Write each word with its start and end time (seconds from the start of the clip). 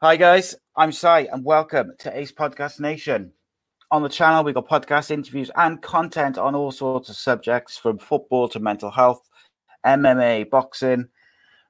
Hi 0.00 0.14
guys, 0.14 0.54
I'm 0.76 0.92
Si 0.92 1.08
and 1.08 1.44
welcome 1.44 1.90
to 1.98 2.16
Ace 2.16 2.30
Podcast 2.30 2.78
Nation. 2.78 3.32
On 3.90 4.00
the 4.00 4.08
channel, 4.08 4.44
we've 4.44 4.54
got 4.54 4.68
podcast 4.68 5.10
interviews 5.10 5.50
and 5.56 5.82
content 5.82 6.38
on 6.38 6.54
all 6.54 6.70
sorts 6.70 7.08
of 7.08 7.16
subjects 7.16 7.76
from 7.76 7.98
football 7.98 8.48
to 8.50 8.60
mental 8.60 8.92
health, 8.92 9.28
MMA, 9.84 10.48
boxing, 10.50 11.08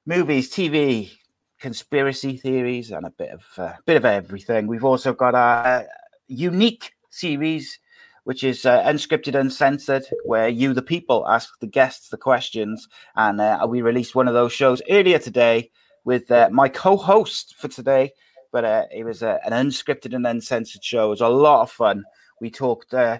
movies, 0.04 0.50
TV, 0.50 1.10
conspiracy 1.58 2.36
theories, 2.36 2.90
and 2.90 3.06
a 3.06 3.10
bit 3.16 3.30
of 3.30 3.44
uh, 3.56 3.72
bit 3.86 3.96
of 3.96 4.04
everything. 4.04 4.66
We've 4.66 4.84
also 4.84 5.14
got 5.14 5.34
our 5.34 5.64
uh, 5.64 5.82
unique 6.26 6.92
series, 7.08 7.78
which 8.24 8.44
is 8.44 8.66
uh, 8.66 8.82
unscripted, 8.82 9.40
uncensored, 9.40 10.04
where 10.26 10.50
you, 10.50 10.74
the 10.74 10.82
people, 10.82 11.26
ask 11.30 11.58
the 11.60 11.66
guests 11.66 12.10
the 12.10 12.18
questions, 12.18 12.88
and 13.16 13.40
uh, 13.40 13.66
we 13.66 13.80
released 13.80 14.14
one 14.14 14.28
of 14.28 14.34
those 14.34 14.52
shows 14.52 14.82
earlier 14.90 15.18
today 15.18 15.70
with 16.08 16.30
uh, 16.30 16.48
my 16.50 16.70
co-host 16.70 17.54
for 17.58 17.68
today. 17.68 18.10
But 18.52 18.64
uh, 18.64 18.84
it 18.90 19.04
was 19.04 19.22
uh, 19.22 19.38
an 19.44 19.52
unscripted 19.52 20.14
and 20.14 20.26
uncensored 20.26 20.82
show. 20.82 21.06
It 21.06 21.10
was 21.10 21.20
a 21.20 21.28
lot 21.28 21.62
of 21.62 21.70
fun. 21.70 22.04
We 22.40 22.50
talked 22.50 22.94
uh, 22.94 23.18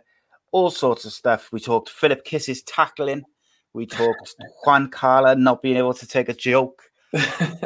all 0.52 0.70
sorts 0.70 1.04
of 1.04 1.12
stuff. 1.12 1.50
We 1.52 1.60
talked 1.60 1.90
Philip 1.90 2.24
Kiss's 2.24 2.62
tackling. 2.62 3.24
We 3.74 3.86
talked 3.86 4.34
Juan 4.64 4.90
Carla 4.90 5.36
not 5.36 5.62
being 5.62 5.76
able 5.76 5.94
to 5.94 6.06
take 6.06 6.28
a 6.28 6.34
joke. 6.34 6.82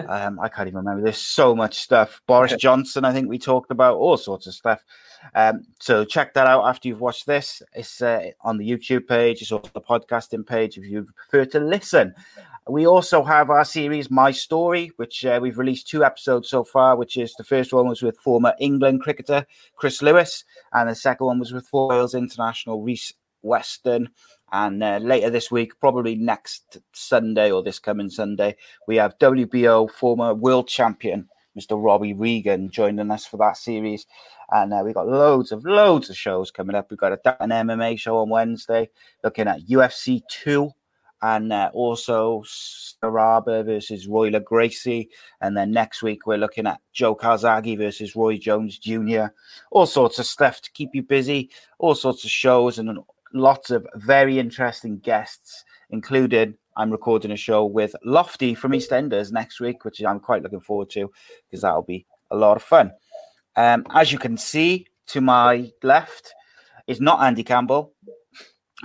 um, 0.08 0.38
I 0.40 0.48
can't 0.48 0.68
even 0.68 0.78
remember. 0.78 1.02
There's 1.02 1.18
so 1.18 1.54
much 1.54 1.78
stuff. 1.78 2.20
Boris 2.26 2.54
Johnson, 2.56 3.04
I 3.04 3.12
think 3.12 3.28
we 3.28 3.38
talked 3.38 3.70
about 3.70 3.96
all 3.96 4.16
sorts 4.16 4.46
of 4.46 4.54
stuff. 4.54 4.82
Um, 5.34 5.64
so 5.80 6.04
check 6.04 6.34
that 6.34 6.46
out 6.46 6.66
after 6.66 6.88
you've 6.88 7.00
watched 7.00 7.26
this. 7.26 7.62
It's 7.72 8.02
uh, 8.02 8.30
on 8.42 8.58
the 8.58 8.68
YouTube 8.68 9.08
page. 9.08 9.42
It's 9.42 9.52
also 9.52 9.70
the 9.74 9.80
podcasting 9.80 10.46
page 10.46 10.78
if 10.78 10.84
you 10.84 11.08
prefer 11.16 11.44
to 11.52 11.60
listen. 11.60 12.14
We 12.68 12.86
also 12.86 13.24
have 13.24 13.50
our 13.50 13.64
series 13.64 14.08
My 14.08 14.30
Story, 14.30 14.92
which 14.94 15.24
uh, 15.24 15.40
we've 15.42 15.58
released 15.58 15.88
two 15.88 16.04
episodes 16.04 16.48
so 16.48 16.62
far. 16.62 16.96
Which 16.96 17.16
is 17.16 17.34
the 17.34 17.42
first 17.42 17.72
one 17.72 17.88
was 17.88 18.02
with 18.02 18.18
former 18.18 18.54
England 18.60 19.02
cricketer 19.02 19.46
Chris 19.74 20.00
Lewis, 20.00 20.44
and 20.72 20.88
the 20.88 20.94
second 20.94 21.26
one 21.26 21.38
was 21.40 21.52
with 21.52 21.68
Wales 21.72 22.14
international 22.14 22.82
Rhys 22.82 23.14
Weston. 23.42 24.10
And 24.52 24.82
uh, 24.82 24.98
later 24.98 25.28
this 25.28 25.50
week, 25.50 25.72
probably 25.80 26.14
next 26.14 26.78
Sunday 26.92 27.50
or 27.50 27.64
this 27.64 27.80
coming 27.80 28.10
Sunday, 28.10 28.56
we 28.86 28.96
have 28.96 29.18
WBO 29.18 29.90
former 29.90 30.32
world 30.32 30.68
champion 30.68 31.28
Mr. 31.58 31.82
Robbie 31.82 32.14
Regan 32.14 32.70
joining 32.70 33.10
us 33.10 33.26
for 33.26 33.38
that 33.38 33.56
series. 33.56 34.06
And 34.50 34.72
uh, 34.72 34.82
we've 34.84 34.94
got 34.94 35.08
loads 35.08 35.50
of 35.50 35.64
loads 35.64 36.10
of 36.10 36.16
shows 36.16 36.50
coming 36.50 36.76
up. 36.76 36.90
We've 36.90 36.98
got 36.98 37.12
a, 37.12 37.42
an 37.42 37.50
MMA 37.50 37.98
show 37.98 38.18
on 38.18 38.28
Wednesday, 38.28 38.90
looking 39.24 39.48
at 39.48 39.66
UFC 39.66 40.22
2 40.28 40.70
and 41.22 41.52
uh, 41.52 41.70
also 41.72 42.42
Sakuraba 42.42 43.64
versus 43.64 44.06
Royler 44.06 44.40
Gracie. 44.40 45.08
And 45.40 45.56
then 45.56 45.70
next 45.70 46.02
week, 46.02 46.26
we're 46.26 46.36
looking 46.36 46.66
at 46.66 46.80
Joe 46.92 47.14
Calzaghe 47.14 47.78
versus 47.78 48.16
Roy 48.16 48.36
Jones 48.36 48.78
Jr. 48.78 49.26
All 49.70 49.86
sorts 49.86 50.18
of 50.18 50.26
stuff 50.26 50.60
to 50.62 50.72
keep 50.72 50.90
you 50.94 51.02
busy, 51.02 51.50
all 51.78 51.94
sorts 51.94 52.24
of 52.24 52.30
shows, 52.30 52.78
and 52.78 52.98
lots 53.32 53.70
of 53.70 53.86
very 53.94 54.38
interesting 54.38 54.98
guests, 54.98 55.64
including 55.90 56.56
I'm 56.76 56.90
recording 56.90 57.30
a 57.30 57.36
show 57.36 57.64
with 57.64 57.94
Lofty 58.04 58.54
from 58.54 58.72
EastEnders 58.72 59.30
next 59.30 59.60
week, 59.60 59.84
which 59.84 60.02
I'm 60.02 60.20
quite 60.20 60.42
looking 60.42 60.60
forward 60.60 60.90
to 60.90 61.10
because 61.48 61.62
that'll 61.62 61.82
be 61.82 62.06
a 62.30 62.36
lot 62.36 62.56
of 62.56 62.62
fun. 62.62 62.92
Um, 63.56 63.84
as 63.90 64.10
you 64.10 64.18
can 64.18 64.36
see 64.38 64.86
to 65.08 65.20
my 65.20 65.70
left 65.82 66.34
is 66.86 67.00
not 67.00 67.20
Andy 67.20 67.44
Campbell. 67.44 67.92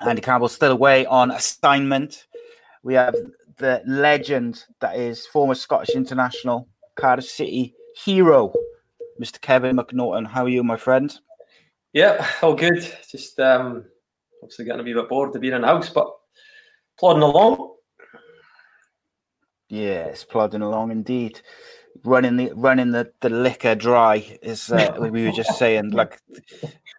Andy 0.06 0.22
Campbell's 0.22 0.54
still 0.54 0.72
away 0.72 1.06
on 1.06 1.32
assignment. 1.32 2.27
We 2.88 2.94
have 2.94 3.18
the 3.58 3.84
legend 3.86 4.64
that 4.80 4.96
is 4.96 5.26
former 5.26 5.56
Scottish 5.56 5.94
international, 5.94 6.70
Cardiff 6.96 7.26
City 7.26 7.76
hero, 8.02 8.54
Mr. 9.22 9.42
Kevin 9.42 9.76
McNaughton. 9.76 10.26
How 10.26 10.46
are 10.46 10.50
you, 10.50 10.64
my 10.64 10.78
friend? 10.78 11.14
Yeah, 11.92 12.26
all 12.42 12.56
good. 12.56 12.90
Just 13.12 13.38
um, 13.42 13.84
obviously 14.42 14.64
getting 14.64 14.80
a 14.80 14.84
wee 14.86 14.94
bit 14.94 15.10
bored 15.10 15.36
of 15.36 15.42
being 15.42 15.54
in 15.54 15.64
the 15.64 15.68
house, 15.68 15.90
but 15.90 16.10
plodding 16.98 17.24
along. 17.24 17.76
Yes, 19.68 20.24
plodding 20.24 20.62
along 20.62 20.92
indeed. 20.92 21.42
Running 22.06 22.38
the 22.38 22.54
running 22.56 22.92
the, 22.92 23.12
the 23.20 23.30
liquor 23.30 23.76
dry 23.76 24.38
is 24.42 24.72
uh, 24.72 24.96
we 25.12 25.26
were 25.26 25.34
just 25.34 25.58
saying 25.60 25.90
like 25.90 26.22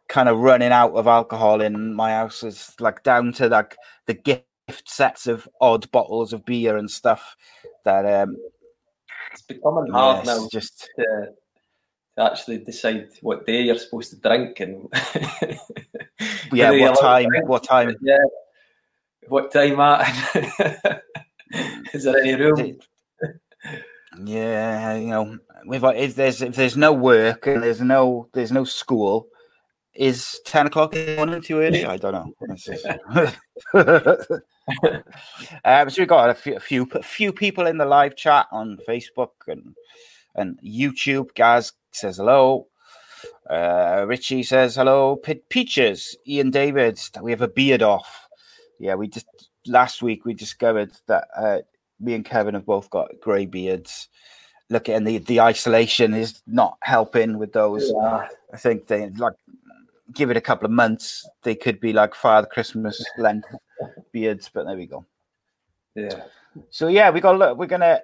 kind 0.06 0.28
of 0.28 0.36
running 0.36 0.70
out 0.70 0.92
of 0.92 1.06
alcohol 1.06 1.62
in 1.62 1.94
my 1.94 2.10
house 2.10 2.42
is 2.42 2.74
like 2.78 3.02
down 3.04 3.32
to 3.32 3.48
like 3.48 3.74
the 4.04 4.12
gift 4.12 4.44
sets 4.84 5.26
of 5.26 5.48
odd 5.60 5.90
bottles 5.90 6.32
of 6.32 6.44
beer 6.44 6.76
and 6.76 6.90
stuff 6.90 7.36
that 7.84 8.04
um 8.04 8.36
It's 9.32 9.42
becoming 9.42 9.92
hard 9.92 10.26
yes, 10.26 10.26
now 10.26 10.48
just 10.50 10.88
to, 10.96 11.28
to 12.16 12.22
actually 12.22 12.58
decide 12.58 13.08
what 13.22 13.46
day 13.46 13.62
you're 13.62 13.78
supposed 13.78 14.10
to 14.10 14.20
drink 14.20 14.60
and 14.60 14.88
yeah 16.52 16.70
what 16.70 17.00
time 17.00 17.30
what 17.46 17.64
time 17.64 17.94
Yeah, 18.00 18.18
what 19.28 19.52
time 19.52 19.80
at? 19.80 21.02
Is 21.92 22.04
there 22.04 22.18
any 22.18 22.34
room? 22.34 22.78
yeah 24.24 24.96
you 24.96 25.08
know 25.08 25.38
if, 25.66 25.84
if 25.84 26.14
there's 26.16 26.42
if 26.42 26.56
there's 26.56 26.76
no 26.76 26.92
work 26.92 27.46
and 27.46 27.62
there's 27.62 27.80
no 27.80 28.28
there's 28.32 28.50
no 28.50 28.64
school 28.64 29.28
is 29.98 30.40
10 30.44 30.68
o'clock 30.68 30.94
in 30.94 31.04
the 31.04 31.16
morning 31.16 31.42
too 31.42 31.60
early? 31.60 31.84
I 31.84 31.96
don't 31.98 32.12
know. 32.14 33.32
Um, 35.64 35.88
so 35.88 36.02
we 36.02 36.06
got 36.06 36.28
a 36.28 36.34
few, 36.34 36.56
a 36.56 36.60
few 36.60 36.86
a 36.92 37.02
few 37.02 37.32
people 37.32 37.66
in 37.66 37.78
the 37.78 37.86
live 37.86 38.16
chat 38.16 38.46
on 38.52 38.78
facebook 38.86 39.30
and 39.46 39.74
and 40.34 40.58
youtube. 40.62 41.34
Gaz 41.34 41.72
says 41.92 42.18
hello. 42.18 42.66
Uh 43.48 44.04
richie 44.06 44.42
says 44.42 44.76
hello. 44.76 45.16
Pe- 45.16 45.40
peaches 45.48 46.16
ian 46.26 46.50
david 46.50 47.00
we 47.22 47.30
have 47.30 47.40
a 47.40 47.48
beard 47.48 47.82
off. 47.82 48.28
Yeah 48.78 48.94
we 48.94 49.08
just 49.08 49.26
last 49.66 50.02
week 50.02 50.26
we 50.26 50.34
discovered 50.34 50.92
that 51.06 51.28
uh 51.34 51.58
me 51.98 52.12
and 52.12 52.24
Kevin 52.24 52.54
have 52.54 52.66
both 52.66 52.90
got 52.90 53.08
grey 53.22 53.46
beards. 53.46 54.08
Look 54.68 54.90
and 54.90 55.06
the 55.06 55.16
the 55.16 55.40
isolation 55.40 56.12
is 56.12 56.42
not 56.46 56.76
helping 56.82 57.38
with 57.38 57.54
those. 57.54 57.90
Yeah. 57.90 58.28
I 58.52 58.56
think 58.58 58.86
they 58.86 59.08
like 59.08 59.32
give 60.14 60.30
it 60.30 60.36
a 60.36 60.40
couple 60.40 60.66
of 60.66 60.72
months. 60.72 61.28
They 61.42 61.54
could 61.54 61.80
be 61.80 61.92
like 61.92 62.14
Father 62.14 62.46
Christmas 62.46 63.02
length 63.18 63.48
beards, 64.12 64.50
but 64.52 64.66
there 64.66 64.76
we 64.76 64.86
go. 64.86 65.06
yeah. 65.94 66.24
So 66.70 66.88
yeah, 66.88 67.10
we 67.10 67.20
got 67.20 67.38
look. 67.38 67.58
We're 67.58 67.66
gonna 67.66 68.00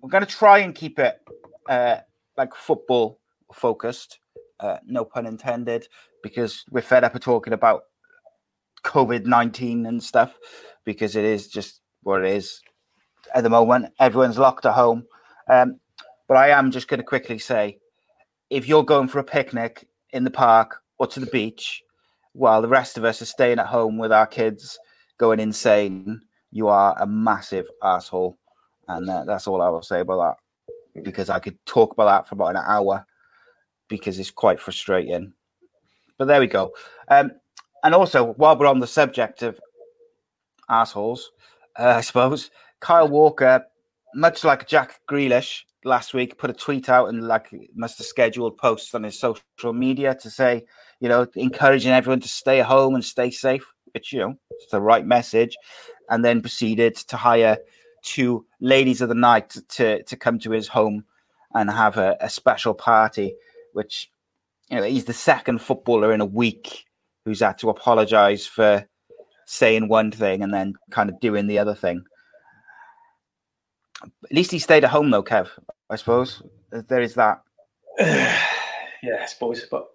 we're 0.00 0.10
gonna 0.10 0.26
try 0.26 0.58
and 0.58 0.74
keep 0.74 0.98
it 0.98 1.18
uh, 1.68 1.98
like 2.36 2.54
football 2.54 3.20
focused. 3.52 4.18
Uh, 4.58 4.78
no 4.84 5.04
pun 5.04 5.26
intended, 5.26 5.88
because 6.22 6.64
we're 6.70 6.82
fed 6.82 7.04
up 7.04 7.14
of 7.14 7.22
talking 7.22 7.52
about 7.52 7.84
COVID 8.84 9.24
nineteen 9.24 9.86
and 9.86 10.02
stuff. 10.02 10.34
Because 10.84 11.14
it 11.14 11.24
is 11.24 11.48
just 11.48 11.80
what 12.02 12.24
it 12.24 12.32
is 12.32 12.60
at 13.34 13.42
the 13.42 13.50
moment. 13.50 13.92
Everyone's 13.98 14.38
locked 14.38 14.66
at 14.66 14.72
home. 14.72 15.04
Um, 15.48 15.78
but 16.26 16.36
I 16.36 16.50
am 16.50 16.70
just 16.70 16.88
going 16.88 16.98
to 16.98 17.04
quickly 17.04 17.38
say, 17.38 17.78
if 18.48 18.66
you're 18.66 18.84
going 18.84 19.08
for 19.08 19.18
a 19.18 19.24
picnic 19.24 19.86
in 20.12 20.24
the 20.24 20.30
park 20.30 20.79
or 21.00 21.06
to 21.06 21.18
the 21.18 21.26
beach, 21.26 21.82
while 22.34 22.60
the 22.60 22.68
rest 22.68 22.98
of 22.98 23.04
us 23.04 23.22
are 23.22 23.26
staying 23.26 23.58
at 23.58 23.66
home 23.66 23.96
with 23.96 24.12
our 24.12 24.26
kids 24.26 24.78
going 25.18 25.40
insane, 25.40 26.20
you 26.52 26.68
are 26.68 26.94
a 27.00 27.06
massive 27.06 27.66
asshole. 27.82 28.38
And 28.86 29.08
uh, 29.08 29.24
that's 29.24 29.46
all 29.46 29.62
I 29.62 29.70
will 29.70 29.82
say 29.82 30.00
about 30.00 30.36
that. 30.94 31.02
Because 31.02 31.30
I 31.30 31.38
could 31.38 31.58
talk 31.64 31.94
about 31.94 32.04
that 32.04 32.28
for 32.28 32.34
about 32.34 32.50
an 32.50 32.62
hour 32.66 33.06
because 33.88 34.18
it's 34.18 34.30
quite 34.30 34.60
frustrating. 34.60 35.32
But 36.18 36.26
there 36.26 36.38
we 36.40 36.46
go. 36.46 36.72
Um, 37.08 37.32
and 37.82 37.94
also, 37.94 38.34
while 38.34 38.58
we're 38.58 38.66
on 38.66 38.80
the 38.80 38.86
subject 38.86 39.42
of 39.42 39.58
assholes, 40.68 41.32
uh, 41.78 41.84
I 41.96 42.02
suppose 42.02 42.50
Kyle 42.80 43.08
Walker, 43.08 43.64
much 44.14 44.44
like 44.44 44.68
Jack 44.68 45.00
Grealish 45.10 45.62
last 45.84 46.14
week, 46.14 46.38
put 46.38 46.50
a 46.50 46.54
tweet 46.54 46.88
out 46.88 47.08
and 47.08 47.26
like 47.26 47.50
must 47.74 47.98
have 47.98 48.06
scheduled 48.06 48.56
posts 48.56 48.94
on 48.94 49.02
his 49.02 49.18
social 49.18 49.72
media 49.72 50.14
to 50.16 50.30
say, 50.30 50.64
you 51.00 51.08
know, 51.08 51.26
encouraging 51.34 51.92
everyone 51.92 52.20
to 52.20 52.28
stay 52.28 52.60
home 52.60 52.94
and 52.94 53.04
stay 53.04 53.30
safe, 53.30 53.72
which 53.94 54.12
you 54.12 54.20
know, 54.20 54.34
it's 54.50 54.70
the 54.70 54.80
right 54.80 55.06
message, 55.06 55.56
and 56.08 56.24
then 56.24 56.40
proceeded 56.40 56.96
to 56.96 57.16
hire 57.16 57.58
two 58.02 58.46
ladies 58.60 59.00
of 59.00 59.08
the 59.08 59.14
night 59.14 59.56
to 59.68 60.02
to 60.04 60.16
come 60.16 60.38
to 60.38 60.50
his 60.50 60.68
home 60.68 61.04
and 61.54 61.70
have 61.70 61.96
a, 61.96 62.16
a 62.20 62.30
special 62.30 62.74
party, 62.74 63.34
which 63.72 64.10
you 64.70 64.76
know 64.76 64.82
he's 64.84 65.04
the 65.06 65.12
second 65.12 65.60
footballer 65.60 66.12
in 66.12 66.20
a 66.20 66.26
week 66.26 66.84
who's 67.24 67.40
had 67.40 67.58
to 67.58 67.70
apologize 67.70 68.46
for 68.46 68.86
saying 69.46 69.88
one 69.88 70.10
thing 70.12 70.42
and 70.42 70.54
then 70.54 70.74
kind 70.90 71.10
of 71.10 71.20
doing 71.20 71.46
the 71.46 71.58
other 71.58 71.74
thing. 71.74 72.04
At 74.02 74.32
least 74.32 74.50
he 74.50 74.58
stayed 74.58 74.84
at 74.84 74.90
home 74.90 75.10
though, 75.10 75.22
Kev. 75.22 75.48
I 75.88 75.96
suppose 75.96 76.42
there 76.70 77.00
is 77.00 77.14
that. 77.14 77.42
yeah, 77.98 79.20
I 79.22 79.26
suppose. 79.26 79.66
But 79.70 79.88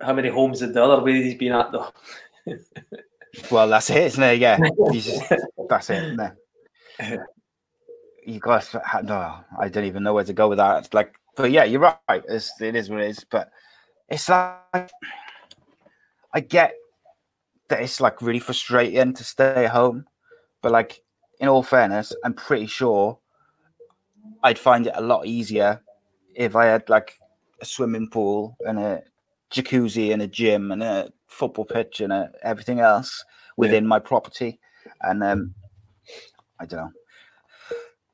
how 0.00 0.12
many 0.12 0.28
homes 0.28 0.60
did 0.60 0.74
the 0.74 0.82
other 0.82 1.02
way 1.02 1.22
he's 1.22 1.34
been 1.34 1.52
at 1.52 1.72
though? 1.72 1.92
well, 3.50 3.68
that's 3.68 3.90
it, 3.90 4.04
isn't 4.04 4.22
it? 4.22 4.38
Yeah, 4.38 4.58
just, 4.92 5.22
that's 5.68 5.90
it. 5.90 6.18
You 8.24 8.38
guys, 8.38 8.72
no, 9.02 9.40
I 9.58 9.68
don't 9.68 9.86
even 9.86 10.04
know 10.04 10.14
where 10.14 10.22
to 10.22 10.32
go 10.32 10.48
with 10.48 10.58
that. 10.58 10.94
Like, 10.94 11.12
but 11.36 11.50
yeah, 11.50 11.64
you're 11.64 11.80
right. 11.80 12.22
It's, 12.28 12.52
it 12.60 12.76
is 12.76 12.88
what 12.88 13.00
it 13.00 13.10
is. 13.10 13.26
But 13.28 13.50
it's 14.08 14.28
like 14.28 14.92
I 16.32 16.38
get 16.40 16.74
that 17.68 17.82
it's 17.82 18.00
like 18.00 18.22
really 18.22 18.38
frustrating 18.38 19.12
to 19.14 19.24
stay 19.24 19.64
at 19.64 19.72
home, 19.72 20.06
but 20.62 20.70
like 20.70 21.02
in 21.42 21.48
all 21.48 21.62
fairness, 21.62 22.14
I'm 22.24 22.34
pretty 22.34 22.66
sure 22.66 23.18
I'd 24.44 24.58
find 24.58 24.86
it 24.86 24.94
a 24.96 25.02
lot 25.02 25.26
easier 25.26 25.82
if 26.34 26.54
I 26.54 26.66
had 26.66 26.88
like 26.88 27.18
a 27.60 27.64
swimming 27.64 28.08
pool 28.08 28.56
and 28.60 28.78
a 28.78 29.02
jacuzzi 29.52 30.12
and 30.12 30.22
a 30.22 30.28
gym 30.28 30.70
and 30.70 30.82
a 30.82 31.10
football 31.26 31.64
pitch 31.64 32.00
and 32.00 32.12
a, 32.12 32.30
everything 32.44 32.78
else 32.78 33.24
within 33.56 33.84
yeah. 33.84 33.88
my 33.88 33.98
property. 33.98 34.60
And 35.02 35.22
um, 35.24 35.54
I 36.60 36.64
don't 36.64 36.80
know. 36.80 36.90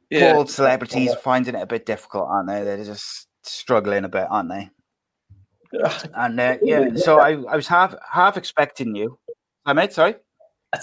Yeah. 0.09 0.33
All 0.33 0.47
celebrities 0.47 1.15
finding 1.23 1.55
it 1.55 1.63
a 1.63 1.67
bit 1.67 1.85
difficult, 1.85 2.29
aren't 2.31 2.49
they? 2.49 2.65
They're 2.65 2.83
just 2.83 3.29
struggling 3.43 4.05
a 4.05 4.09
bit, 4.09 4.27
aren't 4.31 4.49
they? 4.49 4.71
and 6.15 6.41
uh, 6.41 6.57
yeah, 6.63 6.89
so 6.97 7.21
I, 7.21 7.33
I 7.33 7.57
was 7.57 7.69
half 7.69 7.95
half 8.11 8.39
expecting 8.39 8.95
you. 8.95 9.19
I 9.67 9.75
made 9.75 9.93
sorry. 9.93 10.15
I, 10.75 10.79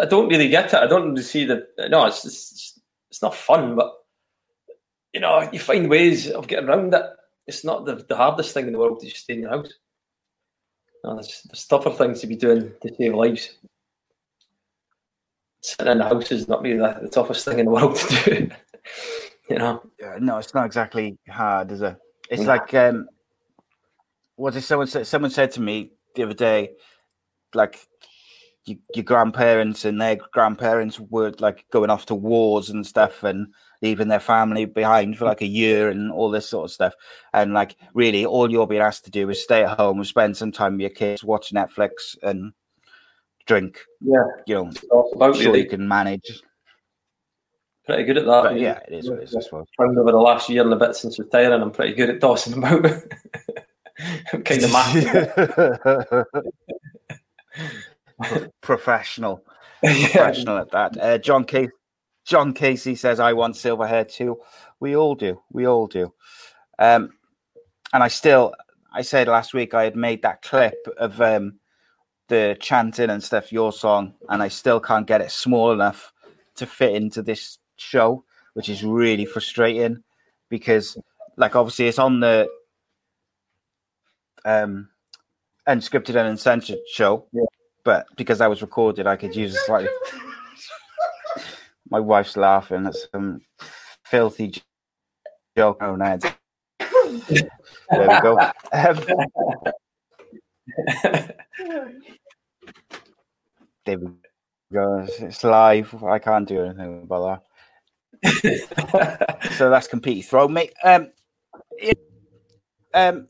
I, 0.00 0.04
don't 0.04 0.28
really 0.28 0.48
get 0.48 0.66
it. 0.66 0.74
I 0.74 0.86
don't 0.86 1.10
really 1.10 1.22
see 1.22 1.44
that. 1.46 1.66
No, 1.90 2.06
it's 2.06 2.22
just, 2.22 2.80
it's 3.10 3.22
not 3.22 3.34
fun, 3.34 3.74
but 3.74 3.92
you 5.12 5.20
know, 5.20 5.48
you 5.52 5.58
find 5.58 5.90
ways 5.90 6.30
of 6.30 6.46
getting 6.46 6.68
around 6.68 6.94
it. 6.94 7.04
It's 7.46 7.64
not 7.64 7.84
the, 7.84 8.04
the 8.08 8.16
hardest 8.16 8.54
thing 8.54 8.66
in 8.66 8.72
the 8.72 8.78
world 8.78 9.00
to 9.00 9.06
just 9.06 9.24
stay 9.24 9.34
in 9.34 9.40
your 9.40 9.50
house. 9.50 9.72
No, 11.02 11.14
there's, 11.14 11.42
there's 11.44 11.66
tougher 11.66 11.90
things 11.90 12.20
to 12.20 12.26
be 12.26 12.36
doing 12.36 12.72
to 12.82 12.94
save 12.94 13.14
lives 13.14 13.56
sitting 15.64 15.92
in 15.92 15.98
the 15.98 16.04
house 16.04 16.30
is 16.30 16.46
not 16.46 16.62
really 16.62 16.76
the, 16.76 16.98
the 17.02 17.08
toughest 17.08 17.44
thing 17.44 17.58
in 17.58 17.64
the 17.64 17.70
world 17.70 17.96
to 17.96 18.24
do. 18.24 18.50
you 19.48 19.58
know? 19.58 19.82
Yeah, 19.98 20.18
no, 20.20 20.36
it's 20.36 20.54
not 20.54 20.66
exactly 20.66 21.18
hard, 21.28 21.72
is 21.72 21.80
it? 21.80 21.96
It's 22.30 22.42
yeah. 22.42 22.48
like 22.48 22.74
um, 22.74 23.08
what 24.36 24.52
did 24.52 24.62
someone 24.62 24.86
say? 24.86 25.04
Someone 25.04 25.30
said 25.30 25.52
to 25.52 25.60
me 25.60 25.92
the 26.14 26.24
other 26.24 26.34
day, 26.34 26.70
like 27.54 27.78
your, 28.66 28.78
your 28.94 29.04
grandparents 29.04 29.84
and 29.84 30.00
their 30.00 30.16
grandparents 30.32 30.98
were 30.98 31.32
like 31.38 31.66
going 31.70 31.90
off 31.90 32.06
to 32.06 32.14
wars 32.14 32.70
and 32.70 32.86
stuff 32.86 33.22
and 33.22 33.48
leaving 33.82 34.08
their 34.08 34.20
family 34.20 34.64
behind 34.64 35.18
for 35.18 35.26
like 35.26 35.42
a 35.42 35.46
year 35.46 35.90
and 35.90 36.10
all 36.10 36.30
this 36.30 36.48
sort 36.48 36.64
of 36.64 36.72
stuff. 36.72 36.94
And 37.32 37.52
like 37.52 37.76
really 37.92 38.24
all 38.24 38.50
you're 38.50 38.66
being 38.66 38.80
asked 38.80 39.04
to 39.04 39.10
do 39.10 39.28
is 39.30 39.42
stay 39.42 39.64
at 39.64 39.78
home 39.78 39.98
and 39.98 40.06
spend 40.06 40.36
some 40.36 40.52
time 40.52 40.74
with 40.74 40.80
your 40.80 40.90
kids, 40.90 41.22
watch 41.22 41.52
Netflix 41.52 42.16
and 42.22 42.52
drink. 43.46 43.80
Yeah, 44.00 44.24
you 44.46 44.54
know, 44.54 44.72
about 45.14 45.36
sure 45.36 45.56
you 45.56 45.68
can 45.68 45.86
manage. 45.86 46.42
Pretty 47.86 48.04
good 48.04 48.16
at 48.16 48.24
that. 48.24 48.42
But 48.44 48.58
yeah, 48.58 48.80
it 48.88 48.94
is 48.94 49.10
what 49.10 49.18
it 49.18 49.24
is. 49.24 49.36
I 49.36 49.40
suppose. 49.40 49.66
Found 49.76 49.98
over 49.98 50.10
the 50.10 50.16
last 50.16 50.48
year 50.48 50.62
and 50.62 50.72
a 50.72 50.76
bit 50.76 50.96
since 50.96 51.18
retiring, 51.18 51.60
I'm 51.60 51.70
pretty 51.70 51.92
good 51.92 52.08
at 52.08 52.20
tossing 52.20 52.56
about. 52.56 52.86
I'm 54.32 54.42
kind 54.42 54.64
of 54.64 54.72
mad. 54.72 56.26
Professional, 58.60 59.42
professional 59.82 60.58
at 60.58 60.70
that. 60.70 60.96
Uh, 61.00 61.18
John 61.18 61.44
Casey, 61.44 61.72
John 62.24 62.52
Casey 62.52 62.94
says, 62.94 63.20
"I 63.20 63.32
want 63.32 63.56
silver 63.56 63.86
hair 63.86 64.04
too." 64.04 64.40
We 64.80 64.96
all 64.96 65.14
do. 65.14 65.40
We 65.52 65.66
all 65.66 65.86
do. 65.86 66.12
Um, 66.78 67.10
and 67.92 68.02
I 68.02 68.08
still, 68.08 68.54
I 68.92 69.02
said 69.02 69.28
last 69.28 69.54
week 69.54 69.74
I 69.74 69.84
had 69.84 69.96
made 69.96 70.22
that 70.22 70.42
clip 70.42 70.74
of 70.96 71.20
um, 71.20 71.58
the 72.28 72.56
chanting 72.60 73.10
and 73.10 73.22
stuff, 73.22 73.52
your 73.52 73.72
song, 73.72 74.14
and 74.28 74.42
I 74.42 74.48
still 74.48 74.80
can't 74.80 75.06
get 75.06 75.20
it 75.20 75.30
small 75.30 75.72
enough 75.72 76.12
to 76.56 76.66
fit 76.66 76.94
into 76.94 77.22
this 77.22 77.58
show, 77.76 78.24
which 78.54 78.68
is 78.68 78.84
really 78.84 79.24
frustrating 79.24 80.02
because, 80.48 80.96
like, 81.36 81.56
obviously 81.56 81.88
it's 81.88 81.98
on 81.98 82.20
the 82.20 82.48
um, 84.44 84.88
unscripted 85.68 86.16
and 86.16 86.28
uncensored 86.28 86.78
show, 86.90 87.26
yeah. 87.32 87.44
But 87.84 88.06
because 88.16 88.40
I 88.40 88.48
was 88.48 88.62
recorded, 88.62 89.06
I 89.06 89.16
could 89.16 89.36
use 89.36 89.54
a 89.54 89.58
slightly. 89.58 89.90
My 91.90 92.00
wife's 92.00 92.36
laughing 92.36 92.86
at 92.86 92.96
some 93.12 93.42
filthy 94.06 94.54
joke. 95.56 95.78
Oh, 95.80 95.96
Ned. 95.96 96.22
there 96.78 98.08
we 98.08 98.20
go. 98.22 98.38
Um, 98.72 98.98
David 103.84 104.14
goes, 104.72 105.10
it's 105.20 105.44
live. 105.44 106.02
I 106.02 106.18
can't 106.18 106.48
do 106.48 106.64
anything 106.64 107.02
about 107.02 107.42
that. 108.22 109.50
so 109.58 109.68
that's 109.68 109.86
completely 109.88 110.22
thrown 110.22 110.54
me. 110.54 110.70
Um, 110.82 111.12
it, 111.72 111.98
um, 112.94 113.28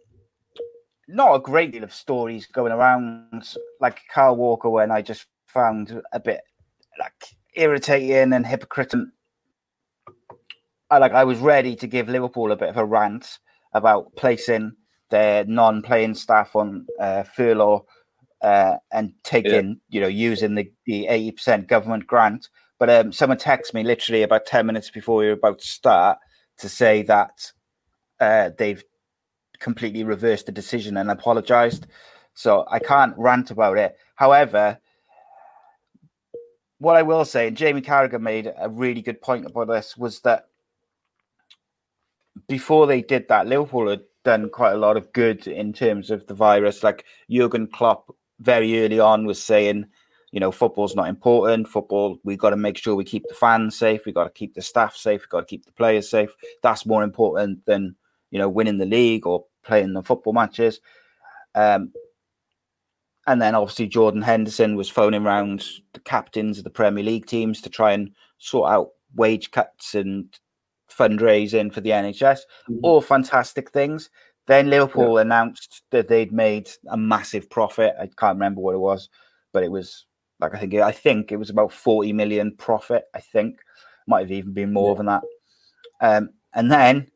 not 1.09 1.35
a 1.35 1.41
great 1.41 1.73
deal 1.73 1.85
of 1.85 1.93
stories 1.93 2.47
going 2.47 2.73
around, 2.73 3.55
like 3.81 4.01
Kyle 4.13 4.37
Walker, 4.37 4.71
when 4.71 4.91
I 4.91 5.03
just 5.03 5.27
found 5.47 6.03
a 6.13 6.21
bit 6.21 6.41
like 6.99 7.13
irritating 7.55 8.33
and 8.33 8.47
hypocritical. 8.47 9.07
I 10.91 10.99
like 10.99 11.13
I 11.13 11.25
was 11.25 11.39
ready 11.39 11.75
to 11.77 11.87
give 11.87 12.09
Liverpool 12.09 12.53
a 12.53 12.57
bit 12.57 12.69
of 12.69 12.77
a 12.77 12.85
rant 12.85 13.39
about 13.73 14.15
placing 14.17 14.73
their 15.11 15.45
non-playing 15.45 16.15
staff 16.15 16.55
on 16.57 16.87
uh, 17.01 17.23
furlough 17.23 17.87
uh, 18.43 18.77
and 18.93 19.13
taking, 19.23 19.69
yeah. 19.69 19.75
you 19.89 20.01
know, 20.01 20.07
using 20.09 20.55
the, 20.55 20.71
the 20.87 21.07
80% 21.11 21.67
government 21.67 22.07
grant. 22.07 22.49
But 22.79 22.91
um, 22.91 23.13
someone 23.13 23.39
texted 23.39 23.75
me 23.75 23.83
literally 23.83 24.23
about 24.23 24.47
10 24.47 24.67
minutes 24.67 24.91
before 24.91 25.17
we 25.17 25.27
were 25.27 25.33
about 25.33 25.61
to 25.61 25.67
start 25.67 26.19
to 26.59 26.69
say 26.69 27.03
that 27.03 27.53
uh, 28.21 28.51
they've 28.59 28.83
completely 29.65 30.05
reversed 30.05 30.47
the 30.47 30.53
decision 30.53 30.99
and 30.99 31.11
apologized. 31.11 31.87
So 32.35 32.67
I 32.71 32.79
can't 32.79 33.15
rant 33.17 33.51
about 33.51 33.79
it. 33.79 33.97
However, 34.15 34.79
what 36.79 36.97
I 36.97 37.03
will 37.03 37.25
say, 37.25 37.49
and 37.49 37.57
Jamie 37.57 37.81
Carragher 37.81 38.21
made 38.21 38.53
a 38.59 38.69
really 38.69 39.01
good 39.01 39.23
point 39.23 39.47
about 39.47 39.69
this, 39.69 39.97
was 39.97 40.21
that 40.21 40.49
before 42.47 42.87
they 42.87 43.01
did 43.01 43.27
that, 43.29 43.47
Liverpool 43.47 43.89
had 43.89 44.03
done 44.23 44.51
quite 44.51 44.73
a 44.73 44.79
lot 44.79 44.99
of 44.99 45.13
good 45.13 45.47
in 45.47 45.73
terms 45.73 46.11
of 46.11 46.27
the 46.27 46.35
virus. 46.35 46.83
Like 46.83 47.07
Jurgen 47.31 47.67
Klopp 47.69 48.15
very 48.41 48.85
early 48.85 49.01
on 49.01 49.25
was 49.25 49.43
saying, 49.43 49.87
you 50.31 50.41
know, 50.41 50.53
football's 50.53 50.97
not 50.97 51.09
important. 51.09 51.69
Football, 51.69 52.19
we've 52.25 52.39
got 52.39 52.51
to 52.51 52.57
make 52.57 52.77
sure 52.77 52.97
we 52.97 53.05
keep 53.05 53.25
the 53.29 53.35
fans 53.35 53.79
safe. 53.79 54.05
We've 54.05 54.15
got 54.15 54.25
to 54.25 54.31
keep 54.31 54.55
the 54.55 54.63
staff 54.63 54.95
safe. 54.95 55.23
We've 55.23 55.29
got 55.29 55.41
to 55.41 55.47
keep 55.47 55.65
the 55.65 55.73
players 55.73 56.11
safe. 56.11 56.31
That's 56.63 56.85
more 56.85 57.03
important 57.03 57.65
than 57.65 57.95
you 58.31 58.39
know 58.39 58.49
winning 58.49 58.79
the 58.79 58.87
league 58.87 59.27
or 59.27 59.45
playing 59.65 59.93
the 59.93 60.03
football 60.03 60.33
matches. 60.33 60.81
Um, 61.55 61.93
and 63.27 63.41
then 63.41 63.55
obviously 63.55 63.87
Jordan 63.87 64.23
Henderson 64.23 64.77
was 64.77 64.91
phoning 64.91 65.25
around 65.25 65.65
the 65.93 66.01
captains 66.01 66.59
of 66.59 66.65
the 66.65 66.71
Premier 66.71 67.05
League 67.05 67.27
teams 67.27 67.61
to 67.63 67.71
try 67.71 67.93
and 67.93 68.11
sort 68.39 68.71
out 68.71 68.91
wage 69.15 69.51
cuts 69.51 69.95
and 69.95 70.29
fundraising 70.91 71.73
for 71.73 71.81
the 71.81 71.91
NHS. 71.91 72.41
Mm-hmm. 72.69 72.79
All 72.83 73.01
fantastic 73.01 73.71
things. 73.71 74.11
Then 74.47 74.69
Liverpool 74.69 75.17
yeah. 75.17 75.23
announced 75.23 75.83
that 75.91 76.09
they'd 76.09 76.33
made 76.33 76.69
a 76.89 76.97
massive 76.97 77.49
profit. 77.49 77.95
I 77.99 78.09
can't 78.19 78.37
remember 78.37 78.61
what 78.61 78.75
it 78.75 78.79
was, 78.79 79.09
but 79.53 79.63
it 79.63 79.71
was 79.71 80.05
like 80.41 80.55
I 80.55 80.59
think 80.59 80.75
I 80.75 80.93
think 80.93 81.33
it 81.33 81.39
was 81.39 81.49
about 81.49 81.73
forty 81.73 82.13
million 82.13 82.55
profit. 82.57 83.05
I 83.15 83.21
think 83.21 83.61
might 84.07 84.21
have 84.21 84.33
even 84.33 84.53
been 84.53 84.73
more 84.73 84.93
yeah. 84.93 84.97
than 84.97 85.07
that. 85.07 85.23
Um, 86.03 86.31
and 86.55 86.71
then 86.71 87.07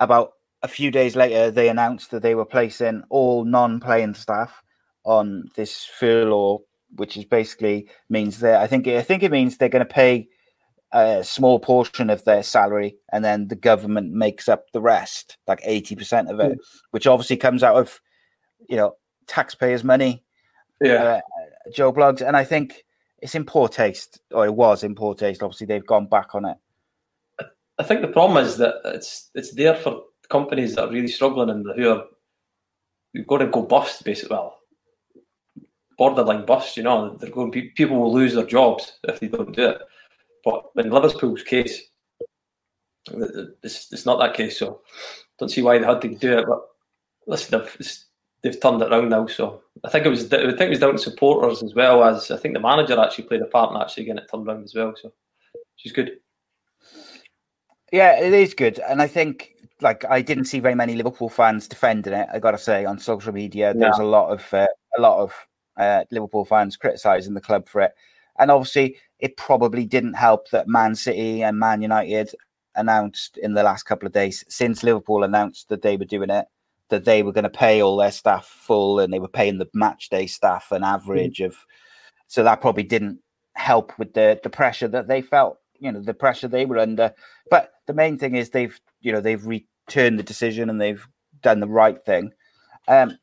about 0.00 0.32
a 0.66 0.68
few 0.68 0.90
days 0.90 1.14
later, 1.14 1.48
they 1.48 1.68
announced 1.68 2.10
that 2.10 2.22
they 2.22 2.34
were 2.34 2.44
placing 2.44 3.04
all 3.08 3.44
non-playing 3.44 4.14
staff 4.14 4.64
on 5.04 5.48
this 5.54 5.84
furlough, 5.84 6.64
which 6.96 7.16
is 7.16 7.24
basically 7.24 7.88
means 8.08 8.40
that 8.40 8.60
I 8.60 8.66
think 8.66 8.88
I 8.88 9.02
think 9.02 9.22
it 9.22 9.30
means 9.30 9.56
they're 9.56 9.68
going 9.68 9.86
to 9.86 9.94
pay 10.04 10.28
a 10.92 11.22
small 11.22 11.60
portion 11.60 12.10
of 12.10 12.24
their 12.24 12.42
salary, 12.42 12.96
and 13.12 13.24
then 13.24 13.46
the 13.46 13.54
government 13.54 14.12
makes 14.12 14.48
up 14.48 14.64
the 14.72 14.80
rest, 14.80 15.38
like 15.46 15.60
eighty 15.62 15.94
percent 15.94 16.28
of 16.28 16.40
it, 16.40 16.52
mm. 16.52 16.58
which 16.90 17.06
obviously 17.06 17.36
comes 17.36 17.62
out 17.62 17.76
of 17.76 18.00
you 18.68 18.76
know 18.76 18.96
taxpayers' 19.28 19.84
money. 19.84 20.24
Yeah, 20.80 21.02
uh, 21.04 21.20
Joe 21.72 21.92
Bloggs, 21.92 22.26
and 22.26 22.36
I 22.36 22.42
think 22.42 22.84
it's 23.22 23.36
in 23.36 23.44
poor 23.44 23.68
taste, 23.68 24.20
or 24.32 24.46
it 24.46 24.54
was 24.54 24.82
in 24.82 24.96
poor 24.96 25.14
taste. 25.14 25.44
Obviously, 25.44 25.68
they've 25.68 25.86
gone 25.86 26.06
back 26.06 26.34
on 26.34 26.44
it. 26.44 26.56
I 27.78 27.82
think 27.84 28.00
the 28.00 28.08
problem 28.08 28.44
is 28.44 28.56
that 28.56 28.76
it's 28.84 29.30
it's 29.34 29.54
there 29.54 29.76
for 29.76 30.02
companies 30.28 30.74
that 30.74 30.84
are 30.84 30.92
really 30.92 31.08
struggling 31.08 31.50
and 31.50 31.66
who 31.76 31.90
are 31.90 32.04
who've 33.12 33.26
got 33.26 33.38
to 33.38 33.46
go 33.46 33.62
bust 33.62 34.04
basically. 34.04 34.36
Well, 34.36 34.58
borderline 35.98 36.44
bust. 36.46 36.76
You 36.76 36.84
know, 36.84 37.16
they're 37.16 37.30
going. 37.30 37.50
People 37.50 37.98
will 37.98 38.12
lose 38.12 38.34
their 38.34 38.46
jobs 38.46 38.98
if 39.04 39.20
they 39.20 39.28
don't 39.28 39.54
do 39.54 39.70
it. 39.70 39.78
But 40.44 40.64
in 40.76 40.90
Liverpool's 40.90 41.42
case, 41.42 41.82
it's, 43.10 43.92
it's 43.92 44.06
not 44.06 44.18
that 44.20 44.34
case. 44.34 44.58
So 44.58 44.82
don't 45.38 45.48
see 45.48 45.62
why 45.62 45.78
they 45.78 45.86
had 45.86 46.00
to 46.02 46.14
do 46.14 46.38
it. 46.38 46.46
But 46.46 46.60
listen, 47.26 47.60
they've, 47.60 47.98
they've 48.42 48.60
turned 48.60 48.82
it 48.82 48.92
around 48.92 49.08
now. 49.08 49.26
So 49.26 49.62
I 49.84 49.90
think 49.90 50.06
it 50.06 50.10
was 50.10 50.32
I 50.32 50.38
think 50.38 50.60
it 50.60 50.70
was 50.70 50.78
down 50.78 50.92
to 50.92 50.98
supporters 50.98 51.62
as 51.62 51.74
well 51.74 52.04
as 52.04 52.30
I 52.30 52.36
think 52.36 52.54
the 52.54 52.60
manager 52.60 52.98
actually 52.98 53.24
played 53.24 53.42
a 53.42 53.46
part 53.46 53.72
in 53.72 53.80
actually 53.80 54.04
getting 54.04 54.22
it 54.22 54.30
turned 54.30 54.46
around 54.46 54.64
as 54.64 54.74
well. 54.74 54.94
So 55.00 55.12
she's 55.76 55.92
good. 55.92 56.18
Yeah, 57.92 58.20
it 58.20 58.32
is 58.32 58.52
good, 58.52 58.80
and 58.80 59.00
I 59.00 59.06
think 59.06 59.55
like 59.80 60.04
I 60.04 60.22
didn't 60.22 60.46
see 60.46 60.60
very 60.60 60.74
many 60.74 60.94
Liverpool 60.94 61.28
fans 61.28 61.68
defending 61.68 62.12
it. 62.12 62.28
I 62.32 62.38
got 62.38 62.52
to 62.52 62.58
say 62.58 62.84
on 62.84 62.98
social 62.98 63.32
media, 63.32 63.74
there's 63.74 63.98
a 63.98 64.04
lot 64.04 64.30
of 64.30 64.54
uh, 64.54 64.66
a 64.96 65.00
lot 65.00 65.18
of 65.20 65.34
uh, 65.76 66.04
Liverpool 66.10 66.44
fans 66.44 66.76
criticising 66.76 67.34
the 67.34 67.40
club 67.40 67.68
for 67.68 67.82
it, 67.82 67.92
and 68.38 68.50
obviously 68.50 68.96
it 69.18 69.36
probably 69.36 69.84
didn't 69.84 70.14
help 70.14 70.50
that 70.50 70.68
Man 70.68 70.94
City 70.94 71.42
and 71.42 71.58
Man 71.58 71.82
United 71.82 72.34
announced 72.74 73.38
in 73.38 73.54
the 73.54 73.62
last 73.62 73.84
couple 73.84 74.06
of 74.06 74.12
days 74.12 74.44
since 74.48 74.82
Liverpool 74.82 75.24
announced 75.24 75.68
that 75.70 75.82
they 75.82 75.96
were 75.96 76.04
doing 76.04 76.30
it 76.30 76.46
that 76.88 77.04
they 77.04 77.22
were 77.22 77.32
going 77.32 77.44
to 77.44 77.50
pay 77.50 77.82
all 77.82 77.96
their 77.96 78.12
staff 78.12 78.46
full 78.46 79.00
and 79.00 79.12
they 79.12 79.18
were 79.18 79.28
paying 79.28 79.58
the 79.58 79.68
match 79.74 80.08
day 80.08 80.26
staff 80.26 80.70
an 80.70 80.84
average 80.84 81.38
mm. 81.38 81.46
of 81.46 81.56
so 82.28 82.42
that 82.42 82.60
probably 82.60 82.82
didn't 82.82 83.18
help 83.54 83.98
with 83.98 84.12
the 84.14 84.38
the 84.42 84.50
pressure 84.50 84.88
that 84.88 85.08
they 85.08 85.22
felt 85.22 85.58
you 85.78 85.90
know 85.90 86.00
the 86.00 86.14
pressure 86.14 86.48
they 86.48 86.66
were 86.66 86.78
under 86.78 87.12
but 87.50 87.72
the 87.86 87.94
main 87.94 88.18
thing 88.18 88.36
is 88.36 88.50
they've 88.50 88.80
you 89.06 89.12
know 89.12 89.20
they've 89.20 89.46
returned 89.46 90.18
the 90.18 90.22
decision 90.22 90.68
and 90.68 90.80
they've 90.80 91.06
done 91.42 91.60
the 91.60 91.68
right 91.68 92.04
thing 92.04 92.32
um 92.88 93.16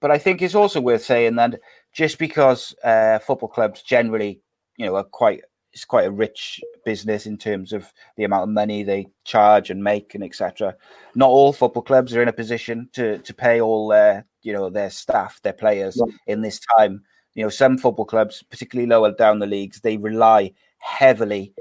but 0.00 0.10
i 0.10 0.18
think 0.18 0.42
it's 0.42 0.54
also 0.54 0.80
worth 0.80 1.04
saying 1.04 1.36
that 1.36 1.60
just 1.92 2.18
because 2.18 2.74
uh, 2.82 3.20
football 3.20 3.48
clubs 3.48 3.82
generally 3.82 4.40
you 4.76 4.84
know 4.84 4.96
are 4.96 5.04
quite 5.04 5.42
it's 5.74 5.84
quite 5.84 6.06
a 6.06 6.10
rich 6.10 6.60
business 6.84 7.26
in 7.26 7.36
terms 7.36 7.72
of 7.72 7.92
the 8.16 8.24
amount 8.24 8.44
of 8.44 8.48
money 8.48 8.82
they 8.84 9.08
charge 9.24 9.70
and 9.70 9.82
make 9.82 10.14
and 10.14 10.22
etc. 10.22 10.74
Not 11.16 11.28
all 11.28 11.52
football 11.52 11.82
clubs 11.82 12.14
are 12.14 12.22
in 12.22 12.28
a 12.28 12.32
position 12.32 12.88
to 12.92 13.18
to 13.18 13.34
pay 13.34 13.60
all 13.60 13.88
their 13.88 14.24
you 14.42 14.52
know 14.52 14.70
their 14.70 14.90
staff, 14.90 15.40
their 15.42 15.52
players 15.52 15.96
yeah. 15.96 16.14
in 16.28 16.42
this 16.42 16.60
time. 16.78 17.02
You 17.34 17.42
know, 17.42 17.48
some 17.48 17.76
football 17.76 18.04
clubs, 18.04 18.44
particularly 18.48 18.88
lower 18.88 19.10
down 19.10 19.40
the 19.40 19.46
leagues, 19.46 19.80
they 19.80 19.96
rely 19.96 20.52
heavily 20.78 21.52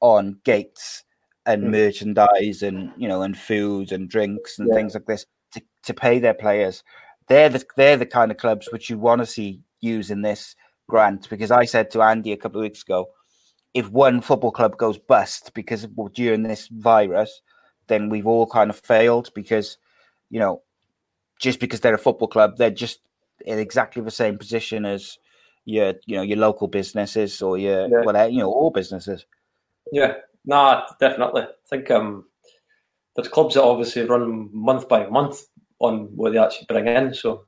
on 0.00 0.38
gates 0.44 1.03
and 1.46 1.64
mm. 1.64 1.70
merchandise 1.70 2.62
and 2.62 2.90
you 2.96 3.08
know 3.08 3.22
and 3.22 3.36
foods 3.36 3.92
and 3.92 4.08
drinks 4.08 4.58
and 4.58 4.68
yeah. 4.68 4.74
things 4.74 4.94
like 4.94 5.06
this 5.06 5.26
to, 5.52 5.62
to 5.84 5.94
pay 5.94 6.18
their 6.18 6.34
players. 6.34 6.82
They're 7.28 7.48
the 7.48 7.64
they're 7.76 7.96
the 7.96 8.06
kind 8.06 8.30
of 8.30 8.36
clubs 8.36 8.68
which 8.72 8.90
you 8.90 8.98
want 8.98 9.20
to 9.20 9.26
see 9.26 9.60
using 9.80 10.22
this 10.22 10.56
grant 10.88 11.28
because 11.28 11.50
I 11.50 11.64
said 11.64 11.90
to 11.92 12.02
Andy 12.02 12.32
a 12.32 12.36
couple 12.36 12.60
of 12.60 12.64
weeks 12.64 12.82
ago, 12.82 13.08
if 13.74 13.90
one 13.90 14.20
football 14.20 14.52
club 14.52 14.76
goes 14.76 14.98
bust 14.98 15.52
because 15.54 15.86
well, 15.94 16.08
during 16.08 16.42
this 16.42 16.68
virus, 16.68 17.42
then 17.88 18.08
we've 18.08 18.26
all 18.26 18.46
kind 18.46 18.70
of 18.70 18.78
failed 18.78 19.30
because, 19.34 19.78
you 20.30 20.38
know, 20.38 20.62
just 21.40 21.60
because 21.60 21.80
they're 21.80 21.94
a 21.94 21.98
football 21.98 22.28
club, 22.28 22.56
they're 22.56 22.70
just 22.70 23.00
in 23.44 23.58
exactly 23.58 24.02
the 24.02 24.10
same 24.10 24.38
position 24.38 24.84
as 24.84 25.18
your, 25.64 25.94
you 26.06 26.16
know, 26.16 26.22
your 26.22 26.38
local 26.38 26.68
businesses 26.68 27.42
or 27.42 27.58
your 27.58 27.88
yeah. 27.88 28.00
whatever, 28.02 28.30
you 28.30 28.38
know, 28.38 28.50
all 28.50 28.70
businesses. 28.70 29.26
Yeah, 29.92 30.14
no, 30.44 30.82
definitely. 31.00 31.42
I 31.42 31.68
think 31.68 31.90
um, 31.90 32.24
there's 33.16 33.28
clubs 33.28 33.54
that 33.54 33.62
obviously 33.62 34.02
run 34.04 34.50
month 34.52 34.88
by 34.88 35.06
month 35.06 35.42
on 35.78 36.08
what 36.16 36.32
they 36.32 36.38
actually 36.38 36.66
bring 36.68 36.86
in. 36.86 37.14
So 37.14 37.46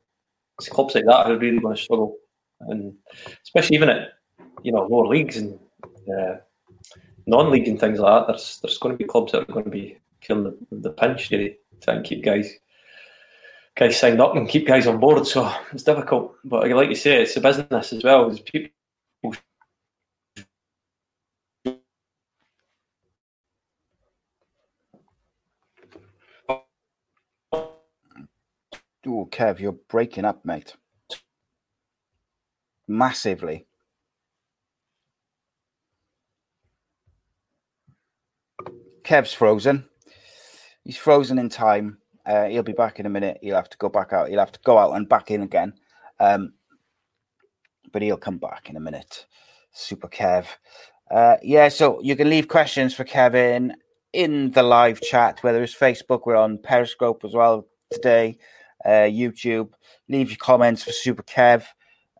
it's 0.59 0.69
clubs 0.69 0.95
like 0.95 1.05
that 1.05 1.26
are 1.26 1.37
really 1.37 1.59
going 1.59 1.76
to 1.76 1.83
struggle, 1.83 2.17
and 2.61 2.95
especially 3.43 3.76
even 3.76 3.91
at 3.91 4.09
you 4.62 4.73
know 4.73 4.87
lower 4.87 5.07
leagues 5.07 5.37
and 5.37 5.59
uh, 6.19 6.37
non-league 7.26 7.69
and 7.69 7.79
things 7.79 7.99
like 7.99 8.26
that, 8.26 8.33
there's 8.33 8.61
there's 8.62 8.79
going 8.79 8.95
to 8.95 8.99
be 8.99 9.09
clubs 9.09 9.33
that 9.33 9.43
are 9.43 9.53
going 9.53 9.65
to 9.65 9.71
be 9.71 9.99
feeling 10.23 10.45
the, 10.45 10.76
the 10.76 10.91
pinch 10.91 11.31
really 11.31 11.57
and 11.87 12.05
keep 12.05 12.25
guys 12.25 12.50
guys 13.76 13.99
signed 13.99 14.21
up 14.21 14.35
and 14.35 14.49
keep 14.49 14.67
guys 14.67 14.87
on 14.87 14.99
board. 14.99 15.26
So 15.26 15.53
it's 15.73 15.83
difficult, 15.83 16.35
but 16.45 16.69
like 16.71 16.88
you 16.88 16.95
say, 16.95 17.23
it's 17.23 17.37
a 17.37 17.41
business 17.41 17.93
as 17.93 18.03
well. 18.03 18.31
As 18.31 18.41
people. 18.41 18.71
Oh, 29.06 29.28
Kev, 29.30 29.60
you're 29.60 29.72
breaking 29.88 30.25
up, 30.25 30.44
mate. 30.44 30.75
Massively. 32.88 33.66
Kev's 39.04 39.32
frozen. 39.32 39.88
He's 40.82 40.96
frozen 40.96 41.38
in 41.38 41.48
time. 41.48 41.98
Uh, 42.25 42.46
he'll 42.46 42.64
be 42.64 42.72
back 42.72 42.98
in 42.98 43.06
a 43.06 43.10
minute. 43.10 43.38
He'll 43.40 43.54
have 43.54 43.70
to 43.70 43.78
go 43.78 43.88
back 43.88 44.12
out. 44.12 44.28
He'll 44.28 44.40
have 44.40 44.52
to 44.52 44.60
go 44.64 44.78
out 44.78 44.96
and 44.96 45.08
back 45.08 45.30
in 45.30 45.42
again. 45.42 45.75
Um, 46.18 46.54
but 47.92 48.02
he'll 48.02 48.16
come 48.16 48.38
back 48.38 48.68
in 48.68 48.76
a 48.76 48.80
minute. 48.80 49.26
Super 49.70 50.08
Kev. 50.08 50.46
Uh, 51.08 51.36
yeah, 51.42 51.68
so 51.68 52.00
you 52.02 52.16
can 52.16 52.28
leave 52.28 52.48
questions 52.48 52.92
for 52.94 53.04
Kevin 53.04 53.76
in 54.12 54.50
the 54.52 54.62
live 54.62 55.00
chat, 55.00 55.42
whether 55.42 55.62
it's 55.62 55.75
Facebook, 55.75 56.22
we're 56.25 56.34
on 56.34 56.58
Periscope 56.58 57.25
as 57.25 57.34
well 57.34 57.66
today, 57.92 58.38
uh, 58.85 59.09
YouTube. 59.09 59.71
Leave 60.09 60.30
your 60.30 60.38
comments 60.38 60.83
for 60.83 60.92
Super 60.92 61.23
Kev, 61.23 61.64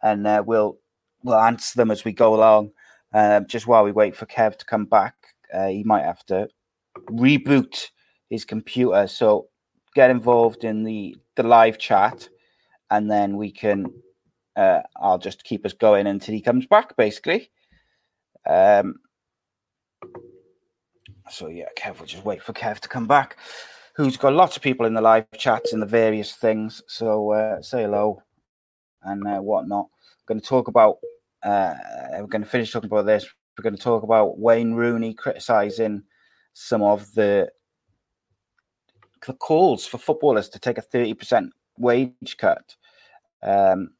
and 0.02 0.26
uh, 0.26 0.42
we'll 0.46 0.78
we'll 1.22 1.38
answer 1.38 1.76
them 1.76 1.90
as 1.90 2.04
we 2.04 2.12
go 2.12 2.34
along. 2.34 2.70
Uh, 3.12 3.40
just 3.40 3.66
while 3.66 3.84
we 3.84 3.92
wait 3.92 4.16
for 4.16 4.26
Kev 4.26 4.56
to 4.56 4.64
come 4.64 4.84
back, 4.84 5.14
uh, 5.52 5.68
he 5.68 5.82
might 5.84 6.04
have 6.04 6.25
to 6.26 6.48
reboot 7.10 7.90
his 8.30 8.44
computer. 8.44 9.06
So 9.06 9.48
get 9.94 10.10
involved 10.10 10.64
in 10.64 10.84
the 10.84 11.16
the 11.36 11.42
live 11.42 11.78
chat, 11.78 12.28
and 12.90 13.10
then 13.10 13.36
we 13.36 13.50
can. 13.50 13.86
Uh, 14.56 14.80
I'll 14.96 15.18
just 15.18 15.44
keep 15.44 15.66
us 15.66 15.75
going 15.75 16.06
until 16.06 16.34
he 16.34 16.40
comes 16.40 16.66
back, 16.66 16.96
basically. 16.96 17.50
Um. 18.48 18.96
So 21.30 21.48
yeah, 21.48 21.66
Kev, 21.76 21.98
we'll 21.98 22.06
just 22.06 22.25
wait 22.25 22.42
for 22.42 22.52
Kev 22.52 22.78
to 22.80 22.88
come 22.88 23.06
back. 23.06 23.36
Who's 23.96 24.16
got 24.16 24.34
lots 24.34 24.56
of 24.56 24.62
people 24.62 24.84
in 24.84 24.94
the 24.94 25.00
live 25.00 25.26
chats 25.38 25.72
and 25.72 25.80
the 25.80 25.86
various 25.86 26.34
things. 26.34 26.82
So 26.86 27.32
uh, 27.32 27.62
say 27.62 27.82
hello 27.82 28.22
and 29.02 29.26
uh, 29.26 29.38
whatnot. 29.38 29.86
We're 30.20 30.34
going 30.34 30.40
to 30.40 30.46
talk 30.46 30.68
about. 30.68 30.98
Uh, 31.42 31.74
we're 32.18 32.26
going 32.26 32.42
to 32.42 32.48
finish 32.48 32.72
talking 32.72 32.90
about 32.90 33.06
this. 33.06 33.26
We're 33.56 33.62
going 33.62 33.76
to 33.76 33.82
talk 33.82 34.02
about 34.02 34.38
Wayne 34.38 34.74
Rooney 34.74 35.14
criticizing 35.14 36.02
some 36.52 36.82
of 36.82 37.10
the 37.14 37.50
the 39.26 39.32
calls 39.32 39.86
for 39.86 39.98
footballers 39.98 40.48
to 40.50 40.58
take 40.58 40.78
a 40.78 40.82
30% 40.82 41.48
wage 41.78 42.36
cut 42.38 42.76
um, 43.42 43.90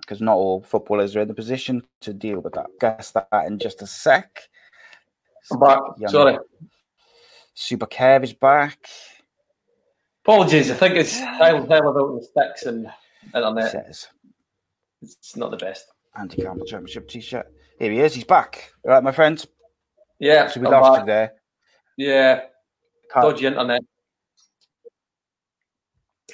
because 0.00 0.20
not 0.20 0.34
all 0.34 0.62
footballers 0.62 1.16
are 1.16 1.22
in 1.22 1.28
the 1.28 1.34
position 1.34 1.82
to 2.02 2.12
deal 2.12 2.40
with 2.40 2.52
that. 2.54 2.66
Guess 2.80 3.12
that 3.12 3.28
in 3.46 3.58
just 3.58 3.82
a 3.82 3.86
sec. 3.86 4.48
I'm 5.50 5.58
back. 5.58 5.80
Sorry. 6.08 6.38
Super 7.54 7.86
Kev 7.86 8.24
is 8.24 8.32
back. 8.32 8.88
Apologies. 10.24 10.70
I 10.70 10.74
think 10.74 10.94
it's 10.96 11.18
Tyler 11.38 11.66
Taylor 11.66 11.90
about 11.90 12.18
the 12.18 12.26
sticks 12.26 12.64
and 12.64 12.90
internet. 13.34 13.70
Says. 13.70 14.08
It's 15.02 15.36
not 15.36 15.50
the 15.50 15.58
best. 15.58 15.86
Andy 16.16 16.42
Campbell 16.42 16.64
Championship 16.64 17.08
t 17.08 17.20
shirt. 17.20 17.46
Here 17.78 17.92
he 17.92 18.00
is. 18.00 18.14
He's 18.14 18.24
back. 18.24 18.72
All 18.84 18.92
right, 18.92 19.02
my 19.02 19.12
friends. 19.12 19.46
Yeah. 20.18 20.48
So 20.48 20.60
we 20.60 20.66
lost 20.66 21.00
you 21.00 21.06
there. 21.06 21.34
Yeah, 21.98 22.40
Can't... 23.12 23.26
dodgy 23.26 23.46
internet. 23.46 23.82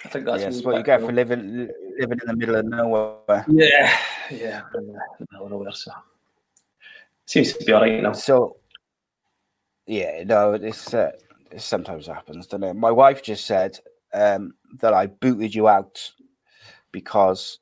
I 0.04 0.08
think 0.08 0.24
that's 0.24 0.62
what 0.62 0.76
you 0.76 0.82
get 0.84 1.00
for 1.00 1.12
living 1.12 1.68
living 1.98 2.18
in 2.22 2.26
the 2.26 2.36
middle 2.36 2.54
of 2.54 2.64
nowhere. 2.66 3.44
Yeah, 3.48 3.98
yeah, 4.30 4.62
middle 4.72 5.46
of 5.46 5.50
nowhere. 5.50 5.72
So 5.72 5.90
seems 7.26 7.54
to 7.54 7.64
be 7.64 7.72
all 7.72 7.82
right 7.82 8.00
now. 8.00 8.12
So 8.12 8.56
yeah, 9.86 10.22
no, 10.24 10.54
it's 10.54 10.94
uh, 10.94 11.10
sometimes 11.58 12.06
happens, 12.06 12.46
doesn't 12.46 12.64
it? 12.64 12.74
My 12.74 12.90
wife 12.90 13.22
just 13.22 13.46
said 13.46 13.78
um, 14.12 14.54
that 14.78 14.94
I 14.94 15.06
booted 15.06 15.54
you 15.54 15.68
out 15.68 16.12
because 16.92 17.58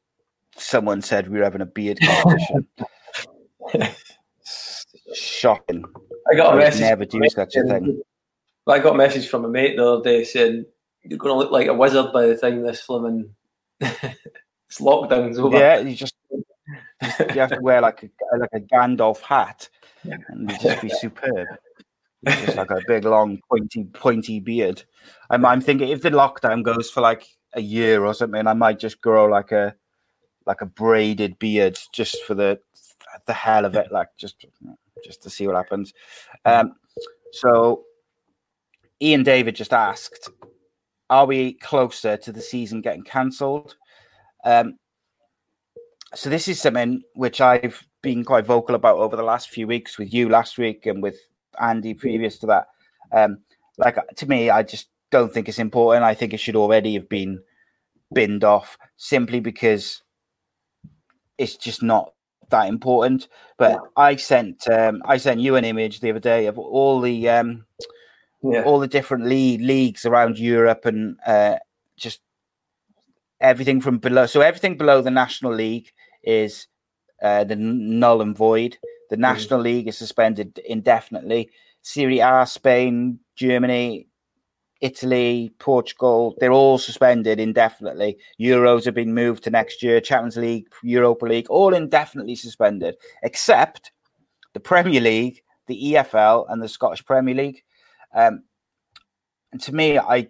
someone 0.57 1.02
said 1.02 1.28
we 1.28 1.38
were 1.38 1.45
having 1.45 1.61
a 1.61 1.66
beard 1.66 1.99
competition. 2.00 2.66
Shocking. 5.14 5.85
I 6.30 6.35
got 6.35 6.54
a 6.54 6.57
message. 6.57 6.80
never 6.83 7.04
do 7.04 7.21
such 7.28 7.57
a 7.57 7.62
thing. 7.62 8.02
I 8.66 8.78
got 8.78 8.95
a 8.95 8.99
message 8.99 9.28
from 9.28 9.45
a 9.45 9.49
mate 9.49 9.76
the 9.76 9.87
other 9.87 10.02
day 10.02 10.25
saying 10.25 10.66
you're 11.02 11.18
going 11.18 11.33
to 11.33 11.38
look 11.38 11.50
like 11.50 11.68
a 11.68 11.75
wizard 11.75 12.12
by 12.12 12.26
the 12.26 12.37
time 12.37 12.62
this 12.62 12.85
flimming 12.87 13.30
this 13.80 14.78
lockdown's 14.80 15.38
over. 15.38 15.57
Yeah, 15.57 15.78
you 15.78 15.95
just 15.95 16.14
you 16.33 17.40
have 17.40 17.50
to 17.50 17.61
wear 17.61 17.80
like 17.80 18.02
a 18.02 18.37
like 18.37 18.50
a 18.52 18.61
Gandalf 18.61 19.21
hat, 19.21 19.68
and 20.02 20.50
you 20.50 20.59
just 20.59 20.83
be 20.83 20.88
superb. 21.00 21.47
It's 22.28 22.47
just 22.47 22.56
like 22.56 22.70
a 22.70 22.82
big, 22.87 23.04
long, 23.04 23.40
pointy, 23.50 23.85
pointy 23.85 24.40
beard. 24.40 24.82
I'm, 25.30 25.44
I'm 25.44 25.61
thinking 25.61 25.88
if 25.88 26.02
the 26.02 26.11
lockdown 26.11 26.62
goes 26.62 26.90
for 26.90 27.00
like 27.00 27.26
a 27.54 27.61
year 27.61 28.04
or 28.04 28.14
something, 28.14 28.47
I 28.47 28.54
might 28.54 28.78
just 28.78 29.00
grow 29.00 29.26
like 29.26 29.52
a 29.52 29.75
like 30.47 30.61
a 30.62 30.66
braided 30.66 31.38
beard 31.38 31.78
just 31.92 32.23
for 32.25 32.35
the 32.35 32.58
the 33.26 33.32
hell 33.32 33.64
of 33.64 33.75
it, 33.75 33.92
like 33.92 34.08
just 34.16 34.47
just 35.04 35.23
to 35.23 35.30
see 35.30 35.47
what 35.47 35.56
happens. 35.56 35.92
Um, 36.44 36.75
so 37.32 37.85
Ian 39.00 39.23
David 39.23 39.56
just 39.56 39.73
asked, 39.73 40.30
"Are 41.11 41.26
we 41.26 41.54
closer 41.54 42.16
to 42.16 42.32
the 42.32 42.40
season 42.40 42.80
getting 42.80 43.04
cancelled?" 43.04 43.76
Um, 44.44 44.78
so 46.14 46.30
this 46.30 46.49
is 46.49 46.61
something 46.61 47.02
which 47.14 47.40
I've 47.40 47.87
been 48.02 48.25
quite 48.25 48.47
vocal 48.47 48.75
about 48.75 48.97
over 48.97 49.16
the 49.16 49.23
last 49.23 49.50
few 49.50 49.66
weeks 49.66 49.99
with 49.99 50.12
you 50.14 50.28
last 50.28 50.56
week 50.56 50.87
and 50.87 51.02
with 51.02 51.16
Andy 51.61 51.95
previous 51.95 52.38
to 52.38 52.47
that. 52.47 52.67
Um, 53.12 53.38
like 53.79 53.97
to 54.17 54.29
me, 54.29 54.50
I 54.50 54.62
just 54.62 54.88
don't 55.11 55.33
think 55.33 55.49
it's 55.49 55.59
important. 55.59 56.05
I 56.05 56.15
think 56.15 56.33
it 56.35 56.41
should 56.41 56.57
already 56.57 56.95
have 56.95 57.09
been 57.09 57.41
binned 58.12 58.45
off 58.45 58.77
simply 58.97 59.41
because 59.41 60.03
it's 61.37 61.57
just 61.57 61.83
not 61.83 62.12
that 62.50 62.69
important. 62.69 63.29
But 63.59 63.79
I 63.97 64.17
sent 64.17 64.69
um, 64.69 65.03
I 65.05 65.17
sent 65.19 65.41
you 65.41 65.57
an 65.57 65.65
image 65.65 66.00
the 66.00 66.11
other 66.11 66.21
day 66.21 66.47
of 66.47 66.59
all 66.59 67.00
the 67.00 67.29
um, 67.29 67.65
Yeah. 68.43 68.62
all 68.62 68.79
the 68.81 68.88
different 68.88 69.25
league, 69.27 69.61
leagues 69.61 70.05
around 70.07 70.38
Europe 70.38 70.85
and 70.87 71.17
uh, 71.27 71.57
just 71.97 72.21
everything 73.41 73.81
from 73.81 73.99
below. 73.99 74.27
So 74.27 74.41
everything 74.41 74.77
below 74.77 75.03
the 75.03 75.11
National 75.11 75.55
League 75.55 75.93
is 76.23 76.67
uh, 77.23 77.45
the 77.45 77.57
null 77.57 78.21
and 78.23 78.37
void. 78.37 78.79
The 79.11 79.17
National 79.17 79.61
League 79.61 79.88
is 79.88 79.97
suspended 79.97 80.59
indefinitely. 80.67 81.50
Serie 81.83 82.21
A, 82.21 82.45
Spain, 82.47 83.21
Germany, 83.37 84.09
Italy, 84.81 85.50
Portugal, 85.59 86.37
they're 86.38 86.53
all 86.53 86.79
suspended 86.79 87.41
indefinitely. 87.41 88.17
Euros 88.41 88.85
have 88.85 88.95
been 88.95 89.15
moved 89.15 89.45
to 89.45 89.50
next 89.50 89.83
year. 89.83 90.00
Champions 90.00 90.37
League, 90.37 90.67
Europa 90.83 91.27
League, 91.27 91.50
all 91.50 91.75
indefinitely 91.75 92.37
suspended, 92.37 92.97
except 93.23 93.91
the 94.55 94.61
Premier 94.61 95.00
League, 95.00 95.43
the 95.67 95.95
EFL, 95.95 96.47
and 96.49 96.62
the 96.62 96.69
Scottish 96.69 97.05
Premier 97.05 97.35
League. 97.35 97.62
Um, 98.15 98.45
and 99.53 99.61
to 99.62 99.75
me, 99.75 99.99
I 99.99 100.29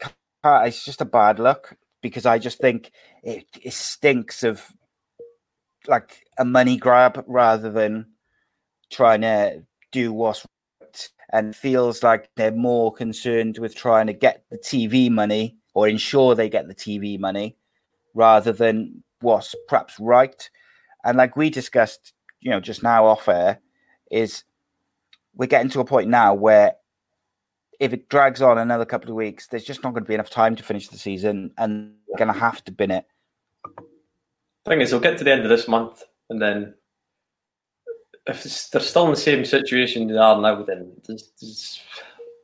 can't, 0.00 0.66
it's 0.66 0.84
just 0.84 1.00
a 1.00 1.06
bad 1.06 1.38
look 1.38 1.76
because 2.00 2.24
I 2.26 2.38
just 2.38 2.58
think 2.58 2.92
it, 3.22 3.44
it 3.62 3.72
stinks 3.72 4.42
of 4.42 4.64
like 5.86 6.24
a 6.38 6.44
money 6.44 6.76
grab 6.76 7.24
rather 7.26 7.70
than 7.70 8.11
trying 8.92 9.22
to 9.22 9.62
do 9.90 10.12
what's 10.12 10.46
right 10.80 11.08
and 11.32 11.56
feels 11.56 12.02
like 12.02 12.28
they're 12.36 12.52
more 12.52 12.92
concerned 12.92 13.58
with 13.58 13.74
trying 13.74 14.06
to 14.06 14.12
get 14.12 14.44
the 14.50 14.58
TV 14.58 15.10
money 15.10 15.56
or 15.74 15.88
ensure 15.88 16.34
they 16.34 16.48
get 16.48 16.68
the 16.68 16.74
TV 16.74 17.18
money 17.18 17.56
rather 18.14 18.52
than 18.52 19.02
what's 19.20 19.54
perhaps 19.68 19.98
right. 19.98 20.48
And 21.04 21.16
like 21.16 21.36
we 21.36 21.50
discussed, 21.50 22.12
you 22.40 22.50
know, 22.50 22.60
just 22.60 22.82
now 22.82 23.06
off 23.06 23.28
air, 23.28 23.60
is 24.10 24.44
we're 25.34 25.46
getting 25.46 25.70
to 25.70 25.80
a 25.80 25.84
point 25.84 26.08
now 26.08 26.34
where 26.34 26.74
if 27.80 27.92
it 27.92 28.08
drags 28.08 28.42
on 28.42 28.58
another 28.58 28.84
couple 28.84 29.10
of 29.10 29.16
weeks, 29.16 29.48
there's 29.48 29.64
just 29.64 29.82
not 29.82 29.94
going 29.94 30.04
to 30.04 30.08
be 30.08 30.14
enough 30.14 30.30
time 30.30 30.54
to 30.54 30.62
finish 30.62 30.88
the 30.88 30.98
season, 30.98 31.50
and 31.58 31.94
we're 32.06 32.18
going 32.18 32.32
to 32.32 32.38
have 32.38 32.62
to 32.64 32.70
bin 32.70 32.90
it. 32.90 33.06
The 33.64 34.70
Thing 34.70 34.80
is, 34.80 34.90
they'll 34.90 35.00
get 35.00 35.18
to 35.18 35.24
the 35.24 35.32
end 35.32 35.42
of 35.42 35.48
this 35.48 35.66
month, 35.66 36.04
and 36.30 36.40
then 36.40 36.74
if 38.26 38.70
they're 38.70 38.80
still 38.80 39.04
in 39.06 39.10
the 39.10 39.16
same 39.16 39.44
situation 39.44 40.06
they 40.06 40.16
are 40.16 40.40
now, 40.40 40.62
then 40.62 40.92
there's, 41.06 41.30
there's 41.40 41.80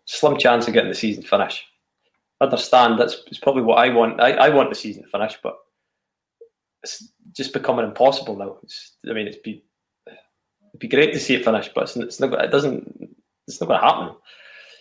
slim 0.05 0.37
chance 0.37 0.67
of 0.67 0.75
getting 0.75 0.91
the 0.91 0.95
season 0.95 1.23
finished. 1.23 1.65
I 2.41 2.45
understand 2.45 2.99
that's 2.99 3.23
it's 3.27 3.39
probably 3.39 3.63
what 3.63 3.79
I 3.79 3.89
want. 3.91 4.21
I, 4.21 4.33
I 4.33 4.49
want 4.49 4.71
the 4.71 4.77
season 4.77 5.03
to 5.03 5.09
finish, 5.09 5.39
but 5.43 5.57
it's 6.83 7.09
just 7.33 7.53
becoming 7.53 7.85
impossible 7.85 8.37
now. 8.37 8.57
It's, 8.63 8.93
I 9.09 9.13
mean, 9.13 9.27
it'd 9.27 9.43
be 9.43 9.65
it'd 10.07 10.79
be 10.79 10.89
great 10.89 11.13
to 11.13 11.21
see 11.21 11.35
it 11.35 11.45
finish, 11.45 11.71
but 11.75 11.85
it's, 11.85 11.97
it's 11.97 12.21
not. 12.21 12.33
It 12.45 12.51
doesn't. 12.51 13.17
It's 13.47 13.61
not 13.61 13.67
going 13.67 13.81
to 13.81 13.87
happen. 13.87 14.15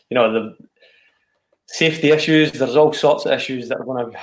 You 0.10 0.16
know 0.16 0.32
the 0.32 0.58
safety 1.68 2.12
issues. 2.12 2.52
There's 2.52 2.76
all 2.76 2.94
sorts 2.94 3.26
of 3.26 3.32
issues 3.32 3.70
that 3.70 3.80
are 3.80 3.86
going 3.86 4.12
to. 4.12 4.20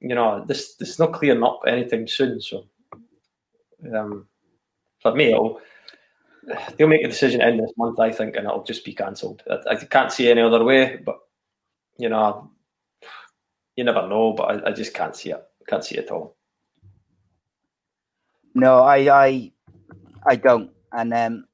You 0.00 0.14
know, 0.14 0.44
this 0.46 0.74
this 0.74 0.90
is 0.90 0.98
not 0.98 1.12
clearing 1.12 1.42
up 1.42 1.60
anytime 1.66 2.06
soon. 2.06 2.40
So, 2.40 2.64
um, 3.94 4.26
for 5.00 5.14
me, 5.14 5.32
it'll, 5.32 5.60
they'll 6.76 6.88
make 6.88 7.04
a 7.04 7.08
decision 7.08 7.40
in 7.42 7.58
this 7.58 7.72
month, 7.76 7.98
I 8.00 8.10
think, 8.12 8.36
and 8.36 8.46
it'll 8.46 8.64
just 8.64 8.84
be 8.84 8.94
cancelled. 8.94 9.42
I, 9.50 9.72
I 9.72 9.76
can't 9.76 10.12
see 10.12 10.30
any 10.30 10.40
other 10.40 10.62
way. 10.64 10.96
But 11.04 11.18
you 11.98 12.08
know, 12.08 12.50
you 13.76 13.84
never 13.84 14.06
know. 14.08 14.32
But 14.32 14.44
I, 14.44 14.70
I 14.70 14.72
just 14.72 14.94
can't 14.94 15.16
see 15.16 15.30
it. 15.30 15.42
Can't 15.68 15.84
see 15.84 15.96
it 15.96 16.04
at 16.04 16.10
all. 16.10 16.36
No, 18.54 18.80
I, 18.80 19.24
I, 19.24 19.52
I 20.26 20.36
don't. 20.36 20.70
And 20.92 21.12
um, 21.12 21.44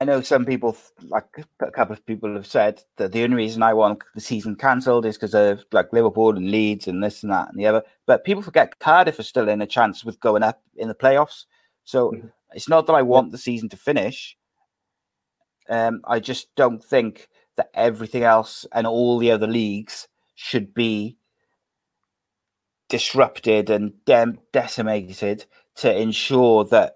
I 0.00 0.04
know 0.04 0.22
some 0.22 0.46
people, 0.46 0.76
like 1.08 1.26
a 1.60 1.70
couple 1.70 1.92
of 1.92 2.06
people, 2.06 2.32
have 2.34 2.46
said 2.46 2.82
that 2.96 3.12
the 3.12 3.24
only 3.24 3.36
reason 3.36 3.62
I 3.62 3.74
want 3.74 4.02
the 4.14 4.20
season 4.20 4.54
cancelled 4.56 5.04
is 5.04 5.16
because 5.16 5.34
of 5.34 5.64
like 5.72 5.92
Liverpool 5.92 6.36
and 6.36 6.50
Leeds 6.50 6.86
and 6.86 7.02
this 7.02 7.22
and 7.22 7.32
that 7.32 7.48
and 7.50 7.58
the 7.58 7.66
other. 7.66 7.82
But 8.06 8.24
people 8.24 8.42
forget 8.42 8.78
Cardiff 8.78 9.18
are 9.18 9.24
still 9.24 9.48
in 9.48 9.60
a 9.60 9.66
chance 9.66 10.04
with 10.04 10.20
going 10.20 10.42
up 10.44 10.62
in 10.76 10.88
the 10.88 10.94
playoffs. 10.94 11.44
So 11.84 12.12
Mhm. 12.12 12.30
It's 12.52 12.68
not 12.68 12.86
that 12.86 12.94
I 12.94 13.02
want 13.02 13.32
the 13.32 13.38
season 13.38 13.68
to 13.70 13.76
finish. 13.76 14.36
Um, 15.68 16.00
I 16.04 16.20
just 16.20 16.54
don't 16.54 16.82
think 16.82 17.28
that 17.56 17.70
everything 17.74 18.22
else 18.22 18.64
and 18.72 18.86
all 18.86 19.18
the 19.18 19.30
other 19.30 19.46
leagues 19.46 20.08
should 20.34 20.72
be 20.72 21.18
disrupted 22.88 23.68
and 23.68 23.92
dem- 24.06 24.38
decimated 24.52 25.44
to 25.76 25.94
ensure 25.94 26.64
that 26.64 26.94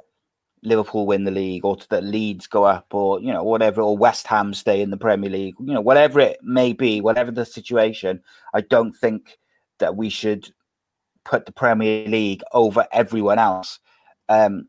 Liverpool 0.62 1.06
win 1.06 1.24
the 1.24 1.30
league 1.30 1.64
or 1.64 1.76
that 1.90 2.04
Leeds 2.04 2.46
go 2.46 2.64
up 2.64 2.86
or 2.94 3.20
you 3.20 3.32
know 3.32 3.42
whatever 3.42 3.82
or 3.82 3.98
West 3.98 4.26
Ham 4.28 4.54
stay 4.54 4.80
in 4.80 4.90
the 4.90 4.96
Premier 4.96 5.28
League 5.28 5.56
you 5.58 5.74
know 5.74 5.80
whatever 5.80 6.20
it 6.20 6.38
may 6.42 6.72
be 6.72 7.00
whatever 7.00 7.32
the 7.32 7.44
situation 7.44 8.22
I 8.54 8.60
don't 8.60 8.92
think 8.92 9.38
that 9.80 9.96
we 9.96 10.08
should 10.08 10.52
put 11.24 11.46
the 11.46 11.52
Premier 11.52 12.06
League 12.06 12.42
over 12.52 12.86
everyone 12.92 13.40
else 13.40 13.80
um 14.28 14.68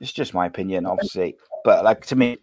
it's 0.00 0.12
just 0.12 0.34
my 0.34 0.46
opinion 0.46 0.86
obviously 0.86 1.36
but 1.64 1.84
like 1.84 2.04
to 2.04 2.16
me 2.16 2.38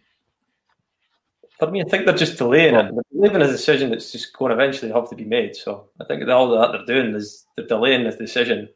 For 1.58 1.70
me, 1.70 1.80
I 1.80 1.84
think 1.84 2.06
they're 2.06 2.16
just 2.16 2.38
delaying 2.38 2.74
it. 2.74 2.92
They're 2.92 3.28
delaying 3.28 3.48
a 3.48 3.52
decision 3.52 3.90
that's 3.90 4.10
just 4.10 4.36
going 4.36 4.50
to 4.50 4.60
eventually 4.60 4.90
have 4.90 5.08
to 5.10 5.14
be 5.14 5.24
made. 5.24 5.54
So 5.54 5.86
I 6.00 6.04
think 6.04 6.28
all 6.28 6.50
that 6.58 6.72
they're 6.72 7.02
doing 7.02 7.14
is 7.14 7.46
they're 7.54 7.66
delaying 7.66 8.02
this 8.02 8.16
decision 8.16 8.68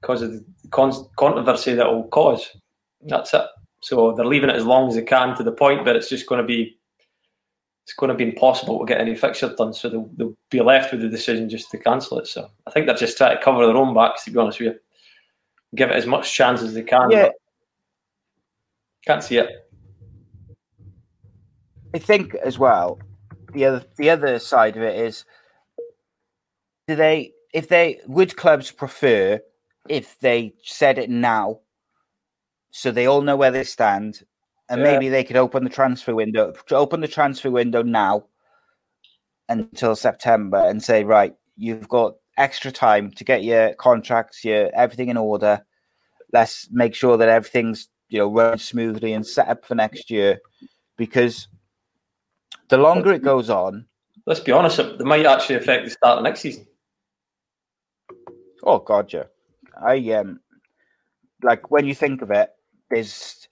because 0.00 0.22
of 0.22 0.30
the 0.32 0.44
con- 0.70 1.08
controversy 1.16 1.74
that 1.74 1.90
will 1.90 2.06
cause. 2.08 2.56
That's 3.02 3.34
it. 3.34 3.46
So 3.80 4.12
they're 4.12 4.26
leaving 4.26 4.50
it 4.50 4.54
as 4.56 4.64
long 4.64 4.88
as 4.88 4.94
they 4.94 5.02
can 5.02 5.36
to 5.36 5.42
the 5.42 5.50
point 5.50 5.84
that 5.86 5.96
it's 5.96 6.08
just 6.08 6.28
going 6.28 6.40
to 6.40 6.46
be 6.46 6.78
it's 7.84 7.94
going 7.94 8.10
to 8.10 8.16
be 8.16 8.24
impossible 8.24 8.78
to 8.78 8.86
get 8.86 9.00
any 9.00 9.14
fixture 9.14 9.52
done. 9.54 9.74
So 9.74 9.88
they'll, 9.88 10.10
they'll 10.16 10.36
be 10.50 10.60
left 10.60 10.92
with 10.92 11.02
the 11.02 11.08
decision 11.08 11.48
just 11.48 11.70
to 11.72 11.78
cancel 11.78 12.18
it. 12.18 12.26
So 12.26 12.48
I 12.66 12.70
think 12.70 12.86
they're 12.86 12.94
just 12.94 13.16
trying 13.18 13.36
to 13.36 13.42
cover 13.42 13.66
their 13.66 13.76
own 13.76 13.92
backs. 13.92 14.24
To 14.24 14.30
be 14.30 14.38
honest 14.38 14.60
with 14.60 14.74
you, 14.74 14.78
give 15.74 15.90
it 15.90 15.96
as 15.96 16.06
much 16.06 16.32
chance 16.32 16.62
as 16.62 16.74
they 16.74 16.82
can. 16.82 17.10
Yeah. 17.10 17.22
but 17.24 17.34
Can't 19.06 19.22
see 19.22 19.38
it. 19.38 19.50
I 21.94 21.98
think 21.98 22.34
as 22.36 22.58
well, 22.58 22.98
the 23.52 23.64
other 23.66 23.84
the 23.96 24.10
other 24.10 24.38
side 24.38 24.76
of 24.76 24.82
it 24.82 24.98
is, 24.98 25.24
do 26.88 26.96
they 26.96 27.32
if 27.52 27.68
they 27.68 28.00
would 28.06 28.36
clubs 28.36 28.70
prefer 28.72 29.40
if 29.88 30.18
they 30.20 30.54
said 30.64 30.98
it 30.98 31.10
now, 31.10 31.60
so 32.70 32.90
they 32.90 33.06
all 33.06 33.20
know 33.22 33.36
where 33.36 33.50
they 33.52 33.64
stand, 33.64 34.22
and 34.68 34.80
Yeah. 34.80 34.92
maybe 34.92 35.08
they 35.08 35.22
could 35.22 35.36
open 35.36 35.62
the 35.62 35.70
transfer 35.70 36.14
window, 36.14 36.52
open 36.70 37.00
the 37.00 37.08
transfer 37.08 37.50
window 37.50 37.82
now 37.82 38.24
until 39.48 39.94
September, 39.94 40.58
and 40.66 40.82
say 40.82 41.04
right, 41.04 41.36
you've 41.56 41.88
got 41.88 42.14
extra 42.38 42.72
time 42.72 43.10
to 43.12 43.22
get 43.22 43.44
your 43.44 43.74
contracts, 43.74 44.44
your 44.44 44.70
everything 44.74 45.10
in 45.10 45.16
order. 45.16 45.64
Let's 46.32 46.68
make 46.72 46.94
sure 46.96 47.16
that 47.18 47.28
everything's 47.28 47.88
you 48.08 48.18
know 48.18 48.32
run 48.32 48.58
smoothly 48.58 49.12
and 49.12 49.26
set 49.26 49.48
up 49.48 49.64
for 49.64 49.74
next 49.74 50.10
year, 50.10 50.40
because 50.96 51.48
the 52.68 52.78
longer 52.78 53.12
it 53.12 53.22
goes 53.22 53.50
on, 53.50 53.86
let's 54.26 54.40
be 54.40 54.52
honest, 54.52 54.78
it 54.78 55.00
might 55.00 55.26
actually 55.26 55.56
affect 55.56 55.84
the 55.84 55.90
start 55.90 56.18
of 56.18 56.24
next 56.24 56.40
season. 56.40 56.66
Oh 58.62 58.78
God, 58.78 59.12
yeah. 59.12 59.24
I 59.80 59.96
um 60.12 60.40
like 61.42 61.70
when 61.70 61.86
you 61.86 61.94
think 61.94 62.22
of 62.22 62.30
it, 62.30 62.50
there's 62.90 63.48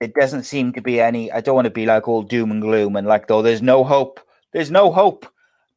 it 0.00 0.14
doesn't 0.14 0.44
seem 0.44 0.72
to 0.72 0.80
be 0.80 1.00
any 1.00 1.30
I 1.30 1.40
don't 1.40 1.54
want 1.54 1.66
to 1.66 1.70
be 1.70 1.86
like 1.86 2.08
all 2.08 2.22
doom 2.22 2.50
and 2.50 2.62
gloom 2.62 2.96
and 2.96 3.06
like 3.06 3.26
though 3.26 3.42
there's 3.42 3.62
no 3.62 3.84
hope. 3.84 4.20
There's 4.52 4.70
no 4.70 4.90
hope. 4.90 5.26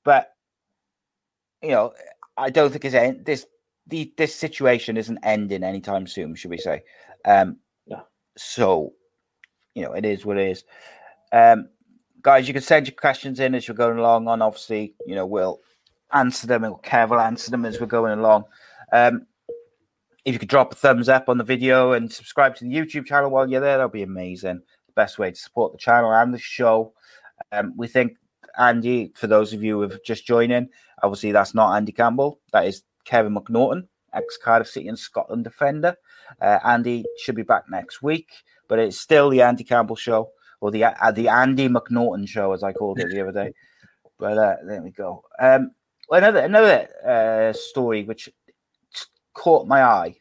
But 0.04 0.34
you 1.62 1.72
know, 1.72 1.94
I 2.38 2.50
don't 2.50 2.72
think 2.72 2.86
it's 2.86 2.96
end 2.96 3.26
this 3.26 3.46
the 3.88 4.14
this 4.18 4.34
situation 4.34 4.96
isn't 4.96 5.20
ending 5.24 5.64
anytime 5.64 6.08
soon, 6.08 6.36
should 6.36 6.52
we 6.52 6.58
say. 6.58 6.84
Um 7.26 7.58
Yeah. 7.86 8.02
so 8.38 8.94
you 9.76 9.84
know, 9.84 9.94
it 9.94 10.06
is 10.06 10.26
what 10.26 10.38
it 10.38 10.50
is. 10.50 10.64
Um 11.32 11.70
guys, 12.22 12.48
you 12.48 12.54
can 12.54 12.64
send 12.64 12.88
your 12.88 12.96
questions 12.96 13.40
in 13.40 13.56
as 13.56 13.68
you're 13.68 13.76
going 13.76 13.98
along 13.98 14.28
on 14.28 14.42
obviously, 14.42 14.96
you 15.06 15.16
know, 15.16 15.26
we'll 15.26 15.62
answer 16.14 16.48
them 16.48 16.64
and 16.64 16.76
Kev 16.76 17.10
will 17.10 17.20
answer 17.20 17.52
them 17.52 17.66
as 17.66 17.80
we're 17.80 17.88
going 17.88 18.18
along. 18.20 18.44
Um, 18.92 19.26
if 20.26 20.34
you 20.34 20.40
could 20.40 20.50
drop 20.50 20.74
a 20.74 20.76
thumbs 20.76 21.10
up 21.10 21.30
on 21.30 21.38
the 21.38 21.44
video 21.44 21.94
and 21.94 22.12
subscribe 22.12 22.56
to 22.56 22.66
the 22.66 22.72
YouTube 22.74 23.06
channel 23.06 23.32
while 23.32 23.50
you're 23.50 23.62
there, 23.62 23.78
that'll 23.78 23.90
be 23.90 24.04
amazing. 24.04 24.62
The 24.88 24.94
best 24.94 25.18
way 25.18 25.32
to 25.32 25.36
support 25.36 25.72
the 25.72 25.80
channel 25.80 26.14
and 26.14 26.34
the 26.34 26.40
show. 26.40 26.94
Um, 27.52 27.74
we 27.76 27.88
think 27.88 28.18
Andy, 28.60 29.12
for 29.16 29.28
those 29.28 29.54
of 29.54 29.64
you 29.64 29.76
who 29.76 29.82
have 29.82 30.04
just 30.04 30.28
joined 30.28 30.52
in, 30.52 30.70
obviously 31.02 31.32
that's 31.32 31.56
not 31.56 31.76
Andy 31.76 31.92
Campbell, 31.92 32.40
that 32.52 32.68
is 32.68 32.84
Kevin 33.06 33.34
McNaughton, 33.34 33.88
ex 34.14 34.38
Cardiff 34.38 34.68
City 34.68 34.88
and 34.88 35.00
Scotland 35.00 35.44
defender. 35.44 35.96
Uh, 36.40 36.60
Andy 36.64 37.06
should 37.18 37.36
be 37.36 37.44
back 37.44 37.64
next 37.70 38.02
week, 38.02 38.30
but 38.68 38.80
it's 38.80 39.00
still 39.00 39.30
the 39.30 39.42
Andy 39.42 39.64
Campbell 39.64 39.96
show 39.96 40.30
or 40.62 40.72
the 40.72 40.86
uh, 40.86 41.12
the 41.12 41.28
Andy 41.28 41.68
McNaughton 41.68 42.28
show, 42.28 42.54
as 42.54 42.64
I 42.64 42.72
called 42.72 43.00
it 43.00 43.10
the 43.10 43.22
other 43.22 43.32
day. 43.32 43.54
But 44.18 44.38
uh, 44.38 44.56
there 44.68 44.84
we 44.84 44.92
go. 44.92 45.24
Um, 45.40 45.72
another 46.12 46.42
another 46.42 46.88
uh, 47.04 47.54
story 47.54 48.04
which 48.04 48.30
caught 49.34 49.68
my 49.68 49.84
eye 49.84 50.18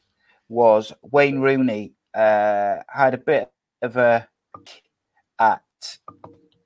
was 0.48 0.92
Wayne 1.02 1.40
Rooney 1.40 1.92
uh, 2.14 2.76
had 2.88 3.12
a 3.12 3.18
bit 3.18 3.50
of 3.82 3.98
a 3.98 4.26
at 5.38 5.62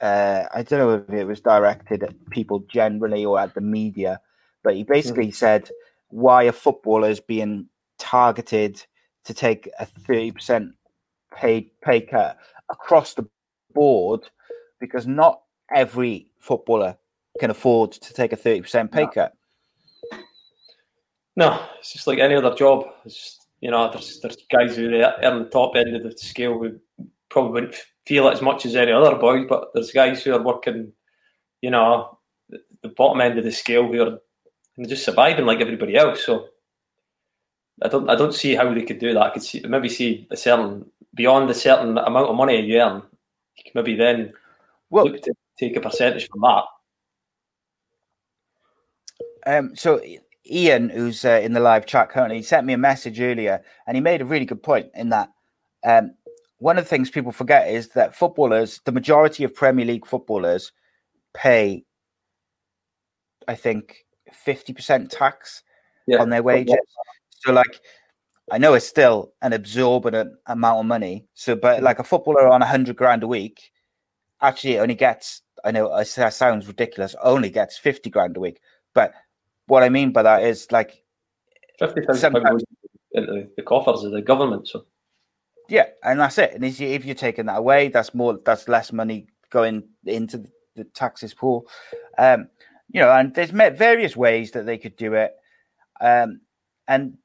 uh, 0.01 0.45
I 0.55 0.63
don't 0.63 0.79
know 0.79 1.05
if 1.09 1.13
it 1.13 1.27
was 1.27 1.41
directed 1.41 2.05
at 2.05 2.31
people 2.31 2.61
generally 2.71 3.25
or 3.25 3.41
at 3.41 3.55
the 3.55 3.61
media, 3.61 4.21
but 4.63 4.77
he 4.77 4.85
basically 4.85 5.33
said 5.33 5.69
why 6.09 6.45
are 6.45 6.53
footballers 6.53 7.19
being 7.19 7.69
targeted 7.99 8.85
to 9.25 9.35
take 9.35 9.71
a 9.79 9.87
thirty 9.87 10.31
percent 10.31 10.73
pay 11.35 11.73
pay 11.83 12.01
cut 12.01 12.39
across 12.71 13.15
the 13.15 13.27
board 13.75 14.29
because 14.81 15.07
not 15.07 15.43
every 15.75 16.29
footballer 16.39 16.97
can 17.41 17.51
afford 17.51 17.93
to 17.93 18.15
take 18.15 18.33
a 18.33 18.37
thirty 18.37 18.61
percent 18.61 18.93
pay 18.93 19.03
No. 19.03 19.09
cut. 19.09 19.35
No, 21.37 21.67
it's 21.79 21.93
just 21.93 22.07
like 22.07 22.19
any 22.21 22.35
other 22.37 22.55
job. 22.55 22.85
It's 23.05 23.17
just, 23.17 23.47
you 23.61 23.71
know, 23.71 23.91
there's 23.91 24.21
there's 24.21 24.37
guys 24.53 24.77
who 24.77 24.95
are 25.01 25.25
on 25.25 25.43
the 25.43 25.49
top 25.51 25.75
end 25.75 25.97
of 25.97 26.03
the 26.03 26.17
scale 26.17 26.59
who 26.59 26.79
probably 27.29 27.53
wouldn't 27.53 27.75
feel 28.07 28.29
it 28.29 28.35
as 28.35 28.43
much 28.43 28.65
as 28.67 28.77
any 28.77 28.93
other 28.93 29.17
boys, 29.17 29.47
but 29.49 29.71
there's 29.75 29.91
guys 29.91 30.23
who 30.23 30.33
are 30.35 30.43
working, 30.43 30.93
you 31.61 31.71
know, 31.71 32.19
the, 32.51 32.59
the 32.83 32.89
bottom 32.91 33.21
end 33.21 33.39
of 33.39 33.45
the 33.45 33.51
scale 33.51 33.87
who 33.91 34.03
are 34.03 34.19
just 34.87 35.05
surviving 35.05 35.47
like 35.47 35.61
everybody 35.61 35.97
else. 35.97 36.25
So 36.25 36.47
I 37.83 37.89
don't 37.89 38.09
I 38.09 38.15
don't 38.15 38.35
see 38.35 38.55
how 38.55 38.73
they 38.73 38.83
could 38.83 38.99
do 38.99 39.15
that. 39.15 39.23
I 39.23 39.31
could 39.31 39.43
see 39.43 39.61
maybe 39.67 39.89
see 39.89 40.27
a 40.31 40.37
certain 40.37 40.91
beyond 41.15 41.51
a 41.51 41.55
certain 41.55 41.99
amount 41.99 42.29
of 42.29 42.37
money 42.37 42.61
you 42.61 42.81
earn, 42.81 43.03
you 43.57 43.65
can 43.65 43.73
maybe 43.75 43.97
then 43.97 44.33
Well, 44.91 45.07
look 45.07 45.23
to 45.23 45.35
take 45.59 45.77
a 45.77 45.81
percentage 45.81 46.29
from 46.29 46.41
that. 46.43 46.65
Um, 49.47 49.77
so 49.77 50.01
Ian, 50.51 50.89
who's 50.89 51.25
uh, 51.25 51.41
in 51.43 51.53
the 51.53 51.61
live 51.61 51.87
chat 51.87 52.11
currently, 52.11 52.37
he 52.37 52.43
sent 52.43 52.67
me 52.67 52.73
a 52.73 52.79
message 52.79 53.21
earlier, 53.21 53.63
and 53.87 53.97
he 53.97 54.01
made 54.01 54.21
a 54.21 54.25
really 54.25 54.47
good 54.47 54.63
point 54.63 54.91
in 54.95 55.09
that 55.11 55.31
um, 55.85 56.15
one 56.59 56.79
of 56.79 56.85
the 56.85 56.89
things 56.89 57.11
people 57.11 57.33
forget 57.33 57.69
is 57.69 57.89
that 57.91 58.17
footballers, 58.17 58.81
the 58.85 58.93
majority 58.93 59.45
of 59.45 59.55
Premier 59.55 59.85
League 59.85 60.07
footballers, 60.07 60.73
pay, 61.35 61.85
I 63.49 63.55
think, 63.55 64.07
fifty 64.33 64.73
percent 64.73 65.11
tax 65.11 65.63
Yeah. 66.07 66.19
on 66.21 66.31
their 66.31 66.43
wages. 66.43 66.77
So, 67.45 67.53
like, 67.53 67.81
I 68.51 68.59
know 68.59 68.75
it's 68.75 68.87
still 68.87 69.33
an 69.43 69.53
absorbent 69.53 70.33
amount 70.47 70.81
of 70.81 70.87
money. 70.87 71.27
So, 71.35 71.55
but 71.57 71.83
like 71.83 71.99
a 71.99 72.05
footballer 72.05 72.49
on 72.49 72.63
a 72.63 72.67
hundred 72.67 72.97
grand 72.97 73.23
a 73.23 73.27
week, 73.29 73.71
actually 74.41 74.79
only 74.79 74.95
gets. 74.95 75.43
I 75.65 75.71
know 75.71 75.95
it 75.97 76.09
that 76.17 76.35
sounds 76.35 76.67
ridiculous. 76.67 77.15
Only 77.23 77.51
gets 77.51 77.79
fifty 77.79 78.11
grand 78.11 78.37
a 78.37 78.41
week, 78.41 78.61
but 78.95 79.15
what 79.67 79.83
I 79.83 79.89
mean 79.89 80.13
by 80.13 80.23
that 80.23 80.43
is 80.43 80.71
like, 80.71 81.03
Fifty 81.79 82.03
thousand 82.03 82.43
pounds 82.43 82.65
into 83.13 83.49
the 83.57 83.63
coffers 83.63 84.05
of 84.05 84.13
the 84.13 84.21
government. 84.21 84.69
So 84.69 84.85
yeah, 85.69 85.87
and 86.03 86.21
that's 86.21 86.37
it. 86.37 86.53
And 86.53 86.65
if 86.65 86.79
you- 86.79 86.89
if 86.89 87.05
you're 87.07 87.15
taking 87.15 87.47
that 87.47 87.59
away, 87.59 87.89
that's 87.89 88.13
more, 88.15 88.39
that's 88.45 88.69
less 88.69 88.93
money 88.93 89.27
going 89.51 89.89
into 90.05 90.45
the, 90.75 90.85
taxes 90.93 91.33
pool. 91.33 91.67
Um, 92.19 92.49
you 92.93 93.01
know, 93.01 93.11
and 93.11 93.35
there's 93.35 93.51
various 93.51 94.15
ways 94.17 94.51
that 94.51 94.67
they 94.67 94.77
could 94.77 94.97
do 94.97 95.15
it. 95.15 95.35
Um, 96.01 96.41
and 96.87 97.17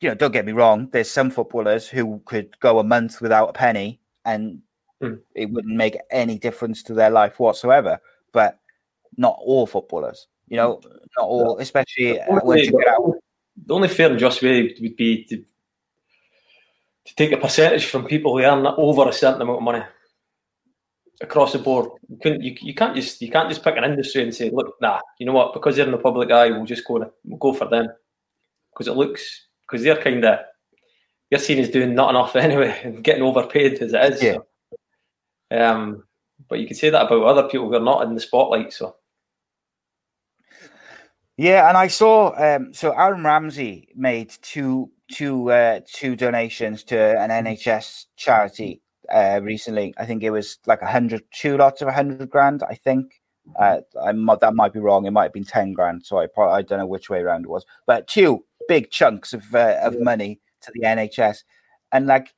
you 0.00 0.08
know, 0.08 0.14
don't 0.14 0.32
get 0.32 0.46
me 0.46 0.52
wrong. 0.52 0.88
There's 0.92 1.10
some 1.10 1.30
footballers 1.30 1.88
who 1.88 2.20
could 2.24 2.58
go 2.60 2.78
a 2.78 2.84
month 2.84 3.20
without 3.20 3.50
a 3.50 3.52
penny, 3.52 4.00
and 4.24 4.62
Mm. 5.00 5.20
it 5.36 5.50
wouldn't 5.50 5.76
make 5.76 5.96
any 6.10 6.38
difference 6.38 6.82
to 6.82 6.94
their 6.94 7.10
life 7.10 7.38
whatsoever. 7.38 8.00
But 8.32 8.58
not 9.16 9.38
all 9.40 9.66
footballers. 9.66 10.26
You 10.48 10.56
know, 10.56 10.80
not 11.16 11.24
all, 11.24 11.58
especially 11.58 12.20
uh, 12.20 12.40
you 12.54 12.70
get 12.70 12.88
out. 12.88 13.14
the 13.66 13.74
only 13.74 13.88
fair 13.88 14.10
and 14.10 14.18
just 14.18 14.42
way 14.42 14.74
would 14.80 14.96
be 14.96 15.24
to, 15.24 15.36
to 15.36 17.14
take 17.14 17.32
a 17.32 17.36
percentage 17.36 17.86
from 17.86 18.06
people 18.06 18.36
who 18.36 18.42
earn 18.42 18.66
over 18.66 19.08
a 19.08 19.12
certain 19.12 19.42
amount 19.42 19.58
of 19.58 19.62
money 19.62 19.82
across 21.20 21.52
the 21.52 21.58
board. 21.58 21.90
You 22.08 22.18
couldn't, 22.22 22.42
you, 22.42 22.56
you 22.60 22.74
can't 22.74 22.96
just 22.96 23.20
you 23.20 23.30
can't 23.30 23.48
just 23.48 23.62
pick 23.62 23.76
an 23.76 23.84
industry 23.84 24.22
and 24.22 24.34
say, 24.34 24.50
look, 24.52 24.76
nah, 24.80 25.00
you 25.18 25.26
know 25.26 25.32
what? 25.32 25.52
Because 25.52 25.76
they're 25.76 25.86
in 25.86 25.92
the 25.92 25.98
public 25.98 26.30
eye, 26.30 26.50
we'll 26.50 26.64
just 26.64 26.86
go 26.86 26.98
we'll 27.24 27.38
go 27.38 27.52
for 27.52 27.68
them 27.68 27.88
because 28.72 28.88
it 28.88 28.96
looks 28.96 29.47
because 29.68 29.84
they're 29.84 30.02
kind 30.02 30.24
of 30.24 30.40
you're 31.30 31.40
seen 31.40 31.58
as 31.58 31.68
doing 31.68 31.94
not 31.94 32.10
enough 32.10 32.36
anyway 32.36 32.80
and 32.84 33.04
getting 33.04 33.22
overpaid 33.22 33.74
as 33.82 33.92
it 33.92 34.12
is. 34.12 34.22
Yeah. 34.22 34.34
So. 34.34 34.44
Um, 35.50 36.04
but 36.48 36.60
you 36.60 36.66
could 36.66 36.76
say 36.76 36.90
that 36.90 37.06
about 37.06 37.24
other 37.24 37.48
people 37.48 37.68
who 37.68 37.74
are 37.74 37.80
not 37.80 38.02
in 38.02 38.14
the 38.14 38.20
spotlight. 38.20 38.72
So 38.72 38.96
Yeah, 41.36 41.68
and 41.68 41.76
I 41.76 41.88
saw 41.88 42.34
um, 42.36 42.72
so 42.72 42.92
Aaron 42.92 43.24
Ramsey 43.24 43.88
made 43.94 44.30
two 44.42 44.90
two 45.10 45.50
uh, 45.50 45.80
two 45.86 46.16
donations 46.16 46.84
to 46.84 46.98
an 46.98 47.30
NHS 47.30 48.06
charity 48.16 48.82
uh, 49.12 49.40
recently. 49.42 49.94
I 49.98 50.06
think 50.06 50.22
it 50.22 50.30
was 50.30 50.58
like 50.66 50.82
a 50.82 50.90
hundred 50.90 51.22
two 51.32 51.56
lots 51.56 51.82
of 51.82 51.88
a 51.88 51.92
hundred 51.92 52.28
grand. 52.30 52.62
I 52.62 52.74
think 52.74 53.20
uh, 53.58 53.78
I 54.02 54.12
might, 54.12 54.40
that 54.40 54.54
might 54.54 54.74
be 54.74 54.80
wrong. 54.80 55.06
It 55.06 55.12
might 55.12 55.24
have 55.24 55.32
been 55.32 55.44
ten 55.44 55.72
grand. 55.72 56.04
So 56.04 56.18
I 56.18 56.26
probably, 56.26 56.58
I 56.58 56.62
don't 56.62 56.78
know 56.78 56.86
which 56.86 57.10
way 57.10 57.20
around 57.20 57.44
it 57.44 57.50
was, 57.50 57.64
but 57.86 58.06
two 58.06 58.44
big 58.68 58.90
chunks 58.90 59.32
of 59.32 59.54
uh, 59.54 59.78
of 59.82 60.00
money 60.00 60.40
to 60.62 60.70
the 60.74 60.82
NHS, 60.82 61.38
and 61.92 62.06
like 62.06 62.32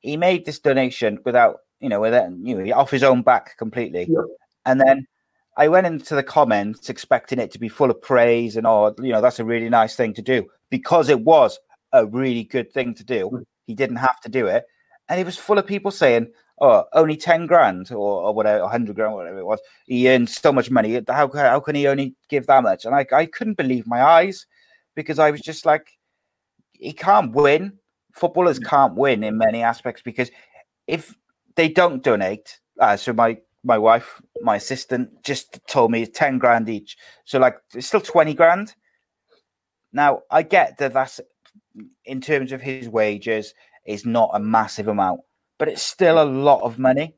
he 0.00 0.16
made 0.16 0.44
this 0.44 0.58
donation 0.58 1.18
without 1.24 1.58
you 1.80 1.88
know 1.88 2.00
without 2.00 2.30
you 2.42 2.56
know 2.56 2.74
off 2.74 2.90
his 2.90 3.02
own 3.02 3.22
back 3.22 3.56
completely, 3.58 4.06
Yeah. 4.08 4.22
and 4.66 4.80
then 4.80 5.06
I 5.56 5.68
went 5.68 5.86
into 5.86 6.14
the 6.14 6.22
comments 6.22 6.88
expecting 6.90 7.38
it 7.38 7.52
to 7.52 7.58
be 7.60 7.68
full 7.68 7.90
of 7.90 8.02
praise 8.02 8.56
and 8.56 8.66
oh, 8.66 8.94
you 8.98 9.12
know, 9.12 9.20
that's 9.20 9.38
a 9.38 9.44
really 9.44 9.68
nice 9.68 9.94
thing 9.94 10.12
to 10.14 10.22
do 10.22 10.46
because 10.70 11.08
it 11.08 11.20
was 11.20 11.58
a 11.92 12.04
really 12.06 12.42
good 12.42 12.72
thing 12.72 12.94
to 12.94 13.04
do. 13.04 13.30
Mm. 13.32 13.44
He 13.66 13.74
didn't 13.74 13.96
have 13.96 14.20
to 14.22 14.28
do 14.28 14.46
it, 14.46 14.64
and 15.08 15.20
it 15.20 15.24
was 15.24 15.38
full 15.38 15.58
of 15.58 15.66
people 15.66 15.90
saying, 15.90 16.32
"Oh, 16.60 16.84
only 16.92 17.16
ten 17.16 17.46
grand 17.46 17.92
or, 17.92 18.22
or 18.24 18.34
whatever, 18.34 18.66
hundred 18.66 18.96
grand, 18.96 19.14
whatever 19.14 19.38
it 19.38 19.46
was. 19.46 19.60
He 19.86 20.08
earns 20.10 20.34
so 20.36 20.52
much 20.52 20.70
money. 20.70 21.00
How 21.08 21.30
how 21.32 21.60
can 21.60 21.74
he 21.76 21.86
only 21.86 22.14
give 22.28 22.46
that 22.46 22.62
much?" 22.62 22.84
And 22.84 22.94
I 22.94 23.06
I 23.12 23.26
couldn't 23.26 23.56
believe 23.56 23.86
my 23.86 24.02
eyes 24.02 24.46
because 24.94 25.18
I 25.18 25.30
was 25.30 25.40
just 25.40 25.66
like, 25.66 25.88
he 26.72 26.92
can't 26.92 27.32
win. 27.32 27.78
Footballers 28.14 28.58
can't 28.58 28.94
win 28.94 29.24
in 29.24 29.38
many 29.38 29.62
aspects 29.62 30.02
because 30.02 30.30
if 30.86 31.14
they 31.56 31.68
don't 31.68 32.02
donate, 32.02 32.58
uh, 32.80 32.96
so 32.96 33.12
my 33.12 33.38
my 33.64 33.78
wife, 33.78 34.20
my 34.42 34.56
assistant, 34.56 35.22
just 35.24 35.58
told 35.68 35.90
me 35.90 36.02
it's 36.02 36.16
ten 36.16 36.38
grand 36.38 36.68
each. 36.68 36.96
So 37.24 37.38
like 37.38 37.56
it's 37.74 37.86
still 37.86 38.00
twenty 38.00 38.34
grand. 38.34 38.74
Now 39.92 40.22
I 40.30 40.42
get 40.42 40.78
that 40.78 40.92
that's 40.92 41.20
in 42.04 42.20
terms 42.20 42.52
of 42.52 42.60
his 42.60 42.88
wages 42.88 43.54
is 43.86 44.04
not 44.04 44.30
a 44.32 44.40
massive 44.40 44.88
amount, 44.88 45.20
but 45.58 45.68
it's 45.68 45.82
still 45.82 46.22
a 46.22 46.24
lot 46.24 46.62
of 46.62 46.78
money. 46.78 47.16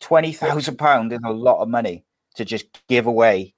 Twenty 0.00 0.32
thousand 0.32 0.76
pound 0.78 1.12
is 1.12 1.20
a 1.24 1.32
lot 1.32 1.60
of 1.60 1.68
money 1.68 2.04
to 2.36 2.44
just 2.44 2.66
give 2.88 3.06
away. 3.06 3.54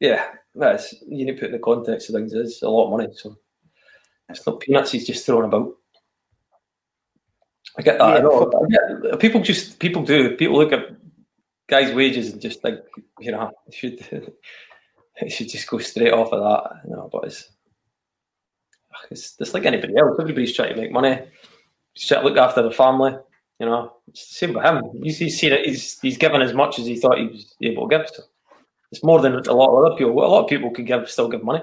Yeah, 0.00 0.26
that's 0.54 0.94
you 1.08 1.24
need 1.24 1.32
to 1.32 1.40
put 1.40 1.46
in 1.46 1.52
the 1.52 1.58
context 1.58 2.08
of 2.08 2.14
things. 2.14 2.32
It's 2.32 2.62
a 2.62 2.68
lot 2.68 2.86
of 2.86 2.90
money, 2.90 3.08
so 3.12 3.36
it's 4.28 4.46
not 4.46 4.60
peanuts. 4.60 4.92
He's 4.92 5.06
just 5.06 5.24
throwing 5.24 5.46
about. 5.46 5.74
I 7.78 7.82
get 7.82 7.98
that. 7.98 8.04
I 8.04 8.20
Yeah, 8.68 9.16
people 9.16 9.40
just 9.40 9.78
people 9.78 10.02
do. 10.02 10.36
People 10.36 10.56
look 10.56 10.72
at 10.72 10.96
guys' 11.68 11.94
wages 11.94 12.32
and 12.32 12.40
just 12.40 12.62
like 12.64 12.84
you 13.20 13.32
know 13.32 13.50
it 13.66 13.74
should 13.74 14.34
it 15.16 15.30
should 15.30 15.48
just 15.48 15.68
go 15.68 15.78
straight 15.78 16.12
off 16.12 16.32
of 16.32 16.42
that. 16.42 16.80
You 16.88 16.96
know, 16.96 17.08
but 17.10 17.24
it's 17.24 17.50
it's 19.10 19.36
just 19.36 19.54
like 19.54 19.64
anybody 19.64 19.96
else. 19.96 20.16
Everybody's 20.20 20.54
trying 20.54 20.74
to 20.74 20.80
make 20.80 20.92
money. 20.92 21.20
He's 21.94 22.06
trying 22.06 22.22
to 22.22 22.28
look 22.28 22.38
after 22.38 22.62
the 22.62 22.70
family. 22.70 23.16
You 23.58 23.66
know, 23.66 23.94
it's 24.08 24.28
the 24.28 24.34
same 24.34 24.54
with 24.54 24.64
him. 24.64 24.82
He's, 25.02 25.18
he's 25.18 25.38
seen 25.38 25.52
it. 25.52 25.64
He's 25.64 25.98
he's 26.00 26.18
given 26.18 26.42
as 26.42 26.52
much 26.52 26.78
as 26.78 26.86
he 26.86 26.96
thought 26.96 27.18
he 27.18 27.26
was 27.26 27.54
able 27.62 27.88
to 27.88 27.96
give. 27.96 28.08
So 28.08 28.22
it's 28.92 29.02
more 29.02 29.20
than 29.20 29.34
a 29.34 29.52
lot 29.52 29.70
of 29.70 29.84
other 29.84 29.96
people. 29.96 30.12
A 30.12 30.26
lot 30.26 30.44
of 30.44 30.48
people 30.48 30.70
could 30.70 30.86
give 30.86 31.08
still 31.10 31.28
give 31.28 31.44
money. 31.44 31.62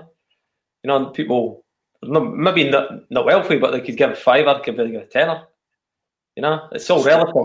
You 0.84 0.88
know, 0.88 1.06
people 1.08 1.64
maybe 2.02 2.70
not 2.70 3.10
not 3.12 3.26
wealthy, 3.26 3.58
but 3.58 3.72
they 3.72 3.82
could 3.82 3.98
give 3.98 4.12
a 4.12 4.16
fiver, 4.16 4.60
could 4.64 4.76
give 4.76 5.02
a 5.02 5.06
tenner. 5.06 5.44
You 6.36 6.42
know, 6.42 6.68
it's 6.72 6.90
all 6.90 7.04
relative. 7.04 7.36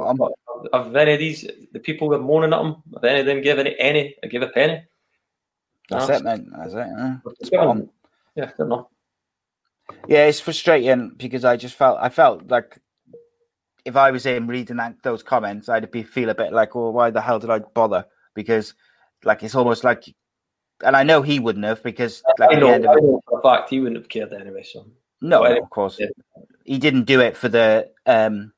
Have 0.73 0.97
any 0.97 1.13
of 1.13 1.19
these 1.19 1.47
the 1.73 1.79
people 1.79 2.09
that 2.11 2.19
moaning 2.19 2.53
at 2.53 2.59
them? 2.59 2.83
Have 2.95 3.05
any 3.05 3.21
of 3.21 3.27
them 3.27 3.43
give 3.43 3.59
any 3.59 3.79
any? 3.79 4.17
I 4.25 4.27
give 4.27 4.43
a 4.43 4.49
penny? 4.49 4.85
That's 5.89 6.09
it, 6.09 6.25
man. 6.25 6.51
That's 6.57 6.75
it. 6.75 7.53
Yeah. 7.53 7.61
Um, 7.61 7.91
yeah, 8.35 8.47
I 8.47 8.53
don't 8.59 8.69
know. 8.69 8.89
Yeah, 10.07 10.27
it's 10.27 10.41
frustrating 10.41 11.13
because 11.17 11.45
I 11.45 11.57
just 11.57 11.75
felt 11.75 11.99
I 12.01 12.09
felt 12.09 12.49
like 12.49 12.79
if 13.85 13.97
I 13.97 14.11
was 14.11 14.27
him 14.27 14.47
reading 14.47 14.77
that, 14.77 14.97
those 15.03 15.23
comments, 15.23 15.69
I'd 15.69 15.91
be 15.91 16.03
feel 16.03 16.29
a 16.31 16.35
bit 16.35 16.53
like, 16.53 16.75
well, 16.75 16.93
why 16.93 17.11
the 17.11 17.21
hell 17.21 17.39
did 17.39 17.51
I 17.51 17.61
bother? 17.61 18.05
Because 18.35 18.75
like 19.25 19.43
it's 19.43 19.55
almost 19.55 19.85
like, 19.85 20.15
and 20.85 20.97
I 20.97 21.03
know 21.03 21.23
he 21.23 21.39
wouldn't 21.39 21.65
have 21.65 21.83
because 21.83 22.23
like 22.39 22.57
I 22.57 22.61
know, 22.61 22.73
I 22.75 22.79
know 22.79 23.21
for 23.29 23.39
a 23.39 23.43
fact 23.43 23.71
he 23.71 23.81
wouldn't 23.81 23.97
have 23.97 24.09
cared 24.09 24.33
anyway. 24.33 24.63
So 24.63 24.87
no, 25.21 25.45
of 25.45 25.71
course 25.71 26.01
he 26.65 26.79
didn't 26.79 27.05
do 27.05 27.21
it 27.21 27.37
for 27.37 27.49
the 27.49 27.91
um 28.07 28.53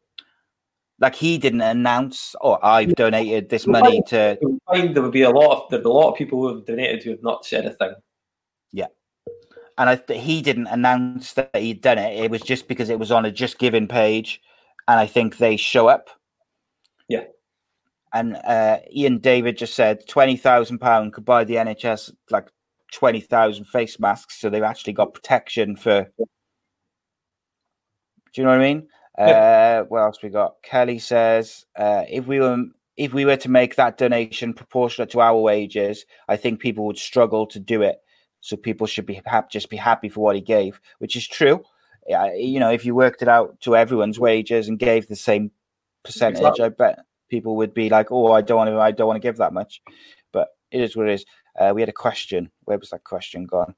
like 0.99 1.15
he 1.15 1.39
didn't 1.39 1.63
announce 1.63 2.35
or 2.41 2.59
oh, 2.63 2.67
I've 2.67 2.95
donated 2.95 3.49
this 3.49 3.67
money 3.67 4.03
to. 4.09 4.39
Find 4.67 4.95
there 4.95 5.03
would 5.03 5.13
be 5.13 5.23
a 5.23 5.31
lot 5.31 5.65
of 5.65 5.71
there'd 5.71 5.83
be 5.83 5.89
a 5.89 5.93
lot 5.93 6.11
of 6.11 6.19
people 6.19 6.41
who 6.41 6.55
have 6.55 6.67
donated 6.67 7.03
who 7.03 7.11
have 7.11 7.23
not 7.23 7.47
said 7.47 7.65
a 7.65 7.71
thing. 7.71 7.95
Yeah, 8.73 8.89
and 9.79 9.89
I 9.89 10.13
he 10.13 10.43
didn't 10.43 10.67
announce 10.67 11.33
that 11.35 11.57
he'd 11.57 11.81
done 11.81 11.99
it. 11.99 12.23
It 12.23 12.31
was 12.31 12.43
just 12.43 12.69
because 12.69 12.91
it 12.91 12.99
was 12.99 13.11
on 13.11 13.25
a 13.25 13.33
Just 13.33 13.59
Giving 13.59 13.89
page, 13.89 14.43
and 14.87 15.01
I 15.01 15.07
think 15.07 15.39
they 15.39 15.57
show 15.57 15.89
up. 15.89 16.11
And 18.13 18.37
uh, 18.37 18.79
Ian 18.93 19.19
David 19.19 19.57
just 19.57 19.75
said 19.75 20.07
twenty 20.09 20.37
thousand 20.37 20.79
pound 20.79 21.13
could 21.13 21.25
buy 21.25 21.45
the 21.45 21.55
NHS 21.55 22.13
like 22.31 22.49
twenty 22.93 23.21
thousand 23.21 23.67
face 23.67 24.01
masks, 24.01 24.41
so 24.41 24.51
they've 24.51 24.63
actually 24.63 24.95
got 24.95 25.15
protection 25.15 25.77
for. 25.77 26.11
Do 26.19 28.41
you 28.41 28.45
know 28.45 28.51
what 28.51 28.61
I 28.61 28.75
mean? 28.75 28.89
Uh, 29.19 29.83
what 29.85 30.03
else 30.03 30.23
we 30.23 30.29
got? 30.29 30.55
Kelly 30.63 30.99
says, 30.99 31.67
uh, 31.77 32.05
if 32.09 32.27
we 32.27 32.41
were 32.41 32.65
if 32.97 33.13
we 33.13 33.25
were 33.25 33.37
to 33.37 33.51
make 33.51 33.77
that 33.77 33.99
donation 33.99 34.53
proportionate 34.53 35.11
to 35.11 35.21
our 35.21 35.37
wages, 35.37 36.05
I 36.29 36.37
think 36.37 36.61
people 36.61 36.87
would 36.87 36.99
struggle 36.99 37.47
to 37.47 37.59
do 37.59 37.83
it. 37.83 37.99
So 38.41 38.57
people 38.57 38.87
should 38.87 39.07
be 39.07 39.21
happy, 39.25 39.49
just 39.51 39.71
be 39.71 39.77
happy 39.77 40.09
for 40.09 40.21
what 40.21 40.37
he 40.37 40.43
gave, 40.43 40.81
which 40.99 41.17
is 41.17 41.27
true. 41.27 41.63
Yeah, 42.09 42.33
you 42.35 42.59
know, 42.59 42.71
if 42.71 42.85
you 42.85 42.95
worked 42.95 43.23
it 43.23 43.29
out 43.29 43.61
to 43.61 43.77
everyone's 43.77 44.19
wages 44.19 44.69
and 44.69 44.79
gave 44.79 45.07
the 45.07 45.17
same 45.17 45.51
percentage, 46.03 46.41
exactly. 46.41 46.65
I 46.65 46.69
bet 46.71 46.99
people 47.31 47.57
would 47.57 47.73
be 47.73 47.89
like, 47.89 48.11
"Oh, 48.11 48.33
I 48.33 48.43
don't 48.43 48.59
want 48.59 48.71
to, 48.71 48.79
I 48.79 48.91
don't 48.91 49.07
want 49.07 49.17
to 49.17 49.27
give 49.27 49.39
that 49.39 49.55
much." 49.55 49.81
But 50.33 50.49
it 50.71 50.81
is 50.83 50.97
what 50.97 51.09
it 51.09 51.15
is. 51.15 51.25
Uh, 51.59 51.73
we 51.75 51.81
had 51.81 51.89
a 51.89 51.93
question. 51.93 52.51
Where 52.65 52.79
was 52.79 52.91
that 52.91 53.05
question 53.05 53.47
gone? 53.47 53.75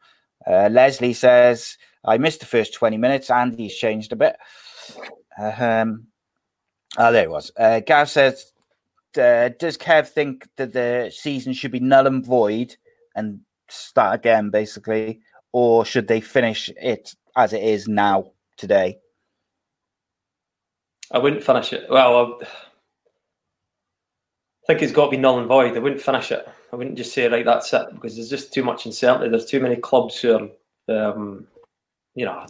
Uh, 0.46 0.68
Leslie 0.72 1.12
says, 1.12 1.78
"I 2.04 2.18
missed 2.18 2.40
the 2.40 2.46
first 2.46 2.74
twenty 2.74 2.96
minutes. 2.96 3.30
Andy's 3.30 3.76
changed 3.76 4.12
a 4.12 4.16
bit." 4.16 4.36
Um, 5.38 6.08
oh, 6.98 7.12
there 7.12 7.24
it 7.24 7.30
was. 7.30 7.52
Uh, 7.56 7.80
Gav 7.80 8.10
says, 8.10 8.52
"Does 9.14 9.78
Kev 9.78 10.08
think 10.08 10.48
that 10.56 10.72
the 10.72 11.12
season 11.14 11.52
should 11.52 11.72
be 11.72 11.80
null 11.80 12.06
and 12.06 12.24
void 12.24 12.76
and 13.14 13.40
start 13.68 14.14
again, 14.14 14.50
basically, 14.50 15.20
or 15.52 15.84
should 15.84 16.08
they 16.08 16.20
finish 16.20 16.70
it 16.80 17.14
as 17.36 17.52
it 17.52 17.62
is 17.62 17.86
now 17.86 18.32
today?" 18.56 18.98
I 21.14 21.18
wouldn't 21.18 21.44
finish 21.44 21.72
it. 21.74 21.90
Well, 21.90 22.40
I 24.62 24.66
think 24.66 24.82
it's 24.82 24.92
got 24.92 25.06
to 25.06 25.10
be 25.10 25.16
null 25.16 25.38
and 25.38 25.48
void. 25.48 25.76
I 25.76 25.80
wouldn't 25.80 26.00
finish 26.00 26.30
it. 26.30 26.48
I 26.72 26.76
wouldn't 26.76 26.96
just 26.96 27.12
say 27.12 27.28
right, 27.28 27.44
that's 27.44 27.72
it, 27.72 27.86
because 27.92 28.14
there's 28.14 28.30
just 28.30 28.52
too 28.52 28.62
much 28.62 28.86
uncertainty. 28.86 29.28
There's 29.28 29.44
too 29.44 29.60
many 29.60 29.76
clubs 29.76 30.20
who 30.20 30.50
are, 30.88 31.12
um, 31.12 31.46
you 32.14 32.24
know, 32.24 32.46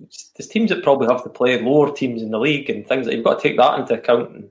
there's 0.00 0.48
teams 0.48 0.70
that 0.70 0.82
probably 0.82 1.06
have 1.06 1.22
to 1.22 1.30
play 1.30 1.60
lower 1.62 1.92
teams 1.92 2.22
in 2.22 2.30
the 2.30 2.38
league 2.38 2.68
and 2.68 2.86
things 2.86 3.06
that 3.06 3.14
you've 3.14 3.24
got 3.24 3.40
to 3.40 3.48
take 3.48 3.56
that 3.56 3.78
into 3.78 3.94
account. 3.94 4.50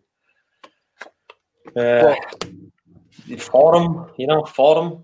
And, 1.75 1.77
uh, 1.77 2.15
forum, 3.37 4.09
you 4.17 4.25
know, 4.25 4.43
forum. 4.45 5.03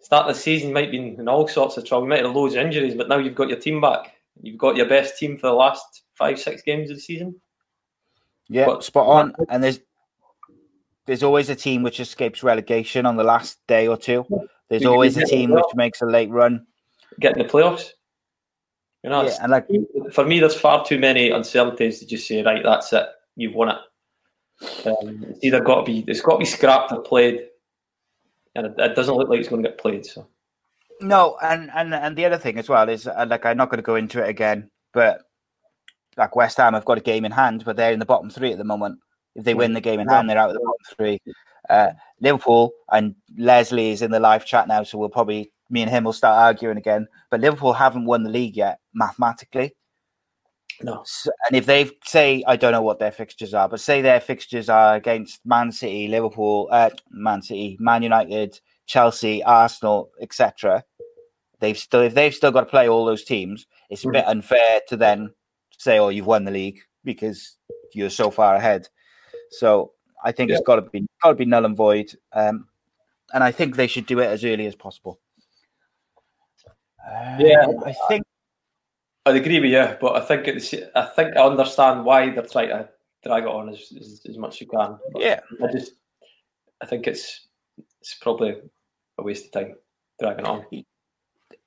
Start 0.00 0.28
of 0.28 0.36
the 0.36 0.40
season 0.40 0.72
might 0.72 0.92
be 0.92 0.98
in 0.98 1.26
all 1.26 1.48
sorts 1.48 1.76
of 1.76 1.84
trouble. 1.84 2.04
You 2.04 2.10
might 2.10 2.24
have 2.24 2.36
loads 2.36 2.54
of 2.54 2.60
injuries, 2.64 2.94
but 2.94 3.08
now 3.08 3.18
you've 3.18 3.34
got 3.34 3.48
your 3.48 3.58
team 3.58 3.80
back. 3.80 4.12
You've 4.40 4.58
got 4.58 4.76
your 4.76 4.86
best 4.86 5.18
team 5.18 5.36
for 5.36 5.48
the 5.48 5.54
last 5.54 6.02
five, 6.14 6.38
six 6.38 6.62
games 6.62 6.90
of 6.90 6.96
the 6.96 7.02
season. 7.02 7.40
Yeah, 8.48 8.66
but, 8.66 8.84
spot 8.84 9.06
on. 9.08 9.34
And 9.48 9.64
there's 9.64 9.80
there's 11.06 11.22
always 11.22 11.48
a 11.48 11.54
team 11.54 11.82
which 11.82 12.00
escapes 12.00 12.42
relegation 12.42 13.06
on 13.06 13.16
the 13.16 13.24
last 13.24 13.58
day 13.66 13.86
or 13.86 13.96
two. 13.96 14.26
There's 14.68 14.84
always 14.84 15.16
a 15.16 15.24
team 15.24 15.50
which 15.50 15.74
makes 15.74 16.02
a 16.02 16.06
late 16.06 16.30
run. 16.30 16.66
Getting 17.20 17.42
the 17.42 17.48
playoffs. 17.48 17.90
You 19.02 19.10
know, 19.10 19.22
yeah, 19.22 19.36
and 19.40 19.52
like 19.52 19.68
for 20.12 20.24
me, 20.24 20.40
there's 20.40 20.58
far 20.58 20.84
too 20.84 20.98
many 20.98 21.30
uncertainties 21.30 22.00
to 22.00 22.06
just 22.06 22.26
say, 22.26 22.42
right, 22.42 22.62
that's 22.64 22.92
it, 22.92 23.06
you've 23.36 23.54
won 23.54 23.68
it. 23.68 23.76
Um, 24.84 25.24
it's 25.28 25.44
either 25.44 25.60
got 25.60 25.76
to 25.76 25.82
be, 25.84 26.04
it's 26.08 26.20
got 26.20 26.32
to 26.32 26.38
be 26.38 26.44
scrapped 26.44 26.90
or 26.90 27.02
played, 27.02 27.46
and 28.56 28.66
it, 28.66 28.74
it, 28.78 28.96
doesn't 28.96 29.14
look 29.14 29.28
like 29.28 29.38
it's 29.38 29.48
going 29.48 29.62
to 29.62 29.68
get 29.68 29.78
played. 29.78 30.04
So, 30.04 30.26
no, 31.00 31.36
and 31.40 31.70
and 31.72 31.94
and 31.94 32.16
the 32.16 32.24
other 32.24 32.38
thing 32.38 32.58
as 32.58 32.68
well 32.68 32.88
is, 32.88 33.06
uh, 33.06 33.26
like, 33.28 33.46
I'm 33.46 33.56
not 33.56 33.70
going 33.70 33.78
to 33.78 33.82
go 33.82 33.94
into 33.94 34.24
it 34.24 34.28
again, 34.28 34.70
but 34.92 35.20
like 36.16 36.34
West 36.34 36.56
Ham 36.56 36.74
have 36.74 36.84
got 36.84 36.98
a 36.98 37.02
game 37.02 37.24
in 37.24 37.32
hand, 37.32 37.64
but 37.64 37.76
they're 37.76 37.92
in 37.92 38.00
the 38.00 38.06
bottom 38.06 38.28
three 38.28 38.50
at 38.50 38.58
the 38.58 38.64
moment. 38.64 38.98
If 39.36 39.44
they 39.44 39.54
win 39.54 39.74
the 39.74 39.80
game 39.80 40.00
in 40.00 40.08
hand, 40.08 40.28
they're 40.28 40.38
out 40.38 40.50
of 40.50 40.54
the 40.54 40.60
bottom 40.60 40.96
three. 40.96 41.20
Uh, 41.68 41.90
Liverpool 42.20 42.72
and 42.90 43.14
Leslie 43.36 43.90
is 43.90 44.02
in 44.02 44.10
the 44.10 44.20
live 44.20 44.46
chat 44.46 44.66
now, 44.66 44.82
so 44.82 44.98
we'll 44.98 45.08
probably 45.08 45.52
me 45.68 45.82
and 45.82 45.90
him 45.90 46.04
will 46.04 46.12
start 46.12 46.38
arguing 46.38 46.78
again. 46.78 47.06
But 47.30 47.40
Liverpool 47.40 47.72
haven't 47.72 48.06
won 48.06 48.22
the 48.22 48.30
league 48.30 48.56
yet, 48.56 48.78
mathematically. 48.94 49.74
No. 50.82 51.02
So, 51.04 51.30
and 51.46 51.56
if 51.56 51.66
they 51.66 51.90
say, 52.04 52.44
I 52.46 52.56
don't 52.56 52.72
know 52.72 52.82
what 52.82 52.98
their 52.98 53.12
fixtures 53.12 53.54
are, 53.54 53.68
but 53.68 53.80
say 53.80 54.02
their 54.02 54.20
fixtures 54.20 54.68
are 54.68 54.94
against 54.94 55.40
Man 55.44 55.72
City, 55.72 56.08
Liverpool, 56.08 56.68
uh, 56.70 56.90
Man 57.10 57.42
City, 57.42 57.76
Man 57.80 58.02
United, 58.02 58.60
Chelsea, 58.86 59.42
Arsenal, 59.42 60.10
etc. 60.20 60.84
They've 61.60 61.78
still, 61.78 62.02
if 62.02 62.14
they've 62.14 62.34
still 62.34 62.52
got 62.52 62.60
to 62.60 62.66
play 62.66 62.88
all 62.88 63.06
those 63.06 63.24
teams, 63.24 63.66
it's 63.90 64.04
a 64.04 64.10
bit 64.10 64.26
unfair 64.26 64.80
to 64.88 64.96
then 64.96 65.32
say, 65.78 65.98
"Oh, 65.98 66.10
you've 66.10 66.26
won 66.26 66.44
the 66.44 66.50
league" 66.50 66.80
because 67.04 67.56
you're 67.94 68.10
so 68.10 68.30
far 68.30 68.54
ahead. 68.54 68.88
So 69.50 69.92
I 70.24 70.32
think 70.32 70.50
yeah. 70.50 70.56
it's 70.56 70.66
got 70.66 70.76
to 70.76 70.82
be 70.82 71.06
got 71.22 71.30
to 71.30 71.34
be 71.34 71.44
null 71.44 71.64
and 71.64 71.76
void, 71.76 72.12
um, 72.32 72.66
and 73.32 73.42
I 73.42 73.52
think 73.52 73.76
they 73.76 73.86
should 73.86 74.06
do 74.06 74.20
it 74.20 74.26
as 74.26 74.44
early 74.44 74.66
as 74.66 74.74
possible. 74.74 75.18
Um, 77.08 77.40
yeah, 77.40 77.66
I 77.84 77.94
think 78.08 78.24
I 79.24 79.30
agree 79.32 79.60
with 79.60 79.70
you, 79.70 79.96
but 80.00 80.16
I 80.16 80.20
think 80.20 80.48
it's 80.48 80.74
I 80.94 81.06
think 81.14 81.36
I 81.36 81.42
understand 81.42 82.04
why 82.04 82.30
they're 82.30 82.42
trying 82.42 82.68
to 82.68 82.88
drag 83.24 83.44
it 83.44 83.48
on 83.48 83.68
as, 83.68 83.92
as, 83.98 84.20
as 84.28 84.38
much 84.38 84.54
as 84.56 84.60
you 84.62 84.66
can. 84.68 84.98
But 85.12 85.22
yeah, 85.22 85.40
I 85.62 85.72
just 85.72 85.92
I 86.80 86.86
think 86.86 87.06
it's 87.06 87.46
it's 88.00 88.14
probably 88.14 88.56
a 89.18 89.22
waste 89.22 89.46
of 89.46 89.52
time 89.52 89.74
dragging 90.20 90.46
on. 90.46 90.64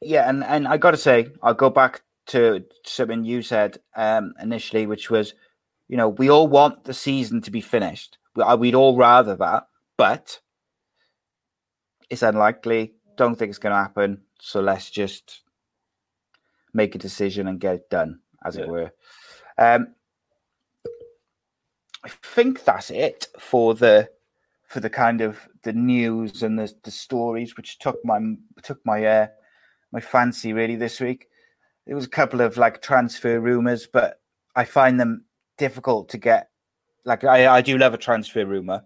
Yeah, 0.01 0.29
and 0.29 0.43
and 0.43 0.67
I 0.67 0.77
got 0.77 0.91
to 0.91 0.97
say, 0.97 1.27
I'll 1.41 1.53
go 1.53 1.69
back 1.69 2.01
to 2.27 2.63
something 2.85 3.23
you 3.23 3.41
said 3.41 3.79
um, 3.95 4.33
initially, 4.41 4.85
which 4.85 5.09
was, 5.09 5.33
you 5.89 5.97
know, 5.97 6.07
we 6.07 6.29
all 6.29 6.47
want 6.47 6.85
the 6.85 6.93
season 6.93 7.41
to 7.41 7.51
be 7.51 7.61
finished. 7.61 8.19
We'd 8.35 8.75
all 8.75 8.95
rather 8.95 9.35
that, 9.35 9.67
but 9.97 10.39
it's 12.09 12.21
unlikely. 12.21 12.93
Don't 13.17 13.35
think 13.35 13.49
it's 13.49 13.57
going 13.57 13.73
to 13.73 13.81
happen. 13.81 14.21
So 14.39 14.61
let's 14.61 14.89
just 14.91 15.41
make 16.73 16.93
a 16.93 16.99
decision 16.99 17.47
and 17.47 17.59
get 17.59 17.75
it 17.75 17.89
done, 17.89 18.19
as 18.45 18.55
yeah. 18.55 18.61
it 18.61 18.69
were. 18.69 18.91
Um, 19.57 19.95
I 22.05 22.09
think 22.23 22.63
that's 22.63 22.91
it 22.91 23.27
for 23.37 23.73
the 23.73 24.09
for 24.67 24.79
the 24.79 24.89
kind 24.89 25.21
of 25.21 25.49
the 25.63 25.73
news 25.73 26.43
and 26.43 26.59
the, 26.59 26.71
the 26.83 26.91
stories 26.91 27.57
which 27.57 27.79
took 27.79 27.97
my 28.05 28.19
took 28.61 28.79
my 28.85 29.03
uh, 29.03 29.27
my 29.91 29.99
fancy 29.99 30.53
really 30.53 30.75
this 30.75 30.99
week. 30.99 31.27
There 31.87 31.95
was 31.95 32.05
a 32.05 32.09
couple 32.09 32.41
of 32.41 32.57
like 32.57 32.83
transfer 32.83 33.39
rumors, 33.39 33.87
but 33.91 34.21
I 34.55 34.65
find 34.65 34.99
them 34.99 35.25
difficult 35.59 36.09
to 36.09 36.17
get. 36.17 36.49
Like 37.05 37.23
I, 37.23 37.47
I 37.57 37.61
do 37.61 37.77
love 37.77 37.93
a 37.93 37.97
transfer 37.97 38.45
rumor, 38.45 38.83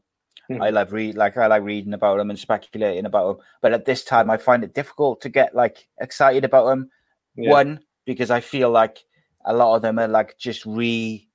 Hmm. 0.49 0.61
I 0.61 0.71
love 0.71 0.91
read 0.91 1.15
like 1.15 1.37
I 1.37 1.47
like 1.47 1.63
reading 1.63 1.93
about 1.93 2.17
them 2.17 2.29
and 2.29 2.37
speculating 2.37 3.05
about 3.05 3.37
them. 3.37 3.45
But 3.61 3.71
at 3.73 3.85
this 3.85 4.03
time, 4.03 4.29
I 4.29 4.35
find 4.37 4.63
it 4.63 4.73
difficult 4.73 5.21
to 5.21 5.29
get 5.29 5.55
like 5.55 5.87
excited 6.01 6.43
about 6.43 6.65
them. 6.65 6.89
Yeah. 7.35 7.51
One 7.51 7.79
because 8.05 8.29
I 8.29 8.41
feel 8.41 8.69
like 8.69 8.99
a 9.45 9.53
lot 9.53 9.75
of 9.77 9.81
them 9.81 9.99
are 9.99 10.07
like 10.09 10.37
just 10.37 10.65
re 10.65 11.27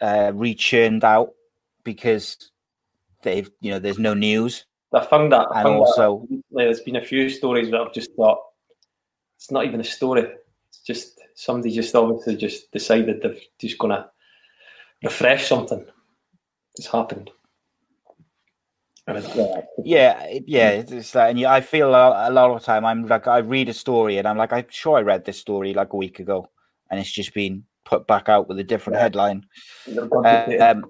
uh, 0.00 0.32
re-churned 0.34 1.04
out 1.04 1.30
because 1.84 2.50
they've 3.22 3.50
you 3.60 3.70
know 3.70 3.78
there's 3.78 3.98
no 3.98 4.14
news. 4.14 4.64
I 4.94 5.04
found 5.04 5.32
that. 5.32 5.46
I 5.50 5.60
And 5.60 5.68
found 5.68 5.78
also- 5.80 6.26
that, 6.30 6.42
there's 6.52 6.80
been 6.80 6.96
a 6.96 7.04
few 7.04 7.28
stories 7.28 7.70
that 7.70 7.80
I've 7.80 7.92
just 7.92 8.14
thought 8.14 8.38
it's 9.36 9.50
not 9.50 9.66
even 9.66 9.80
a 9.80 9.84
story. 9.84 10.22
It's 10.70 10.80
just 10.80 11.20
somebody 11.34 11.74
just 11.74 11.94
obviously 11.94 12.36
just 12.36 12.70
decided 12.72 13.20
they're 13.20 13.36
just 13.60 13.78
to 13.78 14.06
refresh 15.04 15.48
something. 15.48 15.84
It's 16.76 16.88
happened. 16.88 17.30
Yeah, 19.06 19.60
Yeah, 19.84 20.38
yeah, 20.46 20.70
it's, 20.70 21.12
that, 21.12 21.28
and 21.30 21.38
yeah, 21.38 21.52
I 21.52 21.60
feel 21.60 21.94
a, 21.94 22.30
a 22.30 22.32
lot 22.32 22.50
of 22.50 22.62
time 22.62 22.86
I'm 22.86 23.06
like 23.06 23.28
I 23.28 23.38
read 23.38 23.68
a 23.68 23.74
story 23.74 24.16
and 24.16 24.26
I'm 24.26 24.38
like 24.38 24.52
I'm 24.52 24.64
sure 24.70 24.96
I 24.96 25.02
read 25.02 25.26
this 25.26 25.38
story 25.38 25.74
like 25.74 25.92
a 25.92 25.96
week 25.96 26.20
ago, 26.20 26.48
and 26.90 26.98
it's 26.98 27.12
just 27.12 27.34
been 27.34 27.64
put 27.84 28.06
back 28.06 28.30
out 28.30 28.48
with 28.48 28.58
a 28.58 28.64
different 28.64 28.96
Yeah. 28.96 29.02
headline. 29.02 29.46
Uh, 30.24 30.56
um, 30.60 30.84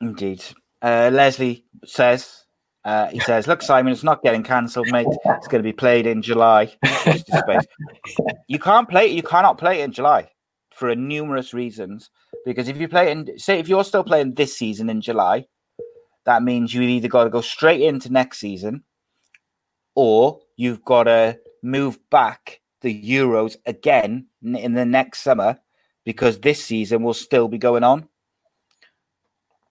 indeed. 0.00 0.42
Uh, 0.80 1.10
Leslie 1.12 1.66
says, 1.84 2.44
uh, 2.86 3.08
he 3.08 3.20
says, 3.20 3.46
look, 3.46 3.60
Simon, 3.60 3.92
it's 3.92 4.02
not 4.02 4.22
getting 4.22 4.42
cancelled, 4.42 4.88
mate. 4.88 5.06
It's 5.06 5.48
going 5.48 5.62
to 5.62 5.66
be 5.66 5.72
played 5.72 6.06
in 6.06 6.22
July. 6.22 6.72
Watch 6.82 7.24
this 7.24 7.40
space. 7.40 7.66
you 8.48 8.58
can't 8.58 8.88
play 8.88 9.06
it. 9.06 9.12
You 9.12 9.22
cannot 9.22 9.58
play 9.58 9.80
it 9.80 9.84
in 9.84 9.92
July 9.92 10.30
for 10.74 10.88
a 10.88 10.96
numerous 10.96 11.54
reasons. 11.54 12.10
Because 12.44 12.68
if 12.68 12.76
you 12.76 12.88
play 12.88 13.10
in, 13.10 13.38
say, 13.38 13.58
if 13.58 13.68
you're 13.68 13.84
still 13.84 14.04
playing 14.04 14.34
this 14.34 14.56
season 14.56 14.90
in 14.90 15.00
July, 15.00 15.46
that 16.26 16.42
means 16.42 16.72
you've 16.72 16.84
either 16.84 17.08
got 17.08 17.24
to 17.24 17.30
go 17.30 17.40
straight 17.40 17.82
into 17.82 18.12
next 18.12 18.38
season 18.38 18.84
or 19.94 20.40
you've 20.56 20.84
got 20.84 21.04
to 21.04 21.38
move 21.62 21.98
back 22.10 22.60
the 22.80 23.02
Euros 23.02 23.56
again 23.66 24.26
in 24.42 24.74
the 24.74 24.84
next 24.84 25.20
summer 25.20 25.58
because 26.04 26.38
this 26.38 26.62
season 26.62 27.02
will 27.02 27.14
still 27.14 27.48
be 27.48 27.58
going 27.58 27.84
on. 27.84 28.00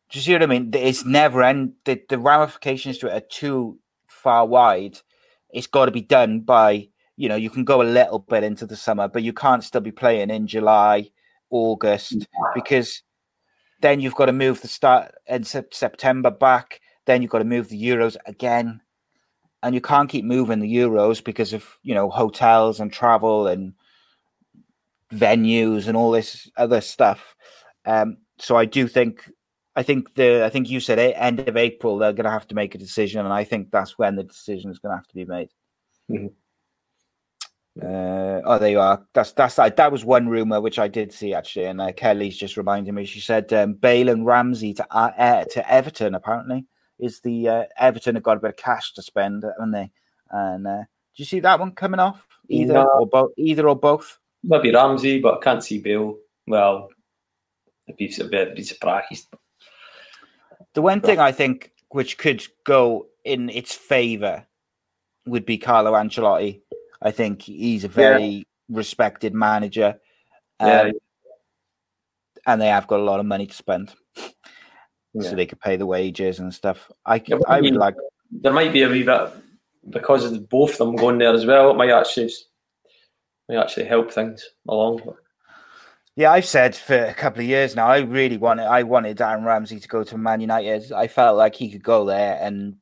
Do 0.09 0.19
you 0.19 0.21
see 0.21 0.33
what 0.33 0.43
I 0.43 0.47
mean? 0.47 0.71
It's 0.73 1.05
never 1.05 1.43
end. 1.43 1.73
The, 1.85 2.01
the 2.07 2.19
ramifications 2.19 2.99
to 2.99 3.07
it 3.07 3.13
are 3.13 3.27
too 3.27 3.79
far 4.07 4.45
wide. 4.45 4.99
It's 5.51 5.67
got 5.67 5.85
to 5.85 5.91
be 5.91 6.01
done 6.01 6.41
by, 6.41 6.89
you 7.15 7.29
know, 7.29 7.35
you 7.35 7.49
can 7.49 7.63
go 7.63 7.81
a 7.81 7.83
little 7.83 8.19
bit 8.19 8.43
into 8.43 8.65
the 8.65 8.75
summer, 8.75 9.07
but 9.07 9.23
you 9.23 9.33
can't 9.33 9.63
still 9.63 9.81
be 9.81 9.91
playing 9.91 10.29
in 10.29 10.47
July, 10.47 11.09
August, 11.49 12.27
because 12.55 13.03
then 13.81 13.99
you've 13.99 14.15
got 14.15 14.25
to 14.25 14.33
move 14.33 14.61
the 14.61 14.67
start 14.67 15.13
in 15.27 15.43
September 15.43 16.31
back. 16.31 16.81
Then 17.05 17.21
you've 17.21 17.31
got 17.31 17.39
to 17.39 17.43
move 17.45 17.69
the 17.69 17.81
Euros 17.81 18.17
again. 18.25 18.81
And 19.61 19.73
you 19.73 19.81
can't 19.81 20.09
keep 20.09 20.25
moving 20.25 20.59
the 20.59 20.75
Euros 20.75 21.23
because 21.23 21.53
of, 21.53 21.77
you 21.83 21.93
know, 21.95 22.09
hotels 22.09 22.79
and 22.79 22.91
travel 22.91 23.47
and 23.47 23.73
venues 25.13 25.87
and 25.87 25.95
all 25.95 26.11
this 26.11 26.49
other 26.57 26.81
stuff. 26.81 27.35
Um, 27.85 28.17
so 28.39 28.57
I 28.57 28.65
do 28.65 28.87
think, 28.87 29.29
I 29.75 29.83
think 29.83 30.15
the, 30.15 30.43
I 30.43 30.49
think 30.49 30.69
you 30.69 30.79
said 30.79 30.99
it, 30.99 31.15
end 31.17 31.39
of 31.47 31.55
April 31.55 31.97
they're 31.97 32.13
going 32.13 32.25
to 32.25 32.31
have 32.31 32.47
to 32.47 32.55
make 32.55 32.75
a 32.75 32.77
decision, 32.77 33.23
and 33.23 33.33
I 33.33 33.43
think 33.43 33.71
that's 33.71 33.97
when 33.97 34.15
the 34.15 34.23
decision 34.23 34.71
is 34.71 34.79
going 34.79 34.91
to 34.91 34.97
have 34.97 35.07
to 35.07 35.15
be 35.15 35.25
made. 35.25 35.49
Mhm. 36.09 36.33
Uh, 37.81 38.41
oh, 38.45 38.59
there 38.59 38.69
you 38.69 38.79
are. 38.79 39.03
That's 39.13 39.31
that's 39.31 39.55
that. 39.55 39.77
That 39.77 39.91
was 39.91 40.05
one 40.05 40.27
rumor 40.27 40.61
which 40.61 40.77
I 40.77 40.87
did 40.87 41.11
see 41.11 41.33
actually, 41.33 41.65
and 41.65 41.81
uh, 41.81 41.91
Kelly's 41.91 42.37
just 42.37 42.55
reminding 42.55 42.93
me. 42.93 43.05
She 43.05 43.19
said 43.19 43.51
um, 43.51 43.73
Bale 43.73 44.09
and 44.09 44.25
Ramsey 44.25 44.75
to 44.75 44.85
uh, 44.95 45.11
uh, 45.17 45.45
to 45.45 45.71
Everton 45.71 46.13
apparently 46.13 46.67
is 46.99 47.19
the 47.21 47.49
uh, 47.49 47.63
Everton 47.79 48.13
have 48.15 48.23
got 48.23 48.37
a 48.37 48.41
bit 48.41 48.51
of 48.51 48.57
cash 48.57 48.93
to 48.93 49.01
spend, 49.01 49.43
haven't 49.43 49.71
they? 49.71 49.89
And 50.29 50.67
uh, 50.67 50.81
do 50.81 50.85
you 51.15 51.25
see 51.25 51.39
that 51.39 51.59
one 51.59 51.71
coming 51.71 51.99
off? 51.99 52.25
Either 52.49 52.73
No. 52.73 52.83
or 52.99 53.07
both. 53.07 53.31
Either 53.37 53.67
or 53.67 53.75
both. 53.75 54.19
maybe 54.43 54.71
Ramsey, 54.71 55.19
but 55.19 55.37
I 55.37 55.43
can't 55.43 55.63
see 55.63 55.79
Bale. 55.79 56.17
Well, 56.45 56.89
I'd 57.89 57.97
be, 57.97 58.13
a 58.19 58.23
bit 58.25 58.55
be 58.55 58.63
surprised. 58.63 59.27
The 60.73 60.81
one 60.81 61.01
thing 61.01 61.19
I 61.19 61.31
think 61.31 61.71
which 61.89 62.17
could 62.17 62.45
go 62.65 63.07
in 63.23 63.49
its 63.49 63.73
favour 63.73 64.45
would 65.25 65.45
be 65.45 65.57
Carlo 65.57 65.93
Ancelotti. 65.93 66.61
I 67.03 67.11
think 67.11 67.41
he's 67.41 67.83
a 67.83 67.89
very 67.89 68.45
respected 68.69 69.33
manager, 69.33 69.99
um, 70.59 70.69
Yeah. 70.69 70.91
and 72.47 72.61
they 72.61 72.67
have 72.67 72.87
got 72.87 73.01
a 73.01 73.03
lot 73.03 73.19
of 73.19 73.25
money 73.25 73.45
to 73.45 73.53
spend, 73.53 73.93
Yeah. 75.13 75.29
so 75.29 75.35
they 75.35 75.45
could 75.45 75.59
pay 75.59 75.75
the 75.75 75.85
wages 75.85 76.39
and 76.39 76.53
stuff. 76.53 76.89
I 77.05 77.21
Yeah, 77.25 77.39
I 77.47 77.55
would 77.55 77.63
mean- 77.63 77.75
like. 77.75 77.95
There 78.31 78.53
might 78.53 78.73
be 78.73 78.83
a 78.83 78.89
wee 78.89 79.03
bit 79.03 79.31
because 79.89 80.25
of 80.25 80.49
both 80.49 80.71
of 80.71 80.87
them 80.87 80.95
going 80.95 81.17
there 81.19 81.33
as 81.33 81.45
well. 81.45 81.69
It 81.71 81.75
might 81.77 81.91
actually 81.91 82.31
actually 83.51 83.85
help 83.85 84.09
things 84.09 84.49
along. 84.67 85.15
Yeah, 86.15 86.31
I've 86.31 86.45
said 86.45 86.75
for 86.75 86.95
a 87.05 87.13
couple 87.13 87.41
of 87.41 87.47
years 87.47 87.75
now. 87.75 87.87
I 87.87 87.99
really 87.99 88.37
wanted. 88.37 88.65
I 88.65 88.83
wanted 88.83 89.21
Aaron 89.21 89.43
Ramsey 89.43 89.79
to 89.79 89.87
go 89.87 90.03
to 90.03 90.17
Man 90.17 90.41
United. 90.41 90.91
I 90.93 91.07
felt 91.07 91.37
like 91.37 91.55
he 91.55 91.69
could 91.69 91.83
go 91.83 92.05
there 92.05 92.37
and 92.41 92.77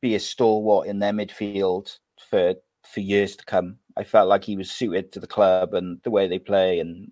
be 0.00 0.14
a 0.14 0.20
stalwart 0.20 0.86
in 0.86 0.98
their 0.98 1.12
midfield 1.12 1.98
for 2.30 2.54
for 2.84 3.00
years 3.00 3.36
to 3.36 3.44
come. 3.44 3.76
I 3.96 4.04
felt 4.04 4.28
like 4.28 4.44
he 4.44 4.56
was 4.56 4.70
suited 4.70 5.12
to 5.12 5.20
the 5.20 5.26
club 5.26 5.74
and 5.74 6.00
the 6.02 6.10
way 6.10 6.28
they 6.28 6.38
play, 6.38 6.80
and 6.80 7.10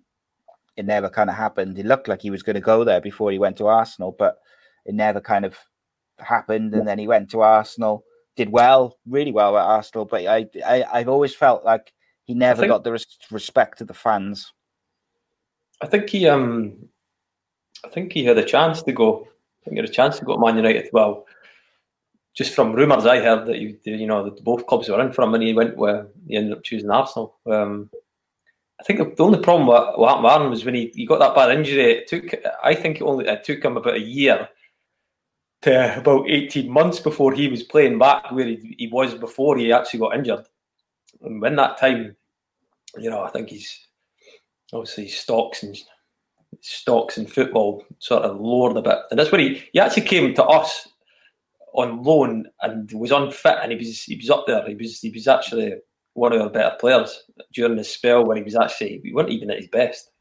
it 0.77 0.85
never 0.85 1.09
kind 1.09 1.29
of 1.29 1.35
happened. 1.35 1.77
It 1.77 1.85
looked 1.85 2.07
like 2.07 2.21
he 2.21 2.31
was 2.31 2.43
going 2.43 2.55
to 2.55 2.61
go 2.61 2.83
there 2.83 3.01
before 3.01 3.31
he 3.31 3.39
went 3.39 3.57
to 3.57 3.67
Arsenal, 3.67 4.15
but 4.17 4.39
it 4.85 4.95
never 4.95 5.21
kind 5.21 5.45
of 5.45 5.57
happened. 6.19 6.73
And 6.73 6.87
then 6.87 6.97
he 6.97 7.07
went 7.07 7.29
to 7.31 7.41
Arsenal, 7.41 8.03
did 8.35 8.49
well, 8.49 8.97
really 9.07 9.31
well 9.31 9.57
at 9.57 9.65
Arsenal. 9.65 10.05
But 10.05 10.25
I, 10.25 10.47
I 10.65 10.83
I've 10.91 11.09
always 11.09 11.35
felt 11.35 11.63
like 11.63 11.93
he 12.23 12.33
never 12.33 12.61
think- 12.61 12.71
got 12.71 12.83
the 12.83 12.93
res- 12.93 13.17
respect 13.31 13.81
of 13.81 13.87
the 13.87 13.93
fans. 13.93 14.51
I 15.81 15.87
think 15.87 16.09
he 16.09 16.27
um 16.27 16.77
I 17.83 17.89
think 17.89 18.13
he 18.13 18.23
had 18.23 18.37
a 18.37 18.45
chance 18.45 18.83
to 18.83 18.91
go. 18.91 19.21
I 19.21 19.65
think 19.65 19.73
he 19.73 19.81
had 19.81 19.89
a 19.89 19.91
chance 19.93 20.19
to 20.19 20.25
go 20.25 20.33
to 20.35 20.39
Man 20.39 20.55
United. 20.55 20.85
As 20.85 20.89
well, 20.93 21.25
just 22.33 22.53
from 22.53 22.73
rumours 22.73 23.05
I 23.05 23.19
heard 23.19 23.45
that 23.47 23.59
you 23.59 23.77
you 23.83 24.07
know 24.07 24.23
that 24.23 24.43
both 24.43 24.65
clubs 24.67 24.89
were 24.89 25.01
in 25.01 25.11
for 25.11 25.23
him, 25.23 25.33
and 25.33 25.43
he 25.43 25.53
went 25.53 25.77
where 25.77 26.07
he 26.27 26.35
ended 26.35 26.53
up 26.53 26.63
choosing 26.63 26.89
Arsenal. 26.89 27.35
Um, 27.45 27.89
I 28.79 28.83
think 28.83 29.15
the 29.15 29.23
only 29.23 29.39
problem 29.39 29.67
what, 29.67 29.99
what 29.99 30.09
happened 30.09 30.23
with 30.23 30.33
Aaron 30.33 30.49
was 30.49 30.65
when 30.65 30.75
he, 30.75 30.91
he 30.95 31.05
got 31.05 31.19
that 31.19 31.35
bad 31.35 31.55
injury. 31.55 31.91
It 31.91 32.07
took 32.07 32.33
I 32.63 32.73
think 32.73 32.97
it 32.97 33.03
only 33.03 33.27
it 33.27 33.43
took 33.43 33.63
him 33.63 33.77
about 33.77 33.95
a 33.95 33.99
year 33.99 34.49
to 35.63 35.97
about 35.99 36.29
eighteen 36.29 36.71
months 36.71 36.99
before 36.99 37.33
he 37.33 37.47
was 37.47 37.63
playing 37.63 37.99
back 37.99 38.31
where 38.31 38.47
he, 38.47 38.75
he 38.79 38.87
was 38.87 39.13
before 39.13 39.57
he 39.57 39.71
actually 39.71 39.99
got 39.99 40.15
injured. 40.15 40.45
And 41.21 41.41
when 41.41 41.55
that 41.57 41.77
time, 41.77 42.15
you 42.97 43.09
know, 43.09 43.21
I 43.21 43.29
think 43.29 43.49
he's 43.49 43.87
obviously 44.73 45.09
stocks 45.09 45.63
and 45.63 45.77
stocks 46.61 47.17
in 47.17 47.27
football 47.27 47.85
sort 47.99 48.23
of 48.23 48.39
lowered 48.39 48.77
a 48.77 48.81
bit. 48.81 48.97
And 49.09 49.19
that's 49.19 49.31
when 49.31 49.41
he, 49.41 49.63
he 49.73 49.79
actually 49.79 50.03
came 50.03 50.33
to 50.33 50.43
us 50.43 50.87
on 51.73 52.03
loan 52.03 52.45
and 52.61 52.91
was 52.93 53.11
unfit 53.11 53.57
and 53.61 53.71
he 53.71 53.77
was 53.77 54.03
he 54.03 54.15
was 54.15 54.29
up 54.29 54.45
there. 54.47 54.67
He 54.67 54.75
was 54.75 54.99
he 54.99 55.09
was 55.09 55.27
actually 55.27 55.75
one 56.13 56.33
of 56.33 56.41
our 56.41 56.49
better 56.49 56.75
players 56.79 57.23
during 57.53 57.77
the 57.77 57.83
spell 57.83 58.25
when 58.25 58.37
he 58.37 58.43
was 58.43 58.55
actually 58.55 59.01
he 59.03 59.13
wasn't 59.13 59.33
even 59.33 59.51
at 59.51 59.57
his 59.57 59.67
best. 59.67 60.11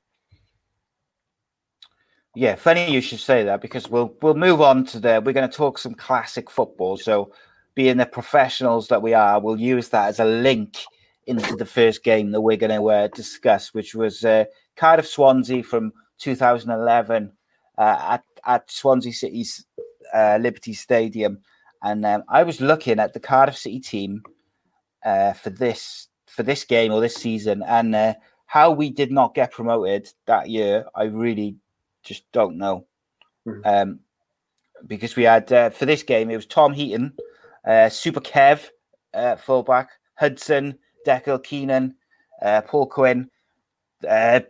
Yeah, 2.36 2.54
funny 2.54 2.90
you 2.90 3.00
should 3.00 3.18
say 3.18 3.42
that 3.44 3.60
because 3.60 3.88
we'll 3.88 4.14
we'll 4.22 4.34
move 4.34 4.60
on 4.60 4.84
to 4.86 5.00
the 5.00 5.22
we're 5.24 5.32
going 5.32 5.50
to 5.50 5.56
talk 5.56 5.78
some 5.78 5.94
classic 5.94 6.48
football. 6.48 6.96
So, 6.96 7.32
being 7.74 7.96
the 7.96 8.06
professionals 8.06 8.86
that 8.88 9.02
we 9.02 9.14
are, 9.14 9.40
we'll 9.40 9.60
use 9.60 9.88
that 9.88 10.08
as 10.08 10.20
a 10.20 10.24
link 10.24 10.76
into 11.26 11.56
the 11.56 11.66
first 11.66 12.04
game 12.04 12.30
that 12.30 12.40
we're 12.40 12.56
going 12.56 12.70
to 12.70 12.90
uh, 12.90 13.08
discuss, 13.08 13.74
which 13.74 13.94
was 13.94 14.24
uh, 14.24 14.44
Cardiff 14.76 15.08
Swansea 15.08 15.62
from 15.62 15.92
2011 16.18 17.32
uh, 17.78 17.82
at 18.10 18.24
at 18.46 18.70
Swansea 18.70 19.12
City's 19.12 19.66
uh, 20.14 20.38
Liberty 20.40 20.72
Stadium, 20.72 21.38
and 21.82 22.04
um, 22.04 22.24
I 22.28 22.42
was 22.42 22.60
looking 22.60 22.98
at 22.98 23.12
the 23.12 23.20
Cardiff 23.20 23.56
City 23.56 23.80
team 23.80 24.22
uh, 25.04 25.32
for 25.32 25.50
this 25.50 26.08
for 26.26 26.42
this 26.42 26.64
game 26.64 26.92
or 26.92 27.00
this 27.00 27.16
season, 27.16 27.62
and 27.66 27.94
uh, 27.94 28.14
how 28.46 28.70
we 28.70 28.90
did 28.90 29.10
not 29.10 29.34
get 29.34 29.52
promoted 29.52 30.08
that 30.26 30.48
year. 30.48 30.84
I 30.94 31.04
really 31.04 31.56
just 32.02 32.30
don't 32.32 32.58
know. 32.58 32.86
Mhm. 33.46 33.60
Um, 33.64 34.00
because 34.86 35.16
we 35.16 35.24
had 35.24 35.52
uh, 35.52 35.70
for 35.70 35.86
this 35.86 36.02
game, 36.02 36.30
it 36.30 36.36
was 36.36 36.46
Tom 36.46 36.72
Heaton, 36.72 37.12
uh, 37.66 37.88
Super 37.88 38.20
Kev, 38.20 38.68
uh, 39.14 39.36
fullback, 39.36 39.90
Hudson, 40.14 40.78
Dekel 41.06 41.42
Keinan, 41.42 41.94
uh, 42.42 42.62
Paul 42.62 42.86
Quinn, 42.86 43.30
uh, 44.08 44.40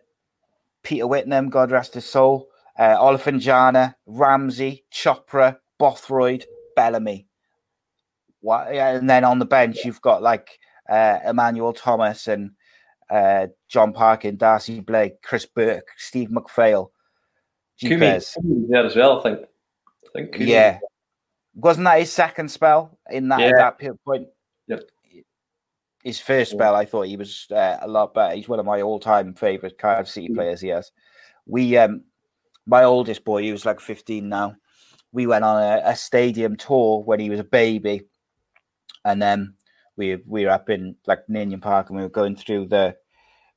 Peter 0.83 1.07
Whittingham, 1.07 1.51
God 1.51 1.71
rest 1.71 1.95
his 1.95 2.05
soul, 2.05 2.49
uh, 2.79 2.97
Olofinjana, 2.99 3.95
Ramsey, 4.07 4.85
Chopra, 4.93 5.57
Bothroyd, 5.79 6.45
Bellamy. 6.77 7.27
What, 8.41 8.75
yeah, 8.75 8.91
and 8.97 9.09
then 9.09 9.25
on 9.25 9.39
the 9.39 9.45
bench, 9.45 9.79
you've 9.85 10.01
got 10.01 10.23
like 10.23 10.59
uh, 10.89 11.19
Emmanuel 11.27 11.73
Thomas 11.73 12.27
and 12.27 12.53
uh, 13.11 13.49
Jon 13.69 13.93
Parkin, 13.93 14.37
Darcy 14.37 14.81
Blake, 14.81 15.21
Chris 15.23 15.47
Burke, 15.47 15.89
Steve 15.97 16.29
McPhail. 16.31 16.91
Kumi, 17.79 17.95
Jeepers. 18.07 18.37
Was 18.43 18.69
there 18.69 18.87
as 18.87 18.97
well, 18.97 19.21
I 19.21 19.23
think. 19.23 19.41
I 19.41 20.09
think 20.15 20.33
Kumi- 20.33 20.51
Yeah. 20.51 20.79
Wasn't 21.55 21.85
that 21.85 21.99
his 21.99 22.13
second 22.13 22.51
spell 22.51 22.99
in 23.11 23.29
that 23.29 23.41
Yeah. 23.41 23.53
that 23.57 23.81
point? 24.05 24.29
Yep. 24.69 24.85
His 26.05 26.21
first 26.21 26.53
spell, 26.53 26.75
I 26.75 26.87
thought 26.87 27.09
he 27.09 27.17
was 27.17 27.47
uh, 27.51 27.79
a 27.83 27.89
lot 27.89 28.15
better. 28.15 28.35
He's 28.35 28.49
one 28.49 28.59
of 28.61 28.65
my 28.65 28.81
all-time 28.81 29.35
favorite 29.35 29.77
Cardiff 29.77 30.09
City 30.09 30.29
Mm. 30.29 30.35
players. 30.37 30.61
He 30.61 30.69
has. 30.69 30.93
We, 31.47 31.77
um, 31.77 32.05
my 32.67 32.85
oldest 32.85 33.25
boy, 33.25 33.43
he 33.43 33.53
was 33.53 33.65
like 33.65 33.81
15 33.81 34.29
now. 34.29 34.57
we 35.13 35.27
went 35.27 35.45
on 35.45 35.63
a, 35.63 35.83
a 35.85 35.97
stadium 35.97 36.57
tour 36.57 37.03
when 37.03 37.21
he 37.21 37.31
was 37.31 37.41
a 37.41 37.45
baby, 37.45 38.03
and 39.05 39.21
then 39.21 39.55
we 39.97 40.17
we 40.27 40.45
were 40.45 40.51
up 40.51 40.71
in 40.71 40.97
like 41.07 41.29
Ninian 41.29 41.61
Park 41.61 41.89
and 41.89 41.97
we 41.97 42.03
were 42.03 42.09
going 42.09 42.37
through 42.37 42.67
the 42.67 42.97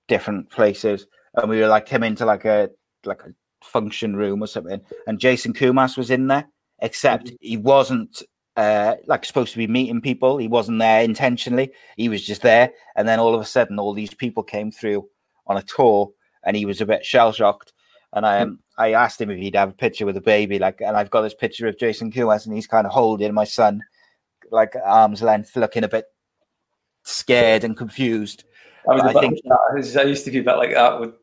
different 0.08 0.50
places. 0.50 1.08
And 1.36 1.50
we 1.50 1.60
were 1.60 1.68
like 1.68 1.86
came 1.86 2.04
into 2.04 2.26
like 2.26 2.46
a 2.46 2.70
like 3.06 3.22
a 3.22 3.34
function 3.64 4.16
room 4.16 4.44
or 4.44 4.48
something. 4.48 4.82
And 5.08 5.20
Jason 5.20 5.54
Koumas 5.54 5.98
was 5.98 6.12
in 6.12 6.28
there 6.28 6.48
except 6.82 7.28
mm-hmm. 7.28 7.36
he 7.40 7.58
wasn't 7.58 8.22
uh 8.58 8.96
like 9.08 9.26
supposed 9.26 9.52
to 9.54 9.58
be 9.58 9.68
meeting 9.68 10.02
people. 10.02 10.38
He 10.38 10.48
wasn't 10.48 10.80
there 10.80 11.02
intentionally. 11.02 11.72
He 11.98 12.10
was 12.10 12.26
just 12.26 12.42
there. 12.42 12.72
And 12.96 13.08
then 13.08 13.20
all 13.20 13.36
of 13.36 13.42
a 13.42 13.46
sudden 13.46 13.80
all 13.80 13.94
these 13.94 14.14
people 14.14 14.44
came 14.44 14.72
through 14.72 15.08
on 15.48 15.58
a 15.58 15.64
tour 15.64 16.12
and 16.44 16.56
he 16.56 16.66
was 16.66 16.82
a 16.82 16.86
bit 16.86 17.06
shell 17.06 17.32
shocked 17.32 17.74
and 18.14 18.26
I 18.26 18.40
um, 18.42 18.60
I 18.78 18.94
asked 18.94 19.22
him 19.22 19.30
if 19.30 19.40
he'd 19.40 19.56
have 19.56 19.70
a 19.70 19.74
picture 19.74 20.06
with 20.06 20.18
a 20.18 20.22
baby 20.22 20.60
like 20.60 20.82
and 20.82 20.98
I've 20.98 21.12
got 21.12 21.22
this 21.22 21.34
picture 21.34 21.68
of 21.68 21.78
Jason 21.78 22.12
Koumas 22.12 22.46
and 22.46 22.56
he's 22.56 22.68
kind 22.68 22.88
of 22.88 22.94
holding 22.94 23.34
my 23.34 23.44
son 23.44 23.82
like 24.52 24.76
arm's 24.84 25.22
length 25.22 25.56
looking 25.56 25.84
a 25.84 25.88
bit 25.88 26.06
scared 27.04 27.64
and 27.64 27.78
confused 27.78 28.44
I, 28.90 28.96
I 28.96 29.14
think 29.14 29.40
like 29.46 29.96
I 29.98 30.04
used 30.04 30.26
to 30.26 30.32
be 30.32 30.40
a 30.40 30.44
bit 30.44 30.58
like 30.58 30.74
that 30.74 31.00
with 31.00 31.14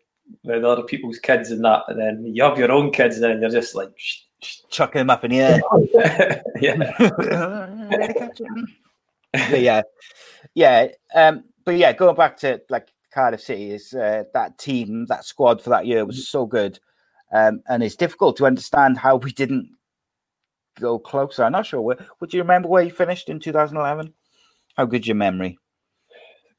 with 0.44 0.64
other 0.64 0.82
people's 0.82 1.18
kids 1.18 1.50
and 1.50 1.64
that, 1.64 1.82
and 1.88 1.98
then 1.98 2.24
you 2.24 2.42
have 2.42 2.58
your 2.58 2.72
own 2.72 2.90
kids, 2.90 3.16
and 3.16 3.24
then 3.24 3.40
you're 3.40 3.50
just 3.50 3.74
like 3.74 3.90
shh, 3.96 4.18
shh. 4.42 4.56
chucking 4.70 5.00
them 5.00 5.10
up 5.10 5.24
in 5.24 5.30
the 5.30 5.40
air. 5.40 5.60
yeah, 6.60 6.86
yeah, 9.56 9.82
yeah. 10.54 10.88
Um, 11.14 11.44
but 11.64 11.76
yeah, 11.76 11.92
going 11.92 12.16
back 12.16 12.36
to 12.38 12.60
like 12.68 12.88
Cardiff 13.12 13.42
City 13.42 13.72
is 13.72 13.92
uh, 13.94 14.24
that 14.34 14.58
team, 14.58 15.06
that 15.06 15.24
squad 15.24 15.62
for 15.62 15.70
that 15.70 15.86
year 15.86 16.04
was 16.04 16.28
so 16.28 16.46
good, 16.46 16.78
um, 17.32 17.62
and 17.68 17.82
it's 17.82 17.96
difficult 17.96 18.36
to 18.38 18.46
understand 18.46 18.98
how 18.98 19.16
we 19.16 19.32
didn't 19.32 19.70
go 20.78 20.98
closer. 20.98 21.44
I'm 21.44 21.52
not 21.52 21.66
sure. 21.66 21.80
Where, 21.80 21.98
would 22.20 22.32
you 22.32 22.40
remember 22.40 22.68
where 22.68 22.82
you 22.82 22.90
finished 22.90 23.28
in 23.28 23.40
2011? 23.40 24.12
How 24.76 24.86
good 24.86 25.06
your 25.06 25.16
memory? 25.16 25.58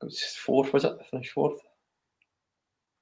It 0.02 0.06
was 0.06 0.22
fourth, 0.24 0.74
was 0.74 0.86
it? 0.86 0.94
I 1.00 1.04
finished 1.06 1.34
fourth. 1.34 1.60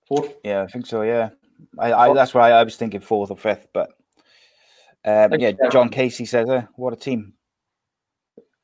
Fourth. 0.08 0.36
Yeah, 0.44 0.64
I 0.64 0.68
think 0.68 0.86
so. 0.86 1.04
Yeah, 1.04 1.30
I, 1.78 1.94
I 1.94 2.14
that's 2.14 2.34
why 2.34 2.52
I 2.52 2.64
was 2.64 2.76
thinking 2.76 3.02
fourth 3.02 3.32
or 3.32 3.38
fifth, 3.38 3.68
but 3.74 3.92
um, 5.06 5.34
yeah, 5.40 5.52
John 5.72 5.90
Casey 5.90 6.26
says, 6.26 6.50
uh, 6.50 6.64
"What 6.76 6.94
a 6.94 6.96
team!" 6.96 7.34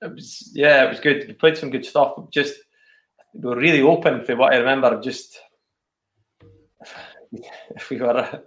It 0.01 0.14
was 0.14 0.51
yeah, 0.53 0.86
it 0.86 0.89
was 0.89 0.99
good. 0.99 1.26
We 1.28 1.34
played 1.34 1.58
some 1.58 1.70
good 1.70 1.86
stuff. 1.86 2.16
Just 2.32 2.56
we 3.34 3.47
were 3.47 3.58
really 3.58 3.82
open 3.82 4.24
for 4.24 4.36
what 4.36 4.53
I 4.53 4.58
remember. 4.58 4.99
Just 5.01 5.39
if 7.32 7.89
we 7.89 7.97
were 7.97 8.43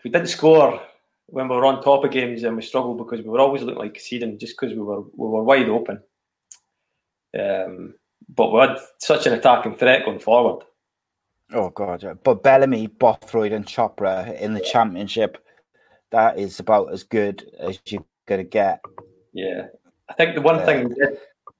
if 0.00 0.04
we 0.04 0.10
didn't 0.10 0.28
score 0.28 0.80
when 1.26 1.46
we 1.46 1.54
were 1.54 1.66
on 1.66 1.82
top 1.82 2.04
of 2.04 2.10
games, 2.10 2.42
and 2.42 2.56
we 2.56 2.62
struggled 2.62 2.96
because 2.96 3.22
we 3.22 3.28
were 3.28 3.38
always 3.38 3.62
looking 3.62 3.78
like 3.78 3.94
conceding 3.94 4.38
just 4.38 4.58
because 4.58 4.74
we 4.74 4.80
were 4.80 5.02
we 5.02 5.28
were 5.28 5.44
wide 5.44 5.68
open. 5.68 6.02
Um, 7.38 7.94
but 8.34 8.50
we 8.50 8.60
had 8.60 8.78
such 8.98 9.26
an 9.26 9.34
attacking 9.34 9.76
threat 9.76 10.06
going 10.06 10.18
forward. 10.18 10.64
Oh 11.52 11.68
god, 11.68 12.18
but 12.24 12.42
Bellamy, 12.42 12.86
Bothroyd, 12.86 13.52
and 13.52 13.66
Chopra 13.66 14.40
in 14.40 14.54
the 14.54 14.60
championship, 14.60 15.36
that 16.12 16.38
is 16.38 16.60
about 16.60 16.92
as 16.92 17.02
good 17.02 17.50
as 17.58 17.78
you're 17.84 18.04
gonna 18.26 18.44
get. 18.44 18.80
Yeah, 19.34 19.66
I 20.08 20.14
think 20.14 20.34
the 20.34 20.40
one 20.40 20.64
thing, 20.64 20.94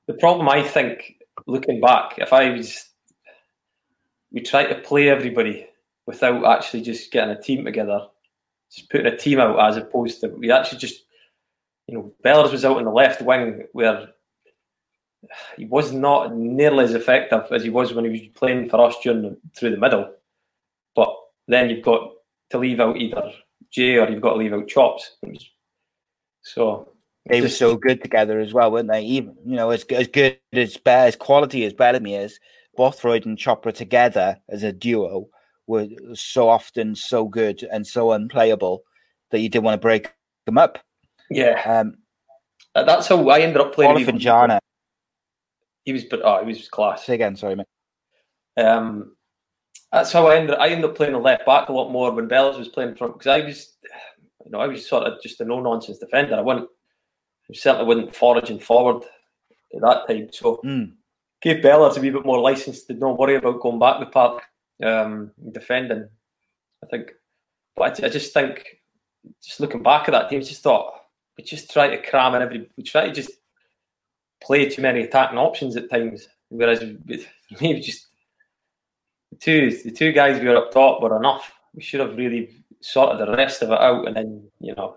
the 0.06 0.14
problem 0.14 0.48
I 0.48 0.62
think, 0.62 1.16
looking 1.46 1.78
back, 1.78 2.18
if 2.18 2.32
I 2.32 2.50
was, 2.50 2.88
we 4.32 4.40
try 4.40 4.64
to 4.64 4.76
play 4.76 5.10
everybody 5.10 5.66
without 6.06 6.46
actually 6.46 6.80
just 6.80 7.12
getting 7.12 7.36
a 7.36 7.40
team 7.40 7.64
together, 7.64 8.06
just 8.72 8.90
putting 8.90 9.06
a 9.06 9.16
team 9.16 9.40
out 9.40 9.58
as 9.58 9.76
opposed 9.76 10.20
to 10.20 10.28
we 10.28 10.50
actually 10.50 10.78
just, 10.78 11.04
you 11.86 11.94
know, 11.94 12.12
Bellers 12.24 12.52
was 12.52 12.64
out 12.64 12.76
on 12.76 12.84
the 12.84 12.90
left 12.90 13.20
wing 13.22 13.64
where 13.72 14.10
he 15.56 15.66
was 15.66 15.92
not 15.92 16.34
nearly 16.34 16.84
as 16.84 16.94
effective 16.94 17.44
as 17.50 17.62
he 17.62 17.70
was 17.70 17.92
when 17.92 18.04
he 18.04 18.10
was 18.10 18.20
playing 18.34 18.68
for 18.68 18.86
us 18.86 18.96
during 19.02 19.22
the, 19.22 19.36
through 19.56 19.70
the 19.70 19.76
middle. 19.76 20.12
But 20.94 21.14
then 21.46 21.68
you've 21.68 21.84
got 21.84 22.12
to 22.50 22.58
leave 22.58 22.80
out 22.80 22.96
either 22.96 23.32
Jay 23.70 23.96
or 23.98 24.08
you've 24.08 24.22
got 24.22 24.32
to 24.32 24.38
leave 24.38 24.52
out 24.52 24.68
Chops. 24.68 25.16
So 26.42 26.92
they 27.26 27.40
were 27.40 27.48
so 27.48 27.76
good 27.76 28.02
together 28.02 28.40
as 28.40 28.54
well, 28.54 28.72
weren't 28.72 28.88
they? 28.88 29.02
Even 29.02 29.36
you 29.44 29.56
know, 29.56 29.70
as 29.70 29.84
as 29.84 30.08
good 30.08 30.38
as 30.52 30.78
as 30.86 31.16
quality 31.16 31.64
as 31.64 31.74
Bellamy 31.74 32.14
is, 32.14 32.40
Bothroyd 32.76 33.26
and 33.26 33.36
Chopra 33.36 33.74
together 33.74 34.38
as 34.48 34.62
a 34.62 34.72
duo 34.72 35.28
were 35.70 35.86
so 36.14 36.48
often 36.48 36.94
so 36.94 37.26
good 37.26 37.66
and 37.72 37.86
so 37.86 38.12
unplayable 38.12 38.82
that 39.30 39.40
you 39.40 39.48
didn't 39.48 39.64
want 39.64 39.80
to 39.80 39.86
break 39.86 40.12
them 40.46 40.58
up. 40.58 40.78
Yeah, 41.30 41.62
um, 41.64 41.94
that's 42.74 43.08
how 43.08 43.28
I 43.28 43.40
ended 43.40 43.62
up 43.62 43.74
playing. 43.74 43.96
Olofinjana 43.96 44.58
he 45.84 45.92
was, 45.92 46.04
but 46.04 46.20
oh, 46.24 46.40
he 46.40 46.46
was 46.46 46.68
class. 46.68 47.04
Say 47.04 47.14
again, 47.14 47.36
sorry, 47.36 47.56
mate. 47.56 47.66
Um, 48.56 49.16
that's 49.92 50.12
how 50.12 50.26
I 50.28 50.36
ended. 50.36 50.56
I 50.56 50.68
ended 50.68 50.90
up 50.90 50.96
playing 50.96 51.12
the 51.12 51.18
left 51.18 51.46
back 51.46 51.68
a 51.68 51.72
lot 51.72 51.90
more 51.90 52.12
when 52.12 52.28
Bells 52.28 52.58
was 52.58 52.68
playing 52.68 52.94
front 52.94 53.14
because 53.14 53.26
I 53.26 53.44
was, 53.44 53.74
you 54.44 54.50
know, 54.50 54.60
I 54.60 54.66
was 54.66 54.88
sort 54.88 55.04
of 55.04 55.22
just 55.22 55.40
a 55.40 55.44
no 55.44 55.60
nonsense 55.60 55.98
defender. 55.98 56.36
I 56.36 56.40
wouldn't, 56.40 56.68
I 57.50 57.54
certainly 57.54 57.86
wasn't 57.86 58.14
foraging 58.14 58.60
forward 58.60 59.04
at 59.74 59.80
that 59.80 60.06
time. 60.06 60.28
So 60.32 60.60
mm. 60.64 60.92
gave 61.42 61.62
Bellers 61.62 61.96
a 61.96 62.00
wee 62.00 62.10
bit 62.10 62.26
more 62.26 62.40
license 62.40 62.84
to 62.84 62.94
not 62.94 63.18
worry 63.18 63.36
about 63.36 63.60
going 63.60 63.78
back 63.78 64.00
the 64.00 64.06
park, 64.06 64.42
um, 64.82 65.30
defending. 65.52 66.08
I 66.82 66.86
think, 66.86 67.12
but 67.76 68.00
I, 68.02 68.06
I, 68.06 68.08
just 68.08 68.32
think, 68.32 68.64
just 69.42 69.60
looking 69.60 69.82
back 69.82 70.08
at 70.08 70.12
that 70.12 70.30
team, 70.30 70.40
just 70.40 70.62
thought 70.62 70.94
we 71.36 71.44
just 71.44 71.70
try 71.70 71.88
to 71.88 72.02
cram 72.10 72.34
in 72.34 72.42
every. 72.42 72.68
We 72.76 72.82
try 72.82 73.06
to 73.06 73.12
just 73.12 73.32
play 74.42 74.68
too 74.68 74.82
many 74.82 75.02
attacking 75.02 75.38
options 75.38 75.76
at 75.76 75.90
times. 75.90 76.28
Whereas 76.48 76.80
for 76.80 77.62
me, 77.62 77.80
just 77.80 78.06
the 79.30 79.36
two 79.36 79.70
the 79.84 79.90
two 79.90 80.12
guys 80.12 80.40
we 80.40 80.48
were 80.48 80.56
up 80.56 80.72
top 80.72 81.02
were 81.02 81.16
enough. 81.16 81.52
We 81.74 81.82
should 81.82 82.00
have 82.00 82.16
really 82.16 82.50
sorted 82.80 83.20
the 83.20 83.32
rest 83.32 83.62
of 83.62 83.70
it 83.70 83.80
out, 83.80 84.06
and 84.06 84.16
then 84.16 84.48
you 84.60 84.74
know 84.74 84.96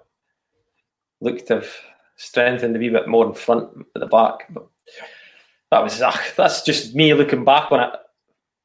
looked 1.21 1.47
to 1.47 1.55
have 1.55 1.69
strengthened 2.15 2.75
a 2.75 2.79
wee 2.79 2.89
bit 2.89 3.07
more 3.07 3.25
in 3.25 3.33
front 3.33 3.69
at 3.95 3.99
the 3.99 4.07
back. 4.07 4.47
But 4.49 4.67
that 5.71 5.83
was 5.83 5.99
that's 6.37 6.63
just 6.63 6.95
me 6.95 7.13
looking 7.13 7.43
back 7.43 7.71
on 7.71 7.81
it 7.81 7.99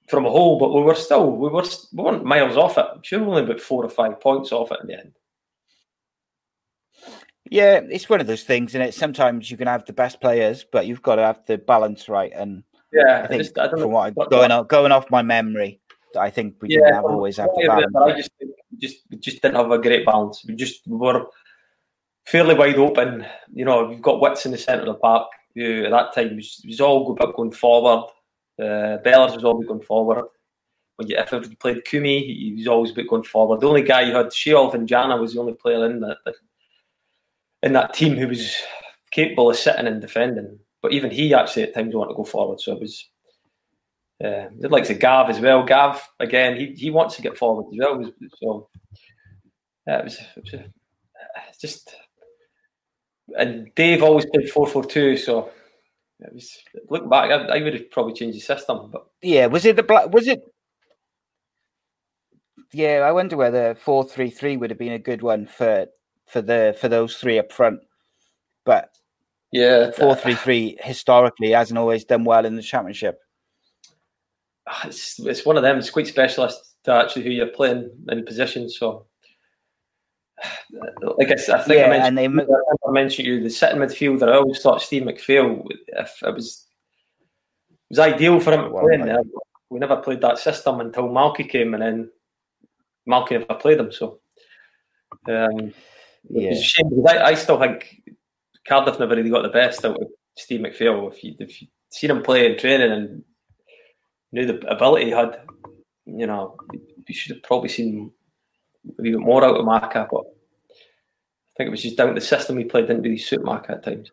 from 0.09 0.27
a 0.27 0.31
hole, 0.31 0.59
But 0.59 0.73
we 0.73 0.83
were 0.83 0.95
still 0.95 1.31
we 1.31 1.49
were 1.49 1.65
we 1.93 2.03
weren't 2.03 2.25
miles 2.25 2.57
off 2.57 2.79
it. 2.79 2.87
I'm 2.95 3.03
sure 3.03 3.21
only 3.21 3.43
about 3.43 3.61
four 3.61 3.85
or 3.85 3.91
five 3.91 4.21
points 4.21 4.53
off 4.53 4.73
it 4.73 4.81
in 4.83 4.89
the 4.89 4.99
end. 4.99 5.13
Yeah, 7.51 7.81
it's 7.89 8.09
one 8.09 8.21
of 8.21 8.27
those 8.27 8.45
things, 8.45 8.75
and 8.75 8.85
it 8.85 8.95
sometimes 8.95 9.51
you 9.51 9.57
can 9.57 9.69
have 9.69 9.87
the 9.87 9.93
best 9.93 10.21
players, 10.21 10.67
but 10.71 10.87
you've 10.87 11.03
got 11.03 11.17
to 11.17 11.23
have 11.23 11.41
the 11.47 11.57
balance 11.59 12.09
right. 12.09 12.33
And 12.35 12.63
yeah, 12.93 13.23
I 13.25 13.27
think 13.27 13.41
I 13.41 13.43
just, 13.43 13.59
I 13.59 13.69
from 13.71 13.91
what 13.91 14.09
I'm 14.09 14.29
going 14.29 14.51
off, 14.51 14.69
going 14.69 14.93
off 14.93 15.11
my 15.11 15.23
memory, 15.23 15.81
I 16.19 16.31
think 16.31 16.57
we 16.61 16.69
yeah, 16.71 16.81
didn't 16.81 16.95
have, 16.95 17.05
always 17.05 17.37
have 17.39 17.49
the 17.55 17.91
balance. 17.93 17.97
I 17.97 18.17
just 18.17 18.31
just 18.79 18.97
we 19.11 19.17
just 19.19 19.41
didn't 19.41 19.57
have 19.57 19.71
a 19.71 19.79
great 19.79 20.05
balance. 20.05 20.45
We 20.47 20.57
just 20.57 20.87
were 20.87 21.27
fairly 22.27 22.55
wide 22.55 22.77
open. 22.77 23.27
You 23.53 23.65
know, 23.65 23.85
we've 23.85 24.03
got 24.03 24.21
Wits 24.21 24.45
in 24.45 24.53
the 24.53 24.59
centre 24.59 24.83
of 24.83 24.87
the 24.87 24.95
park. 24.95 25.29
Who 25.55 25.85
at 25.85 25.91
that 25.91 26.15
time 26.15 26.37
was, 26.37 26.63
was 26.67 26.81
all 26.81 27.11
about 27.11 27.35
going 27.35 27.51
forward. 27.51 28.11
Uh, 28.59 28.99
Bellers 29.05 29.35
was 29.35 29.45
always 29.45 29.67
going 29.67 29.83
forward. 29.83 30.25
When 30.97 31.09
you, 31.09 31.17
if 31.17 31.31
you 31.33 31.57
played 31.57 31.85
Kumi, 31.85 32.27
he 32.27 32.55
was 32.57 32.67
always 32.67 32.93
going 32.93 33.23
forward. 33.23 33.61
The 33.61 33.69
only 33.69 33.83
guy 33.83 34.03
you 34.03 34.15
had, 34.15 34.27
Seyi 34.27 34.55
Olofinjana, 34.55 35.21
was 35.21 35.35
the 35.35 35.41
only 35.41 35.53
player 35.55 35.87
in 35.87 36.01
that, 36.01 36.19
in 37.63 37.73
that 37.75 37.95
team 37.95 38.17
who 38.17 38.27
was 38.27 38.57
capable 39.13 39.51
of 39.51 39.57
sitting 39.57 39.87
and 39.87 40.01
defending. 40.01 40.59
But 40.83 40.93
even 40.93 41.11
he 41.11 41.35
actually 41.35 41.65
at 41.65 41.75
times 41.75 41.95
wanted 41.95 42.11
to 42.11 42.17
go 42.17 42.25
forward. 42.25 42.61
So 42.61 42.73
it 42.73 42.81
was. 42.81 43.09
Uh, 44.25 44.49
would 44.57 44.73
like 44.73 44.83
to 44.83 44.95
Gav 44.95 45.31
as 45.31 45.39
well. 45.39 45.63
Gav 45.63 46.03
again, 46.19 46.57
he, 46.57 46.73
he 46.73 46.91
wants 46.91 47.15
to 47.15 47.23
get 47.23 47.39
forward 47.39 47.67
as 47.73 47.79
well. 47.79 48.13
So 48.41 48.69
yeah, 49.87 49.99
it 50.01 50.05
was, 50.05 50.19
it 50.19 50.43
was 50.43 50.63
just 51.61 51.95
and 53.37 53.73
Dave 53.75 54.03
always 54.03 54.27
played 54.27 54.51
four 54.51 54.67
four 54.67 54.85
two. 54.85 55.17
So 55.17 55.51
it 56.21 56.35
was 56.35 56.59
looking 56.91 57.09
back, 57.09 57.31
I, 57.31 57.59
I, 57.59 57.63
would 57.63 57.75
have 57.75 57.91
probably 57.91 58.15
changed 58.15 58.37
the 58.37 58.43
system. 58.43 58.91
But 58.91 59.07
yeah, 59.23 59.47
was 59.47 59.65
it 59.65 59.77
the 59.77 59.83
black? 59.83 60.13
Was 60.13 60.27
it? 60.27 60.41
Yeah, 62.73 63.05
I 63.07 63.13
wonder 63.13 63.37
whether 63.37 63.75
four 63.75 64.05
three 64.05 64.31
three 64.31 64.57
would 64.57 64.71
have 64.71 64.79
been 64.79 64.93
a 64.93 64.99
good 64.99 65.23
one 65.23 65.47
for 65.47 65.87
for 66.27 66.43
the 66.43 66.77
for 66.81 66.89
those 66.89 67.17
three 67.17 67.39
up 67.39 67.53
front. 67.53 67.81
But 68.65 68.91
yeah, 69.53 69.91
four 69.93 70.17
three 70.17 70.35
three 70.35 70.77
historically 70.83 71.53
hasn't 71.53 71.79
always 71.79 72.05
done 72.05 72.25
well 72.25 72.45
in 72.45 72.57
the 72.57 72.63
championship. 72.63 73.21
Ah, 74.67 74.87
it's, 74.87 75.19
it's 75.21 75.47
one 75.47 75.57
of 75.57 75.63
them. 75.63 75.79
It's 75.79 75.91
quite 75.91 76.09
specialist 76.09 76.77
to 76.85 76.93
actually 76.93 77.25
who 77.25 77.31
you're 77.31 77.47
playing 77.47 77.91
in 78.09 78.25
position. 78.25 78.69
So, 78.69 79.07
like 81.19 81.31
I, 81.31 81.35
I 81.35 81.63
think 81.63 81.79
yeah, 81.79 81.87
I 81.87 81.89
mentioned, 81.89 82.19
and 82.19 82.39
they, 82.39 82.45
I 82.87 82.91
mentioned 82.91 83.27
you 83.27 83.43
the 83.43 83.51
sitting 83.51 83.79
midfielder. 83.79 84.29
I 84.29 84.37
always 84.37 84.61
thought 84.61 84.83
Steve 84.83 85.03
McPhail, 85.03 85.67
if 85.89 86.23
it 86.23 86.35
was, 86.35 86.67
it 87.71 87.77
was 87.91 87.99
ideal 87.99 88.41
for 88.41 88.53
him 88.53 88.65
to 88.65 88.71
play. 88.71 88.99
Well, 88.99 89.25
we 89.71 89.79
never 89.79 89.97
played 89.97 90.21
that 90.23 90.39
system 90.39 90.81
until 90.81 91.09
Malky 91.09 91.49
came, 91.49 91.75
and 91.75 91.83
then 91.83 92.11
Malky 93.09 93.33
never 93.33 93.55
played 93.55 93.81
him. 93.81 93.93
So, 93.93 94.21
um, 95.29 95.73
Yeah. 96.29 96.51
It's 96.51 96.61
a 96.61 96.65
shame 96.65 96.91
because 96.91 97.17
I, 97.17 97.25
I 97.25 97.35
still 97.35 97.59
think 97.59 98.03
Cardiff 98.67 98.99
never 98.99 99.17
really 99.17 99.31
got 99.31 99.43
the 99.43 99.49
best 99.49 99.85
out 99.85 100.01
of 100.01 100.09
Steve 100.37 100.61
McPhail. 100.61 101.11
If 101.13 101.25
you 101.25 101.35
if 101.39 101.63
you 101.63 101.69
seen 101.91 102.11
him 102.11 102.23
play 102.23 102.51
in 102.51 102.59
training 102.59 102.93
and 102.93 103.25
knew 104.33 104.47
the 104.47 104.59
ability 104.69 105.07
he 105.07 105.11
had, 105.11 105.41
you 106.07 106.27
know, 106.27 106.57
you 106.73 107.15
should 107.15 107.37
have 107.37 107.43
probably 107.43 107.69
seen 107.69 108.13
a 108.99 109.03
wee 109.03 109.11
bit 109.13 109.21
more 109.21 109.45
out 109.45 109.57
of 109.59 109.65
Maka. 109.65 110.07
But 110.11 110.25
I 110.25 111.53
think 111.57 111.69
it 111.69 111.71
was 111.71 111.83
just 111.83 111.97
down 111.97 112.09
to 112.09 112.15
the 112.15 112.21
system 112.21 112.57
he 112.59 112.65
played 112.65 112.87
didn't 112.87 113.03
really 113.03 113.19
suit 113.19 113.45
Maka 113.45 113.73
at 113.73 113.83
times. 113.85 114.11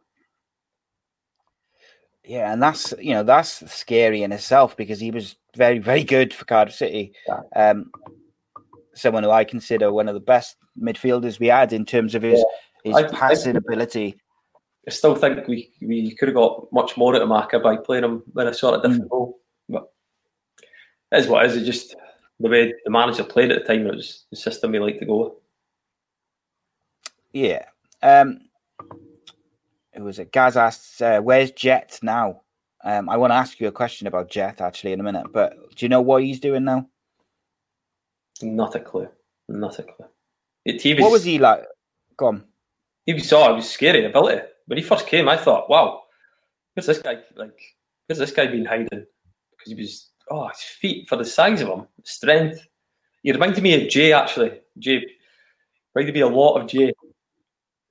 Yeah, 2.23 2.51
and 2.51 2.61
that's 2.61 2.93
you 2.99 3.13
know 3.13 3.23
that's 3.23 3.71
scary 3.71 4.23
in 4.23 4.31
itself 4.31 4.75
because 4.75 4.99
he 4.99 5.11
was 5.11 5.35
very 5.55 5.77
very 5.77 6.03
good 6.03 6.33
for 6.33 6.45
Cardiff 6.45 6.75
City. 6.75 7.13
Yeah. 7.27 7.41
Um, 7.55 7.91
someone 8.95 9.23
who 9.23 9.29
I 9.29 9.43
consider 9.43 9.91
one 9.91 10.07
of 10.07 10.15
the 10.15 10.19
best 10.21 10.55
midfielders 10.81 11.39
we 11.39 11.47
had 11.47 11.71
in 11.71 11.85
terms 11.85 12.15
of 12.15 12.23
his 12.23 12.43
his 12.83 12.95
I- 12.95 12.99
I 13.01 13.03
passing 13.03 13.53
think- 13.53 13.65
ability. 13.65 14.19
I 14.87 14.91
still 14.91 15.15
think 15.15 15.47
we 15.47 15.71
we 15.81 16.15
could 16.15 16.27
have 16.27 16.35
got 16.35 16.71
much 16.71 16.95
more 16.95 17.15
out 17.15 17.21
of 17.21 17.27
Maka 17.29 17.59
by 17.59 17.75
playing 17.77 18.03
him 18.03 18.23
in 18.37 18.47
a 18.47 18.53
sort 18.53 18.75
of 18.75 18.83
different 18.83 19.11
role. 19.11 19.39
But 19.67 19.91
it 21.11 21.19
is 21.19 21.27
what 21.27 21.43
it 21.45 21.51
is. 21.51 21.57
It 21.57 21.65
just 21.65 21.95
the 22.39 22.49
way 22.49 22.73
the 22.83 22.91
manager 22.91 23.23
played 23.23 23.51
at 23.51 23.61
the 23.61 23.73
time. 23.73 23.87
It 23.87 23.95
was 23.95 24.25
the 24.29 24.37
system 24.37 24.73
he 24.73 24.79
liked 24.79 24.99
to 24.99 25.05
go 25.05 25.23
with. 25.23 25.33
Yeah. 27.33 27.65
Um, 28.01 28.41
it 29.93 30.01
was 30.01 30.19
it? 30.19 30.31
Gaz 30.31 30.57
asks, 30.57 31.01
uh, 31.01 31.19
"Where's 31.21 31.51
Jet 31.51 31.99
now?" 32.01 32.41
Um, 32.83 33.09
I 33.09 33.17
want 33.17 33.31
to 33.31 33.35
ask 33.35 33.59
you 33.59 33.67
a 33.67 33.71
question 33.71 34.07
about 34.07 34.29
Jet 34.29 34.61
actually 34.61 34.91
in 34.93 34.99
a 34.99 35.03
minute, 35.03 35.27
but 35.33 35.53
do 35.75 35.85
you 35.85 35.89
know 35.89 36.01
what 36.01 36.23
he's 36.23 36.39
doing 36.39 36.63
now? 36.65 36.87
Not 38.41 38.75
a 38.75 38.79
clue. 38.79 39.07
Not 39.47 39.79
a 39.79 39.83
clue. 39.83 40.05
It, 40.65 40.81
he 40.81 40.93
was, 40.93 41.01
What 41.01 41.11
was 41.11 41.23
he 41.23 41.39
like? 41.39 41.63
Go 42.17 42.27
on. 42.27 42.43
he 43.05 43.13
was 43.13 43.27
saw 43.27 43.51
it 43.51 43.55
was 43.55 43.69
scary 43.69 44.05
ability. 44.05 44.41
When 44.67 44.77
he 44.77 44.83
first 44.83 45.07
came, 45.07 45.29
I 45.29 45.37
thought, 45.37 45.69
wow, 45.69 46.03
where's 46.73 46.87
this 46.87 46.99
guy 46.99 47.17
like 47.35 47.57
where's 48.07 48.19
this 48.19 48.31
guy 48.31 48.47
been 48.47 48.65
hiding? 48.65 48.87
Because 48.89 49.67
he 49.67 49.75
was 49.75 50.09
oh 50.29 50.47
his 50.47 50.61
feet 50.61 51.07
for 51.07 51.15
the 51.15 51.25
size 51.25 51.61
of 51.61 51.69
him, 51.69 51.87
strength. 52.03 52.65
He 53.23 53.31
reminded 53.31 53.63
me 53.63 53.81
of 53.83 53.89
Jay 53.89 54.13
actually. 54.13 54.59
Jay 54.77 55.05
reminded 55.93 56.15
me 56.15 56.21
a 56.21 56.27
lot 56.27 56.61
of 56.61 56.67
Jay. 56.67 56.93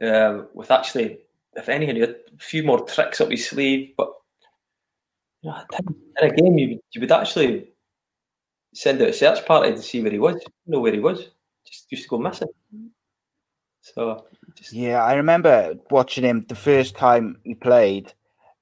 Um, 0.03 0.49
with 0.55 0.71
actually, 0.71 1.19
if 1.55 1.69
anything, 1.69 1.97
had 1.97 2.11
a 2.11 2.17
few 2.39 2.63
more 2.63 2.85
tricks 2.85 3.21
up 3.21 3.31
his 3.31 3.49
sleeve, 3.49 3.95
but 3.97 4.13
you 5.43 5.51
know, 5.51 5.63
in 6.21 6.31
a 6.31 6.35
game 6.35 6.59
you, 6.59 6.81
you 6.93 7.01
would 7.01 7.13
actually 7.13 7.69
send 8.75 9.01
out 9.01 9.09
a 9.09 9.13
search 9.13 9.45
party 9.47 9.73
to 9.73 9.83
see 9.83 10.03
where 10.03 10.11
he 10.11 10.19
was, 10.19 10.43
know 10.67 10.81
where 10.81 10.93
he 10.93 11.01
was. 11.01 11.29
Just 11.65 11.91
used 11.91 12.05
to 12.05 12.09
go 12.09 12.19
missing. 12.19 12.49
So 13.81 14.25
just 14.55 14.73
Yeah, 14.73 15.03
I 15.03 15.15
remember 15.15 15.75
watching 15.91 16.25
him 16.25 16.45
the 16.49 16.55
first 16.55 16.97
time 16.97 17.39
he 17.45 17.55
played, 17.55 18.13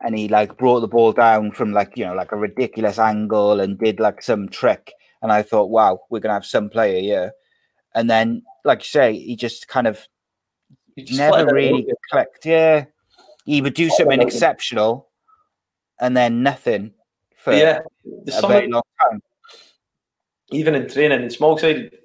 and 0.03 0.16
he 0.18 0.28
like 0.28 0.57
brought 0.57 0.80
the 0.80 0.88
ball 0.88 1.12
down 1.12 1.53
from 1.53 1.72
like 1.72 1.96
you 1.96 2.05
know 2.05 2.14
like 2.14 2.32
a 2.32 2.36
ridiculous 2.36 2.98
angle 2.98 3.61
and 3.61 3.78
did 3.78 4.00
like 4.00 4.22
some 4.22 4.48
trick, 4.48 4.92
and 5.22 5.32
I 5.32 5.42
thought, 5.42 5.70
wow, 5.70 6.00
we're 6.11 6.20
gonna 6.20 6.34
have 6.34 6.46
some 6.46 6.68
player 6.68 7.00
here. 7.00 7.32
And 7.94 8.11
then, 8.11 8.42
like 8.64 8.80
you 8.80 8.86
say, 8.86 9.16
he 9.16 9.36
just 9.36 9.68
kind 9.68 9.86
of 9.86 10.07
just 10.98 11.18
never 11.18 11.46
really 11.53 11.86
clicked. 12.11 12.44
Yeah, 12.44 12.86
he 13.44 13.62
would 13.62 13.74
do 13.74 13.88
something 13.90 14.20
exceptional, 14.20 15.09
and 16.00 16.16
then 16.16 16.42
nothing 16.42 16.92
for 17.36 17.53
yeah, 17.53 17.80
a 18.07 18.46
very 18.46 18.68
long 18.68 18.82
time. 19.00 19.22
even 20.50 20.74
in 20.74 20.88
training 20.88 21.22
in 21.22 21.30
small 21.30 21.59
sided, 21.59 21.96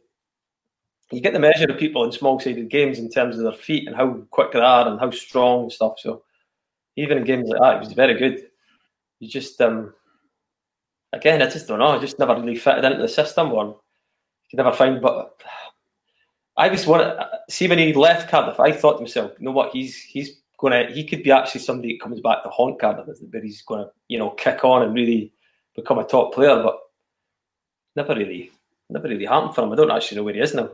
you 1.11 1.21
get 1.21 1.33
the 1.33 1.39
measure 1.39 1.69
of 1.69 1.79
people 1.79 2.03
in 2.03 2.11
small 2.11 2.39
sided 2.39 2.69
games 2.69 2.99
in 2.99 3.09
terms 3.09 3.37
of 3.37 3.43
their 3.43 3.53
feet 3.53 3.87
and 3.87 3.95
how 3.95 4.13
quick 4.29 4.51
they 4.51 4.59
are 4.59 4.87
and 4.87 4.99
how 4.99 5.09
strong 5.09 5.63
and 5.63 5.71
stuff. 5.71 5.93
So 5.99 6.23
even 6.97 7.19
in 7.19 7.23
games 7.23 7.47
like 7.47 7.61
that, 7.61 7.75
it 7.75 7.79
was 7.79 7.93
very 7.93 8.15
good. 8.15 8.47
You 9.19 9.29
just 9.29 9.61
um 9.61 9.93
again, 11.13 11.41
I 11.41 11.49
just 11.49 11.67
don't 11.67 11.79
know. 11.79 11.87
I 11.87 11.99
just 11.99 12.19
never 12.19 12.35
really 12.35 12.57
fitted 12.57 12.83
into 12.83 13.01
the 13.01 13.07
system. 13.07 13.51
One, 13.51 13.67
you 13.69 13.75
could 14.51 14.57
never 14.57 14.73
find. 14.73 15.01
But 15.01 15.39
I 16.57 16.67
was 16.67 16.85
one. 16.85 17.17
See 17.49 17.67
when 17.67 17.77
he 17.77 17.93
left 17.93 18.29
Cardiff, 18.29 18.59
I 18.59 18.71
thought 18.71 18.95
to 18.97 19.01
myself, 19.01 19.31
you 19.39 19.45
know 19.45 19.51
what? 19.51 19.71
He's 19.71 20.01
he's 20.01 20.41
gonna. 20.59 20.87
He 20.91 21.05
could 21.05 21.23
be 21.23 21.31
actually 21.31 21.61
somebody 21.61 21.93
that 21.93 22.01
comes 22.01 22.19
back 22.19 22.43
to 22.43 22.49
haunt 22.49 22.79
Cardiff, 22.81 23.07
but 23.31 23.43
he's 23.43 23.61
gonna 23.61 23.89
you 24.07 24.17
know 24.17 24.31
kick 24.31 24.65
on 24.65 24.83
and 24.83 24.93
really 24.93 25.31
become 25.75 25.99
a 25.99 26.03
top 26.03 26.33
player. 26.33 26.61
But 26.61 26.79
never 27.95 28.15
really, 28.15 28.51
never 28.89 29.07
really 29.07 29.25
happened 29.25 29.55
for 29.55 29.63
him. 29.63 29.71
I 29.71 29.75
don't 29.75 29.91
actually 29.91 30.17
know 30.17 30.23
where 30.23 30.33
he 30.33 30.41
is 30.41 30.55
now. 30.55 30.69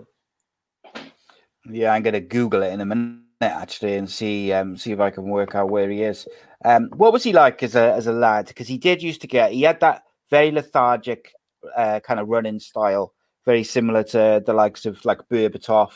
Yeah, 1.69 1.93
I'm 1.93 2.01
gonna 2.01 2.21
Google 2.21 2.63
it 2.63 2.73
in 2.73 2.81
a 2.81 2.85
minute 2.85 3.22
actually 3.41 3.95
and 3.95 4.09
see 4.09 4.51
um 4.53 4.77
see 4.77 4.91
if 4.91 4.99
I 4.99 5.09
can 5.09 5.25
work 5.25 5.55
out 5.55 5.69
where 5.69 5.89
he 5.89 6.03
is. 6.03 6.27
Um, 6.65 6.89
what 6.95 7.13
was 7.13 7.23
he 7.23 7.33
like 7.33 7.61
as 7.63 7.75
a 7.75 7.93
as 7.93 8.07
a 8.07 8.13
lad? 8.13 8.47
Because 8.47 8.67
he 8.67 8.77
did 8.77 9.03
used 9.03 9.21
to 9.21 9.27
get 9.27 9.51
he 9.51 9.63
had 9.63 9.79
that 9.81 10.03
very 10.29 10.51
lethargic 10.51 11.33
uh, 11.75 11.99
kind 12.01 12.19
of 12.19 12.27
running 12.27 12.59
style, 12.59 13.13
very 13.45 13.63
similar 13.63 14.03
to 14.03 14.41
the 14.45 14.53
likes 14.53 14.85
of 14.85 15.03
like 15.05 15.19
Berbatov, 15.29 15.91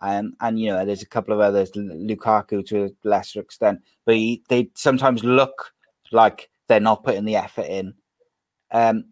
and 0.00 0.34
and 0.40 0.60
you 0.60 0.68
know 0.68 0.84
there's 0.84 1.02
a 1.02 1.08
couple 1.08 1.34
of 1.34 1.40
others, 1.40 1.70
Lukaku 1.72 2.64
to 2.66 2.84
a 2.84 2.90
lesser 3.04 3.40
extent, 3.40 3.80
but 4.06 4.14
he, 4.14 4.42
they 4.48 4.70
sometimes 4.74 5.24
look 5.24 5.72
like 6.12 6.48
they're 6.68 6.80
not 6.80 7.04
putting 7.04 7.24
the 7.24 7.36
effort 7.36 7.66
in. 7.66 7.94
Um, 8.70 9.04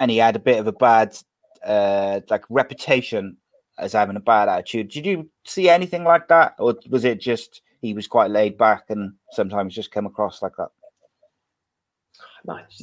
and 0.00 0.10
he 0.10 0.18
had 0.18 0.36
a 0.36 0.40
bit 0.40 0.60
of 0.60 0.66
a 0.66 0.72
bad 0.72 1.16
uh 1.64 2.20
like 2.30 2.44
reputation 2.50 3.36
as 3.78 3.92
having 3.92 4.16
a 4.16 4.20
bad 4.20 4.48
attitude. 4.48 4.88
Did 4.88 5.06
you 5.06 5.30
see 5.44 5.68
anything 5.68 6.04
like 6.04 6.28
that, 6.28 6.54
or 6.58 6.74
was 6.88 7.04
it 7.04 7.20
just 7.20 7.62
he 7.80 7.94
was 7.94 8.06
quite 8.06 8.30
laid 8.30 8.58
back 8.58 8.84
and 8.88 9.12
sometimes 9.32 9.74
just 9.74 9.92
came 9.92 10.06
across 10.06 10.42
like 10.42 10.56
that? 10.56 10.70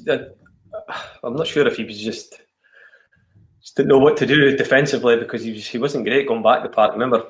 I- 0.08 0.12
uh, 0.12 0.93
I'm 1.24 1.36
not 1.36 1.48
sure 1.48 1.66
if 1.68 1.78
he 1.78 1.84
was 1.84 2.00
just 2.02 2.41
just 3.62 3.76
didn't 3.78 3.89
know 3.89 3.98
what 3.98 4.18
to 4.18 4.26
do 4.26 4.56
defensively 4.56 5.18
because 5.18 5.43
he 5.43 5.52
was 5.54 5.66
he 5.68 5.78
wasn't 5.78 6.06
great 6.06 6.28
going 6.28 6.43
back 6.43 6.62
to 6.62 6.70
the 6.70 6.74
park. 6.74 6.91
I 6.91 6.93
remember 6.93 7.24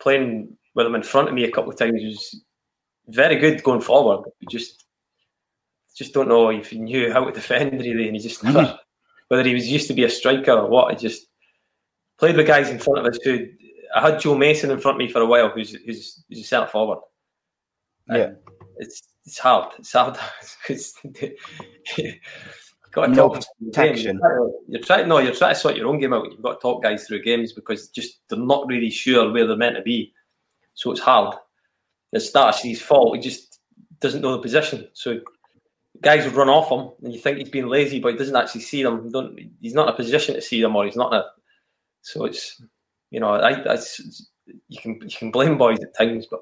playing 0.00 0.56
with 0.74 0.86
him 0.86 0.94
in 0.94 1.02
front 1.02 1.28
of 1.28 1.34
me 1.34 1.44
a 1.44 1.50
couple 1.50 1.70
of 1.70 1.78
times. 1.78 2.00
He 2.00 2.06
was 2.08 2.42
very 3.08 3.36
good 3.36 3.62
going 3.62 3.80
forward. 3.80 4.28
You 4.40 4.48
just 4.48 4.84
just 5.94 6.12
don't 6.12 6.28
know 6.28 6.50
if 6.50 6.70
he 6.70 6.78
knew 6.78 7.12
how 7.12 7.24
to 7.24 7.32
defend 7.32 7.80
really, 7.80 8.06
and 8.06 8.16
he 8.16 8.22
just 8.22 8.42
never 8.44 8.78
whether 9.28 9.44
he 9.44 9.54
was 9.54 9.70
used 9.70 9.88
to 9.88 9.94
be 9.94 10.04
a 10.04 10.10
striker 10.10 10.52
or 10.52 10.68
what. 10.68 10.92
I 10.92 10.94
just 10.94 11.26
played 12.18 12.36
with 12.36 12.46
guys 12.46 12.70
in 12.70 12.78
front 12.78 13.00
of 13.00 13.06
us 13.06 13.18
who 13.22 13.46
I 13.94 14.10
had 14.10 14.20
Joe 14.20 14.36
Mason 14.36 14.70
in 14.70 14.80
front 14.80 14.96
of 14.96 14.98
me 14.98 15.12
for 15.12 15.20
a 15.20 15.26
while, 15.26 15.50
who's 15.50 15.72
who's, 15.72 16.24
who's 16.28 16.40
a 16.40 16.44
centre 16.44 16.66
forward. 16.66 16.98
Yeah. 18.08 18.16
Uh, 18.16 18.30
it's 18.78 19.02
it's 19.24 19.38
hard. 19.38 19.72
It's 19.78 19.92
hard. 19.92 20.18
It's, 20.68 20.94
got 22.96 23.06
to 23.06 23.12
No 23.12 23.28
talk 23.28 23.44
protection. 23.62 24.20
You're 24.68 24.82
trying 24.82 25.08
no, 25.08 25.18
you're 25.18 25.34
trying 25.34 25.54
to 25.54 25.60
sort 25.60 25.76
your 25.76 25.86
own 25.88 25.98
game 25.98 26.14
out. 26.14 26.30
You've 26.30 26.42
got 26.42 26.54
to 26.54 26.60
talk 26.60 26.82
guys 26.82 27.06
through 27.06 27.22
games 27.22 27.52
because 27.52 27.88
just 27.88 28.20
they're 28.28 28.38
not 28.38 28.66
really 28.66 28.90
sure 28.90 29.30
where 29.30 29.46
they're 29.46 29.56
meant 29.56 29.76
to 29.76 29.82
be. 29.82 30.12
So 30.74 30.90
it's 30.90 31.00
hard. 31.00 31.36
It's 32.12 32.32
not 32.34 32.58
his 32.58 32.80
fault. 32.80 33.16
He 33.16 33.22
just 33.22 33.60
doesn't 34.00 34.22
know 34.22 34.32
the 34.32 34.42
position. 34.42 34.88
So 34.94 35.20
guys 36.00 36.24
would 36.24 36.34
run 36.34 36.48
off 36.48 36.70
him, 36.70 36.90
and 37.02 37.12
you 37.12 37.20
think 37.20 37.38
he's 37.38 37.50
being 37.50 37.68
lazy, 37.68 38.00
but 38.00 38.12
he 38.12 38.18
doesn't 38.18 38.36
actually 38.36 38.62
see 38.62 38.82
them. 38.82 39.10
Don't 39.10 39.38
he's 39.60 39.74
not 39.74 39.88
in 39.88 39.94
a 39.94 39.96
position 39.96 40.34
to 40.34 40.40
see 40.40 40.60
them, 40.60 40.74
or 40.76 40.84
he's 40.84 40.96
not 40.96 41.12
in 41.12 41.20
a. 41.20 41.24
So 42.06 42.24
it's 42.24 42.62
you 43.10 43.18
know 43.18 43.30
I, 43.30 43.74
I 43.74 43.78
you 44.68 44.80
can 44.80 45.00
you 45.02 45.16
can 45.16 45.32
blame 45.32 45.58
boys 45.58 45.80
at 45.80 45.96
times, 45.98 46.28
but 46.30 46.40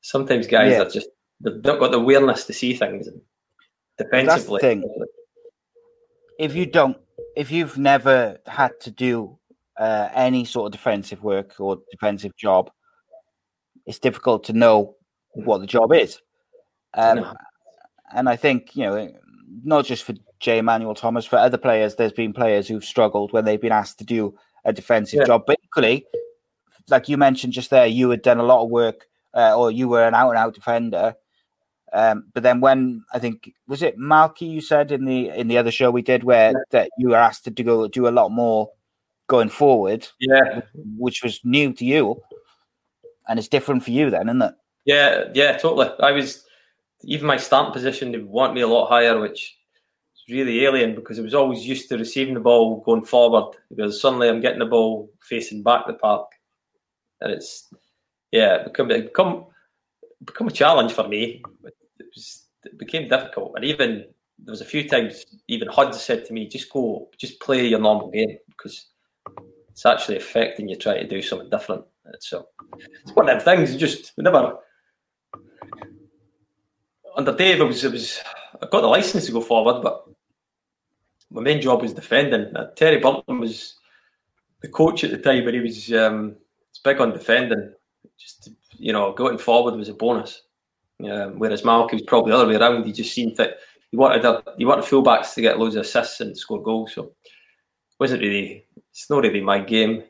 sometimes 0.00 0.48
guys 0.48 0.72
Yeah. 0.72 0.82
are 0.82 0.90
just 0.90 1.08
they've 1.40 1.62
not 1.62 1.78
got 1.78 1.92
the 1.92 1.98
awareness 1.98 2.44
to 2.46 2.52
see 2.52 2.74
things. 2.74 3.08
Defensively, 3.96 4.60
thing. 4.60 4.82
If 6.40 6.56
you 6.56 6.66
don't, 6.66 6.96
if 7.36 7.52
you've 7.52 7.78
never 7.78 8.38
had 8.46 8.72
to 8.80 8.90
do 8.90 9.38
uh, 9.78 10.08
any 10.12 10.44
sort 10.44 10.66
of 10.66 10.72
defensive 10.72 11.22
work 11.22 11.54
or 11.60 11.78
defensive 11.92 12.36
job, 12.36 12.68
it's 13.86 14.00
difficult 14.00 14.42
to 14.44 14.52
know 14.52 14.96
what 15.34 15.58
the 15.58 15.68
job 15.68 15.92
is. 15.92 16.20
Um, 16.94 17.18
No. 17.18 17.34
And 18.12 18.28
I 18.28 18.34
think 18.34 18.74
you 18.74 18.84
know, 18.84 19.12
not 19.62 19.84
just 19.84 20.02
for 20.02 20.14
J. 20.40 20.58
Emmanuel 20.58 20.94
Thomas, 20.94 21.24
for 21.26 21.36
other 21.36 21.58
players, 21.58 21.94
there's 21.94 22.12
been 22.12 22.32
players 22.32 22.66
who've 22.66 22.84
struggled 22.84 23.32
when 23.32 23.44
they've 23.44 23.60
been 23.60 23.72
asked 23.72 23.98
to 24.00 24.04
do 24.04 24.34
a 24.66 24.72
defensive 24.72 25.20
Yeah. 25.20 25.24
job. 25.26 25.44
But 25.46 25.58
equally, 25.64 26.04
like 26.88 27.08
you 27.08 27.16
mentioned 27.16 27.54
just 27.54 27.70
there, 27.70 27.86
you 27.86 28.10
had 28.10 28.22
done 28.22 28.38
a 28.38 28.42
lot 28.42 28.62
of 28.62 28.68
work, 28.68 29.06
uh, 29.34 29.56
or 29.56 29.70
you 29.70 29.88
were 29.88 30.06
an 30.06 30.14
out 30.14 30.30
and 30.30 30.38
out 30.38 30.54
defender. 30.54 31.14
Um, 31.92 32.26
but 32.34 32.42
then 32.42 32.60
when 32.60 33.04
I 33.14 33.18
think 33.18 33.52
was 33.68 33.82
it 33.82 33.96
Malky 33.96 34.50
you 34.50 34.60
said 34.60 34.90
in 34.92 35.04
the 35.04 35.30
in 35.30 35.48
the 35.48 35.56
other 35.56 35.70
show 35.70 35.90
we 35.90 36.02
did 36.02 36.24
where 36.24 36.66
that 36.72 36.90
you 36.98 37.10
were 37.10 37.16
asked 37.16 37.44
to 37.44 37.50
do 37.50 37.62
go 37.62 37.88
do 37.88 38.08
a 38.08 38.10
lot 38.10 38.30
more 38.30 38.70
going 39.28 39.48
forward, 39.48 40.06
yeah, 40.20 40.62
which 40.98 41.22
was 41.22 41.40
new 41.44 41.72
to 41.72 41.84
you, 41.84 42.20
and 43.28 43.38
it's 43.38 43.48
different 43.48 43.84
for 43.84 43.92
you 43.92 44.10
then, 44.10 44.28
isn't 44.28 44.42
it? 44.42 44.54
Yeah, 44.84 45.24
yeah, 45.32 45.56
totally. 45.56 45.90
I 46.00 46.12
was 46.12 46.44
even 47.02 47.26
my 47.26 47.36
starting 47.36 47.72
position. 47.72 48.12
They 48.12 48.18
want 48.18 48.54
me 48.54 48.60
a 48.60 48.68
lot 48.68 48.88
higher, 48.88 49.18
which 49.18 49.55
really 50.28 50.64
alien 50.64 50.94
because 50.94 51.18
I 51.18 51.22
was 51.22 51.34
always 51.34 51.66
used 51.66 51.88
to 51.88 51.98
receiving 51.98 52.34
the 52.34 52.40
ball 52.40 52.80
going 52.82 53.04
forward. 53.04 53.56
Because 53.68 54.00
suddenly 54.00 54.28
I'm 54.28 54.40
getting 54.40 54.58
the 54.58 54.66
ball 54.66 55.10
facing 55.22 55.62
back 55.62 55.86
the 55.86 55.94
park, 55.94 56.30
and 57.20 57.32
it's 57.32 57.68
yeah, 58.32 58.56
it 58.56 58.64
become 58.64 58.90
it 58.90 59.04
become 59.04 59.46
become 60.24 60.48
a 60.48 60.52
challenge 60.52 60.92
for 60.92 61.08
me. 61.08 61.42
It 61.64 62.06
was 62.14 62.46
it 62.64 62.78
became 62.78 63.08
difficult, 63.08 63.52
and 63.56 63.64
even 63.64 64.04
there 64.38 64.52
was 64.52 64.60
a 64.60 64.66
few 64.66 64.88
times 64.88 65.24
even 65.48 65.68
Hud 65.68 65.94
said 65.94 66.24
to 66.26 66.32
me, 66.32 66.48
"Just 66.48 66.72
go, 66.72 67.08
just 67.16 67.40
play 67.40 67.66
your 67.66 67.80
normal 67.80 68.10
game 68.10 68.38
because 68.48 68.86
it's 69.70 69.86
actually 69.86 70.16
affecting 70.16 70.68
you 70.68 70.76
trying 70.76 71.02
to 71.02 71.08
do 71.08 71.22
something 71.22 71.50
different." 71.50 71.84
So 72.20 72.48
it's 72.80 73.12
one 73.12 73.28
of 73.28 73.44
them 73.44 73.58
things. 73.58 73.76
Just 73.76 74.12
never 74.18 74.58
under 77.16 77.34
Dave. 77.34 77.60
It 77.60 77.64
was 77.64 77.82
was 77.84 78.20
I 78.62 78.66
got 78.66 78.82
the 78.82 78.86
license 78.86 79.26
to 79.26 79.32
go 79.32 79.40
forward, 79.40 79.82
but 79.82 80.04
my 81.36 81.42
main 81.42 81.60
job 81.60 81.82
was 81.82 81.92
defending. 81.92 82.56
Uh, 82.56 82.70
Terry 82.76 82.98
Burton 82.98 83.40
was 83.40 83.74
the 84.62 84.68
coach 84.68 85.04
at 85.04 85.10
the 85.10 85.18
time, 85.18 85.44
but 85.44 85.52
he 85.52 85.60
was 85.60 85.92
um, 85.92 86.34
big 86.82 86.98
on 86.98 87.12
defending. 87.12 87.74
Just 88.18 88.48
you 88.78 88.92
know, 88.92 89.12
going 89.12 89.36
forward 89.36 89.76
was 89.76 89.90
a 89.90 89.94
bonus. 89.94 90.42
Um, 91.04 91.38
whereas 91.38 91.60
Malky 91.60 91.92
was 91.92 92.02
probably 92.02 92.32
the 92.32 92.38
other 92.38 92.48
way 92.48 92.56
around. 92.56 92.86
He 92.86 92.92
just 92.92 93.12
seemed 93.12 93.36
that 93.36 93.58
he 93.90 93.98
wanted 93.98 94.24
a, 94.24 94.42
he 94.56 94.64
wanted 94.64 94.86
fullbacks 94.86 95.34
to 95.34 95.42
get 95.42 95.58
loads 95.58 95.76
of 95.76 95.82
assists 95.82 96.20
and 96.20 96.36
score 96.36 96.62
goals. 96.62 96.94
So 96.94 97.12
wasn't 98.00 98.22
really 98.22 98.64
it's 98.90 99.10
not 99.10 99.22
really 99.22 99.42
my 99.42 99.58
game. 99.58 100.04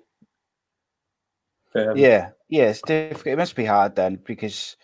Um, 1.75 1.97
yeah, 1.97 2.31
yeah, 2.49 2.67
it's 2.67 2.83
difficult. 2.83 3.33
It 3.33 3.37
must 3.37 3.57
be 3.57 3.65
hard 3.65 3.97
then 3.97 4.21
because, 4.25 4.77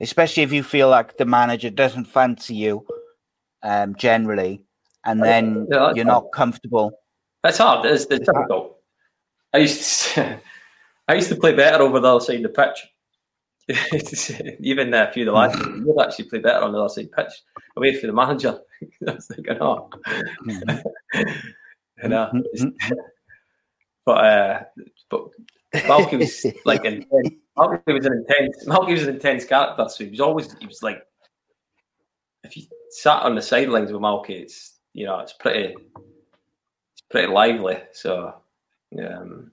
especially 0.00 0.44
if 0.44 0.52
you 0.52 0.62
feel 0.62 0.88
like 0.88 1.16
the 1.16 1.24
manager 1.24 1.70
doesn't 1.70 2.04
fancy 2.04 2.54
you, 2.54 2.86
um, 3.64 3.96
generally, 3.96 4.64
and 5.04 5.20
oh, 5.20 5.24
then 5.24 5.66
yeah, 5.70 5.92
you're 5.94 6.04
hard. 6.04 6.24
not 6.24 6.32
comfortable. 6.32 6.92
That's 7.42 7.58
hard. 7.58 7.86
It's, 7.86 8.04
it's 8.04 8.26
difficult. 8.26 8.78
I 9.54 9.58
used 9.58 10.14
to, 10.14 10.40
I 11.08 11.14
used 11.14 11.28
to 11.30 11.36
play 11.36 11.54
better 11.54 11.82
over 11.82 12.00
the 12.00 12.08
other 12.08 12.24
side 12.24 12.44
of 12.44 12.54
the 12.54 12.70
pitch. 12.70 12.86
Even 14.60 14.94
a 14.94 15.10
few 15.12 15.24
of 15.24 15.26
the 15.26 15.32
lads 15.32 15.58
hmm. 15.58 15.84
would 15.84 16.00
actually 16.00 16.26
play 16.26 16.38
better 16.38 16.64
on 16.64 16.72
the 16.72 16.78
other 16.78 16.88
side 16.88 17.04
of 17.04 17.10
the 17.10 17.22
pitch, 17.22 17.32
away 17.76 17.94
from 17.94 18.06
the 18.08 18.12
manager. 18.14 18.58
I 19.06 19.12
was 19.12 19.26
thinking, 19.26 19.58
oh, 19.60 19.90
you 22.02 22.08
know, 22.08 22.30
but 24.06 24.24
uh, 24.24 24.62
but 25.10 25.28
Malky 25.74 26.18
was 26.18 26.46
like 26.64 26.84
intense. 26.84 27.34
Malky 27.56 27.92
was 27.92 28.06
an 28.06 28.12
intense. 28.14 28.64
Malky 28.66 28.92
was 28.92 29.02
an 29.02 29.14
intense 29.14 29.44
character, 29.44 29.86
so 29.88 30.04
he 30.04 30.10
was 30.10 30.20
always 30.20 30.54
he 30.60 30.66
was 30.66 30.82
like 30.82 31.02
if 32.44 32.56
you 32.56 32.64
sat 32.90 33.22
on 33.22 33.34
the 33.34 33.42
sidelines 33.42 33.92
with 33.92 34.00
Malky, 34.00 34.42
it's 34.42 34.77
you 34.98 35.06
know 35.06 35.20
it's 35.20 35.32
pretty 35.32 35.76
it's 35.94 37.02
pretty 37.08 37.28
lively. 37.28 37.78
So 37.92 38.34
um, 39.00 39.52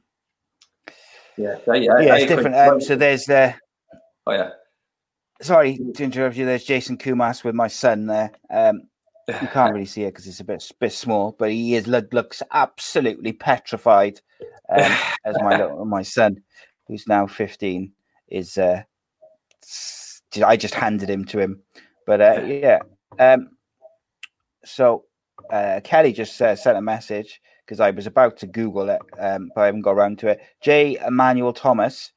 yeah, 1.37 1.57
I, 1.69 1.75
yeah, 1.75 1.93
I, 1.93 2.17
it's 2.17 2.25
different. 2.25 2.55
Um, 2.55 2.81
so 2.81 2.95
there's 2.95 3.25
the. 3.25 3.37
Uh, 3.37 3.53
oh 4.25 4.31
yeah. 4.31 4.49
Sorry 5.41 5.77
to 5.93 6.03
interrupt 6.03 6.35
you. 6.35 6.45
There's 6.45 6.63
Jason 6.63 6.97
Koumas 6.97 7.43
with 7.43 7.53
my 7.53 7.67
son 7.67 8.07
there. 8.07 8.31
Um, 8.49 8.83
you 9.27 9.47
can't 9.49 9.73
really 9.73 9.85
see 9.85 10.03
it 10.03 10.13
because 10.13 10.25
it's 10.25 10.39
a 10.39 10.43
bit 10.43 10.67
bit 10.79 10.93
small, 10.93 11.35
but 11.37 11.51
he 11.51 11.75
is 11.75 11.85
looks 11.85 12.41
absolutely 12.51 13.33
petrified. 13.33 14.21
Um, 14.69 14.91
as 15.25 15.35
my 15.41 15.57
little, 15.57 15.85
my 15.85 16.01
son, 16.01 16.41
who's 16.87 17.07
now 17.07 17.27
15, 17.27 17.91
is. 18.29 18.57
Uh, 18.57 18.81
I 20.43 20.57
just 20.57 20.73
handed 20.73 21.09
him 21.09 21.23
to 21.25 21.39
him, 21.39 21.61
but 22.07 22.19
uh, 22.19 22.41
yeah. 22.45 22.79
Um, 23.19 23.51
so 24.65 25.05
uh, 25.51 25.81
Kelly 25.83 26.13
just 26.13 26.41
uh, 26.41 26.55
sent 26.55 26.77
a 26.77 26.81
message 26.81 27.41
because 27.65 27.79
I 27.79 27.91
was 27.91 28.07
about 28.07 28.37
to 28.37 28.47
Google 28.47 28.89
it, 28.89 29.01
um, 29.19 29.51
but 29.55 29.61
I 29.61 29.65
haven't 29.65 29.81
got 29.81 29.91
around 29.91 30.19
to 30.19 30.27
it. 30.27 30.41
J. 30.61 30.97
Emmanuel 31.05 31.53
Thomas 31.53 32.11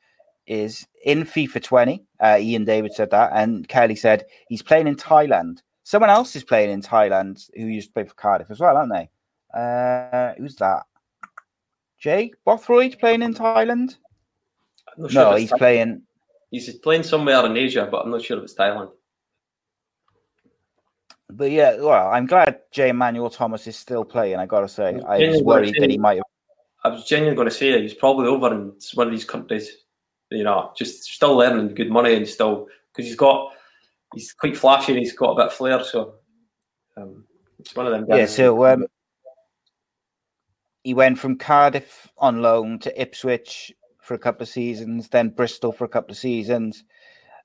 is 0.46 0.86
in 1.04 1.24
FIFA 1.24 1.62
20. 1.62 2.04
Uh, 2.20 2.38
Ian 2.40 2.64
David 2.64 2.92
said 2.92 3.10
that, 3.10 3.30
and 3.34 3.68
Kelly 3.68 3.96
said 3.96 4.26
he's 4.48 4.62
playing 4.62 4.86
in 4.86 4.96
Thailand. 4.96 5.58
Someone 5.84 6.10
else 6.10 6.36
is 6.36 6.44
playing 6.44 6.70
in 6.70 6.82
Thailand 6.82 7.48
who 7.56 7.64
used 7.64 7.88
to 7.88 7.92
play 7.94 8.04
for 8.04 8.14
Cardiff 8.14 8.50
as 8.50 8.60
well, 8.60 8.76
aren't 8.76 8.92
they? 8.92 9.08
Uh, 9.54 10.34
who's 10.36 10.56
that? 10.56 10.82
Jay 11.98 12.32
Bothroyd 12.46 12.98
playing 12.98 13.22
in 13.22 13.34
Thailand? 13.34 13.96
Sure 14.96 15.10
no, 15.10 15.36
he's 15.36 15.50
Thailand. 15.50 15.58
playing. 15.58 16.02
He's 16.50 16.78
playing 16.78 17.02
somewhere 17.04 17.44
in 17.46 17.56
Asia, 17.56 17.88
but 17.90 18.04
I'm 18.04 18.10
not 18.10 18.22
sure 18.22 18.38
if 18.38 18.44
it's 18.44 18.54
Thailand. 18.54 18.90
But 21.30 21.50
yeah, 21.50 21.76
well, 21.76 22.08
I'm 22.08 22.26
glad 22.26 22.60
Jay 22.72 22.88
Emmanuel 22.88 23.30
Thomas 23.30 23.66
is 23.66 23.76
still 23.76 24.04
playing. 24.04 24.38
I 24.38 24.46
got 24.46 24.60
to 24.60 24.68
say, 24.68 24.98
I 25.06 25.28
was 25.28 25.42
worried 25.42 25.74
that 25.78 25.90
he 25.90 25.98
might 25.98 26.16
have. 26.16 26.24
I 26.84 26.88
was 26.88 27.04
genuinely 27.04 27.36
going 27.36 27.48
to 27.48 27.54
say 27.54 27.80
he's 27.80 27.94
probably 27.94 28.28
over 28.28 28.52
in 28.54 28.72
one 28.94 29.08
of 29.08 29.12
these 29.12 29.24
countries. 29.24 29.70
You 30.30 30.44
know, 30.44 30.72
just 30.76 31.04
still 31.04 31.40
earning 31.40 31.74
good 31.74 31.90
money 31.90 32.14
and 32.14 32.26
still 32.26 32.66
because 32.92 33.06
he's 33.08 33.16
got 33.16 33.52
he's 34.14 34.32
quite 34.32 34.56
flashy 34.56 34.92
and 34.92 34.98
he's 34.98 35.12
got 35.12 35.32
a 35.32 35.36
bit 35.36 35.46
of 35.46 35.52
flair. 35.52 35.82
So 35.84 36.14
um, 36.96 37.24
it's 37.58 37.74
one 37.74 37.86
of 37.86 37.92
them. 37.92 38.06
Yeah. 38.08 38.26
So 38.26 38.64
um, 38.66 38.86
he 40.82 40.94
went 40.94 41.18
from 41.18 41.36
Cardiff 41.36 42.10
on 42.18 42.40
loan 42.40 42.78
to 42.80 43.00
Ipswich 43.00 43.72
for 44.00 44.14
a 44.14 44.18
couple 44.18 44.42
of 44.42 44.48
seasons, 44.48 45.08
then 45.08 45.28
Bristol 45.28 45.72
for 45.72 45.84
a 45.84 45.88
couple 45.88 46.12
of 46.12 46.18
seasons. 46.18 46.84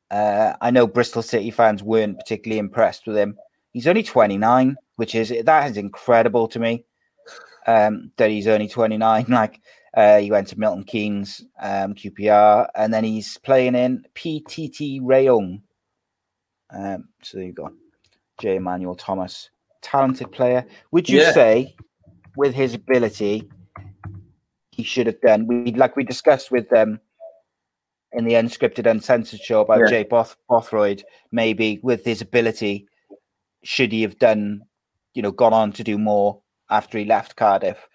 Uh, 0.09 0.53
I 0.61 0.71
know 0.71 0.87
Bristol 0.87 1.21
City 1.21 1.51
fans 1.51 1.83
weren't 1.83 2.19
particularly 2.19 2.59
impressed 2.59 3.07
with 3.07 3.17
him. 3.17 3.37
He's 3.73 3.87
only 3.87 4.03
29, 4.03 4.77
which 4.95 5.15
is 5.15 5.33
that 5.43 5.71
is 5.71 5.77
incredible 5.77 6.47
to 6.47 6.59
me. 6.59 6.85
Um, 7.65 8.11
that 8.17 8.29
he's 8.29 8.47
only 8.47 8.67
29. 8.67 9.25
Like 9.29 9.61
uh, 9.95 10.19
he 10.19 10.31
went 10.31 10.47
to 10.47 10.59
Milton 10.59 10.83
Keynes, 10.83 11.43
um, 11.59 11.93
QPR, 11.93 12.67
and 12.75 12.93
then 12.93 13.03
he's 13.03 13.37
playing 13.39 13.75
in 13.75 14.03
PTT 14.15 15.01
Rayong. 15.01 15.61
Um, 16.71 17.09
so 17.21 17.37
there 17.37 17.47
you 17.47 17.53
go. 17.53 17.71
J. 18.39 18.55
Emmanuel 18.55 18.95
Thomas, 18.95 19.49
talented 19.81 20.31
player. 20.31 20.65
Would 20.91 21.07
you 21.07 21.19
yeah. 21.19 21.31
say, 21.31 21.75
with 22.35 22.55
his 22.55 22.73
ability, 22.73 23.47
he 24.71 24.83
should 24.83 25.05
have 25.05 25.21
done? 25.21 25.45
We 25.45 25.71
like 25.73 25.95
we 25.95 26.03
discussed 26.03 26.49
with 26.49 26.69
them 26.69 26.93
um, 26.93 26.99
in 28.13 28.25
the 28.25 28.33
unscripted, 28.33 28.89
uncensored 28.89 29.41
show 29.41 29.61
about 29.61 29.81
yeah. 29.81 29.89
Jay 29.89 30.03
Both- 30.03 30.37
Bothroyd. 30.49 31.03
Maybe 31.31 31.79
with 31.83 32.03
his 32.03 32.21
ability, 32.21 32.87
should 33.63 33.91
he 33.91 34.01
have 34.01 34.19
done, 34.19 34.61
you 35.13 35.21
know, 35.21 35.31
gone 35.31 35.53
on 35.53 35.71
to 35.73 35.83
do 35.83 35.97
more 35.97 36.41
after 36.69 36.97
he 36.97 37.05
left 37.05 37.35
Cardiff? 37.35 37.87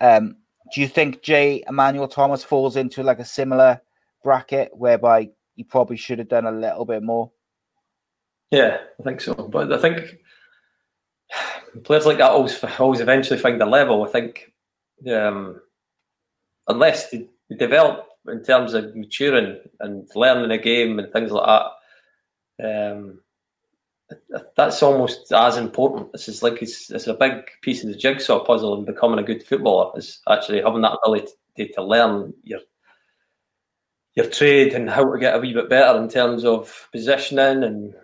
Um, 0.00 0.36
do 0.74 0.80
you 0.80 0.88
think 0.88 1.22
Jay 1.22 1.62
Emmanuel 1.68 2.08
Thomas 2.08 2.42
falls 2.42 2.76
into 2.76 3.02
like 3.02 3.18
a 3.18 3.24
similar 3.24 3.80
bracket 4.24 4.70
whereby 4.72 5.30
he 5.54 5.64
probably 5.64 5.96
should 5.96 6.18
have 6.18 6.28
done 6.28 6.46
a 6.46 6.52
little 6.52 6.84
bit 6.84 7.02
more? 7.02 7.30
Yeah, 8.50 8.78
I 9.00 9.02
think 9.02 9.20
so. 9.20 9.34
But 9.34 9.72
I 9.72 9.78
think 9.78 10.14
players 11.84 12.06
like 12.06 12.18
that 12.18 12.30
always 12.30 12.62
always 12.78 13.00
eventually 13.00 13.38
find 13.38 13.60
a 13.62 13.66
level. 13.66 14.04
I 14.04 14.08
think 14.08 14.52
um, 15.10 15.60
unless 16.68 17.10
they, 17.10 17.28
develop 17.58 18.06
in 18.28 18.42
terms 18.42 18.72
of 18.72 18.96
maturing 18.96 19.58
and 19.80 20.08
learning 20.14 20.50
a 20.50 20.56
game 20.56 20.98
and 20.98 21.12
things 21.12 21.30
like 21.30 21.62
that, 22.58 22.92
um, 22.92 23.20
that's 24.56 24.82
almost 24.82 25.32
as 25.32 25.56
important. 25.56 26.12
This 26.12 26.28
is 26.28 26.42
like 26.42 26.62
it's, 26.62 26.90
it's 26.90 27.06
a 27.06 27.14
big 27.14 27.44
piece 27.62 27.82
of 27.82 27.90
the 27.90 27.96
jigsaw 27.96 28.44
puzzle 28.44 28.78
in 28.78 28.84
becoming 28.84 29.18
a 29.18 29.22
good 29.22 29.42
footballer. 29.42 29.92
Is 29.96 30.20
actually 30.28 30.62
having 30.62 30.82
that 30.82 30.98
ability 31.02 31.32
to, 31.74 31.82
learn 31.82 32.32
your 32.42 32.60
your 34.14 34.28
trade 34.28 34.74
and 34.74 34.90
how 34.90 35.10
to 35.10 35.18
get 35.18 35.34
a 35.34 35.38
wee 35.38 35.54
bit 35.54 35.68
better 35.68 35.98
in 35.98 36.08
terms 36.08 36.44
of 36.44 36.88
positioning 36.92 37.64
and 37.64 37.94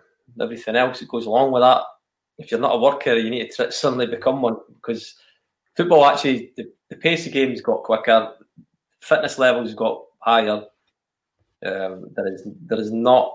everything 0.41 0.77
else 0.77 1.01
that 1.01 1.09
goes 1.09 1.27
along 1.27 1.53
with 1.53 1.63
that. 1.63 1.83
If 2.39 2.51
you're 2.51 2.61
not 2.61 2.77
a 2.77 2.79
worker, 2.79 3.15
you 3.15 3.31
need 3.31 3.51
to 3.53 3.73
suddenly 3.73 4.07
become 4.07 4.43
one 4.43 4.57
because 4.75 5.15
football 5.77 6.07
actually 6.07 6.53
the, 6.57 6.71
the 6.89 6.97
pace 6.97 7.27
of 7.27 7.33
games 7.33 7.61
got 7.61 7.83
quicker, 7.83 8.33
fitness 9.01 9.39
levels 9.39 9.75
got 9.75 10.05
higher. 10.21 10.63
Um, 11.67 12.11
there 12.15 12.33
is 12.33 12.47
there 12.67 12.79
is 12.79 12.93
not 12.93 13.35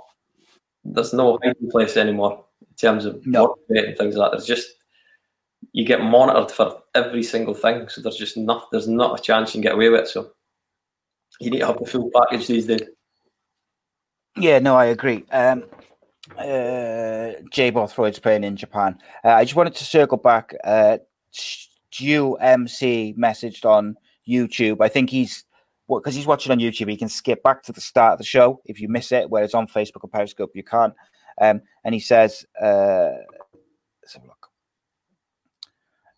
there's 0.86 1.13
no 1.13 1.39
hiding 1.43 1.69
place 1.69 1.97
anymore 1.97 2.45
in 2.70 2.76
terms 2.76 3.05
of 3.05 3.26
no. 3.26 3.55
and 3.70 3.97
things 3.97 4.16
like 4.16 4.32
that. 4.32 4.38
There's 4.38 4.47
just 4.47 4.70
you 5.72 5.86
get 5.86 6.01
monitored 6.01 6.51
for 6.51 6.82
every 6.95 7.24
single 7.24 7.53
thing, 7.53 7.88
so 7.89 8.01
there's 8.01 8.18
just 8.18 8.38
not 8.38 8.70
there's 8.72 8.88
not 8.88 9.20
a 9.20 9.24
chance 9.24 9.49
you 9.49 9.53
can 9.53 9.61
get 9.61 9.74
away 9.74 9.89
with 9.89 10.01
it. 10.01 10.07
So 10.07 10.32
you 11.39 11.51
need 11.51 11.59
to 11.59 11.68
have 11.68 11.80
the 11.80 11.86
full 11.86 12.11
package 12.16 12.47
these 12.47 12.68
days. 12.68 12.82
Yeah, 14.38 14.59
no, 14.59 14.76
I 14.76 14.86
agree. 14.86 15.26
Um, 15.32 15.64
uh, 16.38 17.34
Jay 17.51 17.72
Bothroyd's 17.72 18.20
playing 18.20 18.43
in 18.43 18.55
Japan. 18.55 18.97
Uh, 19.24 19.30
I 19.30 19.43
just 19.43 19.55
wanted 19.55 19.76
to 19.76 19.84
circle 19.84 20.18
back. 20.18 20.55
Uh, 20.64 20.97
Stu 21.32 22.36
MC 22.36 23.16
messaged 23.18 23.66
on 23.66 23.95
YouTube. 24.28 24.78
I 24.82 24.88
think 24.88 25.09
he's 25.09 25.45
because 25.88 26.16
he's 26.16 26.26
watching 26.26 26.51
on 26.51 26.59
YouTube. 26.59 26.89
He 26.89 26.97
can 26.97 27.09
skip 27.09 27.43
back 27.43 27.64
to 27.64 27.72
the 27.72 27.82
start 27.82 28.14
of 28.14 28.18
the 28.18 28.26
show 28.26 28.61
if 28.66 28.80
you 28.80 28.88
miss 28.88 29.11
it. 29.11 29.30
Whereas 29.30 29.53
on 29.53 29.68
Facebook 29.68 30.03
or 30.03 30.09
Periscope, 30.09 30.51
you 30.55 30.64
can't. 30.64 30.93
Um, 31.40 31.62
and 31.84 31.94
he 31.94 32.00
says, 32.00 32.46
uh, 32.62 33.12
let's 34.02 34.14
have 34.14 34.24
a 34.24 34.28
look. 34.28 34.48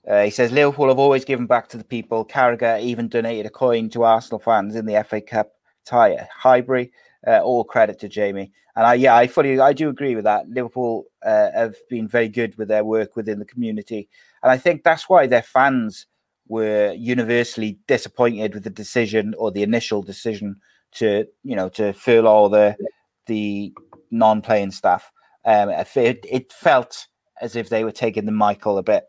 Uh, 0.07 0.23
he 0.23 0.29
says 0.29 0.51
Liverpool 0.51 0.89
have 0.89 0.99
always 0.99 1.25
given 1.25 1.47
back 1.47 1.67
to 1.69 1.77
the 1.77 1.83
people. 1.83 2.23
Carragher 2.25 2.79
even 2.81 3.07
donated 3.07 3.47
a 3.47 3.49
coin 3.49 3.89
to 3.89 4.03
Arsenal 4.03 4.39
fans 4.39 4.75
in 4.75 4.85
the 4.85 5.03
FA 5.03 5.19
Cup 5.19 5.53
tie 5.85 6.13
at 6.13 6.29
Highbury. 6.29 6.91
uh, 7.27 7.39
all 7.39 7.63
credit 7.63 7.99
to 7.99 8.09
Jamie. 8.09 8.51
And 8.75 8.85
I, 8.85 8.93
yeah, 8.95 9.15
I 9.15 9.27
fully, 9.27 9.59
I 9.59 9.73
do 9.73 9.89
agree 9.89 10.15
with 10.15 10.25
that. 10.25 10.49
Liverpool 10.49 11.05
uh, 11.25 11.51
have 11.53 11.75
been 11.89 12.07
very 12.07 12.27
good 12.27 12.57
with 12.57 12.67
their 12.67 12.83
work 12.83 13.15
within 13.15 13.39
the 13.39 13.45
community, 13.45 14.09
and 14.43 14.51
I 14.51 14.57
think 14.57 14.83
that's 14.83 15.07
why 15.09 15.27
their 15.27 15.41
fans 15.41 16.07
were 16.47 16.93
universally 16.93 17.79
disappointed 17.87 18.53
with 18.53 18.63
the 18.63 18.69
decision 18.69 19.33
or 19.37 19.51
the 19.51 19.63
initial 19.63 20.03
decision 20.03 20.57
to, 20.91 21.25
you 21.43 21.55
know, 21.55 21.69
to 21.69 21.93
furlough 21.93 22.49
the 22.49 22.75
the 23.27 23.73
non-playing 24.17 24.71
staff. 24.71 25.11
Um, 25.45 25.69
it, 25.69 26.25
it 26.29 26.51
felt 26.51 27.07
as 27.41 27.55
if 27.55 27.69
they 27.69 27.83
were 27.83 27.91
taking 27.91 28.25
the 28.25 28.31
Michael 28.31 28.77
a 28.77 28.83
bit, 28.83 29.03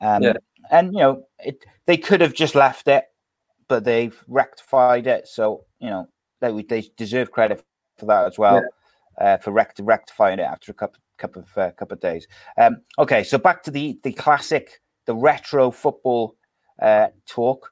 um, 0.00 0.22
yeah. 0.22 0.34
and 0.70 0.92
you 0.92 0.98
know, 0.98 1.22
it, 1.38 1.64
they 1.86 1.96
could 1.96 2.20
have 2.20 2.34
just 2.34 2.54
left 2.54 2.88
it, 2.88 3.04
but 3.68 3.84
they've 3.84 4.22
rectified 4.26 5.06
it. 5.06 5.26
So 5.26 5.64
you 5.80 5.88
know, 5.88 6.08
they 6.40 6.62
they 6.62 6.88
deserve 6.96 7.30
credit 7.30 7.64
for 7.96 8.06
that 8.06 8.26
as 8.26 8.38
well, 8.38 8.62
yeah. 9.18 9.24
uh, 9.24 9.36
for 9.38 9.50
rect- 9.50 9.80
rectifying 9.82 10.38
it 10.38 10.42
after 10.42 10.72
a 10.72 10.74
couple 10.74 11.00
couple 11.18 11.42
of 11.42 11.58
uh, 11.58 11.70
couple 11.72 11.94
of 11.94 12.00
days. 12.00 12.26
Um, 12.56 12.82
okay, 12.98 13.24
so 13.24 13.38
back 13.38 13.62
to 13.64 13.70
the 13.70 13.98
the 14.02 14.12
classic, 14.12 14.80
the 15.06 15.14
retro 15.14 15.70
football 15.70 16.36
uh, 16.80 17.08
talk. 17.26 17.70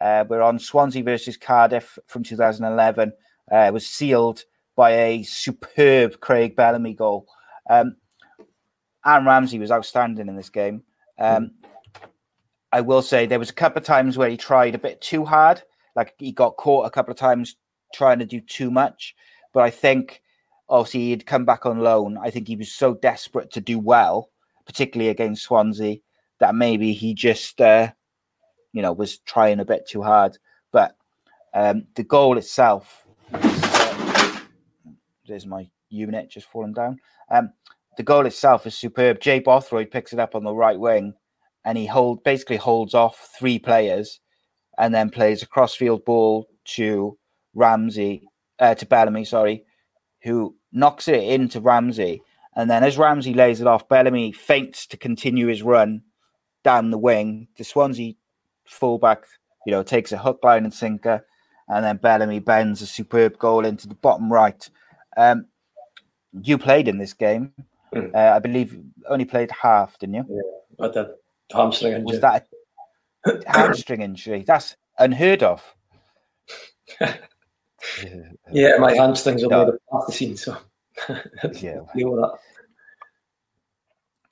Uh, 0.00 0.24
we're 0.28 0.42
on 0.42 0.58
Swansea 0.58 1.02
versus 1.02 1.36
Cardiff 1.36 1.98
from 2.08 2.22
2011. 2.22 3.12
Uh, 3.50 3.56
it 3.56 3.72
was 3.72 3.86
sealed 3.86 4.44
by 4.76 4.90
a 4.92 5.22
superb 5.22 6.20
Craig 6.20 6.56
Bellamy 6.56 6.94
goal. 6.94 7.26
Um, 7.68 7.96
Aaron 9.06 9.26
Ramsey 9.26 9.58
was 9.58 9.70
outstanding 9.70 10.28
in 10.28 10.36
this 10.36 10.50
game. 10.50 10.82
Um, 11.18 11.52
I 12.72 12.80
will 12.80 13.02
say 13.02 13.26
there 13.26 13.38
was 13.38 13.50
a 13.50 13.54
couple 13.54 13.78
of 13.78 13.84
times 13.84 14.18
where 14.18 14.28
he 14.28 14.36
tried 14.36 14.74
a 14.74 14.78
bit 14.78 15.00
too 15.00 15.24
hard, 15.24 15.62
like 15.94 16.14
he 16.18 16.32
got 16.32 16.56
caught 16.56 16.86
a 16.86 16.90
couple 16.90 17.12
of 17.12 17.18
times 17.18 17.56
trying 17.94 18.18
to 18.18 18.26
do 18.26 18.40
too 18.40 18.70
much. 18.70 19.14
But 19.52 19.62
I 19.62 19.70
think 19.70 20.22
obviously 20.68 21.10
he'd 21.10 21.26
come 21.26 21.44
back 21.44 21.66
on 21.66 21.80
loan. 21.80 22.18
I 22.20 22.30
think 22.30 22.48
he 22.48 22.56
was 22.56 22.72
so 22.72 22.94
desperate 22.94 23.52
to 23.52 23.60
do 23.60 23.78
well, 23.78 24.30
particularly 24.66 25.10
against 25.10 25.44
Swansea, 25.44 25.98
that 26.40 26.54
maybe 26.54 26.92
he 26.92 27.14
just 27.14 27.60
uh, 27.60 27.92
you 28.72 28.82
know 28.82 28.92
was 28.92 29.18
trying 29.18 29.60
a 29.60 29.64
bit 29.64 29.86
too 29.86 30.02
hard. 30.02 30.36
But 30.72 30.96
um, 31.54 31.86
the 31.94 32.02
goal 32.02 32.36
itself, 32.38 33.03
there's 35.26 35.46
my 35.46 35.68
unit 35.88 36.30
just 36.30 36.48
falling 36.50 36.72
down. 36.72 36.98
Um, 37.30 37.52
the 37.96 38.02
goal 38.02 38.26
itself 38.26 38.66
is 38.66 38.76
superb. 38.76 39.20
Jay 39.20 39.40
Bothroyd 39.40 39.90
picks 39.90 40.12
it 40.12 40.18
up 40.18 40.34
on 40.34 40.44
the 40.44 40.54
right 40.54 40.78
wing, 40.78 41.14
and 41.64 41.78
he 41.78 41.86
hold 41.86 42.24
basically 42.24 42.56
holds 42.56 42.94
off 42.94 43.30
three 43.38 43.58
players, 43.58 44.20
and 44.78 44.94
then 44.94 45.10
plays 45.10 45.42
a 45.42 45.46
crossfield 45.46 46.04
ball 46.04 46.48
to 46.64 47.16
Ramsey 47.54 48.28
uh, 48.58 48.74
to 48.74 48.86
Bellamy, 48.86 49.24
sorry, 49.24 49.64
who 50.22 50.56
knocks 50.72 51.08
it 51.08 51.22
into 51.22 51.60
Ramsey, 51.60 52.22
and 52.56 52.70
then 52.70 52.84
as 52.84 52.98
Ramsey 52.98 53.34
lays 53.34 53.60
it 53.60 53.66
off, 53.66 53.88
Bellamy 53.88 54.32
feints 54.32 54.86
to 54.88 54.96
continue 54.96 55.46
his 55.48 55.62
run 55.62 56.02
down 56.62 56.90
the 56.90 56.98
wing. 56.98 57.48
The 57.56 57.64
Swansea 57.64 58.14
fullback, 58.66 59.24
you 59.66 59.72
know, 59.72 59.82
takes 59.82 60.12
a 60.12 60.18
hook, 60.18 60.40
line, 60.42 60.64
and 60.64 60.74
sinker, 60.74 61.26
and 61.68 61.84
then 61.84 61.96
Bellamy 61.96 62.40
bends 62.40 62.82
a 62.82 62.86
superb 62.86 63.38
goal 63.38 63.64
into 63.64 63.88
the 63.88 63.94
bottom 63.94 64.32
right. 64.32 64.68
Um, 65.16 65.46
you 66.42 66.58
played 66.58 66.88
in 66.88 66.98
this 66.98 67.12
game. 67.12 67.52
Mm. 67.94 68.14
Uh, 68.14 68.34
I 68.36 68.38
believe 68.38 68.78
only 69.08 69.24
played 69.24 69.50
half, 69.50 69.98
didn't 69.98 70.14
you? 70.16 70.24
Yeah, 70.28 70.86
I 70.86 70.90
did. 70.90 71.06
Hamstring 71.52 71.92
injury. 71.92 72.04
Was 72.04 72.20
that 72.20 72.46
a 73.26 73.40
hamstring 73.46 74.02
injury? 74.02 74.44
That's 74.46 74.76
unheard 74.98 75.42
of. 75.42 75.62
yeah, 78.50 78.76
my 78.78 78.94
hamstrings 78.94 79.44
are 79.44 79.48
no. 79.48 79.78
off 79.92 80.06
the 80.06 80.12
scene, 80.12 80.36
so 80.36 80.56
yeah. 81.08 81.80
deal 81.94 82.10
with 82.10 82.20
that. 82.20 82.34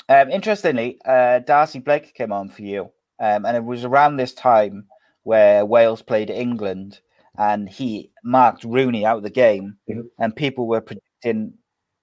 Um, 0.08 0.30
interestingly, 0.30 0.98
uh, 1.04 1.38
Darcy 1.40 1.78
Blake 1.78 2.14
came 2.14 2.32
on 2.32 2.48
for 2.48 2.62
you. 2.62 2.90
Um, 3.22 3.46
and 3.46 3.56
it 3.56 3.64
was 3.64 3.84
around 3.84 4.16
this 4.16 4.34
time 4.34 4.86
where 5.22 5.64
Wales 5.64 6.02
played 6.02 6.28
England 6.28 7.00
and 7.38 7.68
he 7.68 8.10
marked 8.24 8.64
Rooney 8.64 9.06
out 9.06 9.18
of 9.18 9.22
the 9.22 9.30
game, 9.30 9.76
mm-hmm. 9.88 10.02
and 10.18 10.36
people 10.36 10.66
were 10.66 10.80
predicting 10.80 11.54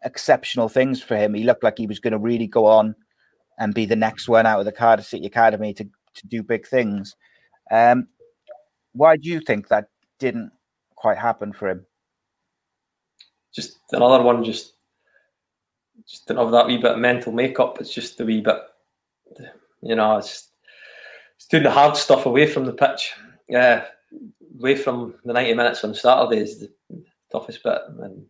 exceptional 0.04 0.70
things 0.70 1.02
for 1.02 1.18
him. 1.18 1.34
He 1.34 1.44
looked 1.44 1.64
like 1.64 1.78
he 1.78 1.88
was 1.88 2.00
going 2.00 2.14
to 2.14 2.20
really 2.20 2.48
go 2.48 2.66
on 2.66 2.96
and 3.60 3.74
be 3.74 3.86
the 3.86 3.96
next 3.96 4.28
one 4.28 4.46
out 4.46 4.60
of 4.60 4.66
the 4.66 4.72
Cardiff 4.72 5.06
City 5.06 5.26
Academy 5.26 5.74
to, 5.74 5.84
to 5.84 6.28
do 6.28 6.42
big 6.42 6.66
things. 6.66 7.16
Um, 7.72 8.08
why 8.94 9.18
do 9.18 9.30
you 9.30 9.42
think 9.42 9.68
that 9.68 9.90
didn't 10.18 10.52
quite 10.96 11.18
happen 11.18 11.54
for 11.54 11.70
him? 11.70 11.86
Just 13.54 13.80
another 13.92 14.24
one, 14.24 14.44
just 14.44 14.74
just 16.08 16.28
didn't 16.28 16.42
have 16.42 16.52
that 16.52 16.68
wee 16.68 16.78
bit 16.78 16.94
of 16.94 17.00
mental 17.00 17.32
makeup. 17.32 17.80
It's 17.80 17.94
just 17.94 18.20
a 18.20 18.26
wee 18.26 18.42
bit, 18.42 18.58
you 19.82 19.96
know, 19.96 20.18
it's 20.18 20.50
it's 21.36 21.48
doing 21.48 21.64
the 21.64 21.72
hard 21.72 21.96
stuff 21.98 22.26
away 22.26 22.48
from 22.48 22.66
the 22.66 22.74
pitch. 22.74 23.14
Yeah, 23.48 23.86
away 24.58 24.76
from 24.76 25.16
the 25.26 25.34
90 25.34 25.54
minutes 25.54 25.84
on 25.84 25.94
Saturday 25.94 26.42
is 26.42 26.60
the 26.60 26.72
toughest 27.32 27.64
bit. 27.64 27.80
And 28.00 28.26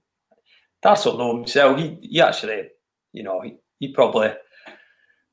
Darcy 0.81 1.09
will 1.09 1.17
know 1.17 1.35
himself. 1.35 1.79
He, 1.79 1.97
he 2.01 2.21
actually, 2.21 2.69
you 3.13 3.23
know, 3.23 3.41
he, 3.41 3.57
he 3.79 3.93
probably 3.93 4.31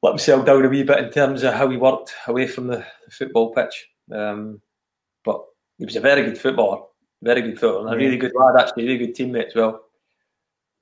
let 0.03 0.11
himself 0.11 0.47
down 0.47 0.65
a 0.65 0.69
wee 0.69 0.83
bit 0.83 0.99
in 0.99 1.11
terms 1.11 1.43
of 1.43 1.55
how 1.55 1.69
he 1.69 1.77
worked 1.77 2.15
away 2.27 2.47
from 2.47 2.69
the, 2.69 2.85
the 3.05 3.11
football 3.11 3.55
pitch. 3.55 3.89
Um, 4.13 4.61
but 5.25 5.43
he 5.79 5.85
was 5.85 5.97
a 5.97 6.01
very 6.01 6.23
good 6.23 6.39
footballer, 6.39 6.83
very 7.23 7.43
good 7.43 7.59
footballer, 7.59 7.87
and 7.87 7.95
a 7.95 7.99
really 7.99 8.19
good 8.19 8.33
lad, 8.35 8.61
actually, 8.61 8.85
really 8.85 9.07
good 9.07 9.17
teammate 9.17 9.49
as 9.49 9.55
well. 9.55 9.86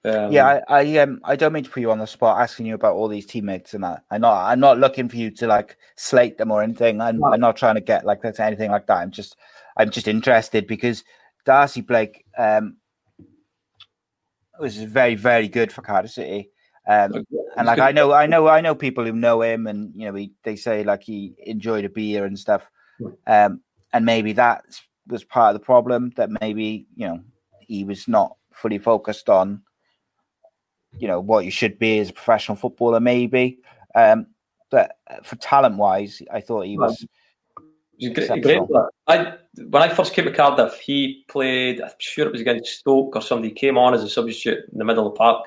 Um, 0.06 0.30
yeah, 0.30 0.60
I, 0.68 0.80
I 0.80 0.98
um 0.98 1.20
I 1.24 1.34
don't 1.34 1.52
mean 1.52 1.64
to 1.64 1.70
put 1.70 1.80
you 1.80 1.90
on 1.90 1.98
the 1.98 2.06
spot 2.06 2.40
asking 2.40 2.66
you 2.66 2.74
about 2.74 2.94
all 2.94 3.08
these 3.08 3.24
teammates 3.24 3.72
and 3.72 3.84
that. 3.84 4.04
I'm 4.10 4.20
not 4.20 4.44
I'm 4.44 4.60
not 4.60 4.78
looking 4.78 5.08
for 5.08 5.16
you 5.16 5.30
to 5.32 5.46
like 5.46 5.78
slate 5.96 6.36
them 6.36 6.50
or 6.50 6.62
anything. 6.62 7.00
I'm, 7.00 7.18
no. 7.18 7.32
I'm 7.32 7.40
not 7.40 7.56
trying 7.56 7.76
to 7.76 7.80
get 7.80 8.04
like 8.04 8.20
that's 8.20 8.40
anything 8.40 8.70
like 8.70 8.86
that. 8.88 8.98
I'm 8.98 9.10
just 9.10 9.36
I'm 9.78 9.90
just 9.90 10.06
interested 10.06 10.66
because 10.66 11.04
Darcy 11.46 11.80
Blake 11.80 12.24
um 12.36 12.76
was 14.60 14.76
very 14.76 15.14
very 15.14 15.48
good 15.48 15.72
for 15.72 15.80
Cardiff 15.80 16.12
City. 16.12 16.50
Um, 16.86 17.24
and 17.56 17.66
like 17.66 17.78
I 17.78 17.92
know 17.92 18.12
I 18.12 18.26
know 18.26 18.46
I 18.46 18.60
know 18.60 18.74
people 18.74 19.06
who 19.06 19.12
know 19.12 19.40
him 19.40 19.66
and 19.66 19.90
you 19.94 20.06
know 20.06 20.14
he, 20.14 20.32
they 20.42 20.56
say 20.56 20.84
like 20.84 21.02
he 21.02 21.34
enjoyed 21.38 21.86
a 21.86 21.88
beer 21.88 22.26
and 22.26 22.38
stuff. 22.38 22.68
Um, 23.26 23.62
and 23.94 24.04
maybe 24.04 24.34
that 24.34 24.64
was 25.08 25.24
part 25.24 25.54
of 25.54 25.60
the 25.60 25.64
problem 25.64 26.12
that 26.16 26.28
maybe 26.42 26.86
you 26.94 27.06
know 27.06 27.20
he 27.60 27.84
was 27.84 28.06
not 28.06 28.36
fully 28.52 28.78
focused 28.78 29.30
on 29.30 29.62
you 30.98 31.08
know 31.08 31.20
what 31.20 31.44
you 31.44 31.50
should 31.50 31.78
be 31.78 31.98
as 31.98 32.10
a 32.10 32.12
professional 32.12 32.56
footballer, 32.56 33.00
maybe. 33.00 33.58
Um, 33.94 34.26
but 34.70 34.96
for 35.22 35.36
talent 35.36 35.76
wise, 35.76 36.22
I 36.32 36.40
thought 36.40 36.66
he 36.66 36.78
was. 36.78 37.04
A 38.02 38.10
great, 38.10 38.42
great 38.42 38.60
I 39.06 39.34
when 39.56 39.82
I 39.82 39.88
first 39.88 40.14
came 40.14 40.24
to 40.24 40.32
Cardiff, 40.32 40.74
he 40.80 41.24
played. 41.28 41.80
I'm 41.80 41.90
sure 41.98 42.26
it 42.26 42.32
was 42.32 42.40
against 42.40 42.80
Stoke 42.80 43.14
or 43.14 43.22
somebody 43.22 43.52
came 43.52 43.78
on 43.78 43.94
as 43.94 44.02
a 44.02 44.08
substitute 44.08 44.64
in 44.72 44.78
the 44.78 44.84
middle 44.84 45.06
of 45.06 45.12
the 45.12 45.18
park. 45.18 45.46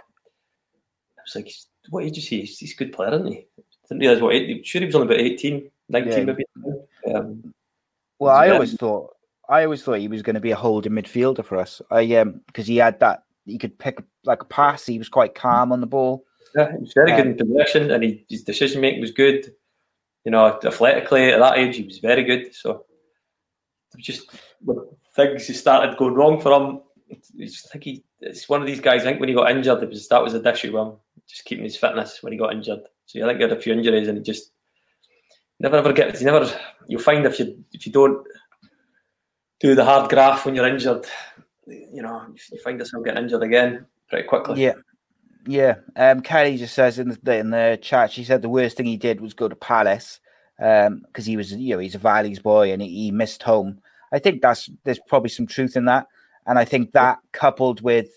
I 1.17 1.21
was 1.25 1.35
like, 1.35 1.51
"What 1.89 2.05
age 2.05 2.17
is 2.17 2.27
he? 2.27 2.41
He's, 2.41 2.71
a 2.71 2.75
good 2.75 2.93
player, 2.93 3.13
isn't 3.15 3.27
he?" 3.27 3.47
Didn't 3.89 3.99
realize 3.99 4.21
what. 4.21 4.35
I'm 4.35 4.63
sure 4.63 4.79
he 4.79 4.85
was 4.85 4.95
only 4.95 5.07
about 5.07 5.19
18, 5.19 5.69
19 5.89 6.11
yeah. 6.13 6.23
maybe. 6.23 6.43
Um, 7.13 7.53
well, 8.19 8.33
I 8.33 8.49
always 8.49 8.75
thought 8.75 9.13
I 9.49 9.63
always 9.63 9.83
thought 9.83 9.99
he 9.99 10.07
was 10.07 10.21
going 10.21 10.35
to 10.35 10.41
be 10.41 10.51
a 10.51 10.55
holding 10.55 10.93
midfielder 10.93 11.43
for 11.43 11.57
us. 11.57 11.81
I 11.91 12.15
um 12.15 12.41
because 12.47 12.67
he 12.67 12.77
had 12.77 12.99
that 12.99 13.23
he 13.47 13.57
could 13.57 13.79
pick 13.79 14.03
like 14.23 14.41
a 14.41 14.45
pass. 14.45 14.85
He 14.85 14.99
was 14.99 15.09
quite 15.09 15.33
calm 15.33 15.71
on 15.71 15.81
the 15.81 15.87
ball. 15.87 16.25
Yeah, 16.55 16.71
he 16.71 16.77
was 16.77 16.93
very 16.93 17.11
um, 17.11 17.17
good 17.17 17.27
in 17.27 17.47
possession, 17.47 17.91
and 17.91 18.03
he, 18.03 18.25
his 18.29 18.43
decision 18.43 18.81
making 18.81 19.01
was 19.01 19.11
good. 19.11 19.51
You 20.25 20.31
know, 20.31 20.59
athletically 20.63 21.31
at 21.31 21.39
that 21.39 21.57
age, 21.57 21.77
he 21.77 21.83
was 21.83 21.99
very 21.99 22.23
good. 22.23 22.53
So 22.53 22.85
just 23.97 24.29
when 24.63 24.77
things 25.17 25.47
just 25.47 25.59
started 25.59 25.97
going 25.97 26.13
wrong 26.13 26.39
for 26.39 26.53
him. 26.53 26.81
It's, 27.09 27.65
I 27.65 27.71
think 27.71 27.83
he, 27.83 28.03
it's 28.19 28.49
one 28.49 28.61
of 28.61 28.67
these 28.67 28.81
guys. 28.81 29.01
I 29.01 29.05
think 29.05 29.19
when 29.19 29.29
he 29.29 29.35
got 29.35 29.51
injured, 29.51 29.81
it 29.83 29.89
was 29.89 30.07
that 30.09 30.23
was 30.23 30.33
a 30.33 30.49
issue 30.49 30.73
with 30.73 30.87
him, 30.87 30.93
just 31.27 31.45
keeping 31.45 31.63
his 31.63 31.77
fitness 31.77 32.21
when 32.21 32.33
he 32.33 32.39
got 32.39 32.53
injured. 32.53 32.81
So 33.05 33.23
I 33.23 33.27
think 33.27 33.37
he 33.37 33.43
had 33.43 33.53
a 33.53 33.61
few 33.61 33.73
injuries, 33.73 34.07
and 34.07 34.17
he 34.17 34.23
just 34.23 34.51
never 35.59 35.77
ever 35.77 35.93
gets. 35.93 36.21
You 36.21 36.25
never. 36.27 36.49
You'll 36.87 37.01
find 37.01 37.25
if 37.25 37.39
you 37.39 37.63
if 37.73 37.85
you 37.85 37.91
don't 37.91 38.25
do 39.59 39.73
the 39.73 39.85
hard 39.85 40.09
graft 40.09 40.45
when 40.45 40.55
you're 40.55 40.67
injured, 40.67 41.05
you 41.67 42.01
know, 42.01 42.25
you 42.51 42.59
find 42.59 42.79
yourself 42.79 43.03
getting 43.03 43.23
injured 43.23 43.43
again 43.43 43.85
pretty 44.09 44.27
quickly. 44.27 44.61
Yeah. 44.61 44.73
Yeah, 45.49 45.75
um, 45.95 46.19
Kelly 46.21 46.57
just 46.57 46.73
says 46.73 46.99
in 46.99 47.17
the 47.23 47.37
in 47.37 47.51
the 47.51 47.79
chat. 47.81 48.11
She 48.11 48.25
said 48.25 48.41
the 48.41 48.49
worst 48.49 48.75
thing 48.75 48.85
he 48.85 48.97
did 48.97 49.21
was 49.21 49.33
go 49.33 49.47
to 49.47 49.55
Palace 49.55 50.19
um 50.59 51.03
because 51.07 51.25
um, 51.25 51.29
he 51.29 51.37
was, 51.37 51.53
you 51.53 51.73
know, 51.73 51.79
he's 51.79 51.95
a 51.95 51.99
Valley's 51.99 52.39
boy 52.39 52.73
and 52.73 52.81
he, 52.81 52.89
he, 52.89 53.11
missed 53.11 53.43
home. 53.43 53.79
I 54.11 54.19
think 54.19 54.41
that's 54.41 54.69
there's 54.83 54.99
probably 55.07 55.29
some 55.29 55.47
truth 55.47 55.77
in 55.77 55.85
that, 55.85 56.07
and 56.47 56.59
I 56.59 56.65
think 56.65 56.91
that 56.91 57.19
coupled 57.31 57.79
with 57.79 58.09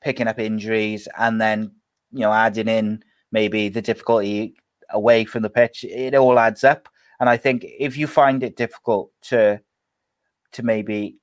picking 0.00 0.26
up 0.26 0.38
injuries 0.38 1.06
and 1.18 1.38
then 1.38 1.70
you 2.12 2.20
know 2.20 2.32
adding 2.32 2.68
in 2.68 3.04
maybe 3.30 3.68
the 3.68 3.82
difficulty 3.82 4.54
away 4.90 5.24
from 5.24 5.42
the 5.42 5.50
pitch, 5.50 5.84
it 5.84 6.14
all 6.14 6.38
adds 6.38 6.64
up. 6.64 6.88
And 7.20 7.28
I 7.28 7.36
think 7.36 7.66
if 7.78 7.96
you 7.96 8.06
find 8.06 8.42
it 8.42 8.56
difficult 8.56 9.10
to 9.22 9.60
to 10.52 10.62
maybe 10.62 11.16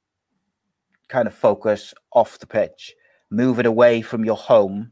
kind 1.10 1.28
of 1.28 1.34
focus 1.34 1.94
off 2.14 2.40
the 2.40 2.48
pitch, 2.48 2.96
move 3.30 3.60
it 3.60 3.66
away 3.66 4.02
from 4.02 4.26
your 4.26 4.38
home, 4.38 4.92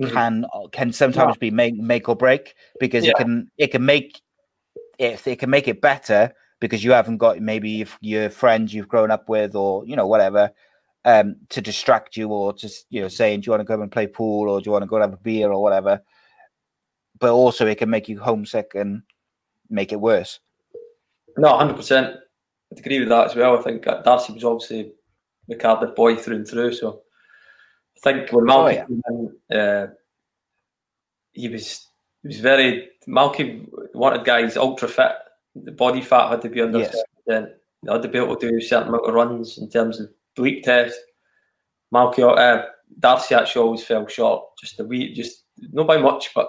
Mhm. 0.00 0.12
can 0.12 0.46
can 0.72 0.92
sometimes 0.92 1.36
be 1.36 1.50
make 1.50 1.74
make 1.74 2.08
or 2.08 2.16
break 2.16 2.54
because 2.78 3.04
Yeah. 3.04 3.12
it 3.12 3.16
can 3.16 3.50
it 3.56 3.68
can 3.68 3.84
make 3.84 4.20
if 4.98 5.26
it 5.26 5.38
can 5.38 5.48
make 5.50 5.68
it 5.68 5.80
better 5.80 6.34
because 6.60 6.84
you 6.84 6.92
haven't 6.92 7.16
got 7.18 7.40
maybe 7.40 7.80
if 7.80 7.96
your 8.00 8.28
friends 8.28 8.74
you've 8.74 8.88
grown 8.88 9.10
up 9.10 9.28
with 9.28 9.54
or 9.54 9.86
you 9.86 9.96
know 9.96 10.06
whatever 10.06 10.50
um 11.06 11.36
to 11.48 11.62
distract 11.62 12.16
you 12.16 12.28
or 12.28 12.52
just 12.52 12.86
you 12.90 13.00
know 13.00 13.08
saying 13.08 13.40
do 13.40 13.46
you 13.46 13.50
want 13.52 13.60
to 13.60 13.64
go 13.64 13.80
and 13.80 13.92
play 13.92 14.06
pool 14.06 14.50
or 14.50 14.60
do 14.60 14.68
you 14.68 14.72
want 14.72 14.82
to 14.82 14.86
go 14.86 14.96
and 14.96 15.02
have 15.04 15.14
a 15.14 15.22
beer 15.22 15.50
or 15.50 15.62
whatever 15.62 16.00
but 17.18 17.32
also 17.32 17.66
it 17.66 17.78
can 17.78 17.88
make 17.88 18.08
you 18.08 18.18
homesick 18.18 18.72
and 18.74 19.02
make 19.70 19.92
it 19.92 20.00
worse 20.00 20.40
No, 21.38 21.56
hundred 21.56 21.76
percent. 21.76 22.16
I'd 22.72 22.78
agree 22.78 23.00
with 23.00 23.08
that 23.10 23.26
as 23.28 23.36
well. 23.36 23.58
I 23.58 23.62
think 23.62 23.84
Darcy 23.84 24.32
was 24.32 24.44
obviously 24.44 24.92
the 25.48 25.56
Cardiff 25.56 25.94
boy 25.94 26.16
through 26.16 26.36
and 26.36 26.48
through. 26.48 26.72
So 26.74 27.02
I 27.96 28.00
think 28.00 28.32
when 28.32 28.44
Malky 28.44 28.64
Oh, 28.64 28.68
yeah. 28.68 28.84
came 28.86 29.02
in, 29.50 29.58
uh, 29.58 29.86
he 31.32 31.48
was 31.48 31.86
he 32.22 32.28
was 32.28 32.40
very 32.40 32.88
Malky 33.06 33.66
wanted 33.94 34.24
guys 34.24 34.56
ultra 34.56 34.88
fit. 34.88 35.12
The 35.54 35.72
body 35.72 36.00
fat 36.02 36.28
had 36.30 36.42
to 36.42 36.48
be 36.48 36.60
under 36.60 36.80
Yes. 36.80 36.96
percent. 37.26 37.50
They 37.82 37.92
had 37.92 38.02
to 38.02 38.08
be 38.08 38.18
able 38.18 38.36
to 38.36 38.50
do 38.50 38.56
a 38.56 38.60
certain 38.60 38.88
amount 38.88 39.06
of 39.06 39.14
runs 39.14 39.58
in 39.58 39.68
terms 39.70 40.00
of 40.00 40.10
bleep 40.36 40.62
test. 40.62 40.98
Malky, 41.94 42.20
uh, 42.22 42.66
Darcy 42.98 43.34
actually 43.34 43.62
always 43.62 43.84
fell 43.84 44.06
short. 44.08 44.44
Just 44.60 44.80
a 44.80 44.84
wee, 44.84 45.12
just 45.14 45.44
not 45.72 45.86
by 45.86 45.96
much, 45.98 46.32
but 46.34 46.48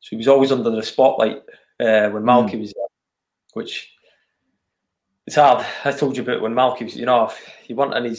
so 0.00 0.08
he 0.10 0.16
was 0.16 0.28
always 0.28 0.52
under 0.52 0.70
the 0.70 0.82
spotlight 0.82 1.38
uh, 1.80 2.08
when 2.10 2.22
Malky 2.22 2.58
was 2.60 2.72
there, 2.72 2.86
which 3.54 3.90
it's 5.30 5.36
hard. 5.36 5.64
I 5.84 5.92
told 5.92 6.16
you 6.16 6.24
about 6.24 6.42
when 6.42 6.54
Malky 6.54 6.82
was, 6.82 6.96
you 6.96 7.06
know, 7.06 7.26
if 7.26 7.40
you 7.68 7.76
want 7.76 7.94
any 7.94 8.16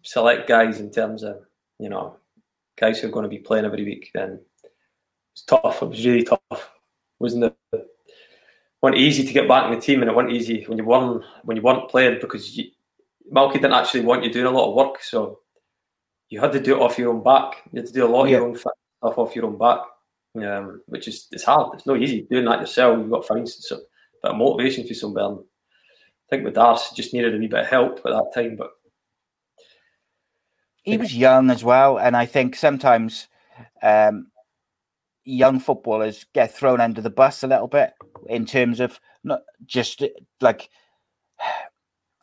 select 0.00 0.48
guys 0.48 0.80
in 0.80 0.90
terms 0.90 1.22
of, 1.22 1.36
you 1.78 1.90
know, 1.90 2.16
guys 2.78 2.98
who 2.98 3.08
are 3.08 3.10
going 3.10 3.24
to 3.24 3.28
be 3.28 3.40
playing 3.40 3.66
every 3.66 3.84
week, 3.84 4.10
then 4.14 4.40
it's 5.34 5.42
tough. 5.42 5.82
It 5.82 5.88
was 5.90 6.06
really 6.06 6.22
tough. 6.22 6.40
It 6.50 6.60
wasn't 7.18 7.44
it? 7.44 7.86
wasn't 8.80 9.02
easy 9.02 9.26
to 9.26 9.34
get 9.34 9.46
back 9.46 9.66
in 9.66 9.78
the 9.78 9.84
team, 9.84 10.00
and 10.00 10.10
it 10.10 10.16
wasn't 10.16 10.32
easy 10.32 10.64
when 10.64 10.78
you 10.78 10.84
weren't 10.86 11.22
when 11.42 11.58
you 11.58 11.62
weren't 11.62 11.90
playing 11.90 12.20
because 12.22 12.56
you, 12.56 12.70
Malky 13.30 13.54
didn't 13.54 13.74
actually 13.74 14.00
want 14.00 14.24
you 14.24 14.32
doing 14.32 14.46
a 14.46 14.50
lot 14.50 14.70
of 14.70 14.74
work, 14.74 15.02
so 15.02 15.40
you 16.30 16.40
had 16.40 16.52
to 16.52 16.60
do 16.60 16.76
it 16.76 16.80
off 16.80 16.98
your 16.98 17.12
own 17.12 17.22
back. 17.22 17.64
You 17.70 17.82
had 17.82 17.86
to 17.88 17.92
do 17.92 18.06
a 18.06 18.08
lot 18.08 18.24
of 18.24 18.30
your 18.30 18.46
own 18.46 18.56
stuff 18.56 18.72
off 19.02 19.36
your 19.36 19.44
own 19.44 19.58
back, 19.58 19.80
um, 20.42 20.80
which 20.86 21.06
is 21.06 21.28
it's 21.32 21.44
hard. 21.44 21.74
It's 21.74 21.86
not 21.86 22.00
easy 22.00 22.22
doing 22.30 22.46
that 22.46 22.60
yourself. 22.60 22.98
You've 22.98 23.10
got 23.10 23.26
to 23.26 23.28
find 23.28 23.46
some 23.46 23.82
bit 24.22 24.32
of 24.32 24.38
motivation 24.38 24.88
for 24.88 24.94
some 24.94 25.12
burn. 25.12 25.44
I 26.26 26.36
think 26.36 26.44
with 26.44 26.54
Darcy 26.54 26.94
just 26.94 27.12
needed 27.12 27.34
a 27.34 27.38
wee 27.38 27.48
bit 27.48 27.60
of 27.60 27.66
help 27.66 27.98
at 27.98 28.04
that 28.04 28.32
time, 28.34 28.56
but 28.56 28.70
he 30.82 30.96
was 30.96 31.16
young 31.16 31.50
as 31.50 31.64
well, 31.64 31.98
and 31.98 32.16
I 32.16 32.26
think 32.26 32.56
sometimes 32.56 33.28
um, 33.82 34.28
young 35.24 35.60
footballers 35.60 36.26
get 36.34 36.54
thrown 36.54 36.80
under 36.80 37.00
the 37.00 37.10
bus 37.10 37.42
a 37.42 37.46
little 37.46 37.68
bit 37.68 37.92
in 38.28 38.44
terms 38.46 38.80
of 38.80 39.00
not 39.22 39.40
just 39.66 40.02
like 40.40 40.68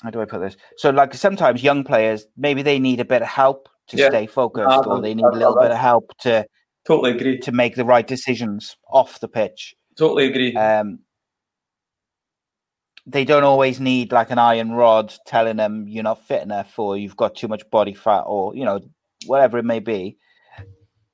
how 0.02 0.10
do 0.10 0.20
I 0.22 0.26
put 0.26 0.40
this? 0.42 0.58
So, 0.78 0.90
like 0.90 1.14
sometimes 1.14 1.64
young 1.64 1.84
players 1.84 2.26
maybe 2.36 2.62
they 2.64 2.80
need 2.80 3.00
a 3.00 3.06
bit 3.06 3.22
of 3.22 3.28
help 3.28 3.70
to 3.88 3.98
Yeah. 3.98 4.10
stay 4.10 4.26
focused, 4.26 4.86
or 4.86 5.02
they 5.02 5.14
need 5.14 5.26
a 5.26 5.32
little 5.32 5.56
bit 5.60 5.72
of 5.72 5.78
help 5.78 6.12
to 6.22 6.46
totally 6.86 7.12
agree. 7.12 7.40
to 7.40 7.52
make 7.52 7.76
the 7.76 7.86
right 7.86 8.08
decisions 8.08 8.78
off 8.92 9.20
the 9.20 9.28
pitch. 9.28 9.76
Totally 9.98 10.28
agree. 10.28 10.56
Um, 10.56 11.00
they 13.08 13.26
don't 13.26 13.44
always 13.44 13.80
need 13.80 14.12
like 14.12 14.30
an 14.32 14.38
iron 14.40 14.72
rod 14.72 15.14
telling 15.26 15.58
them 15.58 15.88
you're 15.88 16.04
not 16.04 16.26
fit 16.28 16.44
enough 16.44 16.78
or 16.78 16.98
you've 16.98 17.18
got 17.18 17.36
too 17.36 17.48
much 17.48 17.68
body 17.72 17.94
fat 17.94 18.22
or 18.22 18.56
you 18.56 18.64
know 18.66 18.80
whatever 19.26 19.58
it 19.58 19.66
may 19.66 19.80
be. 19.80 20.18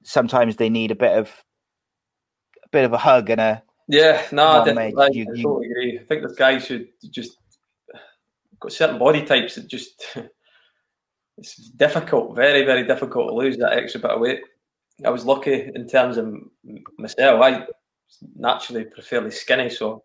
Sometimes 0.03 0.55
they 0.55 0.69
need 0.69 0.91
a 0.91 0.95
bit 0.95 1.17
of 1.17 1.29
a 2.63 2.69
bit 2.69 2.85
of 2.85 2.93
a 2.93 2.97
hug 2.97 3.29
and 3.29 3.39
a 3.41 3.63
Yeah, 3.87 4.21
no, 4.31 4.43
I, 4.43 4.59
on, 4.59 4.65
definitely, 4.65 4.93
mate, 4.95 5.01
I 5.03 5.09
you- 5.13 5.33
you- 5.33 5.43
totally 5.43 5.67
agree. 5.71 5.99
I 5.99 6.03
think 6.03 6.23
this 6.23 6.35
guy 6.35 6.57
should 6.59 6.87
just 7.09 7.37
got 8.59 8.71
certain 8.71 8.99
body 8.99 9.23
types 9.23 9.55
that 9.55 9.67
just 9.67 10.05
it's 11.37 11.55
difficult, 11.71 12.35
very, 12.35 12.63
very 12.65 12.85
difficult 12.85 13.29
to 13.29 13.33
lose 13.35 13.57
that 13.57 13.73
extra 13.73 14.01
bit 14.01 14.11
of 14.11 14.19
weight. 14.19 14.41
I 15.05 15.09
was 15.09 15.25
lucky 15.25 15.71
in 15.75 15.87
terms 15.87 16.17
of 16.17 16.33
myself. 16.97 17.41
I 17.41 17.65
naturally 18.35 18.87
fairly 19.03 19.29
skinny, 19.31 19.69
so 19.69 20.03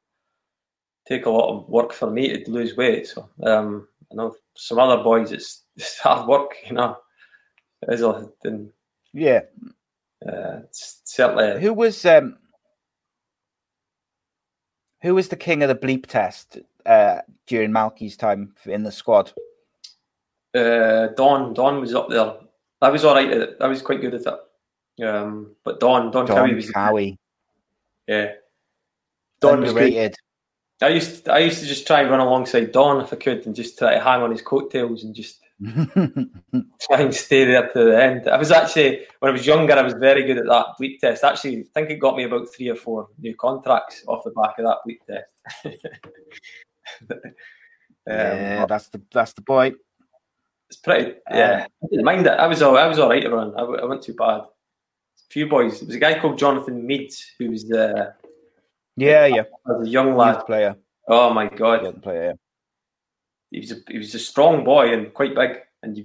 take 1.07 1.27
a 1.27 1.31
lot 1.31 1.51
of 1.51 1.69
work 1.69 1.93
for 1.93 2.11
me 2.11 2.45
to 2.45 2.51
lose 2.51 2.77
weight. 2.77 3.07
So 3.07 3.29
um, 3.43 3.89
I 4.11 4.15
know 4.15 4.35
some 4.55 4.79
other 4.79 5.03
boys, 5.03 5.33
it's, 5.33 5.63
it's 5.77 5.99
hard 5.99 6.29
work, 6.29 6.53
you 6.67 6.75
know. 6.75 6.97
It 7.83 7.95
is 7.95 8.03
a, 8.03 8.29
and, 8.45 8.71
yeah. 9.13 9.41
uh, 10.27 10.61
it's 10.65 11.01
certainly 11.05 11.61
Who 11.61 11.75
was 11.75 12.05
um 12.05 12.37
who 15.01 15.17
was 15.17 15.29
the 15.29 15.37
king 15.37 15.65
of 15.65 15.69
the 15.69 15.75
bleep 15.75 16.07
test 16.07 16.59
uh 16.87 17.23
during 17.49 17.73
Malky's 17.73 18.17
time 18.17 18.55
in 18.67 18.85
the 18.85 18.93
squad? 18.93 19.33
Uh, 20.55 21.09
Don, 21.17 21.55
Don 21.55 21.81
was 21.81 21.95
up 21.95 22.09
there. 22.09 22.35
I 22.81 22.91
was 22.91 23.05
all 23.05 23.15
right 23.15 23.31
at 23.31 23.41
it. 23.41 23.57
I 23.61 23.67
was 23.67 23.83
quite 23.83 24.01
good 24.01 24.15
at 24.15 24.27
it. 24.27 25.05
Um, 25.05 25.57
but 25.65 25.81
Don, 25.81 26.11
Don, 26.11 26.27
Cowie 26.27 26.49
Don 26.49 26.57
was 26.57 26.71
Cowie. 26.71 27.19
yeah. 28.07 28.33
Don 29.41 29.61
was 29.63 29.73
good. 29.73 30.15
I 30.83 30.89
used 30.89 31.25
to, 31.25 31.33
I 31.33 31.39
used 31.39 31.61
to 31.61 31.67
just 31.67 31.87
try 31.87 32.01
and 32.01 32.11
run 32.11 32.21
alongside 32.21 32.73
Don 32.73 33.01
if 33.01 33.13
I 33.13 33.17
could, 33.17 33.47
and 33.47 33.55
just 33.55 33.79
try 33.79 33.95
to 33.95 34.01
hang 34.01 34.23
on 34.23 34.31
his 34.31 34.43
coattails 34.43 35.05
and 35.05 35.15
just 35.15 35.41
try 35.65 37.01
and 37.01 37.15
stay 37.15 37.45
there 37.45 37.69
to 37.69 37.85
the 37.85 38.03
end. 38.03 38.29
I 38.29 38.37
was 38.37 38.51
actually 38.51 39.07
when 39.21 39.31
I 39.31 39.33
was 39.33 39.47
younger, 39.47 39.75
I 39.75 39.83
was 39.83 39.95
very 39.95 40.25
good 40.25 40.39
at 40.39 40.47
that 40.47 40.67
bleep 40.81 40.99
test. 40.99 41.25
Actually, 41.25 41.61
I 41.61 41.65
think 41.75 41.91
it 41.91 42.01
got 42.01 42.17
me 42.17 42.25
about 42.25 42.49
three 42.55 42.69
or 42.69 42.75
four 42.75 43.09
new 43.19 43.35
contracts 43.37 44.03
off 44.09 44.25
the 44.25 44.31
back 44.31 44.59
of 44.59 44.67
that 44.67 44.79
bleep 44.87 45.01
test. 45.07 45.87
um, 47.11 47.33
yeah, 48.07 48.67
that's 48.67 48.89
the 48.89 49.01
that's 49.13 49.33
the 49.35 49.43
boy. 49.43 49.73
It's 50.69 50.81
pretty. 50.81 51.15
Yeah, 51.31 51.67
I 51.83 51.87
didn't 51.91 52.05
mind 52.05 52.27
it. 52.27 52.33
I 52.33 52.47
was 52.47 52.63
all. 52.63 52.77
I 52.77 52.87
was 52.87 52.99
all 52.99 53.11
right 53.11 53.23
to 53.23 53.31
run. 53.31 53.53
I, 53.57 53.61
I 53.61 53.85
wasn't 53.85 54.03
too 54.03 54.15
bad. 54.15 54.41
A 54.41 54.49
few 55.31 55.47
boys. 55.47 55.81
There 55.81 55.87
was 55.87 55.97
a 55.97 56.01
guy 56.01 56.19
called 56.19 56.39
Jonathan 56.39 56.87
Meads 56.87 57.25
who 57.39 57.51
was 57.51 57.71
uh, 57.71 58.13
Yeah, 58.97 59.27
yeah. 59.27 59.45
as 59.69 59.87
a 59.87 59.91
young 59.91 60.17
lad. 60.17 60.37
Youth 60.37 60.47
player. 60.47 60.77
Oh 61.09 61.33
my 61.33 61.49
god, 61.49 62.03
player. 62.03 62.35
he 63.51 63.61
was 63.61 63.73
a 63.73 63.77
he 63.89 63.99
was 63.99 64.15
a 64.15 64.19
strong 64.19 64.65
boy 64.65 64.93
and 64.93 65.13
quite 65.13 65.35
big, 65.35 65.59
and 65.83 65.97
you, 65.97 66.05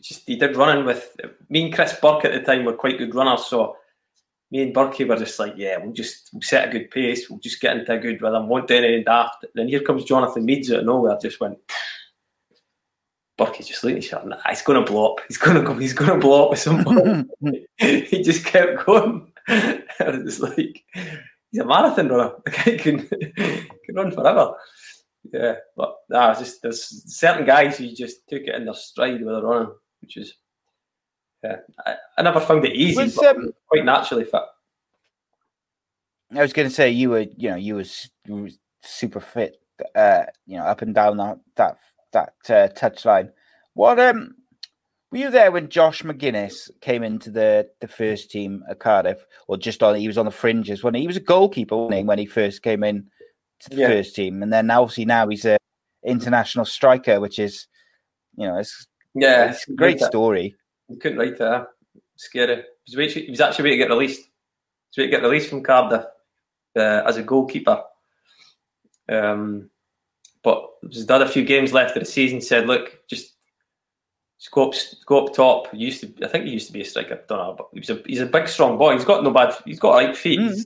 just 0.00 0.26
he 0.26 0.36
did 0.36 0.56
running 0.56 0.84
with 0.84 1.14
me 1.48 1.64
and 1.64 1.74
Chris 1.74 1.94
Burke 2.00 2.24
at 2.24 2.32
the 2.32 2.40
time 2.40 2.64
were 2.64 2.72
quite 2.72 2.98
good 2.98 3.14
runners. 3.14 3.46
So 3.46 3.76
me 4.50 4.62
and 4.62 4.74
Burke 4.74 4.98
were 5.00 5.16
just 5.16 5.38
like, 5.38 5.54
yeah, 5.56 5.78
we'll 5.78 5.92
just 5.92 6.30
we'll 6.32 6.42
set 6.42 6.68
a 6.68 6.72
good 6.72 6.90
pace. 6.90 7.28
We'll 7.28 7.40
just 7.40 7.60
get 7.60 7.76
into 7.76 7.92
a 7.92 7.98
good 7.98 8.20
rhythm. 8.20 8.48
Won't 8.48 8.68
do 8.68 8.76
anything 8.76 9.04
daft. 9.04 9.46
Then 9.54 9.68
here 9.68 9.80
comes 9.80 10.04
Jonathan 10.04 10.44
Meads 10.44 10.70
out 10.70 10.80
of 10.80 10.86
nowhere. 10.86 11.18
Just 11.20 11.40
went. 11.40 11.58
Burke 13.38 13.58
just 13.58 13.82
looked 13.82 13.96
at 13.96 14.04
each 14.04 14.12
other. 14.12 14.28
Nah, 14.28 14.36
he's 14.48 14.62
going 14.62 14.84
to 14.84 14.90
blow 14.90 15.12
up. 15.12 15.20
He's 15.26 15.38
going 15.38 15.56
to 15.56 15.62
go. 15.62 15.74
He's 15.74 15.94
going 15.94 16.10
to 16.10 16.18
blow 16.18 16.44
up 16.44 16.50
with 16.50 16.58
someone. 16.58 17.30
he 17.78 18.22
just 18.22 18.44
kept 18.44 18.84
going. 18.84 19.32
and 19.48 19.84
it 19.98 20.24
was 20.24 20.40
like 20.40 20.84
he's 21.52 21.60
a 21.60 21.64
marathon 21.64 22.08
runner. 22.08 22.32
The 22.44 22.50
guy 22.50 22.76
can 22.76 23.08
can 23.08 23.94
run 23.94 24.10
forever. 24.10 24.54
Yeah, 25.32 25.54
but 25.76 25.94
nah, 26.08 26.34
just 26.34 26.62
there's 26.62 27.04
certain 27.16 27.46
guys 27.46 27.78
who 27.78 27.92
just 27.92 28.26
took 28.28 28.42
it 28.42 28.54
in 28.54 28.64
their 28.64 28.74
stride 28.74 29.20
with 29.20 29.34
their 29.34 29.42
running, 29.42 29.72
which 30.00 30.16
is 30.16 30.34
yeah. 31.44 31.56
I, 31.86 31.96
I 32.18 32.22
never 32.22 32.40
found 32.40 32.64
it 32.64 32.74
easy, 32.74 33.02
Was, 33.02 33.14
but 33.14 33.36
um, 33.36 33.52
quite 33.68 33.84
naturally 33.84 34.24
fit. 34.24 34.42
I 36.34 36.42
was 36.42 36.52
going 36.52 36.68
to 36.68 36.74
say 36.74 36.90
you 36.90 37.10
were, 37.10 37.26
you 37.36 37.50
know, 37.50 37.56
you 37.56 37.74
was, 37.74 38.08
you 38.26 38.34
was 38.36 38.58
super 38.82 39.20
fit, 39.20 39.60
uh, 39.94 40.24
you 40.46 40.56
know, 40.56 40.64
up 40.64 40.82
and 40.82 40.94
down 40.94 41.18
that 41.18 41.38
that 41.56 41.78
that 42.12 42.34
uh, 42.48 42.68
touchline. 42.74 43.30
What 43.74 43.98
um, 43.98 44.34
were 45.12 45.18
you 45.18 45.30
there 45.30 45.52
when 45.52 45.68
Josh 45.68 46.02
Magennis 46.02 46.70
came 46.80 47.02
into 47.04 47.30
the 47.30 47.68
the 47.80 47.88
first 47.88 48.30
team 48.30 48.64
at 48.68 48.80
Cardiff, 48.80 49.24
or 49.46 49.56
just 49.56 49.82
on? 49.82 49.94
He 49.96 50.06
was 50.08 50.18
on 50.18 50.24
the 50.24 50.30
fringes 50.32 50.82
when 50.82 50.94
he, 50.94 51.02
he 51.02 51.06
was 51.06 51.16
a 51.16 51.20
goalkeeper 51.20 51.76
wasn't 51.76 51.98
he, 51.98 52.04
when 52.04 52.18
he 52.18 52.26
first 52.26 52.62
came 52.62 52.82
in 52.82 53.06
to 53.60 53.70
the 53.70 53.76
Yeah. 53.76 53.88
first 53.88 54.16
team, 54.16 54.42
and 54.42 54.52
then 54.52 54.70
obviously 54.70 55.04
now 55.04 55.28
he's 55.28 55.44
a 55.44 55.56
international 56.04 56.64
striker, 56.64 57.20
which 57.20 57.38
is, 57.38 57.68
you 58.36 58.46
know, 58.46 58.56
it's, 58.58 58.86
Yeah, 59.14 59.50
it's 59.50 59.68
a 59.68 59.72
great 59.72 59.76
couldn't 59.76 60.00
write 60.00 60.02
it. 60.02 60.04
story. 60.06 60.56
He 60.88 60.96
couldn't 60.96 61.18
write 61.18 61.32
it. 61.34 61.38
huh? 61.38 61.66
Scary. 62.16 62.64
He 62.84 62.96
was, 62.96 63.14
he 63.14 63.30
was 63.30 63.40
actually 63.40 63.64
waiting 63.64 63.78
to 63.80 63.84
get 63.84 63.90
released. 63.94 64.20
He 64.20 64.24
was 64.24 64.96
waiting 64.98 65.10
to 65.12 65.16
get 65.18 65.22
released 65.22 65.48
from 65.50 65.62
Cardiff 65.62 66.04
uh, 66.76 67.02
as 67.06 67.16
a 67.18 67.22
goalkeeper. 67.22 67.82
Um, 69.08 69.70
but 70.42 70.64
he's 70.90 71.08
had 71.08 71.22
a 71.22 71.28
few 71.28 71.44
games 71.44 71.72
left 71.72 71.96
of 71.96 72.02
the 72.02 72.10
season. 72.10 72.40
Said, 72.40 72.66
"Look, 72.66 72.98
just, 73.08 73.31
go 74.50 74.68
up, 74.68 74.74
go 75.06 75.26
up 75.26 75.34
top." 75.34 75.70
He 75.72 75.78
used 75.78 76.00
to, 76.00 76.24
I 76.24 76.28
think 76.28 76.46
he 76.46 76.52
used 76.52 76.66
to 76.68 76.72
be 76.72 76.82
a 76.82 76.84
striker. 76.84 77.20
Don't 77.28 77.38
know, 77.38 77.54
but 77.56 77.68
he 77.72 77.80
was 77.80 77.90
a, 77.90 78.02
he's 78.06 78.20
a 78.20 78.26
big, 78.26 78.48
strong 78.48 78.78
boy. 78.78 78.94
He's 78.94 79.04
got 79.04 79.24
no 79.24 79.30
bad. 79.30 79.54
He's 79.64 79.80
got 79.80 79.94
right 79.94 80.16
feet. 80.16 80.40
Mm. 80.40 80.64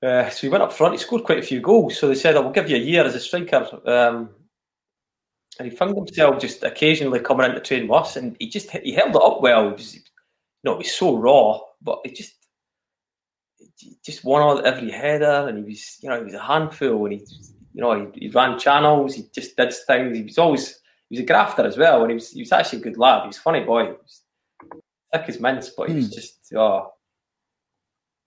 Uh, 0.00 0.30
so 0.30 0.46
he 0.46 0.48
went 0.48 0.62
up 0.62 0.72
front. 0.72 0.94
He 0.94 0.98
scored 0.98 1.24
quite 1.24 1.40
a 1.40 1.42
few 1.42 1.60
goals. 1.60 1.98
So 1.98 2.08
they 2.08 2.14
said, 2.14 2.36
"I 2.36 2.40
will 2.40 2.50
give 2.50 2.70
you 2.70 2.76
a 2.76 2.80
year 2.80 3.04
as 3.04 3.14
a 3.14 3.20
striker." 3.20 3.66
Um, 3.84 4.30
and 5.58 5.70
he 5.70 5.76
found 5.76 5.96
himself 5.96 6.40
just 6.40 6.62
occasionally 6.62 7.20
coming 7.20 7.46
into 7.46 7.60
train 7.60 7.88
with 7.88 8.00
us, 8.00 8.16
and 8.16 8.36
he 8.38 8.48
just 8.48 8.70
he 8.70 8.92
held 8.92 9.16
it 9.16 9.22
up 9.22 9.42
well. 9.42 9.66
He 9.66 9.72
was, 9.72 9.94
you 9.94 10.02
know, 10.64 10.74
it 10.74 10.78
was 10.78 10.94
so 10.94 11.16
raw, 11.16 11.58
but 11.82 12.00
he 12.04 12.12
just 12.12 12.34
just 14.04 14.24
won 14.24 14.42
all 14.42 14.64
every 14.64 14.90
header, 14.90 15.48
and 15.48 15.58
he 15.58 15.64
was, 15.64 15.98
you 16.02 16.08
know, 16.08 16.18
he 16.18 16.24
was 16.24 16.34
a 16.34 16.42
handful, 16.42 17.06
and 17.06 17.14
he, 17.14 17.26
you 17.74 17.80
know, 17.80 18.10
he, 18.12 18.26
he 18.26 18.28
ran 18.30 18.58
channels, 18.58 19.14
he 19.14 19.24
just 19.34 19.56
did 19.56 19.72
things. 19.86 20.16
He 20.16 20.22
was 20.22 20.38
always 20.38 20.80
he 21.08 21.16
was 21.16 21.22
a 21.22 21.26
grafter 21.26 21.66
as 21.66 21.78
well, 21.78 22.02
and 22.02 22.10
he 22.10 22.14
was 22.14 22.30
he 22.30 22.42
was 22.42 22.52
actually 22.52 22.80
a 22.80 22.82
good 22.82 22.98
lad. 22.98 23.22
He 23.22 23.28
was 23.28 23.38
a 23.38 23.40
funny 23.40 23.60
boy, 23.60 23.86
he 23.86 23.92
was 23.92 24.22
thick 25.12 25.28
as 25.28 25.40
mince, 25.40 25.70
but 25.70 25.88
he 25.88 25.96
was 25.96 26.06
hmm. 26.06 26.12
just 26.12 26.52
oh. 26.54 26.92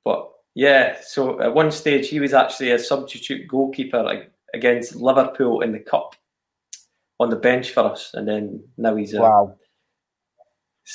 But 0.03 0.31
yeah, 0.55 0.97
so 1.01 1.39
at 1.41 1.53
one 1.53 1.71
stage 1.71 2.09
he 2.09 2.19
was 2.19 2.33
actually 2.33 2.71
a 2.71 2.79
substitute 2.79 3.47
goalkeeper 3.47 4.23
against 4.53 4.95
Liverpool 4.95 5.61
in 5.61 5.71
the 5.71 5.79
cup 5.79 6.15
on 7.19 7.29
the 7.29 7.35
bench 7.35 7.71
for 7.71 7.81
us, 7.81 8.11
and 8.13 8.27
then 8.27 8.63
now 8.77 8.95
he's 8.95 9.13
a 9.13 9.21
wow. 9.21 9.55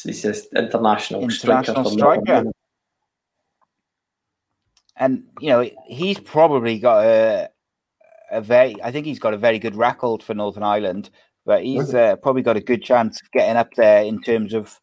He's 0.02 0.22
just 0.22 0.52
international, 0.54 1.22
international 1.22 1.84
striker. 1.84 2.24
striker. 2.24 2.52
And 4.96 5.24
you 5.40 5.50
know 5.50 5.70
he's 5.86 6.18
probably 6.18 6.78
got 6.78 7.04
a 7.04 7.50
a 8.30 8.40
very. 8.40 8.74
I 8.82 8.90
think 8.90 9.06
he's 9.06 9.18
got 9.18 9.34
a 9.34 9.38
very 9.38 9.58
good 9.58 9.76
record 9.76 10.22
for 10.22 10.34
Northern 10.34 10.62
Ireland, 10.62 11.10
but 11.46 11.62
he's 11.62 11.94
uh, 11.94 12.16
probably 12.16 12.42
got 12.42 12.56
a 12.56 12.60
good 12.60 12.82
chance 12.82 13.22
of 13.22 13.30
getting 13.30 13.56
up 13.56 13.72
there 13.74 14.02
in 14.02 14.20
terms 14.20 14.52
of 14.52 14.78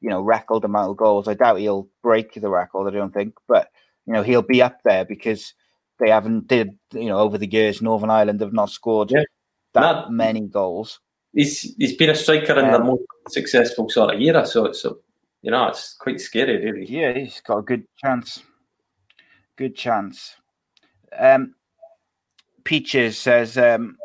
you 0.00 0.08
know 0.08 0.22
record 0.22 0.64
amount 0.64 0.92
of 0.92 0.96
goals. 0.96 1.26
I 1.26 1.34
doubt 1.34 1.58
he'll 1.58 1.88
break 2.02 2.34
the 2.34 2.48
record. 2.48 2.88
I 2.88 2.96
don't 2.96 3.12
think, 3.12 3.34
but 3.48 3.68
you 4.06 4.14
know 4.14 4.22
he'll 4.22 4.42
be 4.42 4.62
up 4.62 4.78
there 4.84 5.04
because 5.04 5.52
they 5.98 6.10
haven't 6.10 6.46
did 6.46 6.78
you 6.92 7.08
know 7.08 7.18
over 7.18 7.36
the 7.36 7.50
years 7.50 7.82
Northern 7.82 8.10
Ireland 8.10 8.40
have 8.40 8.52
not 8.52 8.70
scored 8.70 9.10
yeah. 9.10 9.24
that 9.74 9.80
not, 9.80 10.12
many 10.12 10.42
goals. 10.42 11.00
He's 11.32 11.74
he's 11.76 11.96
been 11.96 12.10
a 12.10 12.14
striker 12.14 12.58
in 12.58 12.66
um, 12.66 12.72
the 12.72 12.78
most 12.78 13.02
successful 13.28 13.90
sort 13.90 14.14
of 14.14 14.20
era, 14.20 14.46
so 14.46 14.66
it's 14.66 14.84
a, 14.84 14.92
you 15.42 15.50
know 15.50 15.66
it's 15.66 15.94
quite 15.94 16.20
scary, 16.20 16.64
really. 16.64 16.86
Yeah, 16.86 17.12
he's 17.12 17.40
got 17.40 17.58
a 17.58 17.62
good 17.62 17.86
chance. 17.98 18.42
Good 19.56 19.74
chance. 19.74 20.36
Um, 21.16 21.54
Peaches 22.64 23.18
says 23.18 23.58
um, 23.58 23.96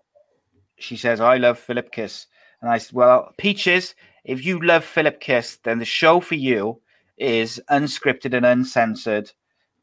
she 0.79 0.97
says 0.97 1.19
I 1.19 1.37
love 1.37 1.59
Filip 1.59 1.91
Kiss, 1.91 2.27
and 2.61 2.69
I 2.69 2.77
said, 2.77 2.93
well, 2.93 3.33
Peaches, 3.37 3.95
if 4.23 4.45
you 4.45 4.59
love 4.59 4.83
Filip 4.83 5.19
Kiss, 5.19 5.57
then 5.63 5.79
the 5.79 5.85
show 5.85 6.19
for 6.19 6.35
you 6.35 6.81
is 7.17 7.61
unscripted 7.69 8.33
and 8.35 8.45
uncensored 8.45 9.31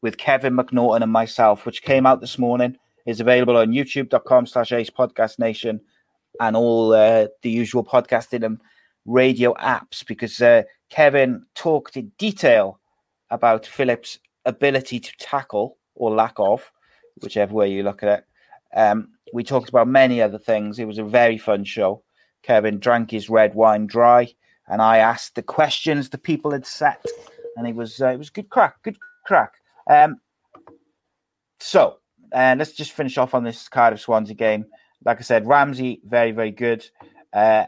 with 0.01 0.17
Kevin 0.17 0.55
McNaughton 0.55 1.01
and 1.01 1.11
myself, 1.11 1.65
which 1.65 1.81
came 1.81 2.05
out 2.05 2.21
this 2.21 2.37
morning, 2.37 2.77
is 3.05 3.19
available 3.19 3.57
on 3.57 3.71
youtube.com 3.71 4.45
slash 4.45 4.71
ace 4.71 4.89
podcast 4.89 5.39
nation 5.39 5.79
and 6.39 6.55
all 6.55 6.93
uh, 6.93 7.27
the 7.41 7.49
usual 7.49 7.83
podcasting 7.83 8.45
and 8.45 8.59
radio 9.05 9.53
apps 9.55 10.05
because 10.05 10.39
uh, 10.41 10.63
Kevin 10.89 11.45
talked 11.55 11.97
in 11.97 12.11
detail 12.17 12.79
about 13.29 13.65
Filip's 13.65 14.19
ability 14.45 14.99
to 14.99 15.11
tackle 15.17 15.77
or 15.95 16.13
lack 16.13 16.33
of, 16.37 16.71
whichever 17.21 17.53
way 17.53 17.71
you 17.71 17.83
look 17.83 18.03
at 18.03 18.19
it. 18.19 18.77
Um, 18.77 19.09
we 19.33 19.43
talked 19.43 19.69
about 19.69 19.87
many 19.87 20.21
other 20.21 20.37
things. 20.37 20.79
It 20.79 20.85
was 20.85 20.97
a 20.97 21.03
very 21.03 21.37
fun 21.37 21.63
show. 21.63 22.03
Kevin 22.43 22.79
drank 22.79 23.11
his 23.11 23.29
red 23.29 23.55
wine 23.55 23.87
dry, 23.87 24.33
and 24.67 24.81
I 24.81 24.97
asked 24.97 25.35
the 25.35 25.43
questions 25.43 26.09
the 26.09 26.17
people 26.17 26.51
had 26.51 26.65
set, 26.65 27.03
and 27.55 27.67
it 27.67 27.75
was 27.75 28.01
uh, 28.01 28.09
it 28.09 28.17
was 28.17 28.29
good 28.29 28.49
crack, 28.49 28.81
good 28.83 28.97
crack. 29.25 29.53
Um, 29.89 30.21
so, 31.59 31.97
uh, 32.31 32.55
let's 32.57 32.73
just 32.73 32.91
finish 32.91 33.17
off 33.17 33.33
on 33.33 33.43
this 33.43 33.67
Cardiff 33.67 34.01
Swansea 34.01 34.35
game. 34.35 34.65
Like 35.03 35.17
I 35.17 35.21
said, 35.21 35.47
Ramsey, 35.47 36.01
very, 36.05 36.31
very 36.31 36.51
good. 36.51 36.87
Uh, 37.33 37.65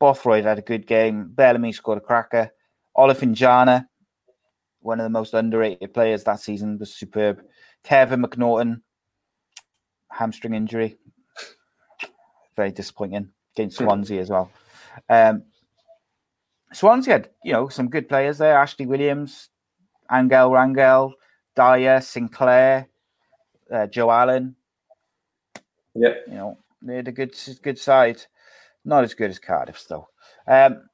Bothroyd 0.00 0.44
had 0.44 0.58
a 0.58 0.62
good 0.62 0.86
game. 0.86 1.30
Bellamy 1.32 1.72
scored 1.72 1.98
a 1.98 2.00
cracker. 2.00 2.50
Olofinjana, 2.96 3.86
one 4.80 5.00
of 5.00 5.04
the 5.04 5.10
most 5.10 5.34
underrated 5.34 5.94
players 5.94 6.24
that 6.24 6.40
season, 6.40 6.78
was 6.78 6.94
superb. 6.94 7.42
Kevin 7.84 8.22
McNaughton, 8.22 8.82
hamstring 10.12 10.54
injury. 10.54 10.96
Very 12.56 12.70
disappointing 12.70 13.30
against 13.54 13.78
hmm. 13.78 13.84
Swansea 13.84 14.20
as 14.20 14.30
well. 14.30 14.50
Um, 15.08 15.44
Swansea 16.72 17.14
had, 17.14 17.30
you 17.44 17.52
know, 17.52 17.68
some 17.68 17.88
good 17.88 18.08
players 18.08 18.38
there. 18.38 18.56
Ashley 18.56 18.86
Williams, 18.86 19.50
Angel 20.10 20.50
Rangel, 20.50 21.12
Dyer, 21.54 22.00
Sinclair, 22.00 22.88
uh, 23.70 23.86
Joe 23.86 24.10
Allen. 24.10 24.56
Yeah, 25.94 26.14
you 26.26 26.34
know 26.34 26.58
they 26.80 26.96
had 26.96 27.08
a 27.08 27.12
good 27.12 27.34
good 27.62 27.78
side. 27.78 28.22
Not 28.84 29.04
as 29.04 29.14
good 29.14 29.30
as 29.30 29.38
Cardiff 29.38 29.86
though. 29.88 30.08
Um, 30.46 30.88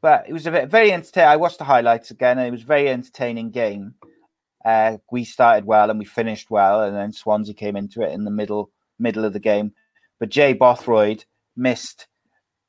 but 0.00 0.24
it 0.28 0.32
was 0.32 0.46
a 0.46 0.50
very 0.50 0.92
entertaining. 0.92 1.28
I 1.28 1.36
watched 1.36 1.58
the 1.58 1.64
highlights 1.64 2.10
again, 2.10 2.38
and 2.38 2.48
it 2.48 2.50
was 2.50 2.62
a 2.62 2.66
very 2.66 2.88
entertaining 2.88 3.50
game. 3.50 3.94
Uh, 4.64 4.98
we 5.10 5.24
started 5.24 5.64
well 5.64 5.90
and 5.90 5.98
we 5.98 6.04
finished 6.04 6.50
well, 6.50 6.82
and 6.82 6.96
then 6.96 7.12
Swansea 7.12 7.54
came 7.54 7.76
into 7.76 8.02
it 8.02 8.12
in 8.12 8.24
the 8.24 8.30
middle 8.30 8.70
middle 8.98 9.24
of 9.24 9.32
the 9.32 9.40
game. 9.40 9.72
But 10.18 10.30
Jay 10.30 10.52
Bothroyd 10.52 11.24
missed 11.56 12.08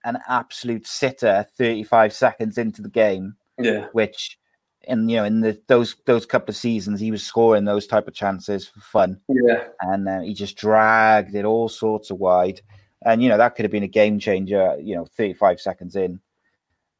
an 0.05 0.19
absolute 0.27 0.87
sitter 0.87 1.45
35 1.57 2.13
seconds 2.13 2.57
into 2.57 2.81
the 2.81 2.89
game. 2.89 3.35
Yeah. 3.57 3.87
Which 3.91 4.39
in 4.83 5.09
you 5.09 5.17
know 5.17 5.25
in 5.25 5.41
the 5.41 5.59
those 5.67 5.95
those 6.05 6.25
couple 6.25 6.51
of 6.51 6.55
seasons 6.55 6.99
he 6.99 7.11
was 7.11 7.25
scoring 7.25 7.65
those 7.65 7.85
type 7.85 8.07
of 8.07 8.13
chances 8.13 8.67
for 8.67 8.79
fun. 8.79 9.19
Yeah, 9.27 9.65
and 9.81 10.07
uh, 10.07 10.21
he 10.21 10.33
just 10.33 10.57
dragged 10.57 11.35
it 11.35 11.45
all 11.45 11.69
sorts 11.69 12.09
of 12.09 12.17
wide, 12.17 12.61
and 13.05 13.21
you 13.21 13.29
know 13.29 13.37
that 13.37 13.55
could 13.55 13.65
have 13.65 13.71
been 13.71 13.83
a 13.83 13.87
game 13.87 14.19
changer. 14.19 14.77
You 14.81 14.95
know, 14.95 15.05
thirty 15.05 15.33
five 15.33 15.59
seconds 15.59 15.95
in 15.95 16.21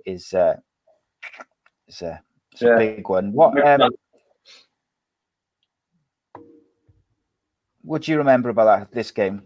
is 0.06 0.34
uh, 0.34 0.58
is, 1.88 2.02
uh, 2.02 2.18
yeah. 2.60 2.76
a 2.76 2.78
big 2.78 3.10
one. 3.10 3.32
What 3.32 3.66
um, 3.66 3.90
what 7.84 8.04
do 8.04 8.12
you 8.12 8.18
remember 8.18 8.50
about 8.50 8.66
that, 8.66 8.92
this 8.92 9.12
game? 9.12 9.44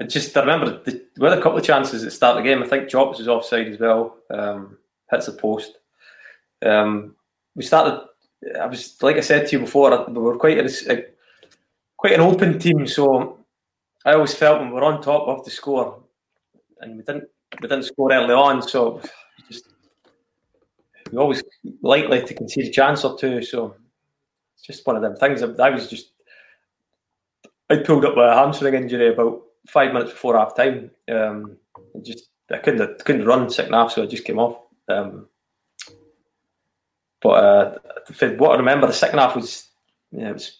I 0.00 0.04
just 0.04 0.36
I 0.36 0.40
remember 0.40 0.82
the, 0.84 1.02
we 1.18 1.28
had 1.28 1.38
a 1.38 1.42
couple 1.42 1.58
of 1.58 1.64
chances 1.64 2.02
at 2.02 2.06
the 2.06 2.10
start 2.10 2.36
of 2.36 2.44
the 2.44 2.48
game. 2.48 2.62
I 2.62 2.66
think 2.66 2.88
Jobs 2.88 3.18
was 3.18 3.28
offside 3.28 3.68
as 3.68 3.80
well. 3.80 4.16
Um, 4.30 4.78
hits 5.10 5.26
the 5.26 5.32
post. 5.32 5.78
Um, 6.64 7.16
we 7.54 7.64
started. 7.64 8.06
I 8.60 8.66
was 8.66 8.96
like 9.02 9.16
I 9.16 9.20
said 9.20 9.48
to 9.48 9.56
you 9.56 9.60
before, 9.60 10.06
we 10.08 10.14
were 10.14 10.38
quite 10.38 10.58
a, 10.58 10.92
a, 10.92 11.04
quite 11.96 12.12
an 12.12 12.20
open 12.20 12.58
team. 12.58 12.86
So 12.86 13.38
I 14.04 14.12
always 14.12 14.34
felt 14.34 14.60
when 14.60 14.68
we 14.68 14.74
were 14.74 14.84
on 14.84 15.02
top 15.02 15.26
of 15.26 15.44
the 15.44 15.50
score, 15.50 16.00
and 16.80 16.96
we 16.96 17.02
didn't 17.02 17.24
we 17.60 17.68
didn't 17.68 17.84
score 17.84 18.12
early 18.12 18.34
on, 18.34 18.62
so 18.62 19.00
just 19.50 19.66
we 21.10 21.18
always 21.18 21.42
likely 21.82 22.22
to 22.22 22.34
concede 22.34 22.66
a 22.66 22.70
chance 22.70 23.04
or 23.04 23.18
two. 23.18 23.42
So 23.42 23.74
it's 24.54 24.62
just 24.62 24.86
one 24.86 24.96
of 24.96 25.02
them 25.02 25.16
things. 25.16 25.42
I, 25.42 25.70
was 25.70 25.88
just 25.88 26.12
I 27.70 27.76
pulled 27.76 28.04
up 28.04 28.16
a 28.16 28.34
hamstring 28.34 28.74
injury 28.74 29.12
about 29.12 29.42
five 29.66 29.92
minutes 29.92 30.12
before 30.12 30.38
half 30.38 30.56
time. 30.56 30.90
Um, 31.10 31.56
just 32.02 32.28
I 32.50 32.58
couldn't 32.58 33.04
couldn't 33.04 33.26
run 33.26 33.50
second 33.50 33.74
half, 33.74 33.92
so 33.92 34.02
I 34.02 34.06
just 34.06 34.24
came 34.24 34.38
off. 34.38 34.58
Um, 34.88 35.28
but 37.20 37.28
uh, 37.28 37.78
what 38.36 38.52
I 38.52 38.56
remember, 38.56 38.86
the 38.86 38.92
second 38.92 39.18
half 39.18 39.36
was, 39.36 39.68
you 40.12 40.20
know, 40.20 40.30
it 40.30 40.34
was 40.34 40.56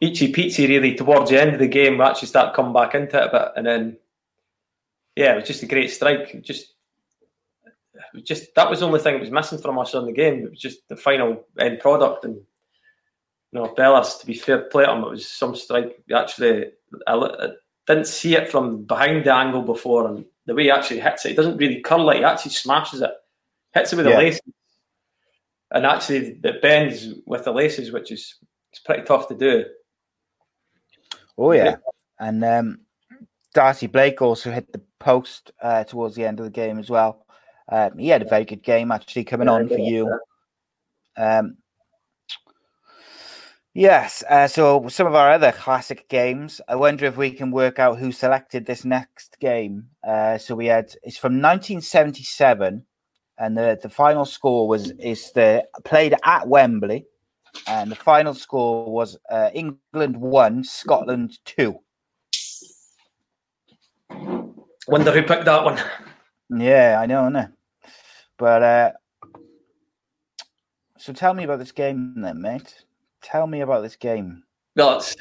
eachy 0.00 0.32
peachy 0.32 0.66
really 0.66 0.94
towards 0.94 1.30
the 1.30 1.40
end 1.40 1.52
of 1.52 1.58
the 1.58 1.68
game. 1.68 1.98
We 1.98 2.04
actually 2.04 2.28
started 2.28 2.54
coming 2.54 2.72
back 2.72 2.94
into 2.94 3.20
it 3.20 3.28
a 3.28 3.30
bit, 3.30 3.52
and 3.56 3.66
then 3.66 3.96
yeah, 5.16 5.32
it 5.32 5.36
was 5.40 5.48
just 5.48 5.62
a 5.64 5.66
great 5.66 5.90
strike. 5.90 6.42
Just, 6.42 6.74
just 8.22 8.54
that 8.54 8.70
was 8.70 8.80
the 8.80 8.86
only 8.86 9.00
thing 9.00 9.14
that 9.14 9.20
was 9.20 9.30
missing 9.30 9.58
from 9.58 9.78
us 9.78 9.94
on 9.94 10.06
the 10.06 10.12
game. 10.12 10.44
It 10.44 10.50
was 10.50 10.60
just 10.60 10.88
the 10.88 10.96
final 10.96 11.44
end 11.58 11.80
product, 11.80 12.24
and 12.24 12.40
know, 13.52 13.74
Bellas. 13.76 14.20
To 14.20 14.26
be 14.26 14.34
fair 14.34 14.62
play 14.62 14.84
him, 14.84 15.02
it 15.04 15.10
was 15.10 15.28
some 15.28 15.54
strike. 15.54 16.02
Actually, 16.14 16.66
I, 17.06 17.14
I 17.14 17.48
didn't 17.86 18.06
see 18.06 18.36
it 18.36 18.50
from 18.50 18.84
behind 18.84 19.24
the 19.24 19.34
angle 19.34 19.62
before, 19.62 20.06
and 20.08 20.24
the 20.46 20.54
way 20.54 20.64
he 20.64 20.70
actually 20.70 21.00
hits 21.00 21.24
it, 21.24 21.30
he 21.30 21.34
doesn't 21.34 21.56
really 21.56 21.80
curl 21.80 22.10
it. 22.10 22.18
He 22.18 22.24
actually 22.24 22.52
smashes 22.52 23.00
it, 23.00 23.10
hits 23.72 23.92
it 23.92 23.96
with 23.96 24.06
yeah. 24.06 24.12
the 24.12 24.18
laces, 24.18 24.42
and 25.70 25.86
actually 25.86 26.38
it 26.42 26.62
bends 26.62 27.08
with 27.26 27.44
the 27.44 27.52
laces, 27.52 27.92
which 27.92 28.10
is 28.12 28.36
it's 28.72 28.80
pretty 28.80 29.02
tough 29.02 29.28
to 29.28 29.34
do. 29.34 29.64
Oh 31.36 31.52
yeah, 31.52 31.76
and 32.18 32.44
um, 32.44 32.80
Darcy 33.54 33.86
Blake 33.86 34.20
also 34.20 34.50
hit 34.50 34.72
the 34.72 34.82
post 34.98 35.52
uh, 35.62 35.84
towards 35.84 36.14
the 36.14 36.26
end 36.26 36.40
of 36.40 36.44
the 36.44 36.50
game 36.50 36.78
as 36.78 36.90
well. 36.90 37.24
Um, 37.70 37.98
he 37.98 38.08
had 38.08 38.22
a 38.22 38.28
very 38.28 38.44
good 38.44 38.62
game 38.62 38.90
actually 38.90 39.24
coming 39.24 39.48
yeah, 39.48 39.54
on 39.54 39.68
for 39.68 39.78
you. 39.78 40.18
Um, 41.16 41.58
yes, 43.74 44.22
uh, 44.28 44.48
so 44.48 44.88
some 44.88 45.06
of 45.06 45.14
our 45.14 45.30
other 45.32 45.52
classic 45.52 46.08
games. 46.08 46.60
I 46.68 46.76
wonder 46.76 47.04
if 47.06 47.16
we 47.16 47.30
can 47.30 47.50
work 47.50 47.78
out 47.78 47.98
who 47.98 48.12
selected 48.12 48.66
this 48.66 48.84
next 48.84 49.38
game. 49.40 49.88
Uh, 50.06 50.38
so 50.38 50.54
we 50.54 50.66
had 50.66 50.94
it's 51.02 51.18
from 51.18 51.34
1977 51.34 52.84
and 53.38 53.56
the, 53.56 53.78
the 53.80 53.88
final 53.88 54.24
score 54.24 54.68
was 54.68 54.90
is 54.92 55.32
the 55.32 55.64
played 55.84 56.14
at 56.24 56.46
Wembley, 56.48 57.06
and 57.66 57.90
the 57.90 57.96
final 57.96 58.34
score 58.34 58.90
was 58.90 59.16
uh, 59.30 59.50
England 59.54 60.16
one, 60.16 60.64
Scotland 60.64 61.38
two. 61.44 61.78
Wonder 64.88 65.12
who 65.12 65.22
picked 65.22 65.44
that 65.44 65.64
one. 65.64 65.78
Yeah, 66.50 66.98
I 67.00 67.06
know, 67.06 67.22
innit? 67.24 67.52
But 68.38 68.62
uh, 68.62 68.92
so 70.96 71.12
tell 71.12 71.34
me 71.34 71.44
about 71.44 71.58
this 71.58 71.72
game 71.72 72.14
then, 72.16 72.40
mate. 72.40 72.84
Tell 73.30 73.46
me 73.46 73.60
about 73.60 73.82
this 73.82 73.96
game. 73.96 74.42
Well, 74.74 74.96
it's 74.98 75.16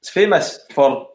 it's 0.00 0.10
famous 0.10 0.60
for 0.72 1.08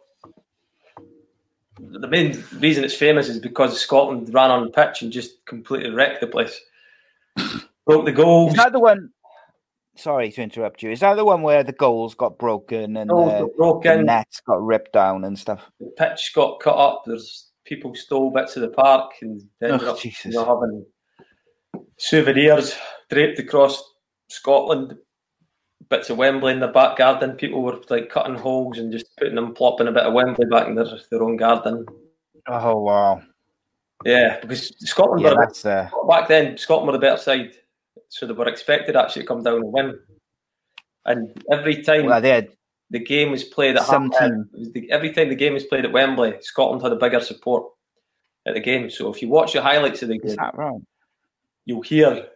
the 1.80 2.08
main 2.08 2.44
reason 2.58 2.84
it's 2.84 2.96
famous 2.96 3.28
is 3.28 3.40
because 3.40 3.80
Scotland 3.80 4.34
ran 4.34 4.52
on 4.52 4.64
the 4.66 4.72
pitch 4.72 5.02
and 5.02 5.12
just 5.12 5.46
completely 5.46 5.92
wrecked 5.92 6.22
the 6.22 6.28
place. 6.28 6.60
Broke 7.86 8.06
the 8.06 8.12
goals. 8.12 8.52
Is 8.52 8.58
that 8.58 8.72
the 8.72 8.80
one? 8.80 9.10
Sorry 9.96 10.32
to 10.32 10.42
interrupt 10.42 10.82
you. 10.82 10.92
Is 10.92 11.02
that 11.02 11.16
the 11.16 11.26
one 11.26 11.42
where 11.42 11.64
the 11.64 11.74
goals 11.74 12.16
got 12.16 12.38
broken 12.38 12.98
and 12.98 13.12
uh, 13.12 13.46
got 13.58 13.84
the 13.84 14.02
nets 14.02 14.42
got 14.42 14.64
ripped 14.64 14.94
down 14.94 15.26
and 15.26 15.38
stuff? 15.38 15.70
The 15.80 15.92
pitch 15.98 16.32
got 16.34 16.60
cut 16.60 16.76
up. 16.76 17.04
There's 17.06 17.52
people 17.66 17.94
stole 17.94 18.32
bits 18.32 18.56
of 18.56 18.62
the 18.62 18.70
park 18.70 19.12
and 19.22 19.44
ended 19.62 19.84
Oh, 19.84 19.92
up 19.92 20.00
Jesus. 20.00 20.26
you 20.26 20.32
know, 20.32 20.46
having 20.46 20.86
souvenirs 21.98 22.76
draped 23.10 23.40
across 23.40 23.84
Scotland. 24.30 24.96
Bits 25.92 26.10
of 26.10 26.16
Wembley 26.18 26.54
in 26.54 26.62
the 26.62 26.70
back 26.70 26.96
garden. 26.96 27.34
People 27.34 27.62
were 27.62 27.78
like 27.90 28.10
cutting 28.10 28.36
holes 28.38 28.78
and 28.78 28.94
just 28.94 29.14
putting 29.18 29.36
them, 29.36 29.54
plopping 29.54 29.88
a 29.88 29.92
bit 29.92 30.06
of 30.06 30.14
Wembley 30.14 30.46
back 30.46 30.68
in 30.68 30.76
their, 30.76 30.86
their 31.12 31.22
own 31.22 31.36
garden. 31.36 31.86
Oh 32.48 32.80
wow! 32.80 33.22
Yeah, 34.06 34.40
because 34.40 34.74
Scotland 34.88 35.22
Yeah, 35.22 35.34
were 35.34 35.44
uh, 35.44 36.08
back 36.08 36.30
then 36.30 36.58
Scotland 36.58 36.88
were 36.88 36.94
the 36.94 37.00
better 37.00 37.22
side, 37.22 37.52
so 38.08 38.26
they 38.26 38.32
were 38.32 38.48
expected 38.48 38.96
actually 38.96 39.24
to 39.24 39.28
come 39.28 39.44
down 39.44 39.56
and 39.56 39.74
win. 39.74 40.00
And 41.04 41.44
every 41.52 41.84
time 41.84 42.06
well, 42.06 42.22
the 42.22 43.00
game 43.00 43.32
was 43.32 43.44
played 43.44 43.76
at 43.76 43.86
half 43.86 44.18
team. 44.18 44.50
every 44.90 45.12
time 45.12 45.28
the 45.28 45.36
game 45.36 45.56
was 45.56 45.66
played 45.66 45.84
at 45.84 45.92
Wembley, 45.92 46.36
Scotland 46.40 46.82
had 46.82 46.94
a 46.94 46.96
bigger 46.96 47.20
support 47.20 47.66
at 48.46 48.54
the 48.54 48.62
game. 48.62 48.90
So 48.90 49.12
if 49.14 49.22
you 49.22 49.28
watch 49.28 49.52
the 49.52 49.62
highlights 49.62 50.04
of 50.04 50.08
the 50.08 50.20
game, 50.20 50.38
you'll 51.66 51.82
hear 51.82 52.30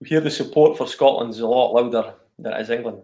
you'll 0.00 0.08
hear 0.08 0.20
the 0.20 0.28
support 0.28 0.76
for 0.76 0.88
Scotland 0.88 1.30
is 1.30 1.38
a 1.38 1.46
lot 1.46 1.72
louder 1.72 2.14
than 2.38 2.52
it 2.52 2.60
is 2.60 2.70
England. 2.70 3.02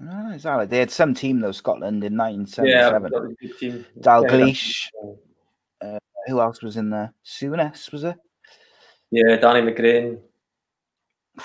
Oh, 0.00 0.30
is 0.32 0.42
that 0.42 0.54
right? 0.54 0.68
They 0.68 0.78
had 0.78 0.90
some 0.90 1.14
team 1.14 1.40
though, 1.40 1.52
Scotland 1.52 2.04
in 2.04 2.16
1977. 2.16 3.02
that 3.02 3.12
was 3.12 3.32
a 3.32 3.46
good 3.46 3.58
team. 3.58 3.86
Dalglish. 4.00 4.88
Yeah. 5.82 5.98
Who 6.26 6.40
else 6.40 6.62
was 6.62 6.76
in 6.76 6.90
there? 6.90 7.14
Souness 7.24 7.90
was 7.90 8.04
it? 8.04 8.16
Yeah, 9.10 9.36
Danny 9.36 9.60
McGrain. 9.60 10.18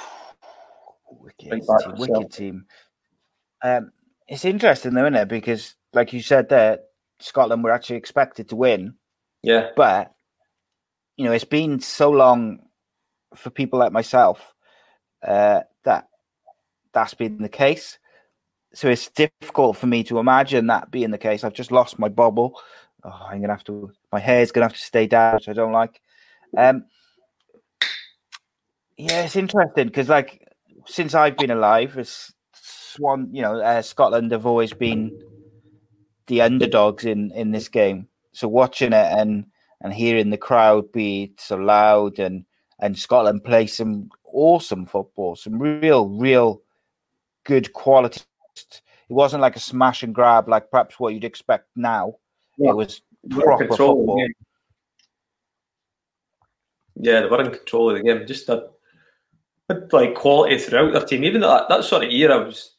Wicked, 1.09 1.51
team, 1.51 1.95
wicked 1.97 2.31
team. 2.33 2.65
Um, 3.63 3.91
it's 4.27 4.43
interesting 4.43 4.93
though, 4.93 5.05
isn't 5.05 5.15
it? 5.15 5.29
Because, 5.29 5.75
like 5.93 6.11
you 6.11 6.21
said 6.21 6.49
there, 6.49 6.79
Scotland 7.19 7.63
were 7.63 7.71
actually 7.71 7.95
expected 7.95 8.49
to 8.49 8.57
win, 8.57 8.95
Yeah, 9.41 9.69
but 9.77 10.13
you 11.15 11.23
know, 11.23 11.31
it's 11.31 11.45
been 11.45 11.79
so 11.79 12.09
long 12.09 12.59
for 13.35 13.49
people 13.49 13.79
like 13.79 13.93
myself 13.93 14.53
uh, 15.25 15.61
that 15.61 15.67
that's 16.93 17.13
been 17.13 17.41
the 17.41 17.49
case. 17.49 17.99
So 18.73 18.89
it's 18.89 19.09
difficult 19.09 19.77
for 19.77 19.87
me 19.87 20.03
to 20.05 20.19
imagine 20.19 20.67
that 20.67 20.89
being 20.91 21.11
the 21.11 21.17
case. 21.17 21.43
I've 21.43 21.53
just 21.53 21.71
lost 21.71 21.99
my 21.99 22.09
bubble. 22.09 22.59
Oh, 23.03 23.27
I'm 23.29 23.41
gonna 23.41 23.53
have 23.53 23.63
to. 23.65 23.91
My 24.11 24.19
hair's 24.19 24.51
gonna 24.51 24.65
have 24.65 24.73
to 24.73 24.79
stay 24.79 25.07
down, 25.07 25.35
which 25.35 25.49
I 25.49 25.53
don't 25.53 25.73
like. 25.73 26.01
Um, 26.57 26.85
yeah, 28.97 29.23
it's 29.23 29.35
interesting 29.35 29.87
because, 29.87 30.09
like, 30.09 30.47
since 30.85 31.13
I've 31.13 31.37
been 31.37 31.51
alive, 31.51 31.97
it's 31.97 32.33
Swan. 32.53 33.29
You 33.31 33.41
know, 33.41 33.59
uh, 33.59 33.81
Scotland 33.81 34.31
have 34.31 34.45
always 34.45 34.73
been 34.73 35.11
the 36.27 36.41
underdogs 36.41 37.05
in 37.05 37.31
in 37.31 37.51
this 37.51 37.67
game. 37.67 38.07
So 38.31 38.47
watching 38.47 38.93
it 38.93 39.07
and 39.17 39.45
and 39.81 39.93
hearing 39.93 40.29
the 40.29 40.37
crowd 40.37 40.91
be 40.91 41.33
so 41.37 41.57
loud 41.57 42.19
and 42.19 42.45
and 42.79 42.97
Scotland 42.97 43.43
play 43.43 43.67
some 43.67 44.09
awesome 44.25 44.85
football, 44.85 45.35
some 45.35 45.59
real, 45.59 46.09
real 46.09 46.61
good 47.43 47.73
quality. 47.73 48.21
It 48.55 48.81
wasn't 49.09 49.41
like 49.41 49.55
a 49.55 49.59
smash 49.59 50.03
and 50.03 50.15
grab 50.15 50.47
like 50.47 50.71
perhaps 50.71 50.99
what 50.99 51.13
you'd 51.13 51.23
expect 51.23 51.67
now. 51.75 52.15
Yeah. 52.57 52.71
It 52.71 52.75
was 52.75 53.01
They 53.23 53.35
were 53.35 53.41
in 53.41 53.47
proper 53.47 53.67
control 53.67 53.91
of 53.91 53.97
the 53.97 54.11
football. 54.11 54.27
Yeah, 56.95 57.21
they 57.21 57.27
were 57.27 57.41
in 57.41 57.51
control 57.51 57.89
of 57.89 57.97
the 57.97 58.03
game. 58.03 58.27
Just 58.27 58.49
a 58.49 58.69
had, 59.69 59.91
like 59.91 60.15
quality 60.15 60.57
throughout 60.57 60.93
their 60.93 61.05
team. 61.05 61.23
Even 61.23 61.41
that 61.41 61.69
that 61.69 61.83
sort 61.83 62.03
of 62.03 62.11
era 62.11 62.43
was 62.43 62.75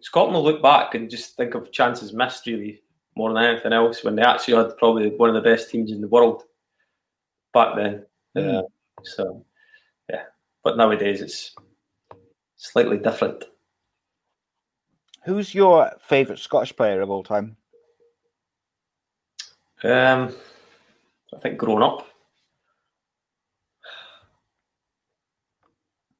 Scotland 0.00 0.34
will 0.34 0.44
look 0.44 0.62
back 0.62 0.94
and 0.94 1.10
just 1.10 1.36
think 1.36 1.54
of 1.54 1.72
chances 1.72 2.12
missed 2.12 2.46
really 2.46 2.82
more 3.16 3.32
than 3.32 3.44
anything 3.44 3.72
else 3.72 4.04
when 4.04 4.14
they 4.14 4.22
actually 4.22 4.54
had 4.54 4.76
probably 4.78 5.10
one 5.10 5.28
of 5.28 5.34
the 5.34 5.40
best 5.40 5.70
teams 5.70 5.90
in 5.90 6.00
the 6.00 6.08
world 6.08 6.44
back 7.52 7.76
then. 7.76 8.06
Mm. 8.36 8.58
Uh, 8.58 8.62
so 9.02 9.44
yeah, 10.08 10.22
but 10.62 10.76
nowadays 10.76 11.20
it's 11.20 11.54
slightly 12.58 12.98
different. 12.98 13.44
Who's 15.24 15.54
your 15.54 15.92
favourite 16.00 16.38
Scottish 16.38 16.76
player 16.76 17.00
of 17.00 17.10
all 17.10 17.22
time? 17.22 17.56
Um, 19.82 20.34
I 21.34 21.38
think 21.38 21.58
growing 21.58 21.82
up. 21.82 22.06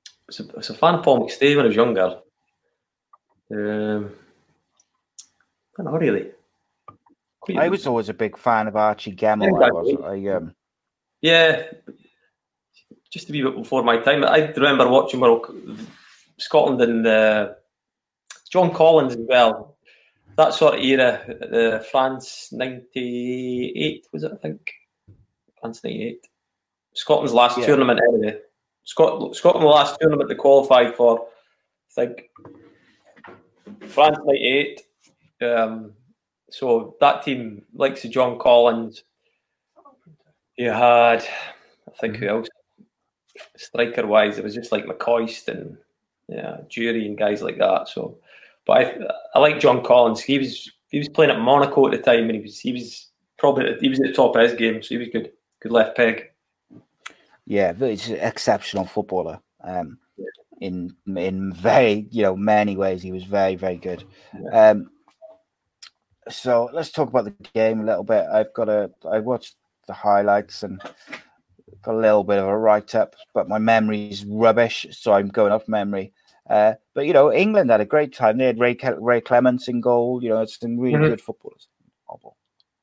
I 0.04 0.28
was 0.28 0.40
a, 0.40 0.44
I 0.44 0.56
was 0.56 0.70
a 0.70 0.74
fan 0.74 0.94
of 0.94 1.02
Paul 1.02 1.26
McStay 1.26 1.56
when 1.56 1.64
I 1.64 1.68
was 1.68 1.76
younger. 1.76 2.20
Um, 3.50 4.12
I 5.78 5.82
don't 5.82 5.92
know 5.92 5.98
really. 5.98 6.30
Quite 7.40 7.58
I 7.58 7.68
was 7.68 7.86
always 7.86 8.08
a 8.08 8.14
big 8.14 8.36
fan 8.36 8.68
of 8.68 8.76
Archie 8.76 9.14
Gemmill. 9.14 9.96
Yeah, 10.00 10.06
I. 10.06 10.12
I, 10.12 10.36
um, 10.36 10.54
Yeah, 11.22 11.62
just 13.10 13.26
to 13.26 13.32
be 13.32 13.40
a 13.40 13.44
wee 13.44 13.50
bit 13.50 13.62
before 13.62 13.82
my 13.82 13.96
time. 13.98 14.24
I 14.24 14.52
remember 14.52 14.88
watching 14.88 15.20
World 15.20 15.46
Scotland 16.38 16.80
and 16.80 17.06
uh, 17.06 17.50
John 18.50 18.72
Collins 18.72 19.14
as 19.14 19.26
well. 19.28 19.76
That 20.36 20.54
sort 20.54 20.74
of 20.78 20.80
era, 20.84 21.20
uh, 21.52 21.78
France 21.80 22.50
'98 22.52 24.06
was 24.12 24.22
it? 24.24 24.32
I 24.32 24.36
think 24.36 24.72
France 25.60 25.82
'98. 25.82 26.26
Scotland's 26.94 27.34
last 27.34 27.58
Yeah. 27.58 27.66
tournament 27.66 28.00
anyway. 28.08 28.40
Scot- 28.84 29.34
Scotland 29.36 29.64
the 29.64 29.68
last 29.68 29.98
tournament 30.00 30.28
they 30.28 30.34
qualified 30.34 30.94
for. 30.94 31.26
I 31.90 32.06
think 32.06 32.30
France 33.88 34.18
'98. 34.24 34.82
Um, 35.40 35.92
so 36.50 36.96
that 37.00 37.22
team, 37.24 37.64
likes 37.74 38.04
of 38.04 38.10
John 38.10 38.38
Collins, 38.38 39.04
you 40.56 40.70
had, 40.70 41.18
I 41.86 41.90
think 42.00 42.16
who 42.16 42.26
else? 42.28 42.48
Striker 43.56 44.06
wise, 44.06 44.38
it 44.38 44.44
was 44.44 44.54
just 44.54 44.72
like 44.72 44.86
McCoist 44.86 45.48
and 45.48 45.76
yeah, 46.28 46.58
Durie 46.68 47.06
and 47.06 47.18
guys 47.18 47.42
like 47.42 47.58
that. 47.58 47.88
So, 47.88 48.18
but 48.66 48.78
I, 48.78 48.94
I 49.34 49.38
like 49.38 49.60
John 49.60 49.82
Collins. 49.82 50.20
He 50.20 50.38
was 50.38 50.70
he 50.88 50.98
was 50.98 51.08
playing 51.08 51.30
at 51.30 51.40
Monaco 51.40 51.86
at 51.86 51.92
the 51.92 51.98
time, 51.98 52.24
and 52.24 52.34
he 52.34 52.40
was 52.40 52.58
he 52.58 52.72
was 52.72 53.08
probably 53.38 53.76
he 53.80 53.88
was 53.88 54.00
at 54.00 54.06
the 54.06 54.12
top 54.12 54.36
of 54.36 54.42
his 54.42 54.54
game, 54.54 54.82
so 54.82 54.88
he 54.90 54.98
was 54.98 55.08
good, 55.08 55.32
good 55.60 55.72
left 55.72 55.96
peg. 55.96 56.30
yeah, 57.46 57.72
but 57.72 57.90
he's 57.90 58.08
an 58.08 58.16
exceptional 58.16 58.84
footballer. 58.84 59.40
Um, 59.64 59.98
in 60.60 60.94
in 61.16 61.52
very 61.52 62.06
you 62.10 62.22
know 62.22 62.36
many 62.36 62.76
ways, 62.76 63.02
he 63.02 63.12
was 63.12 63.24
very 63.24 63.54
very 63.54 63.76
good. 63.76 64.04
Um, 64.52 64.90
so 66.28 66.68
let's 66.72 66.90
talk 66.90 67.08
about 67.08 67.24
the 67.24 67.34
game 67.54 67.80
a 67.80 67.84
little 67.84 68.04
bit. 68.04 68.26
I've 68.30 68.52
got 68.52 68.68
a 68.68 68.90
I 69.10 69.18
watched 69.20 69.56
the 69.86 69.94
highlights 69.94 70.62
and 70.62 70.80
got 71.82 71.94
a 71.94 71.98
little 71.98 72.24
bit 72.24 72.38
of 72.38 72.46
a 72.46 72.56
write 72.56 72.94
up, 72.94 73.14
but 73.32 73.48
my 73.48 73.58
memory's 73.58 74.24
rubbish, 74.24 74.86
so 74.90 75.12
I'm 75.12 75.28
going 75.28 75.52
off 75.52 75.68
memory. 75.68 76.12
Uh, 76.48 76.74
but 76.94 77.06
you 77.06 77.12
know, 77.12 77.32
England 77.32 77.70
had 77.70 77.80
a 77.80 77.84
great 77.84 78.14
time. 78.14 78.38
They 78.38 78.46
had 78.46 78.58
Ray 78.58 78.76
Ray 78.98 79.20
Clemence 79.20 79.68
in 79.68 79.80
goal. 79.80 80.22
You 80.22 80.30
know, 80.30 80.40
it's 80.40 80.58
some 80.58 80.78
really 80.78 80.98
Mhm. 80.98 81.08
good 81.10 81.20
footballers. 81.20 81.68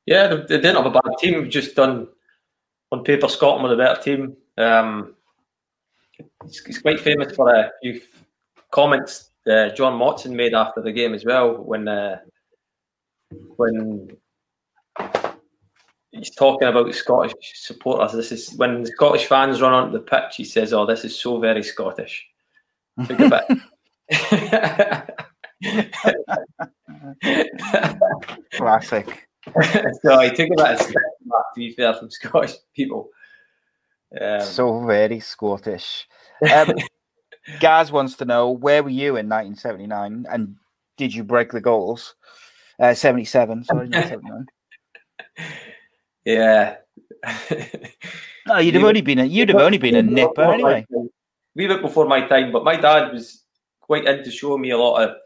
Yeah, 0.06 0.28
they, 0.28 0.36
they 0.36 0.58
didn't 0.58 0.76
have 0.76 0.86
a 0.86 0.90
bad 0.90 1.18
team. 1.18 1.40
We've 1.40 1.50
Just 1.50 1.74
done 1.74 2.06
on 2.92 3.02
paper, 3.02 3.28
Scotland 3.28 3.64
were 3.64 3.70
the 3.70 3.76
better 3.76 4.00
team. 4.00 4.36
Um, 4.56 5.16
it's, 6.44 6.64
it's 6.66 6.78
quite 6.78 7.00
famous 7.00 7.34
for 7.34 7.52
a 7.52 7.72
few 7.82 8.00
comments 8.70 9.30
uh, 9.46 9.70
John 9.70 9.98
Motson 9.98 10.32
made 10.32 10.54
after 10.54 10.80
the 10.82 10.92
game 10.92 11.14
as 11.14 11.24
well 11.24 11.56
when 11.56 11.88
uh, 11.88 12.18
when 13.56 14.16
he's 16.12 16.34
talking 16.34 16.68
about 16.68 16.94
Scottish 16.94 17.34
supporters. 17.54 18.12
This 18.12 18.32
is 18.32 18.54
when 18.54 18.84
Scottish 18.86 19.26
fans 19.26 19.60
run 19.60 19.72
onto 19.72 19.92
the 19.92 20.00
pitch. 20.04 20.36
He 20.36 20.44
says, 20.44 20.72
"Oh, 20.72 20.86
this 20.86 21.04
is 21.04 21.18
so 21.18 21.38
very 21.38 21.62
Scottish." 21.62 22.26
Took 23.06 23.20
a 23.20 23.28
bit. 23.28 23.44
Classic. 28.52 29.28
so 30.02 30.18
I 30.18 30.28
took 30.28 30.48
a 30.48 30.56
bit 30.56 30.60
of 30.60 30.80
step 30.80 30.94
back, 30.94 31.54
to 31.54 31.58
be 31.58 31.72
fair, 31.72 31.94
from 31.94 32.10
Scottish 32.10 32.54
people. 32.74 33.10
Um, 34.20 34.40
so 34.40 34.84
very 34.86 35.20
Scottish. 35.20 36.06
Um, 36.52 36.72
Gaz 37.60 37.92
wants 37.92 38.16
to 38.16 38.24
know 38.24 38.50
where 38.50 38.82
were 38.82 38.90
you 38.90 39.16
in 39.16 39.28
1979 39.28 40.26
and 40.30 40.56
did 40.96 41.14
you 41.14 41.22
break 41.22 41.52
the 41.52 41.60
goals? 41.60 42.14
Uh, 42.80 42.94
77, 42.94 43.64
sorry, 43.64 43.88
79. 43.92 44.46
Yeah. 46.24 46.76
No, 48.46 48.58
you'd 48.58 48.74
have 48.74 48.84
only 48.84 49.00
been 49.00 49.18
a, 49.20 49.24
you'd 49.24 49.48
have 49.48 49.60
only 49.60 49.78
been 49.78 49.96
a 49.96 50.02
nipper 50.04 50.42
anyway. 50.42 50.86
Wee 51.56 51.66
bit 51.66 51.82
before 51.82 52.06
my 52.06 52.20
time, 52.20 52.52
but 52.52 52.64
my 52.64 52.76
dad 52.76 53.12
was 53.12 53.42
quite 53.80 54.04
into 54.04 54.30
showing 54.30 54.60
me 54.60 54.70
a 54.70 54.78
lot 54.78 55.02
of 55.02 55.16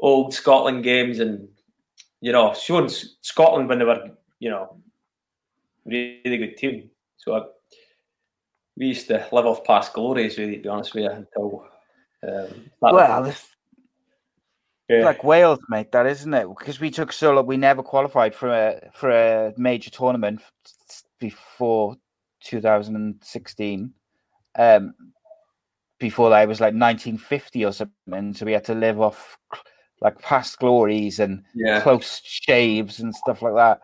old 0.00 0.34
Scotland 0.34 0.82
games 0.82 1.20
and 1.20 1.48
you 2.20 2.32
know 2.32 2.52
showing 2.54 2.88
Scotland 3.20 3.68
when 3.68 3.78
they 3.78 3.84
were 3.84 4.10
you 4.40 4.50
know 4.50 4.76
really 5.84 6.36
good 6.36 6.56
team. 6.56 6.90
So 7.16 7.34
I, 7.36 7.42
we 8.76 8.86
used 8.86 9.06
to 9.08 9.26
live 9.30 9.46
off 9.46 9.64
past 9.64 9.92
glories, 9.92 10.36
really, 10.36 10.56
to 10.56 10.62
be 10.62 10.68
honest 10.68 10.94
with 10.94 11.04
you, 11.04 11.10
until 11.10 11.66
um, 12.22 12.70
that 12.82 12.92
Well, 12.92 13.24
it's 13.26 13.46
yeah. 14.88 15.04
like 15.04 15.22
Wales, 15.22 15.60
mate. 15.68 15.92
That 15.92 16.06
isn't 16.06 16.34
it? 16.34 16.48
Because 16.48 16.80
we 16.80 16.90
took 16.90 17.12
so 17.12 17.32
long, 17.32 17.46
we 17.46 17.56
never 17.56 17.82
qualified 17.82 18.34
for 18.34 18.48
a 18.48 18.90
for 18.92 19.10
a 19.10 19.54
major 19.56 19.90
tournament 19.90 20.42
before 21.20 21.96
2016. 22.40 23.94
Um, 24.56 24.94
before 25.98 26.30
that, 26.30 26.42
it 26.42 26.48
was 26.48 26.60
like 26.60 26.74
1950 26.74 27.64
or 27.64 27.72
something. 27.72 28.34
So 28.34 28.46
we 28.46 28.52
had 28.52 28.64
to 28.64 28.74
live 28.74 29.00
off 29.00 29.38
like 30.00 30.20
past 30.20 30.58
glories 30.58 31.18
and 31.20 31.42
yeah. 31.54 31.80
close 31.80 32.20
shaves 32.24 33.00
and 33.00 33.14
stuff 33.14 33.42
like 33.42 33.54
that. 33.54 33.80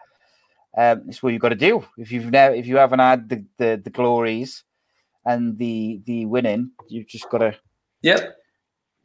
Um, 0.77 1.05
it's 1.09 1.23
what 1.23 1.33
you've 1.33 1.43
got 1.43 1.49
to 1.49 1.57
do 1.57 1.85
if 1.99 2.13
you've 2.13 2.31
never 2.31 2.55
if 2.55 2.67
you 2.67 2.77
haven't 2.77 3.01
had 3.01 3.29
the, 3.29 3.45
the, 3.59 3.81
the 3.83 3.91
glories 3.91 4.63
and 5.27 5.59
the 5.59 6.01
the 6.05 6.27
winning, 6.27 6.71
you've 6.89 7.09
just 7.09 7.29
got 7.29 7.39
to 7.39 7.57
Yep. 8.03 8.37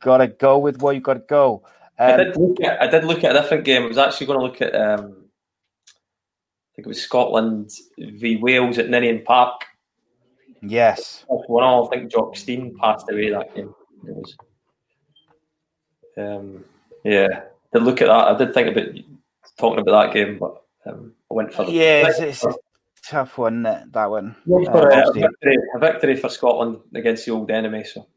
got 0.01 0.17
to 0.17 0.27
go 0.27 0.57
with 0.59 0.81
what 0.81 0.95
you've 0.95 1.03
got 1.03 1.15
to 1.15 1.23
go. 1.27 1.63
I 1.97 2.11
Um, 2.11 2.17
did 2.17 2.37
look 2.37 2.61
at 2.61 2.81
I 2.81 2.87
did 2.87 3.03
look 3.03 3.23
at 3.23 3.35
a 3.35 3.41
different 3.41 3.63
game. 3.65 3.83
I 3.83 3.87
was 3.87 3.97
actually 3.97 4.27
going 4.27 4.39
to 4.39 4.45
look 4.45 4.61
at 4.61 4.75
um, 4.75 5.25
I 5.87 6.69
think 6.75 6.85
it 6.85 6.87
was 6.87 7.01
Scotland 7.01 7.71
v 7.97 8.37
Wales 8.37 8.77
at 8.77 8.89
Ninian 8.89 9.23
Park. 9.23 9.61
Yes, 10.69 11.25
One 11.27 11.63
all, 11.63 11.87
I 11.87 11.95
think 11.97 12.11
Jock 12.11 12.35
Stein 12.35 12.75
passed 12.79 13.09
away 13.09 13.29
that 13.31 13.55
game. 13.55 13.73
It 14.07 14.15
was, 14.15 14.37
um, 16.17 16.63
yeah, 17.03 17.43
did 17.73 17.83
look 17.83 18.01
at 18.01 18.07
that. 18.07 18.27
I 18.27 18.37
did 18.37 18.53
think 18.53 18.75
about 18.75 18.95
talking 19.57 19.79
about 19.79 20.05
that 20.07 20.13
game, 20.13 20.37
but 20.37 20.61
um, 20.85 21.13
I 21.31 21.33
went 21.33 21.53
for 21.53 21.65
The- 21.65 21.71
yeah, 21.71 22.07
it's, 22.07 22.19
it's 22.19 22.43
a 22.43 22.55
tough 23.07 23.37
one 23.37 23.63
that, 23.63 23.91
that 23.93 24.09
one. 24.09 24.35
went 24.45 24.67
Uh, 24.67 24.71
for 24.71 24.89
a, 24.89 25.09
a 25.09 25.13
victory, 25.13 25.57
a 25.75 25.79
victory 25.79 26.15
for 26.15 26.29
Scotland 26.29 26.79
against 26.93 27.25
the 27.25 27.31
old 27.31 27.51
enemy. 27.51 27.83
So 27.83 28.07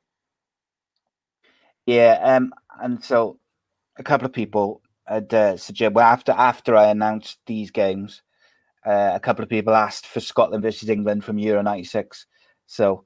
Yeah, 1.87 2.19
um, 2.23 2.53
and 2.81 3.03
so 3.03 3.39
a 3.99 4.03
couple 4.03 4.27
of 4.27 4.33
people 4.33 4.83
had 5.07 5.33
uh, 5.33 5.57
suggest 5.57 5.95
well 5.95 6.07
after 6.07 6.33
after 6.33 6.77
I 6.77 6.89
announced 6.89 7.39
these 7.47 7.71
games, 7.71 8.23
uh, 8.87 9.13
a 9.15 9.21
couple 9.21 9.43
of 9.43 9.49
people 9.49 9.75
asked 9.75 10.07
for 10.07 10.21
Scotland 10.21 10.63
versus 10.63 10.89
England 10.89 11.25
from 11.25 11.39
Euro 11.39 11.63
'96. 11.63 12.27
So, 12.69 13.05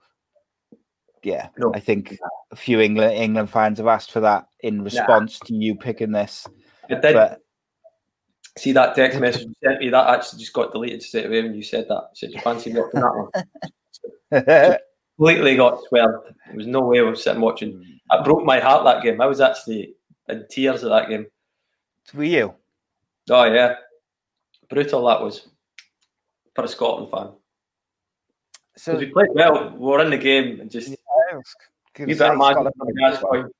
yeah, 1.23 1.49
No. 1.57 1.73
I 1.73 1.81
think 1.81 2.19
a 2.51 2.57
few 2.57 2.81
England 2.81 3.15
England 3.15 3.49
fans 3.49 3.79
have 3.79 3.87
asked 3.87 4.11
for 4.11 4.21
that 4.21 4.49
in 4.61 4.83
response 4.83 5.39
to 5.39 5.55
you 5.55 5.77
picking 5.77 6.13
this. 6.13 6.47
I 6.91 6.95
did 6.97 7.15
But 7.15 7.41
see 8.59 8.73
that 8.73 8.95
text 8.97 9.21
message 9.21 9.47
you 9.47 9.55
sent 9.63 9.81
me. 9.81 9.89
That 9.89 10.09
actually 10.09 10.41
just 10.41 10.53
got 10.53 10.73
deleted 10.73 11.03
straight 11.03 11.27
away 11.27 11.43
when 11.43 11.55
you 11.55 11.63
said 11.63 11.87
that. 11.89 11.95
I 11.95 12.15
said 12.15 12.33
you 12.33 12.41
fancy 12.41 12.75
watching 12.75 13.01
that 13.01 13.31
one. 14.31 14.79
Completely 15.17 15.57
got 15.57 15.81
swerved. 15.89 16.35
There 16.47 16.57
was 16.57 16.67
no 16.67 16.81
way 16.81 16.99
I 16.99 17.03
was 17.03 17.23
sitting 17.23 17.41
watching. 17.41 18.01
That 18.11 18.19
hmm. 18.19 18.25
broke 18.25 18.45
my 18.45 18.59
heart. 18.59 18.85
That 18.85 19.03
game. 19.03 19.21
I 19.21 19.27
was 19.27 19.41
actually 19.41 19.95
in 20.29 20.45
tears 20.51 20.83
at 20.83 20.91
that 20.91 21.09
game. 21.09 21.27
were 22.13 22.25
you? 22.25 22.55
Oh 23.31 23.45
yeah, 23.45 23.77
brutal 24.69 25.07
that 25.07 25.23
was 25.23 25.49
for 26.57 26.65
a 26.65 26.69
Scotland 26.69 27.11
fan. 27.13 27.31
So 28.77 28.97
we 28.97 29.07
played 29.07 29.29
well. 29.35 29.71
We 29.77 29.93
are 29.93 30.01
in 30.01 30.11
the 30.11 30.19
game 30.19 30.61
and 30.61 30.71
just 30.71 30.91
I 30.91 31.37
was 31.37 31.55
gonna 31.95 32.07
we 32.09 32.15
say 32.15 32.29
bit 32.29 32.33
of 32.33 32.39
magic 32.39 32.73
the 32.79 32.95
gas 32.99 33.19
point. 33.23 33.53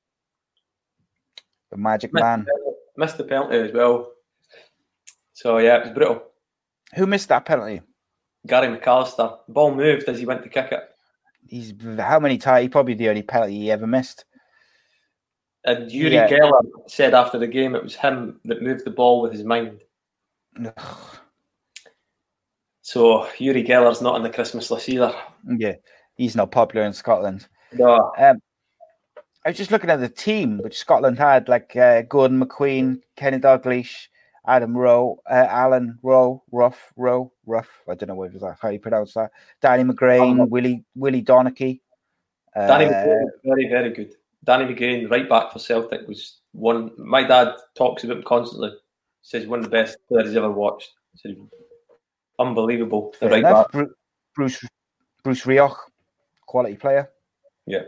the 1.71 1.77
magic 1.77 2.13
Missed 2.13 2.23
man. 2.23 2.45
the 2.45 2.75
Missed 2.97 3.17
the 3.17 3.23
penalty 3.23 3.57
as 3.57 3.71
well. 3.71 4.11
So 5.33 5.57
yeah, 5.57 5.77
it 5.77 5.83
was 5.85 5.91
brutal. 5.93 6.23
Who 6.95 7.05
missed 7.07 7.29
that 7.29 7.45
penalty? 7.45 7.81
Gary 8.45 8.67
McAllister. 8.75 9.37
Ball 9.47 9.73
moved 9.73 10.07
as 10.09 10.19
he 10.19 10.25
went 10.25 10.43
to 10.43 10.49
kick 10.49 10.71
it. 10.71 10.83
He's 11.47 11.73
how 11.97 12.19
many 12.19 12.37
times? 12.37 12.63
He 12.63 12.69
probably 12.69 12.93
the 12.93 13.09
only 13.09 13.21
penalty 13.23 13.57
he 13.57 13.71
ever 13.71 13.87
missed. 13.87 14.25
And 15.65 15.91
Uri 15.91 16.13
Yeah. 16.13 16.29
Geller 16.29 16.61
said 16.87 17.13
after 17.13 17.37
the 17.37 17.47
game 17.47 17.75
it 17.75 17.83
was 17.83 17.95
him 17.95 18.39
that 18.45 18.61
moved 18.61 18.85
the 18.85 18.91
ball 18.91 19.21
with 19.21 19.31
his 19.31 19.43
mind. 19.43 19.81
So 22.83 23.27
Uri 23.39 23.63
Geller's 23.63 24.01
not 24.01 24.15
on 24.15 24.23
the 24.23 24.29
Christmas 24.29 24.69
list 24.69 24.89
either. 24.89 25.15
Yeah, 25.57 25.75
he's 26.15 26.35
not 26.35 26.51
popular 26.51 26.85
in 26.85 26.91
Scotland. 26.93 27.47
No. 27.71 28.11
Um, 28.17 28.41
I 29.45 29.49
was 29.49 29.57
just 29.57 29.71
looking 29.71 29.89
at 29.89 30.01
the 30.01 30.09
team 30.09 30.57
which 30.59 30.77
Scotland 30.77 31.17
had, 31.17 31.47
like 31.47 31.75
uh, 31.77 32.01
Gordon 32.03 32.43
McQueen, 32.43 32.99
Kenny 33.15 33.39
Dalglish, 33.39 34.07
Adam 34.45 34.75
Rowe, 34.77 35.21
uh, 35.29 35.45
Alan 35.49 35.97
Rowe, 36.03 36.43
Ruff, 36.51 36.91
Rowe, 36.97 37.31
Ruff. 37.45 37.69
I 37.89 37.95
don't 37.95 38.09
know 38.09 38.15
what 38.15 38.33
was 38.33 38.41
that, 38.41 38.57
how 38.61 38.67
you 38.69 38.79
pronounce 38.79 39.13
that. 39.13 39.31
Danny 39.61 39.83
McGrain, 39.83 40.41
Oh. 40.41 40.45
Willie 40.45 40.83
Willie 40.93 41.23
Donachie. 41.23 41.79
Uh, 42.53 42.67
Danny 42.67 42.85
McGrain, 42.85 43.25
very, 43.45 43.67
very 43.69 43.89
good. 43.91 44.13
Danny 44.43 44.65
McGrain, 44.65 45.09
right 45.09 45.27
back 45.29 45.53
for 45.53 45.59
Celtic, 45.59 46.05
was 46.05 46.39
one. 46.51 46.91
My 46.97 47.23
dad 47.23 47.55
talks 47.75 48.03
about 48.03 48.17
him 48.17 48.23
constantly. 48.23 48.71
Says 49.21 49.47
one 49.47 49.59
of 49.59 49.65
the 49.65 49.71
best 49.71 49.97
players 50.09 50.27
he's 50.27 50.35
ever 50.37 50.51
watched. 50.51 50.91
Unbelievable. 52.39 53.13
The 53.19 53.29
right 53.29 53.43
back. 53.43 53.71
Bru- 53.71 53.93
Bruce 54.35 54.63
Bruce 55.23 55.43
Rioch, 55.45 55.75
quality 56.45 56.75
player. 56.75 57.09
Yeah. 57.65 57.83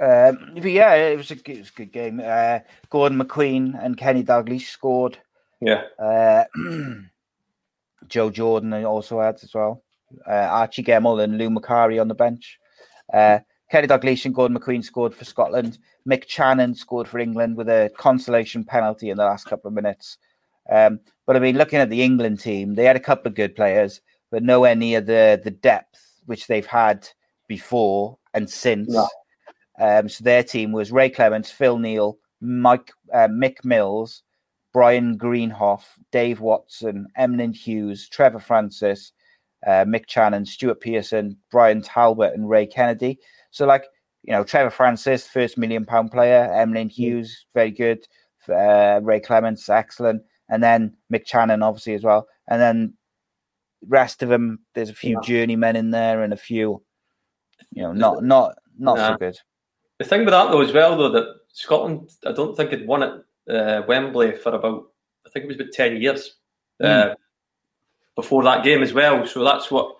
Um, 0.00 0.52
but 0.54 0.70
yeah, 0.70 0.94
it 0.94 1.16
was 1.16 1.30
a 1.30 1.36
good, 1.36 1.56
it 1.56 1.60
was 1.60 1.70
a 1.70 1.78
good 1.78 1.92
game. 1.92 2.20
Uh, 2.24 2.60
Gordon 2.90 3.18
McQueen 3.18 3.78
and 3.82 3.96
Kenny 3.96 4.24
Dalglish 4.24 4.68
scored. 4.68 5.18
Yeah. 5.60 5.84
Uh, 5.98 6.44
Joe 8.08 8.30
Jordan 8.30 8.72
also 8.84 9.20
had 9.20 9.36
as 9.42 9.54
well. 9.54 9.82
Uh, 10.28 10.32
Archie 10.32 10.82
Gemmill 10.84 11.22
and 11.22 11.38
Lou 11.38 11.50
Macari 11.50 12.00
on 12.00 12.08
the 12.08 12.14
bench. 12.14 12.58
Uh, 13.12 13.38
Kenny 13.70 13.86
Dalglish 13.86 14.24
and 14.24 14.34
Gordon 14.34 14.58
McQueen 14.58 14.84
scored 14.84 15.14
for 15.14 15.24
Scotland. 15.24 15.78
Mick 16.08 16.26
Channon 16.26 16.76
scored 16.76 17.08
for 17.08 17.18
England 17.18 17.56
with 17.56 17.68
a 17.68 17.90
consolation 17.96 18.64
penalty 18.64 19.10
in 19.10 19.16
the 19.16 19.24
last 19.24 19.46
couple 19.46 19.68
of 19.68 19.74
minutes. 19.74 20.18
Um, 20.70 21.00
but 21.26 21.36
I 21.36 21.38
mean, 21.38 21.56
looking 21.56 21.78
at 21.78 21.90
the 21.90 22.02
England 22.02 22.40
team, 22.40 22.74
they 22.74 22.84
had 22.84 22.96
a 22.96 23.00
couple 23.00 23.28
of 23.28 23.34
good 23.34 23.54
players, 23.54 24.00
but 24.30 24.42
nowhere 24.42 24.74
near 24.74 25.00
the 25.00 25.40
the 25.42 25.50
depth 25.50 26.20
which 26.26 26.46
they've 26.46 26.66
had 26.66 27.08
before 27.48 28.18
and 28.32 28.48
since. 28.48 28.88
No. 28.88 29.08
Um, 29.78 30.08
so 30.08 30.22
their 30.24 30.42
team 30.42 30.72
was 30.72 30.92
Ray 30.92 31.10
Clemence, 31.10 31.50
Phil 31.50 31.78
Neal, 31.78 32.18
Mike 32.40 32.92
uh, 33.12 33.28
Mick 33.28 33.64
Mills, 33.64 34.22
Brian 34.72 35.18
Greenhoff, 35.18 35.84
Dave 36.12 36.40
Watson, 36.40 37.06
Emlyn 37.16 37.52
Hughes, 37.52 38.08
Trevor 38.08 38.40
Francis, 38.40 39.12
uh, 39.66 39.84
Mick 39.84 40.06
Channon, 40.06 40.46
Stuart 40.46 40.80
Pearson, 40.80 41.36
Brian 41.50 41.82
Talbot, 41.82 42.34
and 42.34 42.48
Ray 42.48 42.66
Kennedy. 42.66 43.18
So, 43.50 43.66
like, 43.66 43.84
you 44.22 44.32
know, 44.32 44.44
Trevor 44.44 44.70
Francis, 44.70 45.26
first 45.26 45.56
million 45.58 45.84
pound 45.84 46.10
player, 46.10 46.50
Emlyn 46.52 46.88
Hughes, 46.88 47.46
very 47.54 47.70
good, 47.70 48.06
uh, 48.48 49.00
Ray 49.02 49.20
Clemence, 49.20 49.68
excellent, 49.68 50.22
and 50.48 50.62
then 50.62 50.96
Mick 51.12 51.26
Channon, 51.26 51.62
obviously, 51.62 51.94
as 51.94 52.02
well. 52.02 52.26
And 52.48 52.60
then 52.60 52.94
rest 53.86 54.22
of 54.22 54.28
them, 54.28 54.60
there's 54.74 54.90
a 54.90 54.94
few 54.94 55.18
Yeah. 55.22 55.26
journeymen 55.26 55.76
in 55.76 55.90
there 55.90 56.22
and 56.22 56.32
a 56.32 56.36
few, 56.36 56.82
you 57.72 57.82
know, 57.82 57.92
not 57.92 58.22
not 58.22 58.58
not 58.78 58.98
so 58.98 59.16
good. 59.16 59.38
The 59.98 60.04
thing 60.04 60.20
with 60.20 60.30
that 60.30 60.50
though, 60.50 60.60
as 60.60 60.72
well, 60.72 60.96
though, 60.96 61.10
that 61.10 61.28
Scotland, 61.52 62.10
I 62.26 62.32
don't 62.32 62.56
think 62.56 62.70
had 62.70 62.86
won 62.86 63.02
at 63.02 63.12
uh, 63.48 63.82
Wembley 63.86 64.32
for 64.32 64.54
about, 64.54 64.90
I 65.26 65.30
think 65.30 65.44
it 65.44 65.48
was 65.48 65.56
about 65.56 65.72
ten 65.72 66.00
years 66.00 66.36
uh, 66.82 67.14
before 68.16 68.42
that 68.42 68.64
game 68.64 68.82
as 68.82 68.92
well. 68.92 69.26
So 69.26 69.44
that's 69.44 69.70
what, 69.70 69.96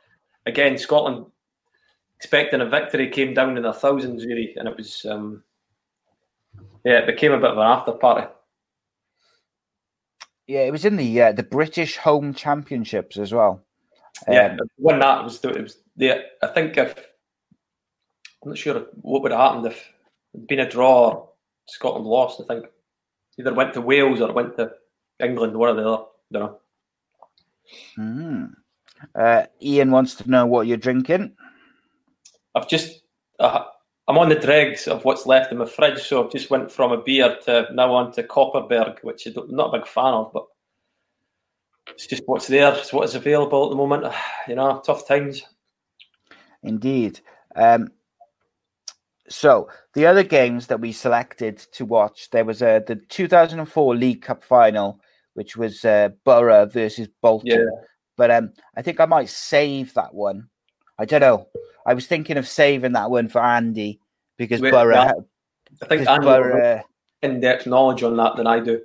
again, 0.46 0.76
Scotland 0.78 1.26
expecting 2.16 2.60
a 2.60 2.66
victory 2.66 3.08
came 3.08 3.34
down 3.34 3.56
in 3.56 3.62
the 3.62 3.72
thousands 3.72 4.24
really, 4.24 4.54
and 4.56 4.66
it 4.66 4.76
was, 4.76 5.04
um, 5.04 5.44
yeah, 6.84 6.98
it 6.98 7.06
became 7.06 7.32
a 7.32 7.38
bit 7.38 7.50
of 7.50 7.58
an 7.58 7.64
after 7.64 7.92
party. 7.92 8.26
Yeah, 10.46 10.60
it 10.60 10.72
was 10.72 10.84
in 10.84 10.96
the 10.96 11.22
uh, 11.22 11.32
the 11.32 11.42
British 11.42 11.96
Home 11.98 12.34
Championships 12.34 13.16
as 13.16 13.32
well. 13.32 13.62
Yeah, 14.28 14.56
Um, 14.60 14.68
when 14.76 14.98
that 15.00 15.24
was, 15.24 15.40
the, 15.40 15.50
it 15.50 15.62
was 15.62 15.78
the. 15.96 16.24
I 16.42 16.46
think 16.48 16.76
if 16.76 16.94
I'm 18.42 18.50
not 18.50 18.58
sure 18.58 18.86
what 19.00 19.22
would 19.22 19.32
have 19.32 19.40
happened 19.40 19.66
if 19.66 19.92
it'd 20.34 20.46
been 20.46 20.60
a 20.60 20.68
draw 20.68 21.10
or 21.10 21.30
Scotland 21.66 22.06
lost. 22.06 22.40
I 22.40 22.44
think 22.46 22.66
either 23.38 23.54
went 23.54 23.74
to 23.74 23.80
Wales 23.80 24.20
or 24.20 24.32
went 24.32 24.56
to 24.56 24.72
England, 25.22 25.56
one 25.56 25.70
or 25.70 25.74
the 25.74 25.88
other. 25.88 26.02
I 26.02 26.38
Don't 26.38 26.42
know. 26.42 26.58
mm. 27.98 28.50
Uh, 29.14 29.46
Ian 29.62 29.90
wants 29.90 30.14
to 30.16 30.30
know 30.30 30.46
what 30.46 30.66
you're 30.66 30.76
drinking. 30.76 31.34
I've 32.54 32.68
just 32.68 33.02
uh, 33.40 33.64
I'm 34.06 34.18
on 34.18 34.28
the 34.28 34.34
dregs 34.34 34.86
of 34.86 35.04
what's 35.04 35.26
left 35.26 35.50
in 35.50 35.58
my 35.58 35.64
fridge, 35.64 36.02
so 36.02 36.22
I've 36.22 36.32
just 36.32 36.50
went 36.50 36.70
from 36.70 36.92
a 36.92 37.02
beer 37.02 37.36
to 37.44 37.68
now 37.72 37.94
on 37.94 38.12
to 38.12 38.22
Kopparberg, 38.22 39.02
which 39.02 39.26
I'm 39.26 39.34
not 39.48 39.74
a 39.74 39.78
big 39.78 39.86
fan 39.86 40.12
of, 40.12 40.30
but 40.32 40.44
it's 41.88 42.06
just 42.06 42.22
what's 42.26 42.46
there. 42.46 42.74
It's 42.74 42.92
what 42.92 43.04
is 43.04 43.14
available 43.14 43.64
at 43.64 43.70
the 43.70 43.76
moment. 43.76 44.12
You 44.48 44.56
know, 44.56 44.82
tough 44.84 45.08
times. 45.08 45.42
Indeed. 46.62 47.20
Um, 47.56 47.92
so 49.26 49.70
the 49.94 50.04
other 50.04 50.22
games 50.22 50.66
that 50.66 50.80
we 50.80 50.92
selected 50.92 51.56
to 51.72 51.86
watch, 51.86 52.28
there 52.30 52.44
was 52.44 52.60
uh, 52.60 52.80
the 52.86 52.96
2004 52.96 53.96
League 53.96 54.20
Cup 54.20 54.44
final, 54.44 55.00
which 55.32 55.56
was 55.56 55.82
uh, 55.84 56.10
Boro 56.24 56.66
versus 56.66 57.08
Bolton. 57.22 57.50
Yeah. 57.52 57.86
But 58.18 58.30
um, 58.30 58.52
I 58.76 58.82
think 58.82 59.00
I 59.00 59.06
might 59.06 59.30
save 59.30 59.94
that 59.94 60.12
one. 60.12 60.48
I 60.98 61.04
don't 61.04 61.20
know. 61.20 61.48
I 61.86 61.94
was 61.94 62.06
thinking 62.06 62.36
of 62.36 62.48
saving 62.48 62.92
that 62.92 63.10
one 63.10 63.28
for 63.28 63.40
Andy 63.42 64.00
because 64.36 64.60
Wait, 64.60 64.72
yeah. 64.72 65.12
I 65.82 65.86
think 65.86 66.08
Andy 66.08 66.26
Borough 66.26 66.82
in-depth 67.22 67.66
knowledge 67.66 68.02
on 68.02 68.16
that 68.16 68.36
than 68.36 68.46
I 68.46 68.60
do. 68.60 68.80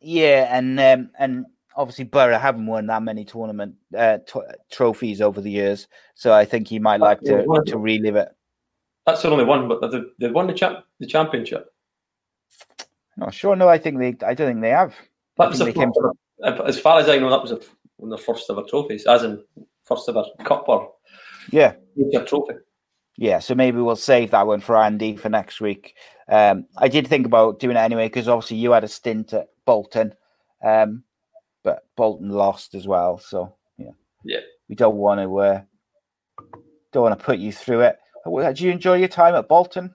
yeah, 0.00 0.56
and 0.56 0.78
um, 0.80 1.10
and 1.18 1.46
obviously 1.76 2.04
Boro 2.04 2.38
haven't 2.38 2.66
won 2.66 2.86
that 2.86 3.02
many 3.02 3.24
tournament 3.24 3.74
uh, 3.96 4.18
t- 4.26 4.40
trophies 4.70 5.20
over 5.20 5.40
the 5.40 5.50
years, 5.50 5.88
so 6.14 6.32
I 6.32 6.44
think 6.44 6.68
he 6.68 6.78
might 6.78 7.00
like 7.00 7.20
to 7.22 7.44
to 7.66 7.78
relive 7.78 8.16
it. 8.16 8.28
That's 9.06 9.22
the 9.22 9.30
only 9.30 9.44
one, 9.44 9.68
but 9.68 9.80
they 9.90 10.02
they 10.18 10.30
won 10.30 10.46
the 10.46 10.54
champ 10.54 10.84
the 11.00 11.06
championship. 11.06 11.72
No, 13.16 13.30
sure, 13.30 13.54
no, 13.56 13.68
I 13.68 13.78
think 13.78 13.98
they. 13.98 14.26
I 14.26 14.34
don't 14.34 14.48
think 14.48 14.60
they 14.60 14.70
have. 14.70 14.94
That 15.38 15.50
was 15.50 15.58
they 15.60 15.72
came 15.72 15.92
ever- 16.44 16.66
as 16.66 16.78
far 16.78 16.98
as 16.98 17.08
I 17.08 17.18
know, 17.18 17.30
that 17.30 17.42
was 17.42 17.52
a, 17.52 17.60
one 17.96 18.12
of 18.12 18.18
the 18.18 18.24
first 18.24 18.50
ever 18.50 18.62
trophies, 18.68 19.06
as 19.06 19.22
in 19.22 19.42
first 19.84 20.08
ever 20.08 20.24
cup 20.44 20.68
or 20.68 20.92
Yeah, 21.50 21.74
major 21.96 22.24
trophy. 22.24 22.54
yeah. 23.16 23.38
So 23.38 23.54
maybe 23.54 23.78
we'll 23.78 23.96
save 23.96 24.30
that 24.32 24.46
one 24.46 24.60
for 24.60 24.76
Andy 24.76 25.16
for 25.16 25.28
next 25.28 25.60
week. 25.60 25.94
Um, 26.28 26.66
I 26.78 26.88
did 26.88 27.06
think 27.06 27.26
about 27.26 27.60
doing 27.60 27.76
it 27.76 27.80
anyway 27.80 28.06
because 28.08 28.28
obviously 28.28 28.56
you 28.58 28.72
had 28.72 28.84
a 28.84 28.88
stint 28.88 29.32
at 29.32 29.48
Bolton, 29.66 30.14
um, 30.64 31.04
but 31.62 31.86
Bolton 31.96 32.30
lost 32.30 32.74
as 32.74 32.86
well. 32.86 33.18
So 33.18 33.54
yeah, 33.78 33.90
Yeah. 34.24 34.40
we 34.68 34.74
don't 34.74 34.96
want 34.96 35.20
to 35.20 35.38
uh, 35.38 35.60
don't 36.92 37.02
want 37.02 37.18
to 37.18 37.24
put 37.24 37.38
you 37.38 37.52
through 37.52 37.80
it. 37.82 37.98
Uh, 38.26 38.42
Did 38.48 38.60
you 38.60 38.70
enjoy 38.70 38.94
your 38.96 39.08
time 39.08 39.34
at 39.34 39.48
Bolton? 39.48 39.94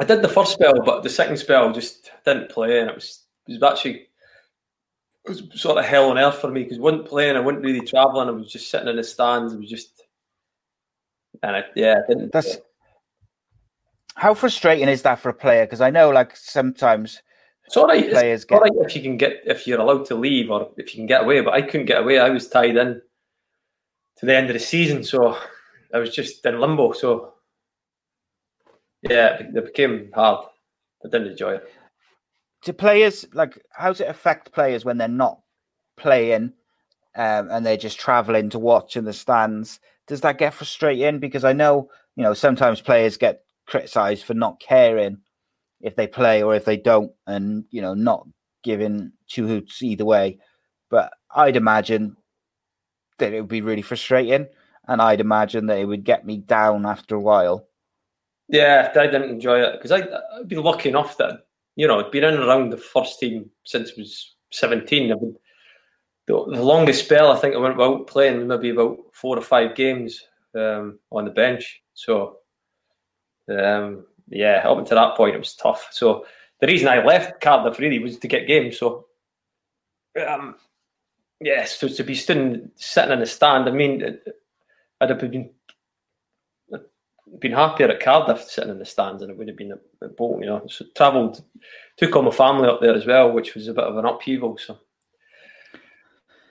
I 0.00 0.04
did 0.04 0.22
the 0.22 0.28
first 0.28 0.54
spell, 0.54 0.80
but 0.82 1.02
the 1.02 1.10
second 1.10 1.36
spell 1.36 1.72
just 1.72 2.10
didn't 2.24 2.50
play, 2.50 2.80
and 2.80 2.88
it 2.88 2.94
was 2.94 3.24
it 3.46 3.52
was 3.60 3.62
actually 3.62 4.06
it 5.26 5.28
was 5.28 5.42
sort 5.54 5.76
of 5.78 5.84
hell 5.84 6.10
on 6.10 6.18
earth 6.18 6.38
for 6.38 6.48
me 6.50 6.62
because 6.62 6.78
I 6.78 6.80
wasn't 6.80 7.06
playing, 7.06 7.36
I 7.36 7.40
wasn't 7.40 7.64
really 7.64 7.84
traveling, 7.86 8.28
I 8.28 8.32
was 8.32 8.50
just 8.50 8.70
sitting 8.70 8.88
in 8.88 8.96
the 8.96 9.04
stands. 9.04 9.52
It 9.52 9.60
was 9.60 9.68
just, 9.68 10.02
and 11.42 11.56
I, 11.56 11.64
yeah, 11.74 11.96
I 12.04 12.08
didn't. 12.08 12.32
That's 12.32 12.58
how 14.16 14.34
frustrating 14.34 14.88
is 14.88 15.02
that 15.02 15.18
for 15.18 15.28
a 15.30 15.34
player? 15.34 15.64
Because 15.64 15.80
I 15.80 15.90
know, 15.90 16.10
like 16.10 16.36
sometimes 16.36 17.22
It's 17.66 17.76
all 17.76 17.86
right. 17.86 18.04
It's 18.04 18.12
players 18.12 18.44
all 18.50 18.58
get 18.58 18.62
right 18.62 18.86
if 18.86 18.96
you 18.96 19.02
can 19.02 19.16
get 19.16 19.40
if 19.46 19.66
you're 19.66 19.80
allowed 19.80 20.04
to 20.06 20.14
leave 20.14 20.50
or 20.50 20.70
if 20.76 20.94
you 20.94 20.98
can 20.98 21.06
get 21.06 21.22
away, 21.22 21.40
but 21.40 21.54
I 21.54 21.62
couldn't 21.62 21.86
get 21.86 22.02
away. 22.02 22.18
I 22.18 22.28
was 22.30 22.48
tied 22.48 22.76
in 22.76 23.00
to 24.18 24.26
the 24.26 24.36
end 24.36 24.48
of 24.48 24.54
the 24.54 24.60
season, 24.60 25.02
so 25.04 25.38
I 25.94 25.98
was 25.98 26.14
just 26.14 26.44
in 26.44 26.60
limbo. 26.60 26.92
So 26.92 27.34
yeah, 29.02 29.36
it, 29.38 29.56
it 29.56 29.64
became 29.64 30.10
hard. 30.14 30.44
I 31.04 31.08
didn't 31.08 31.28
enjoy 31.28 31.52
it. 31.54 31.72
do 32.62 32.72
players 32.74 33.24
like 33.32 33.58
how 33.70 33.88
does 33.88 34.00
it 34.00 34.08
affect 34.08 34.52
players 34.52 34.84
when 34.84 34.98
they're 34.98 35.08
not 35.08 35.40
playing 35.96 36.52
um, 37.16 37.48
and 37.50 37.64
they're 37.64 37.76
just 37.78 37.98
traveling 37.98 38.50
to 38.50 38.58
watch 38.58 38.96
in 38.96 39.04
the 39.04 39.12
stands? 39.14 39.80
Does 40.10 40.22
that 40.22 40.38
get 40.38 40.54
frustrating? 40.54 41.20
Because 41.20 41.44
I 41.44 41.52
know 41.52 41.88
you 42.16 42.24
know 42.24 42.34
sometimes 42.34 42.80
players 42.80 43.16
get 43.16 43.44
criticized 43.66 44.24
for 44.24 44.34
not 44.34 44.58
caring 44.58 45.18
if 45.80 45.94
they 45.94 46.08
play 46.08 46.42
or 46.42 46.56
if 46.56 46.64
they 46.64 46.76
don't, 46.76 47.12
and 47.28 47.64
you 47.70 47.80
know 47.80 47.94
not 47.94 48.26
giving 48.64 49.12
two 49.28 49.46
hoots 49.46 49.84
either 49.84 50.04
way. 50.04 50.40
But 50.90 51.12
I'd 51.32 51.54
imagine 51.54 52.16
that 53.18 53.32
it 53.32 53.40
would 53.40 53.48
be 53.48 53.60
really 53.60 53.82
frustrating, 53.82 54.48
and 54.88 55.00
I'd 55.00 55.20
imagine 55.20 55.66
that 55.66 55.78
it 55.78 55.84
would 55.84 56.02
get 56.02 56.26
me 56.26 56.38
down 56.38 56.86
after 56.86 57.14
a 57.14 57.20
while. 57.20 57.68
Yeah, 58.48 58.90
I 58.96 59.06
didn't 59.06 59.30
enjoy 59.30 59.60
it 59.60 59.74
because 59.74 59.92
I'd 59.92 60.48
been 60.48 60.64
lucky 60.64 60.88
enough 60.88 61.18
that 61.18 61.46
you 61.76 61.86
know 61.86 62.00
I'd 62.00 62.10
been 62.10 62.24
in 62.24 62.34
and 62.34 62.42
around 62.42 62.70
the 62.70 62.78
first 62.78 63.20
team 63.20 63.48
since 63.64 63.90
I 63.90 64.00
was 64.00 64.34
seventeen. 64.50 65.12
I've 65.12 65.20
been, 65.20 65.36
the, 66.30 66.56
the 66.56 66.62
longest 66.62 67.04
spell 67.04 67.32
I 67.32 67.36
think 67.36 67.54
I 67.54 67.58
went 67.58 67.74
about 67.74 68.06
playing 68.06 68.46
maybe 68.46 68.70
about 68.70 68.98
four 69.12 69.36
or 69.36 69.42
five 69.42 69.74
games 69.74 70.22
um, 70.54 70.98
on 71.10 71.24
the 71.24 71.30
bench. 71.30 71.82
So 71.94 72.38
um, 73.48 74.04
yeah, 74.28 74.62
up 74.64 74.78
until 74.78 74.96
that 74.96 75.16
point 75.16 75.34
it 75.34 75.38
was 75.38 75.54
tough. 75.54 75.88
So 75.90 76.26
the 76.60 76.66
reason 76.66 76.88
I 76.88 77.04
left 77.04 77.40
Cardiff 77.40 77.78
really 77.78 77.98
was 77.98 78.18
to 78.18 78.28
get 78.28 78.46
games. 78.46 78.78
So 78.78 79.06
um, 80.26 80.56
yeah, 81.40 81.64
so 81.64 81.88
to 81.88 82.04
be 82.04 82.14
stood, 82.14 82.70
sitting 82.76 83.12
in 83.12 83.20
the 83.20 83.26
stand, 83.26 83.68
I 83.68 83.72
mean, 83.72 84.18
I'd 85.00 85.10
have 85.10 85.18
been 85.18 85.50
been 87.38 87.52
happier 87.52 87.88
at 87.88 88.00
Cardiff 88.00 88.42
sitting 88.42 88.70
in 88.70 88.78
the 88.80 88.84
stands 88.84 89.22
and 89.22 89.30
it 89.30 89.38
would 89.38 89.46
have 89.46 89.56
been 89.56 89.72
a, 89.72 90.04
at 90.04 90.16
Bolton. 90.16 90.42
You 90.42 90.48
know, 90.48 90.66
so 90.68 90.84
travelled, 90.96 91.42
took 91.96 92.14
all 92.14 92.22
my 92.22 92.30
family 92.30 92.68
up 92.68 92.80
there 92.80 92.94
as 92.94 93.06
well, 93.06 93.32
which 93.32 93.54
was 93.54 93.68
a 93.68 93.72
bit 93.72 93.84
of 93.84 93.96
an 93.96 94.04
upheaval. 94.04 94.58
So 94.58 94.78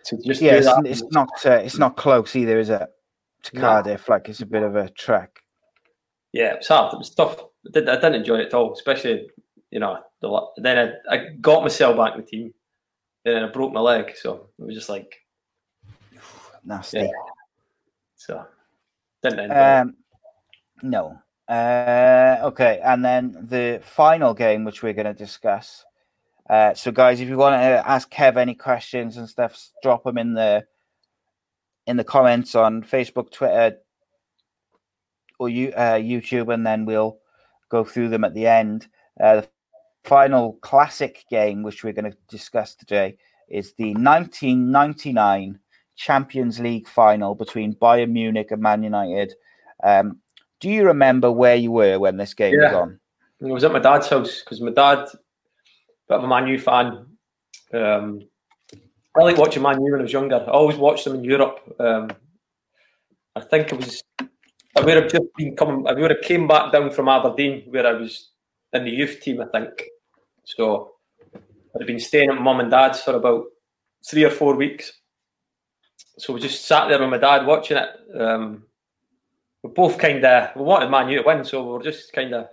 to 0.06 0.18
just 0.18 0.42
Yeah, 0.42 0.56
it's, 0.56 1.02
it's 1.02 1.12
not 1.12 1.30
uh, 1.46 1.52
it's 1.52 1.78
not 1.78 1.98
close 1.98 2.36
either, 2.36 2.60
is 2.60 2.70
it? 2.70 2.88
To 3.44 3.56
No. 3.56 3.62
Cardiff, 3.62 4.10
like 4.10 4.28
it's 4.30 4.42
a 4.42 4.46
bit 4.46 4.64
of 4.64 4.76
a 4.76 4.90
trek. 4.90 5.40
yeah, 6.34 6.54
it 6.54 6.58
was 6.58 6.68
hard. 6.68 6.94
It 6.94 7.00
was 7.00 7.10
tough. 7.14 7.40
I, 7.40 7.70
did, 7.72 7.90
I 7.90 7.96
didn't 7.96 8.16
enjoy 8.16 8.36
it 8.40 8.48
at 8.48 8.54
all, 8.54 8.74
especially 8.74 9.30
you 9.72 9.80
know. 9.80 10.00
The, 10.22 10.42
then 10.58 10.94
I, 11.10 11.16
I 11.16 11.28
got 11.40 11.64
myself 11.64 11.96
back 11.96 12.16
in 12.16 12.22
the 12.22 12.28
team, 12.28 12.54
and 13.26 13.36
then 13.36 13.44
I 13.44 13.48
broke 13.48 13.72
my 13.72 13.80
leg, 13.80 14.14
so 14.16 14.50
it 14.60 14.66
was 14.66 14.76
just 14.76 14.90
like 14.90 15.16
Nasty. 16.66 17.00
yeah. 17.00 17.08
So 18.16 18.46
didn't 19.24 19.52
it. 19.52 19.52
Um, 19.52 19.96
no. 20.84 21.18
Uh, 21.48 22.38
okay, 22.44 22.80
and 22.84 23.04
then 23.04 23.36
the 23.50 23.82
final 23.84 24.34
game, 24.34 24.64
which 24.64 24.84
we're 24.84 24.94
going 24.94 25.06
to 25.08 25.14
discuss. 25.14 25.84
Uh, 26.50 26.74
so, 26.74 26.92
guys, 26.92 27.22
if 27.22 27.30
you 27.30 27.38
want 27.38 27.54
to 27.62 27.90
ask 27.90 28.12
Kev 28.12 28.38
any 28.38 28.56
questions 28.56 29.18
and 29.18 29.30
stuff, 29.30 29.70
drop 29.84 30.04
them 30.04 30.18
in 30.18 30.34
the 30.34 30.66
in 31.86 31.98
the 31.98 32.04
comments 32.04 32.56
on 32.56 32.84
Facebook, 32.84 33.32
Twitter, 33.32 33.78
or 35.38 35.50
you 35.50 35.70
uh, 35.70 35.96
YouTube, 35.96 36.54
and 36.54 36.66
then 36.66 36.86
we'll 36.86 37.20
go 37.70 37.84
through 37.84 38.10
them 38.10 38.24
at 38.24 38.34
the 38.34 38.48
end. 38.48 38.88
Uh, 39.22 39.42
the 39.42 39.48
final 40.04 40.54
classic 40.62 41.24
game, 41.30 41.62
which 41.62 41.84
we're 41.84 41.94
going 41.94 42.12
to 42.12 42.18
discuss 42.28 42.76
today, 42.76 43.16
is 43.48 43.74
the 43.74 43.94
1999 43.94 45.60
Champions 45.96 46.60
League 46.60 46.88
final 46.88 47.36
between 47.36 47.76
Bayern 47.76 48.12
Munich 48.12 48.52
and 48.52 48.62
Man 48.62 48.84
United. 48.84 49.34
Um, 49.84 50.20
do 50.60 50.70
you 50.70 50.86
remember 50.86 51.32
where 51.32 51.56
you 51.56 51.72
were 51.72 52.00
when 52.00 52.18
this 52.18 52.34
game 52.34 52.58
was 52.58 52.74
on? 52.74 53.00
I 53.44 53.52
was 53.52 53.64
at 53.64 53.72
my 53.72 53.80
dad's 53.80 54.10
house 54.10 54.42
because 54.42 54.60
my 54.62 54.72
dad, 54.72 55.08
bit 56.10 56.18
of 56.18 56.24
a 56.24 56.28
Man 56.28 56.48
U 56.48 56.60
fan. 56.60 57.06
Um, 57.74 58.22
I 59.16 59.24
like 59.24 59.38
watching 59.38 59.64
Man 59.64 59.82
U 59.82 59.92
when 59.92 60.02
I 60.02 60.04
was 60.04 60.14
younger. 60.14 60.36
I 60.36 60.52
always 60.52 60.78
watched 60.78 61.06
them 61.06 61.16
in 61.16 61.24
Europe. 61.24 61.60
Um, 61.80 62.10
I 63.36 63.42
think 63.42 63.72
it 63.72 63.78
was. 63.78 64.04
I 64.76 64.82
would 64.82 64.96
have 64.96 65.12
just 65.12 65.26
been 65.38 65.56
coming. 65.56 65.88
I 65.88 65.94
would 65.94 66.12
have 66.12 66.22
came 66.22 66.48
back 66.48 66.72
down 66.72 66.92
from 66.92 67.10
Aberdeen 67.10 67.64
where 67.68 67.88
I 67.88 67.94
was 67.94 68.32
in 68.74 68.86
the 68.86 68.92
youth 68.92 69.20
team. 69.22 69.42
I 69.42 69.46
think 69.46 69.84
so. 70.44 70.94
I'd 71.34 71.82
have 71.82 71.88
been 71.88 72.00
staying 72.00 72.30
at 72.30 72.42
mum 72.42 72.60
and 72.60 72.72
dad's 72.72 73.02
for 73.02 73.16
about 73.16 73.46
three 74.04 74.24
or 74.24 74.32
four 74.32 74.56
weeks. 74.56 74.94
So 76.18 76.34
we 76.34 76.40
just 76.40 76.66
sat 76.66 76.88
there 76.88 77.00
with 77.00 77.10
my 77.10 77.18
dad 77.18 77.46
watching 77.46 77.78
it. 77.78 77.90
Um, 78.20 78.64
we're 79.62 79.72
both 79.72 79.98
kind 79.98 80.24
of 80.24 80.56
we 80.56 80.64
wanted 80.64 80.90
Man 80.90 81.10
U 81.10 81.22
to 81.22 81.28
win, 81.28 81.44
so 81.44 81.64
we 81.64 81.74
were 81.74 81.84
just 81.84 82.14
kind 82.14 82.34
of 82.34 82.48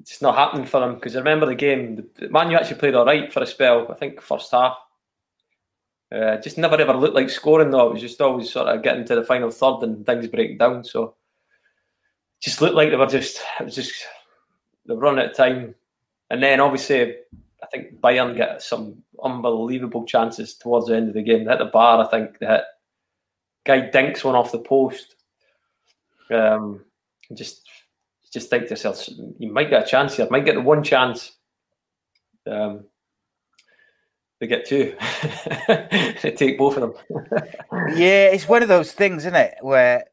it's 0.00 0.10
just 0.10 0.22
not 0.22 0.36
happening 0.36 0.66
for 0.66 0.80
them 0.80 0.94
because 0.94 1.16
I 1.16 1.20
remember 1.20 1.46
the 1.46 1.54
game. 1.54 2.08
The 2.16 2.28
Man 2.28 2.50
U 2.50 2.56
actually 2.56 2.78
played 2.78 2.94
all 2.94 3.06
right 3.06 3.32
for 3.32 3.42
a 3.42 3.46
spell. 3.46 3.90
I 3.90 3.94
think 3.94 4.20
first 4.20 4.50
half. 4.50 4.76
Uh, 6.12 6.36
just 6.38 6.58
never 6.58 6.76
ever 6.76 6.94
looked 6.94 7.14
like 7.14 7.30
scoring 7.30 7.70
though. 7.70 7.88
It 7.88 7.92
was 7.94 8.02
just 8.02 8.20
always 8.20 8.50
sort 8.50 8.68
of 8.68 8.82
getting 8.82 9.04
to 9.06 9.14
the 9.14 9.24
final 9.24 9.50
third 9.50 9.82
and 9.82 10.04
things 10.04 10.28
break 10.28 10.58
down. 10.58 10.84
So 10.84 11.14
just 12.40 12.60
looked 12.60 12.74
like 12.74 12.90
they 12.90 12.96
were 12.96 13.06
just 13.06 13.40
it 13.58 13.64
was 13.64 13.74
just 13.74 13.94
they 14.86 14.94
were 14.94 15.00
running 15.00 15.24
out 15.24 15.30
of 15.30 15.36
time. 15.36 15.74
And 16.30 16.42
then 16.42 16.60
obviously 16.60 17.14
I 17.62 17.66
think 17.72 18.00
Bayern 18.00 18.36
get 18.36 18.62
some 18.62 19.02
unbelievable 19.22 20.04
chances 20.04 20.54
towards 20.54 20.86
the 20.86 20.96
end 20.96 21.08
of 21.08 21.14
the 21.14 21.22
game. 21.22 21.44
They 21.44 21.50
hit 21.50 21.58
the 21.58 21.66
bar, 21.66 22.04
I 22.04 22.08
think 22.08 22.38
they 22.38 22.46
hit 22.46 22.64
guy 23.64 23.88
dinks 23.88 24.22
one 24.22 24.34
off 24.34 24.52
the 24.52 24.58
post. 24.58 25.16
Um 26.30 26.84
just 27.32 27.63
just 28.34 28.50
think 28.50 28.64
to 28.64 28.70
yourself, 28.70 29.08
you 29.38 29.50
might 29.50 29.70
get 29.70 29.84
a 29.84 29.86
chance 29.86 30.16
here, 30.16 30.26
might 30.28 30.44
get 30.44 30.56
the 30.56 30.60
one 30.60 30.82
chance. 30.82 31.32
Um, 32.50 32.84
they 34.40 34.48
get 34.48 34.66
two. 34.66 34.96
they 35.68 36.34
take 36.36 36.58
both 36.58 36.76
of 36.76 36.82
them. 36.82 36.94
Yeah, 37.96 38.26
it's 38.26 38.48
one 38.48 38.62
of 38.62 38.68
those 38.68 38.92
things, 38.92 39.22
isn't 39.22 39.36
it? 39.36 39.54
Where 39.60 40.04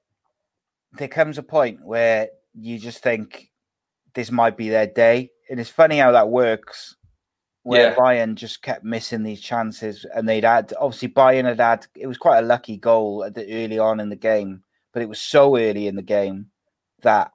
there 0.94 1.08
comes 1.08 1.38
a 1.40 1.44
point 1.44 1.84
where 1.84 2.30
you 2.54 2.78
just 2.78 3.02
think 3.02 3.50
this 4.14 4.30
might 4.32 4.56
be 4.56 4.70
their 4.70 4.88
day. 4.88 5.32
And 5.50 5.60
it's 5.60 5.70
funny 5.70 5.98
how 5.98 6.12
that 6.12 6.30
works 6.30 6.96
where 7.64 7.90
Yeah. 7.90 7.96
Bayern 7.96 8.36
just 8.36 8.62
kept 8.62 8.84
missing 8.84 9.24
these 9.24 9.42
chances, 9.42 10.06
and 10.14 10.30
they'd 10.30 10.44
had 10.44 10.74
obviously 10.80 11.10
Bayern 11.10 11.46
had 11.46 11.60
had 11.60 11.88
it 11.96 12.08
was 12.08 12.18
quite 12.18 12.40
a 12.40 12.46
lucky 12.46 12.78
goal 12.78 13.24
at 13.24 13.34
the 13.34 13.52
early 13.64 13.80
on 13.80 14.00
in 14.00 14.10
the 14.10 14.16
game, 14.16 14.64
but 14.94 15.02
it 15.02 15.10
was 15.10 15.20
so 15.20 15.58
early 15.58 15.88
in 15.88 15.96
the 15.96 16.02
game 16.04 16.48
that 17.02 17.32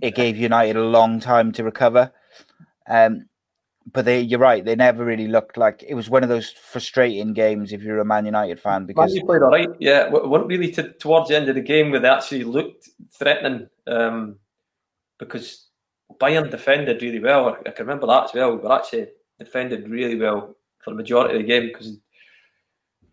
it 0.00 0.14
gave 0.14 0.36
United 0.36 0.76
a 0.76 0.84
long 0.84 1.20
time 1.20 1.52
to 1.52 1.64
recover. 1.64 2.12
Um, 2.88 3.26
but 3.92 4.04
they, 4.04 4.20
you're 4.20 4.38
right, 4.38 4.64
they 4.64 4.76
never 4.76 5.04
really 5.04 5.26
looked 5.26 5.56
like 5.56 5.84
it 5.86 5.94
was 5.94 6.10
one 6.10 6.22
of 6.22 6.28
those 6.28 6.50
frustrating 6.50 7.32
games 7.32 7.72
if 7.72 7.82
you're 7.82 7.98
a 7.98 8.04
Man 8.04 8.26
United 8.26 8.60
fan 8.60 8.82
Man 8.82 8.86
because 8.86 9.14
U 9.14 9.24
played 9.24 9.42
all 9.42 9.50
right. 9.50 9.68
Yeah, 9.78 10.06
it 10.06 10.12
wasn't 10.12 10.48
really 10.48 10.70
to, 10.72 10.92
towards 10.92 11.28
the 11.28 11.36
end 11.36 11.48
of 11.48 11.54
the 11.54 11.62
game 11.62 11.90
where 11.90 12.00
they 12.00 12.08
actually 12.08 12.44
looked 12.44 12.90
threatening 13.10 13.68
um, 13.86 14.36
because 15.18 15.68
Bayern 16.20 16.50
defended 16.50 17.02
really 17.02 17.20
well. 17.20 17.56
I 17.66 17.70
can 17.70 17.86
remember 17.86 18.06
that 18.06 18.24
as 18.24 18.34
well. 18.34 18.52
We 18.52 18.58
were 18.58 18.72
actually 18.72 19.08
defended 19.38 19.88
really 19.88 20.16
well 20.16 20.56
for 20.78 20.90
the 20.90 20.96
majority 20.96 21.36
of 21.36 21.42
the 21.42 21.48
game 21.48 21.68
because 21.68 21.96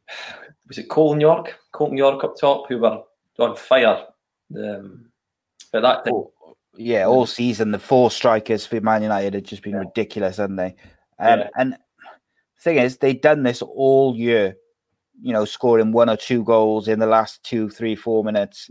was 0.67 0.77
it 0.77 0.89
Cole 0.89 1.13
and 1.13 1.21
Yorke? 1.21 1.57
Colton 1.71 1.97
York 1.97 2.23
up 2.23 2.37
top 2.37 2.67
who 2.67 2.79
were 2.79 3.03
on 3.39 3.55
fire. 3.55 4.05
Um, 4.55 5.09
but 5.71 5.81
that 5.81 6.05
time, 6.05 6.23
yeah, 6.77 7.05
all 7.05 7.25
season 7.25 7.71
the 7.71 7.79
four 7.79 8.11
strikers 8.11 8.65
for 8.65 8.79
Man 8.81 9.03
United 9.03 9.33
had 9.33 9.45
just 9.45 9.63
been 9.63 9.75
ridiculous, 9.75 10.37
hadn't 10.37 10.57
they? 10.57 10.75
Um, 11.19 11.39
Yeah. 11.39 11.49
And 11.57 11.73
the 11.73 11.77
thing 12.61 12.77
is, 12.77 12.97
they'd 12.97 13.21
done 13.21 13.43
this 13.43 13.61
all 13.61 14.15
year. 14.15 14.55
You 15.19 15.33
know, 15.33 15.45
scoring 15.45 15.91
one 15.91 16.09
or 16.09 16.17
two 16.17 16.43
goals 16.43 16.87
in 16.87 16.99
the 16.99 17.07
last 17.07 17.43
two, 17.43 17.69
three, 17.69 17.95
four 17.95 18.23
minutes, 18.23 18.69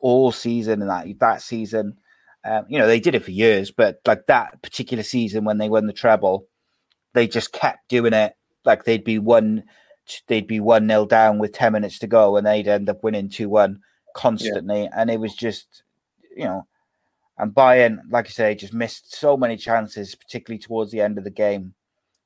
all 0.00 0.32
season, 0.32 0.80
and 0.80 0.90
that 0.90 1.06
that 1.20 1.42
season. 1.42 1.98
Um, 2.44 2.64
you 2.68 2.78
know, 2.78 2.86
they 2.86 2.98
did 2.98 3.14
it 3.14 3.22
for 3.22 3.30
years, 3.30 3.70
but 3.70 4.00
like 4.06 4.26
that 4.26 4.62
particular 4.62 5.04
season 5.04 5.44
when 5.44 5.58
they 5.58 5.68
won 5.68 5.86
the 5.86 5.92
treble, 5.92 6.48
they 7.12 7.28
just 7.28 7.52
kept 7.52 7.88
doing 7.88 8.14
it. 8.14 8.34
Like 8.64 8.84
they'd 8.84 9.04
be 9.04 9.18
one, 9.18 9.64
they'd 10.26 10.46
be 10.46 10.58
one 10.58 10.86
nil 10.86 11.06
down 11.06 11.38
with 11.38 11.52
ten 11.52 11.72
minutes 11.72 11.98
to 12.00 12.06
go, 12.06 12.36
and 12.36 12.46
they'd 12.46 12.66
end 12.66 12.88
up 12.88 13.04
winning 13.04 13.28
two 13.28 13.48
one 13.48 13.80
constantly. 14.16 14.88
And 14.96 15.10
it 15.10 15.20
was 15.20 15.34
just, 15.34 15.82
you 16.36 16.44
know, 16.44 16.66
and 17.38 17.54
Bayern, 17.54 17.98
like 18.10 18.26
I 18.26 18.30
say, 18.30 18.54
just 18.54 18.74
missed 18.74 19.14
so 19.14 19.36
many 19.36 19.56
chances, 19.56 20.14
particularly 20.14 20.58
towards 20.58 20.90
the 20.92 21.00
end 21.00 21.18
of 21.18 21.24
the 21.24 21.30
game. 21.30 21.74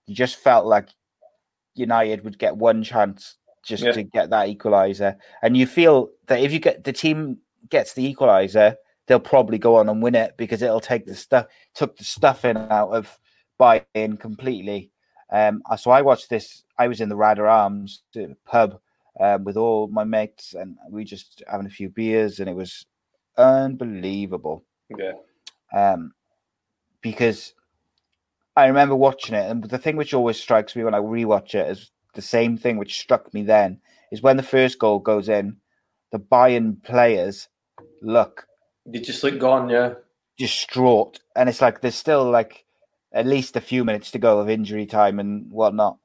You 0.07 0.15
just 0.15 0.37
felt 0.37 0.67
like 0.67 0.89
United 1.75 2.25
would 2.25 2.39
get 2.39 2.57
one 2.57 2.83
chance 2.83 3.37
just 3.63 3.83
Yeah. 3.83 3.93
to 3.93 4.03
get 4.03 4.31
that 4.31 4.49
equaliser, 4.49 5.17
and 5.43 5.57
you 5.57 5.67
feel 5.67 6.11
that 6.27 6.41
if 6.41 6.53
you 6.53 6.59
get 6.59 6.85
the 6.85 6.93
team 6.93 7.39
gets 7.69 7.95
the 7.95 8.15
equaliser, 8.15 8.77
they'll 9.07 9.19
probably 9.21 9.59
go 9.59 9.77
on 9.77 9.89
and 9.89 10.03
win 10.03 10.15
it 10.15 10.37
because 10.37 10.63
it'll 10.63 10.81
take 10.81 11.07
the 11.07 11.15
stuff 11.15 11.47
took 11.75 11.97
the 11.97 12.05
stuffing 12.05 12.57
out 12.57 12.91
of 12.91 13.19
Bayern 13.59 14.19
completely. 14.19 14.91
Um, 15.31 15.63
so 15.77 15.91
I 15.91 16.03
watched 16.03 16.31
this. 16.31 16.63
I 16.79 16.87
was 16.89 17.01
in 17.01 17.09
the 17.09 17.17
Radar 17.17 17.49
Arms 17.49 18.03
pub 18.45 18.81
um, 19.19 19.45
with 19.45 19.57
all 19.57 19.89
my 19.89 20.05
mates, 20.05 20.55
and 20.55 20.77
we 20.91 21.05
just 21.05 21.43
having 21.51 21.67
a 21.67 21.71
few 21.71 21.89
beers, 21.89 22.39
and 22.39 22.49
it 22.49 22.55
was 22.55 22.87
unbelievable 23.37 24.65
yeah, 24.91 25.13
um, 25.75 26.13
because 27.01 27.55
I 28.57 28.67
remember 28.67 28.95
watching 28.95 29.35
it, 29.35 29.51
and 29.51 29.65
the 29.65 29.79
thing 29.79 29.97
which 29.97 30.15
always 30.15 30.39
strikes 30.41 30.77
me 30.77 30.85
when 30.85 30.95
I 30.95 30.99
rewatch 30.99 31.55
it 31.55 31.71
is 31.71 31.91
the 32.15 32.23
same 32.23 32.57
thing 32.57 32.79
which 32.79 32.99
struck 32.99 33.33
me 33.35 33.43
then 33.43 33.81
is 34.11 34.23
when 34.23 34.37
the 34.37 34.43
first 34.43 34.79
goal 34.79 34.99
goes 34.99 35.29
in, 35.29 35.57
the 36.13 36.19
Bayern 36.19 36.83
players 36.83 37.49
look 38.01 38.47
They 38.87 39.01
just 39.01 39.23
look 39.23 39.39
gone. 39.39 39.69
Yeah, 39.69 39.95
distraught, 40.39 41.21
and 41.35 41.49
it's 41.49 41.61
like 41.61 41.81
there's 41.81 41.95
still 41.95 42.31
like 42.31 42.65
at 43.13 43.27
least 43.27 43.57
a 43.57 43.61
few 43.61 43.85
minutes 43.85 44.11
to 44.13 44.19
go 44.19 44.39
of 44.39 44.49
injury 44.49 44.87
time 44.87 45.19
and 45.19 45.51
whatnot. 45.51 45.99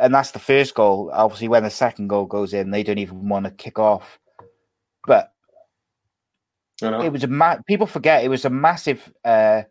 And 0.00 0.14
that's 0.14 0.32
the 0.32 0.38
first 0.38 0.74
goal. 0.74 1.10
Obviously, 1.12 1.48
when 1.48 1.62
the 1.62 1.70
second 1.70 2.08
goal 2.08 2.26
goes 2.26 2.52
in, 2.52 2.70
they 2.70 2.82
don't 2.82 2.98
even 2.98 3.28
want 3.28 3.46
to 3.46 3.50
kick 3.50 3.78
off. 3.78 4.18
But. 5.06 5.32
It 6.82 7.12
was 7.12 7.24
a 7.24 7.26
ma- 7.28 7.58
people 7.66 7.86
forget 7.86 8.24
it 8.24 8.28
was 8.28 8.44
a 8.44 8.50
massive 8.50 9.12
uh 9.24 9.62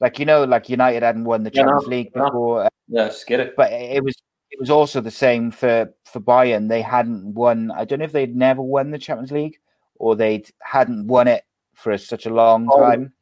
like 0.00 0.18
you 0.18 0.26
know 0.26 0.44
like 0.44 0.68
united 0.68 1.02
hadn't 1.02 1.24
won 1.24 1.42
the 1.42 1.50
champions 1.50 1.86
league 1.86 2.12
before 2.12 2.64
uh, 2.64 2.68
yeah, 2.88 3.08
scary. 3.08 3.50
but 3.56 3.72
it 3.72 4.02
was 4.04 4.14
it 4.50 4.60
was 4.60 4.68
also 4.70 5.00
the 5.00 5.10
same 5.10 5.50
for 5.50 5.92
for 6.04 6.20
bayern 6.20 6.68
they 6.68 6.82
hadn't 6.82 7.24
won 7.34 7.70
i 7.70 7.84
don't 7.84 8.00
know 8.00 8.04
if 8.04 8.12
they'd 8.12 8.36
never 8.36 8.60
won 8.62 8.90
the 8.90 8.98
champions 8.98 9.32
league 9.32 9.58
or 9.96 10.14
they 10.16 10.42
hadn't 10.60 11.06
won 11.06 11.28
it 11.28 11.44
for 11.74 11.96
such 11.96 12.26
a 12.26 12.30
long 12.30 12.68
Oh, 12.70 12.80
time 12.82 13.12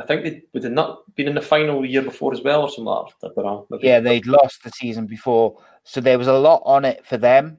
I 0.00 0.06
think 0.06 0.22
they 0.22 0.42
would 0.54 0.62
have 0.62 0.72
not 0.72 1.14
been 1.16 1.26
in 1.28 1.34
the 1.34 1.42
final 1.42 1.84
year 1.84 2.00
before 2.00 2.32
as 2.32 2.40
well, 2.40 2.62
or 2.62 2.68
something. 2.68 2.84
Like 2.84 3.08
that. 3.20 3.32
I 3.36 3.42
don't 3.42 3.70
know. 3.70 3.78
Yeah 3.82 3.98
they'd 4.00 4.24
lost 4.24 4.62
the 4.62 4.70
season 4.70 5.06
before 5.06 5.58
so 5.84 6.00
there 6.00 6.18
was 6.18 6.28
a 6.28 6.32
lot 6.38 6.62
on 6.64 6.84
it 6.84 7.04
for 7.04 7.16
them 7.16 7.58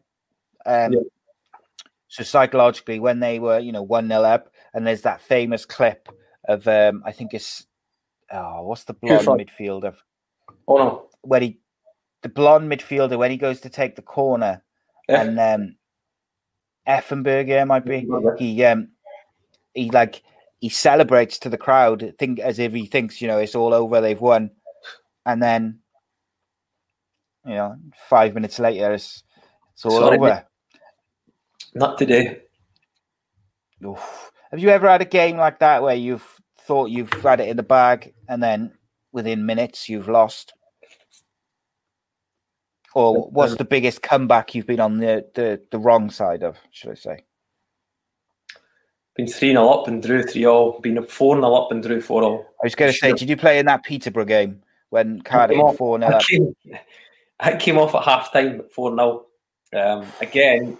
um 0.66 0.94
Yeah. 0.94 1.00
so 2.08 2.24
psychologically 2.24 3.00
when 3.00 3.20
they 3.20 3.40
were 3.40 3.60
you 3.60 3.72
know 3.72 3.86
1-0 3.86 4.24
up 4.24 4.51
and 4.74 4.86
there's 4.86 5.02
that 5.02 5.22
famous 5.22 5.66
clip 5.66 6.10
of 6.48 6.68
um 6.68 7.04
i 7.06 7.12
think 7.12 7.34
it's 7.34 7.66
oh 8.32 8.64
what's 8.64 8.84
the 8.86 8.94
blonde 8.94 9.26
midfielder 9.28 9.96
Oh 10.68 10.78
no. 10.78 11.10
when 11.22 11.42
he 11.42 11.60
the 12.24 12.30
blonde 12.30 12.72
midfielder 12.72 13.18
when 13.18 13.32
he 13.32 13.38
goes 13.38 13.62
to 13.62 13.70
take 13.70 13.96
the 13.96 14.02
corner 14.02 14.64
Yeah. 15.10 15.22
and 15.22 15.40
um 15.40 15.76
Effenberg 16.88 17.48
yeah 17.48 17.64
might 17.66 17.86
be 17.86 18.08
he 18.40 18.64
um 18.66 18.90
he 19.74 19.90
like 19.92 20.24
he 20.60 20.70
celebrates 20.70 21.40
to 21.40 21.50
the 21.50 21.58
crowd 21.58 22.14
think 22.20 22.40
as 22.40 22.60
if 22.60 22.74
he 22.74 22.86
thinks 22.86 23.22
you 23.22 23.28
know 23.28 23.38
it's 23.38 23.56
all 23.56 23.74
over 23.74 24.02
they've 24.02 24.20
won 24.22 24.52
and 25.26 25.42
then 25.42 25.80
you 27.46 27.54
know 27.54 27.76
five 28.10 28.34
minutes 28.34 28.60
later 28.60 28.94
it's 28.94 29.24
it's 29.74 29.86
all 29.86 30.00
Sorry, 30.00 30.18
over 30.18 30.46
Not 31.74 31.98
today. 31.98 32.42
Oof. 33.86 34.31
Have 34.52 34.60
you 34.60 34.70
ever 34.70 34.88
had 34.88 35.02
a 35.02 35.06
game 35.06 35.38
like 35.38 35.60
that 35.60 35.82
where 35.82 35.96
you've 35.96 36.26
thought 36.60 36.90
you've 36.90 37.12
had 37.14 37.40
it 37.40 37.50
in 37.50 37.58
the 37.58 37.64
bag 37.64 38.14
and 38.30 38.44
then 38.44 38.72
within 39.12 39.46
minutes 39.46 39.90
you've 39.90 40.08
lost 40.08 40.54
or 42.94 43.30
what's 43.30 43.56
the 43.56 43.66
biggest 43.66 44.02
comeback 44.02 44.54
you've 44.54 44.68
been 44.68 44.80
on 44.80 44.98
the, 44.98 45.26
the, 45.34 45.62
the 45.72 45.80
wrong 45.80 46.10
side 46.10 46.44
of, 46.44 46.58
should 46.72 46.92
I 46.92 46.96
say? 46.96 47.24
Been 49.16 49.28
3 49.28 49.52
0 49.52 49.68
up 49.68 49.88
and 49.88 50.02
drew 50.02 50.24
3 50.24 50.46
all. 50.46 50.80
Been 50.80 51.04
4 51.04 51.36
0 51.36 51.54
up 51.54 51.72
and 51.72 51.84
drew 51.84 52.02
4 52.02 52.24
all. 52.24 52.46
I 52.62 52.66
was 52.66 52.76
going 52.76 52.92
to 52.92 52.98
say, 52.98 53.10
Sure. 53.10 53.18
did 53.18 53.30
you 53.30 53.38
play 53.38 53.60
in 53.60 53.66
that 53.66 53.84
Peterborough 53.84 54.26
game 54.26 54.62
when 54.90 55.22
Cardiff 55.22 55.78
4 55.78 56.00
0 56.00 56.14
I 56.14 56.22
came, 56.22 56.56
I 57.40 57.56
came 57.56 57.78
off 57.78 57.96
at 57.96 58.04
half 58.04 58.32
time 58.32 58.62
4 58.74 58.96
0. 58.96 59.26
Um, 59.74 60.06
again, 60.20 60.78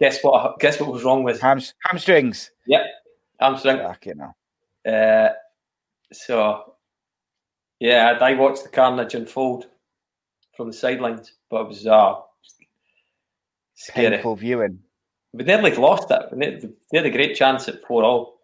guess 0.00 0.18
what? 0.22 0.58
Guess 0.58 0.80
what 0.80 0.92
was 0.92 1.04
wrong 1.04 1.22
with 1.22 1.40
Hams, 1.40 1.74
hamstrings? 1.84 2.50
Yep, 2.66 2.82
hamstring. 3.44 3.78
Fuck 3.78 4.06
you 4.06 4.14
know. 4.14 4.34
Uh, 4.90 5.32
so, 6.12 6.74
yeah, 7.80 8.18
I 8.20 8.34
watched 8.34 8.64
the 8.64 8.68
carnage 8.68 9.14
unfold 9.14 9.66
from 10.56 10.68
the 10.68 10.72
sidelines, 10.72 11.32
but 11.50 11.62
it 11.62 11.68
was 11.68 11.86
uh, 11.86 12.14
scary. 13.74 14.16
Painful 14.16 14.36
viewing. 14.36 14.78
We 15.32 15.44
nearly 15.44 15.74
lost 15.74 16.10
it. 16.10 16.22
We 16.32 16.68
they 16.90 16.98
had 16.98 17.06
a 17.06 17.10
great 17.10 17.34
chance 17.34 17.68
at 17.68 17.82
4 17.82 18.04
all. 18.04 18.40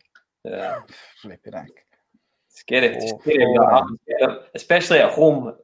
Uh, 0.51 0.81
Flipping 1.23 1.53
heck. 1.53 1.69
scary. 2.49 2.99
Four- 2.99 3.21
scary 3.21 3.57
four. 3.57 4.41
Especially 4.55 4.99
at 4.99 5.13
home. 5.13 5.55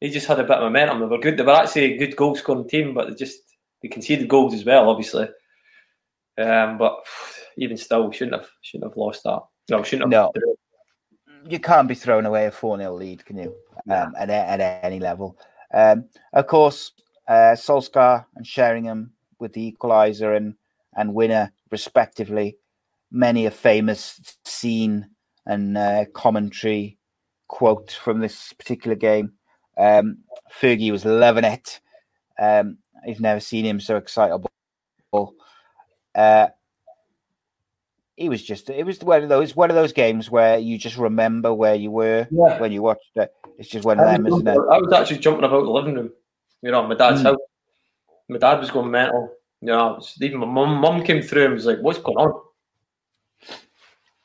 They 0.00 0.08
just 0.08 0.26
had 0.26 0.40
a 0.40 0.44
bit 0.44 0.52
of 0.52 0.62
momentum. 0.62 1.00
They 1.00 1.06
were 1.06 1.18
good. 1.18 1.36
They 1.36 1.42
were 1.42 1.52
actually 1.52 1.94
a 1.94 1.98
good 1.98 2.16
goal 2.16 2.34
scoring 2.34 2.68
team, 2.68 2.94
but 2.94 3.08
they 3.08 3.14
just 3.14 3.40
they 3.82 3.88
conceded 3.88 4.28
goals 4.28 4.54
as 4.54 4.64
well, 4.64 4.88
obviously. 4.88 5.28
Um, 6.38 6.78
but 6.78 7.04
even 7.60 7.76
still, 7.76 8.08
we 8.08 8.16
shouldn't 8.16 8.40
have 8.40 8.50
shouldn't 8.62 8.90
have 8.90 8.96
lost 8.96 9.22
that. 9.24 9.40
No, 9.70 9.82
shouldn't 9.82 10.12
have. 10.12 10.30
No. 10.34 10.56
You 11.48 11.60
can't 11.60 11.88
be 11.88 11.94
throwing 11.94 12.26
away 12.26 12.46
a 12.46 12.50
4 12.50 12.78
0 12.78 12.94
lead, 12.94 13.24
can 13.24 13.38
you? 13.38 13.54
Um, 13.88 14.14
at, 14.18 14.28
at 14.28 14.60
any 14.82 14.98
level. 14.98 15.38
Um, 15.72 16.06
of 16.32 16.46
course, 16.46 16.92
uh, 17.28 17.54
Solskjaer 17.54 18.26
and 18.36 18.46
Sheringham 18.46 19.12
with 19.38 19.52
the 19.52 19.72
equaliser 19.72 20.36
and, 20.36 20.54
and 20.96 21.14
winner, 21.14 21.52
respectively. 21.70 22.58
Many 23.10 23.46
a 23.46 23.50
famous 23.50 24.20
scene 24.44 25.08
and 25.46 25.78
uh, 25.78 26.04
commentary 26.14 26.98
quote 27.48 27.90
from 27.90 28.20
this 28.20 28.52
particular 28.52 28.96
game. 28.96 29.32
Um, 29.78 30.18
Fergie 30.60 30.92
was 30.92 31.04
loving 31.04 31.44
it. 31.44 31.80
Um, 32.38 32.78
I've 33.06 33.20
never 33.20 33.40
seen 33.40 33.64
him 33.64 33.80
so 33.80 33.96
excitable. 33.96 34.50
Uh, 36.14 36.48
he 38.20 38.28
was 38.28 38.42
just 38.42 38.68
it 38.68 38.84
was 38.84 39.00
one 39.00 39.22
of 39.22 39.30
those 39.30 39.56
one 39.56 39.70
of 39.70 39.76
those 39.76 39.94
games 39.94 40.30
where 40.30 40.58
you 40.58 40.76
just 40.76 40.98
remember 40.98 41.54
where 41.54 41.74
you 41.74 41.90
were 41.90 42.28
Yeah. 42.30 42.58
when 42.60 42.70
you 42.70 42.82
watched 42.82 43.16
it. 43.16 43.32
It's 43.58 43.68
just 43.68 43.86
one 43.86 43.98
of 43.98 44.04
them, 44.04 44.26
isn't 44.26 44.46
it? 44.46 44.52
I 44.70 44.78
was 44.78 44.92
actually 44.92 45.18
jumping 45.18 45.44
about 45.44 45.64
the 45.64 45.70
living 45.70 45.94
room, 45.94 46.12
you 46.60 46.70
know, 46.70 46.86
my 46.86 46.94
dad's 46.94 47.22
Mm. 47.22 47.24
house. 47.24 47.38
My 48.28 48.38
dad 48.38 48.60
was 48.60 48.70
going 48.70 48.90
mental. 48.90 49.34
You 49.62 49.68
know, 49.68 50.00
even 50.20 50.40
my 50.40 50.46
mum, 50.46 50.76
mum 50.76 51.02
came 51.02 51.22
through 51.22 51.46
and 51.46 51.54
was 51.54 51.66
like, 51.66 51.78
"What's 51.80 51.98
going 51.98 52.18
on?" 52.18 52.42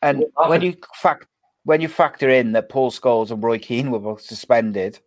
And 0.01 0.25
when 0.47 0.61
you 0.61 0.75
fact 0.95 1.27
when 1.63 1.81
you 1.81 1.87
factor 1.87 2.29
in 2.29 2.51
that 2.51 2.69
Paul 2.69 2.91
Scholes 2.91 3.31
and 3.31 3.41
Roy 3.41 3.59
Keane 3.59 3.91
were 3.91 3.99
both 3.99 4.21
suspended, 4.21 4.99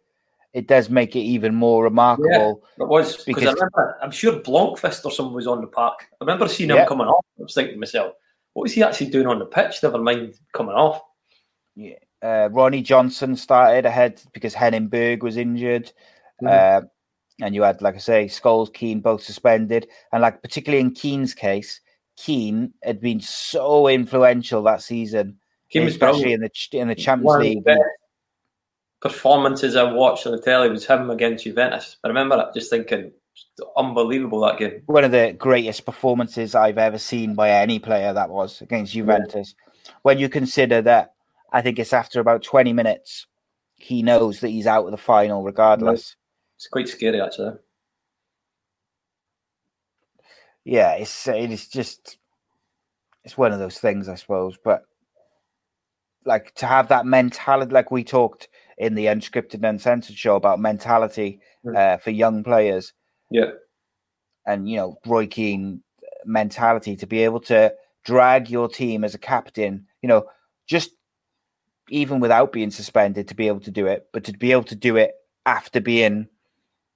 it 0.55 0.67
does 0.67 0.89
make 0.91 1.15
it 1.15 1.21
even 1.21 1.55
more 1.55 1.85
remarkable. 1.85 2.63
Yeah, 2.79 2.85
it 2.85 2.89
was 2.89 3.25
because 3.25 3.47
I 3.47 3.53
remember, 3.53 3.99
I'm 4.03 4.11
sure 4.11 4.41
Blomqvist 4.41 5.05
or 5.05 5.13
someone 5.13 5.35
was 5.35 5.47
on 5.47 5.61
the 5.61 5.67
park. 5.67 6.07
I 6.13 6.17
remember 6.25 6.49
seeing 6.49 6.71
him 6.71 6.77
Yeah. 6.77 6.87
coming 6.87 7.07
off. 7.07 7.25
I 7.39 7.43
was 7.43 7.55
thinking 7.55 7.75
to 7.75 7.81
myself, 7.81 8.15
what 8.59 8.65
was 8.65 8.73
he 8.73 8.83
actually 8.83 9.09
doing 9.09 9.29
on 9.29 9.39
the 9.39 9.45
pitch? 9.45 9.77
Never 9.85 9.99
mind 9.99 10.35
coming 10.53 10.75
off. 10.75 11.01
Uh, 12.21 12.49
Ronny 12.51 12.83
Johnsen 12.83 13.39
started 13.39 13.87
ahead 13.87 14.21
because 14.33 14.53
Henning 14.53 14.89
Berg 14.89 15.23
was 15.23 15.37
injured. 15.37 15.93
Mhm. 16.43 16.49
Uh, 16.49 16.87
and 17.41 17.55
you 17.55 17.63
had, 17.63 17.81
like 17.83 17.95
I 17.95 17.99
say, 17.99 18.25
Scholes, 18.25 18.75
Keane 18.75 18.99
both 18.99 19.23
suspended. 19.23 19.87
And 20.13 20.23
like 20.23 20.43
particularly 20.43 20.81
in 20.81 20.91
Keane's 20.91 21.35
case, 21.35 21.81
Keane 22.17 22.75
had 22.83 23.01
been 23.01 23.21
so 23.21 23.87
influential 23.87 24.65
that 24.65 24.83
season, 24.83 25.39
Keane 25.71 25.85
was 25.85 25.95
especially 25.95 26.33
in 26.33 26.41
the 26.41 26.51
in 26.73 26.89
the 26.89 26.97
Champions 26.97 27.27
One 27.27 27.41
League. 27.43 27.65
performances 29.01 29.77
I 29.77 29.85
watched 29.85 30.27
on 30.27 30.33
the 30.33 30.43
telly 30.43 30.69
was 30.69 30.85
him 30.85 31.11
against 31.11 31.45
Juventus. 31.45 31.97
I 32.03 32.09
remember 32.09 32.51
just 32.57 32.71
thinking, 32.71 33.13
unbelievable 33.77 34.41
that 34.41 34.59
game. 34.59 34.83
One 34.87 35.05
of 35.05 35.13
the 35.13 35.35
greatest 35.39 35.85
performances 35.87 36.55
I've 36.55 36.79
ever 36.79 36.99
seen 36.99 37.35
by 37.35 37.51
any 37.51 37.79
player 37.79 38.13
that 38.13 38.31
was 38.31 38.61
against 38.63 38.93
Juventus. 38.93 39.55
When 40.03 40.19
you 40.19 40.29
consider 40.29 40.83
that, 40.83 41.15
I 41.53 41.63
think 41.63 41.79
it's 41.79 41.93
after 41.93 42.21
about 42.21 42.43
20 42.43 42.73
minutes, 42.73 43.27
he 43.77 44.03
knows 44.03 44.41
that 44.41 44.49
he's 44.49 44.67
out 44.67 44.85
of 44.85 44.91
the 44.91 44.97
final 44.97 45.43
regardless. 45.43 46.17
It's 46.57 46.69
quite 46.69 46.89
scary, 46.89 47.21
actually. 47.21 47.55
yeah, 50.65 50.93
it's 50.95 51.27
it's 51.29 51.69
just 51.69 52.19
it's 53.25 53.39
one 53.39 53.53
of 53.53 53.59
those 53.59 53.79
things, 53.79 54.09
I 54.09 54.17
suppose. 54.17 54.59
But 54.63 54.83
like 56.25 56.55
to 56.57 56.67
have 56.67 56.89
that 56.89 57.07
mentality, 57.07 57.73
like 57.73 57.91
we 57.91 58.05
talked 58.05 58.49
in 58.79 58.95
the 58.95 59.07
unscripted 59.07 59.55
and 59.57 59.65
uncensored 59.67 60.17
show 60.17 60.37
about 60.37 60.61
mentality 60.61 61.41
Mm. 61.67 61.77
uh, 61.77 61.99
for 61.99 62.11
young 62.11 62.45
players, 62.45 62.93
Yeah, 63.31 63.51
and 64.47 64.69
you 64.69 64.77
know 64.77 64.99
Roy 65.07 65.27
Keane 65.27 65.83
mentality 66.25 66.97
to 66.97 67.07
be 67.07 67.25
able 67.25 67.41
to 67.41 67.73
drag 68.05 68.49
your 68.49 68.69
team 68.69 69.05
as 69.05 69.15
a 69.15 69.19
captain, 69.19 69.87
you 70.03 70.09
know, 70.09 70.25
just 70.67 70.91
even 71.91 72.21
without 72.21 72.53
being 72.53 72.71
suspended 72.71 73.29
to 73.29 73.35
be 73.35 73.49
able 73.49 73.61
to 73.61 73.71
do 73.71 73.87
it, 73.87 74.07
but 74.13 74.25
to 74.25 74.33
be 74.33 74.53
able 74.53 74.65
to 74.65 74.75
do 74.75 74.97
it 74.97 75.13
after 75.47 75.81
being, 75.81 76.29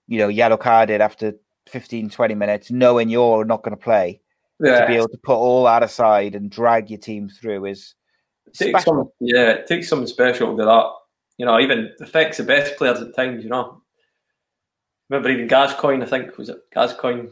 you 0.06 0.18
know, 0.18 0.28
yellow 0.28 0.56
carded 0.56 1.00
after 1.00 1.34
15, 1.68 2.10
20 2.10 2.34
minutes, 2.34 2.70
knowing 2.70 3.08
you're 3.08 3.44
not 3.44 3.62
going 3.62 3.76
to 3.76 3.82
play 3.82 4.20
yeah. 4.60 4.80
to 4.80 4.86
be 4.86 4.96
able 4.96 5.08
to 5.08 5.18
put 5.22 5.36
all 5.36 5.64
that 5.64 5.82
aside 5.82 6.34
and 6.34 6.50
drag 6.50 6.90
your 6.90 6.98
team 6.98 7.28
through 7.28 7.64
is 7.66 7.94
It 9.20 9.34
yeah, 9.34 9.50
it 9.50 9.66
takes 9.66 9.88
something 9.88 10.06
special 10.06 10.50
to 10.50 10.62
do 10.62 10.66
that. 10.66 10.90
You 11.38 11.46
know, 11.46 11.58
even 11.58 11.90
affects 12.00 12.38
the 12.38 12.44
best 12.44 12.76
players 12.76 13.00
at 13.00 13.14
times. 13.14 13.42
You 13.42 13.50
know, 13.50 13.81
remember 15.12 15.30
even 15.30 15.46
Gascoigne. 15.46 16.02
I 16.02 16.06
think 16.06 16.36
was 16.38 16.48
it 16.48 16.58
Gascoigne. 16.72 17.28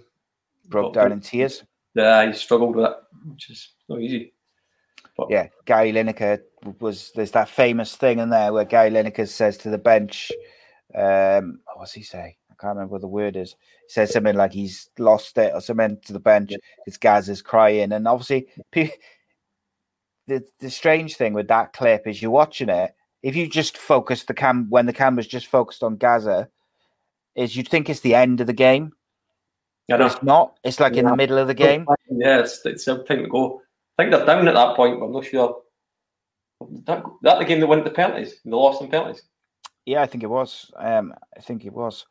broke 0.68 0.94
down 0.94 1.12
in 1.12 1.20
tears. 1.20 1.64
Yeah, 1.94 2.26
he 2.26 2.32
struggled 2.32 2.76
with 2.76 2.86
it, 2.86 2.96
which 3.26 3.50
is 3.50 3.70
not 3.88 4.00
easy. 4.00 4.32
But, 5.16 5.30
Yeah, 5.30 5.48
Gary 5.64 5.92
Lineker 5.92 6.40
was 6.78 7.10
there's 7.14 7.32
that 7.32 7.48
famous 7.48 7.96
thing 7.96 8.18
in 8.18 8.30
there 8.30 8.52
where 8.52 8.64
Gary 8.64 8.90
Lineker 8.90 9.26
says 9.26 9.56
to 9.58 9.70
the 9.70 9.78
bench, 9.78 10.30
um, 10.94 11.60
what's 11.74 11.92
he 11.92 12.02
say? 12.02 12.36
I 12.50 12.54
can't 12.60 12.76
remember 12.76 12.92
what 12.92 13.00
the 13.00 13.08
word 13.08 13.36
is. 13.36 13.56
He 13.88 13.92
says 13.92 14.12
something 14.12 14.36
like 14.36 14.52
he's 14.52 14.90
lost 14.98 15.36
it 15.38 15.52
or 15.54 15.60
something 15.60 15.98
to 16.04 16.12
the 16.12 16.20
bench. 16.20 16.52
It's 16.86 16.98
Gaz 16.98 17.28
is 17.28 17.42
crying, 17.42 17.92
and 17.92 18.06
obviously 18.06 18.48
the 18.72 18.90
the 20.60 20.70
strange 20.70 21.16
thing 21.16 21.32
with 21.32 21.48
that 21.48 21.72
clip 21.72 22.06
is 22.06 22.20
you're 22.20 22.30
watching 22.30 22.68
it. 22.68 22.94
If 23.22 23.36
you 23.36 23.48
just 23.48 23.76
focus 23.76 24.24
the 24.24 24.34
cam 24.34 24.68
when 24.70 24.86
the 24.86 24.92
camera's 24.92 25.26
just 25.26 25.46
focused 25.48 25.82
on 25.82 25.96
Gazza, 25.96 26.48
is 27.34 27.56
you'd 27.56 27.68
think 27.68 27.88
it's 27.88 28.00
the 28.00 28.14
end 28.14 28.40
of 28.40 28.46
the 28.46 28.52
game. 28.52 28.92
But 29.88 30.02
it's 30.02 30.22
not. 30.22 30.56
It's 30.62 30.78
like 30.78 30.94
in 30.94 31.04
the 31.04 31.16
middle 31.16 31.38
of 31.38 31.48
the 31.48 31.54
game. 31.54 31.84
Yeah, 32.08 32.40
it's, 32.40 32.64
it's 32.64 32.86
a 32.86 33.02
time 33.02 33.24
to 33.24 33.28
go. 33.28 33.60
I 33.98 34.02
think 34.02 34.12
they're 34.12 34.24
down 34.24 34.46
at 34.46 34.54
that 34.54 34.76
point, 34.76 35.00
but 35.00 35.06
I'm 35.06 35.12
not 35.12 35.24
sure. 35.24 35.62
That, 36.86 37.02
that 37.22 37.38
the 37.38 37.44
game 37.44 37.60
that 37.60 37.66
went 37.66 37.84
the 37.84 37.90
penalties. 37.90 38.40
They 38.44 38.50
lost 38.52 38.82
in 38.82 38.88
penalties. 38.88 39.22
Yeah, 39.86 40.02
I 40.02 40.06
think 40.06 40.22
it 40.22 40.30
was. 40.30 40.70
Um, 40.76 41.12
I 41.36 41.40
think 41.40 41.64
it 41.64 41.72
was. 41.72 42.06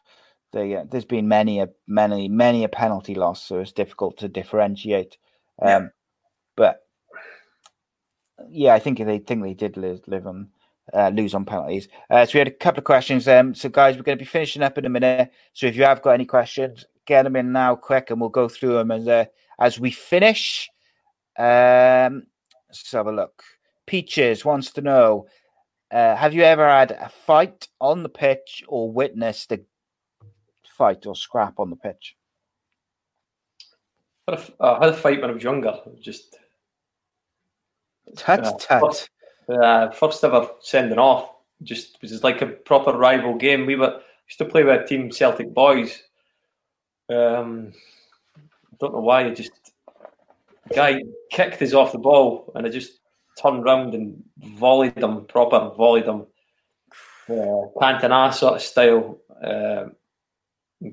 They, 0.51 0.75
uh, 0.75 0.85
there's 0.89 1.05
been 1.05 1.27
many 1.27 1.59
a 1.59 1.69
many 1.87 2.27
many 2.27 2.63
a 2.63 2.69
penalty 2.69 3.15
loss, 3.15 3.43
so 3.43 3.59
it's 3.59 3.71
difficult 3.71 4.17
to 4.17 4.27
differentiate. 4.27 5.17
Um, 5.61 5.67
Yeah. 5.67 5.87
But 6.57 6.81
yeah, 8.49 8.73
I 8.73 8.79
think 8.79 8.97
they 8.97 9.19
think 9.19 9.43
they 9.43 9.53
did 9.53 9.77
live, 9.77 10.01
live 10.07 10.27
on 10.27 10.49
uh, 10.93 11.09
lose 11.09 11.33
on 11.33 11.45
penalties. 11.45 11.87
Uh, 12.09 12.25
so 12.25 12.31
we 12.33 12.39
had 12.39 12.47
a 12.47 12.51
couple 12.51 12.79
of 12.79 12.85
questions. 12.85 13.27
Um, 13.27 13.53
so 13.55 13.69
guys, 13.69 13.95
we're 13.95 14.03
going 14.03 14.17
to 14.17 14.23
be 14.23 14.27
finishing 14.29 14.61
up 14.63 14.77
in 14.77 14.85
a 14.85 14.89
minute. 14.89 15.31
So 15.53 15.67
if 15.67 15.75
you 15.75 15.83
have 15.83 16.01
got 16.01 16.11
any 16.11 16.25
questions, 16.25 16.85
get 17.05 17.23
them 17.23 17.35
in 17.35 17.51
now, 17.51 17.75
quick, 17.75 18.09
and 18.09 18.19
we'll 18.19 18.29
go 18.29 18.47
through 18.49 18.73
them 18.73 18.91
as 18.91 19.07
uh, 19.07 19.25
as 19.59 19.79
we 19.79 19.91
finish. 19.91 20.69
Um, 21.37 22.23
let's 22.69 22.91
have 22.91 23.07
a 23.07 23.11
look. 23.11 23.43
Peaches 23.85 24.45
wants 24.45 24.71
to 24.73 24.81
know: 24.81 25.27
uh, 25.91 26.15
Have 26.15 26.33
you 26.33 26.43
ever 26.43 26.67
had 26.67 26.91
a 26.91 27.09
fight 27.09 27.67
on 27.81 28.03
the 28.03 28.09
pitch 28.09 28.63
or 28.67 28.91
witnessed 28.91 29.51
a 29.51 29.59
fight 30.77 31.05
or 31.05 31.15
scrap 31.15 31.59
on 31.59 31.69
the 31.69 31.75
pitch? 31.75 32.15
I 34.27 34.31
had 34.35 34.39
a- 34.59 34.63
I 34.63 34.85
had 34.85 34.93
a 34.93 34.97
fight 34.97 35.21
when 35.21 35.29
I 35.29 35.33
was 35.33 35.43
younger. 35.43 35.79
Just 35.99 36.37
Tut 38.15 38.43
Yeah. 38.43 38.51
tut. 38.59 39.09
Uh, 39.49 39.91
first 39.91 40.23
ever 40.23 40.47
sending 40.61 40.99
off. 40.99 41.31
Just 41.63 42.01
was 42.01 42.23
like 42.23 42.41
a 42.41 42.47
proper 42.47 42.93
rival 42.97 43.35
game. 43.35 43.65
We 43.65 43.75
were 43.75 44.01
used 44.27 44.37
to 44.37 44.45
play 44.45 44.63
with 44.63 44.81
a 44.81 44.87
team 44.87 45.11
Celtic 45.11 45.53
boys. 45.53 46.01
Um, 47.09 47.73
I 48.37 48.75
don't 48.79 48.93
know 48.93 49.01
why. 49.01 49.29
Just 49.31 49.51
the 50.67 50.75
guy 50.75 51.01
kicked 51.31 51.61
us 51.61 51.73
off 51.73 51.91
the 51.91 51.97
ball, 51.97 52.51
and 52.55 52.65
I 52.65 52.69
just 52.69 52.99
turned 53.41 53.63
round 53.63 53.93
and 53.93 54.23
volleyed 54.57 54.97
him 54.97 55.25
proper, 55.25 55.71
volleyed 55.75 56.05
him, 56.05 56.27
uh, 57.29 57.67
Cantona 57.81 58.33
sort 58.33 58.55
of 58.55 58.61
style. 58.61 59.19
Um, 59.41 59.95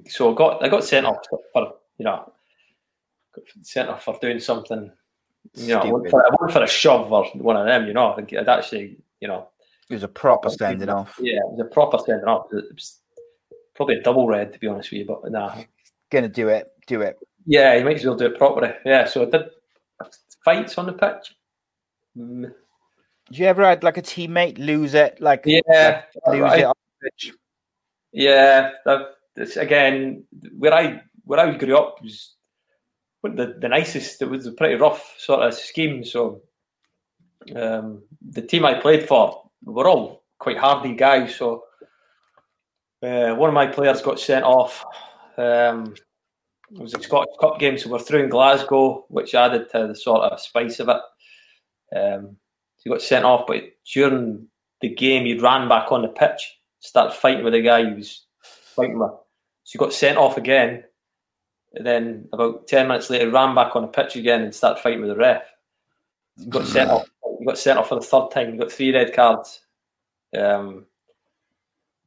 so 0.09 0.33
I 0.33 0.35
got 0.35 0.65
I 0.65 0.69
got 0.69 0.85
sent 0.85 1.07
off 1.07 1.19
for 1.53 1.74
you 1.99 2.05
know 2.05 2.33
sent 3.62 3.89
off 3.89 4.05
for 4.05 4.19
doing 4.20 4.41
something. 4.41 4.91
You 5.55 5.68
know, 5.68 5.81
I 5.81 5.85
went, 5.90 6.09
Stupid. 6.09 6.10
for, 6.10 6.27
I 6.27 6.36
went 6.40 6.52
for 6.52 6.62
a 6.62 6.66
shove 6.66 7.12
or 7.12 7.24
one 7.35 7.56
of 7.56 7.66
them. 7.66 7.86
You 7.86 7.93
know, 7.94 8.12
I 8.12 8.16
think 8.16 8.32
I'd 8.35 8.48
actually 8.48 8.97
you 9.20 9.28
know 9.28 9.48
It 9.90 9.94
was 9.94 10.02
a 10.02 10.09
proper 10.09 10.51
standing 10.51 10.89
off. 10.89 11.16
yeah, 11.20 11.36
it 11.39 11.51
was 11.52 11.60
a 11.60 11.64
proper 11.73 11.98
standing 11.98 12.27
off. 12.28 12.47
It 12.52 12.64
was 12.73 12.98
probably 13.74 13.97
a 13.97 14.02
double 14.02 14.27
red, 14.27 14.52
to 14.52 14.59
be 14.59 14.66
honest 14.66 14.90
with 14.90 15.01
you, 15.01 15.06
but 15.06 15.31
nah. 15.31 15.55
Gonna 16.10 16.28
do 16.28 16.48
it. 16.48 16.68
Do 16.86 17.01
it. 17.02 17.16
Yeah, 17.47 17.74
you 17.74 17.85
might 17.85 17.97
as 17.97 18.05
well 18.05 18.16
do 18.16 18.27
it 18.27 18.39
properly. 18.39 18.73
Yeah, 18.85 19.05
so 19.06 19.23
I 19.23 19.31
did 19.31 19.51
fights 20.44 20.78
on 20.78 20.86
the 20.86 20.93
pitch. 20.93 21.35
Mm, 22.16 22.52
Did 23.28 23.39
you 23.39 23.47
ever 23.47 23.64
had 23.64 23.82
like 23.85 23.97
a 23.98 24.02
teammate 24.02 24.59
lose 24.59 24.94
it? 24.94 25.20
Like 25.20 25.43
Yeah, 25.44 26.02
like, 26.27 26.35
lose 26.39 26.43
I- 26.43 26.56
it 26.59 26.64
on 26.64 26.74
the 27.02 27.10
pitch? 27.10 27.32
yeah. 28.12 28.73
That, 28.85 29.09
again, 29.56 30.24
where 30.56 30.73
I 30.73 31.02
where 31.24 31.40
I 31.40 31.55
grew 31.56 31.77
up 31.77 32.01
was 32.02 32.35
the, 33.28 33.57
the 33.59 33.69
nicest. 33.69 34.23
It 34.23 34.31
was 34.31 34.47
a 34.47 34.53
pretty 34.53 34.74
rough 34.74 35.15
sort 35.19 35.43
of 35.43 35.55
scheme. 35.55 36.05
So 36.05 36.43
um, 37.55 38.03
the 38.20 38.43
team 38.43 38.65
I 38.65 38.74
played 38.74 39.07
for 39.07 39.51
were 39.65 39.89
all 39.89 40.24
quite 40.39 40.59
hardy 40.59 40.94
guys. 40.94 41.36
So 41.36 41.65
uh, 43.03 43.35
one 43.35 43.48
of 43.48 43.55
my 43.55 43.66
players 43.66 44.03
got 44.03 44.20
sent 44.20 44.44
off. 44.44 44.85
Um, 45.36 45.94
it 46.73 46.81
was 46.81 46.94
a 46.94 47.03
Scottish 47.03 47.35
Cup 47.40 47.59
game, 47.61 47.78
so 47.78 47.90
we're 47.90 47.98
through 47.98 48.24
in 48.24 48.28
Glasgow, 48.28 49.05
which 49.09 49.35
added 49.35 49.70
to 49.70 49.86
the 49.86 49.94
sort 49.94 50.23
of 50.23 50.40
spice 50.40 50.81
of 50.81 50.89
it. 50.89 51.01
Um, 51.97 52.36
so 52.77 52.82
he 52.85 52.90
got 52.90 53.03
sent 53.03 53.24
off, 53.24 53.47
but 53.47 53.62
during 53.93 54.48
the 54.81 54.89
game, 54.89 55.24
he 55.27 55.39
ran 55.39 55.69
back 55.69 55.93
on 55.93 56.03
the 56.03 56.09
pitch, 56.09 56.59
started 56.81 57.15
fighting 57.15 57.44
with 57.44 57.53
the 57.53 57.62
guy 57.62 57.85
he 57.85 57.94
was 57.94 58.27
fighting 58.74 58.98
with. 58.98 59.12
So 59.62 59.73
he 59.73 59.78
got 59.78 59.93
sent 59.93 60.19
off 60.19 60.36
again. 60.36 60.82
Then 61.78 62.28
about 62.32 62.66
ten 62.66 62.89
minutes 62.89 63.11
later, 63.11 63.31
ran 63.31 63.55
back 63.55 63.77
on 63.77 63.82
the 63.82 63.89
pitch 63.89 64.16
again 64.16 64.43
and 64.43 64.55
started 64.55 64.81
fighting 64.81 65.01
with 65.01 65.11
the 65.11 65.16
ref. 65.16 65.43
Got 66.48 66.66
sent 66.66 66.90
off. 66.90 67.09
He 67.39 67.44
got 67.44 67.59
sent 67.59 67.78
off 67.78 67.89
for 67.89 67.97
the 67.97 68.01
third 68.01 68.31
time. 68.31 68.53
You 68.53 68.61
got 68.61 68.73
three 68.73 68.94
red 68.94 69.12
cards. 69.12 69.61
Um, 70.36 70.86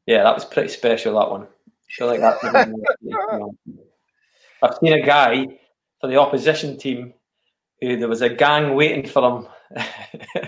yeah, 0.06 0.24
that 0.24 0.36
was 0.36 0.46
pretty 0.46 0.70
special. 0.70 1.20
That 1.20 1.30
one. 1.30 1.44
I 1.44 1.48
feel 1.90 2.08
like 2.08 2.20
that. 2.20 3.50
I've 4.62 4.78
seen 4.78 4.94
a 4.94 5.02
guy 5.02 5.46
for 6.02 6.08
the 6.08 6.18
opposition 6.18 6.78
team 6.78 7.14
who 7.82 7.98
there 7.98 8.08
was 8.08 8.22
a 8.22 8.30
gang 8.30 8.76
waiting 8.76 9.08
for 9.08 9.22
him. 9.22 9.48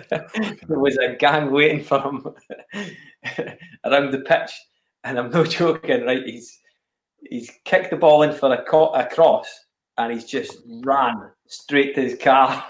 there 0.09 0.79
was 0.79 0.97
a 0.97 1.15
gang 1.15 1.51
waiting 1.51 1.83
for 1.83 1.99
him 1.99 2.25
around 3.85 4.11
the 4.11 4.23
pitch, 4.25 4.51
and 5.03 5.17
I'm 5.17 5.29
not 5.29 5.49
joking. 5.49 6.05
Right, 6.05 6.25
he's 6.25 6.59
he's 7.29 7.51
kicked 7.65 7.91
the 7.91 7.97
ball 7.97 8.23
in 8.23 8.33
for 8.33 8.53
a, 8.53 8.63
co- 8.63 8.93
a 8.93 9.05
cross, 9.05 9.47
and 9.97 10.13
he's 10.13 10.25
just 10.25 10.57
ran 10.83 11.15
straight 11.47 11.95
to 11.95 12.01
his 12.01 12.17
car. 12.17 12.65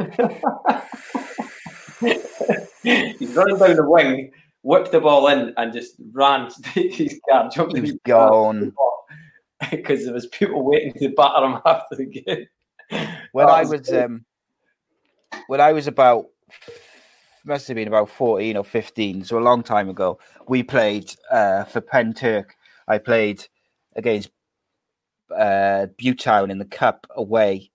he's 2.84 3.36
running 3.36 3.58
down 3.58 3.76
the 3.76 3.86
wing 3.88 4.32
whipped 4.64 4.92
the 4.92 5.02
ball 5.02 5.28
in, 5.28 5.54
and 5.58 5.74
just 5.74 5.96
ran 6.12 6.50
straight 6.50 6.94
to 6.96 7.04
his 7.04 7.20
car, 7.30 7.50
jumped 7.50 7.76
He 7.76 7.82
was 7.82 7.94
gone. 8.06 8.74
because 9.72 10.06
there 10.06 10.14
was 10.14 10.28
people 10.28 10.64
waiting 10.64 10.94
to 10.94 11.10
batter 11.10 11.46
him 11.46 11.60
after 11.66 11.96
the 11.96 12.06
game. 12.06 12.48
When 13.32 13.50
I 13.50 13.64
was 13.64 13.92
um, 13.94 14.26
when 15.48 15.62
I 15.62 15.72
was 15.72 15.88
about 15.88 16.26
must 17.46 17.68
have 17.68 17.76
been 17.76 17.88
about 17.88 18.10
fourteen 18.10 18.58
or 18.58 18.64
fifteen, 18.64 19.24
so 19.24 19.38
a 19.38 19.40
long 19.40 19.64
time 19.64 19.90
ago. 19.90 20.20
We 20.48 20.64
played 20.64 21.14
uh, 21.32 21.64
for 21.64 21.80
Penn 21.82 22.14
Turk. 22.14 22.56
I 22.88 22.98
played 22.98 23.48
against 23.96 24.30
uh, 25.36 25.88
Butetown 26.00 26.52
in 26.52 26.58
the 26.58 26.66
cup 26.66 27.08
away, 27.16 27.72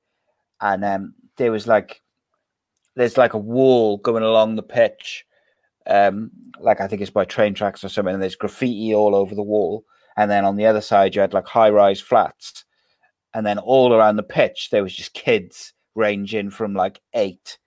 and 0.61 0.85
um, 0.85 1.15
there 1.37 1.53
was 1.53 1.67
like 1.67 2.03
there's 2.95 3.19
like 3.19 3.35
a 3.35 3.39
wall 3.39 3.99
going 3.99 4.23
along 4.23 4.57
the 4.57 4.63
pitch, 4.63 5.25
um, 5.87 6.31
like 6.61 6.81
I 6.81 6.89
think 6.89 7.03
it's 7.03 7.11
by 7.11 7.25
train 7.25 7.55
tracks 7.55 7.85
or 7.85 7.89
something. 7.89 8.15
And 8.15 8.23
there's 8.23 8.37
graffiti 8.37 8.95
all 8.95 9.15
over 9.15 9.35
the 9.35 9.43
wall, 9.43 9.85
and 10.17 10.31
then 10.31 10.45
on 10.45 10.57
the 10.57 10.67
other 10.67 10.81
side 10.81 11.15
you 11.15 11.21
had 11.21 11.35
like 11.35 11.47
high 11.47 11.71
rise 11.71 12.01
flats, 12.01 12.65
and 13.35 13.47
then 13.47 13.59
all 13.59 13.93
around 13.93 14.17
the 14.17 14.23
pitch 14.23 14.71
there 14.71 14.83
was 14.83 14.95
just 14.95 15.13
kids 15.13 15.73
ranging 15.95 16.51
from 16.51 16.75
like 16.75 17.01
eight 17.15 17.59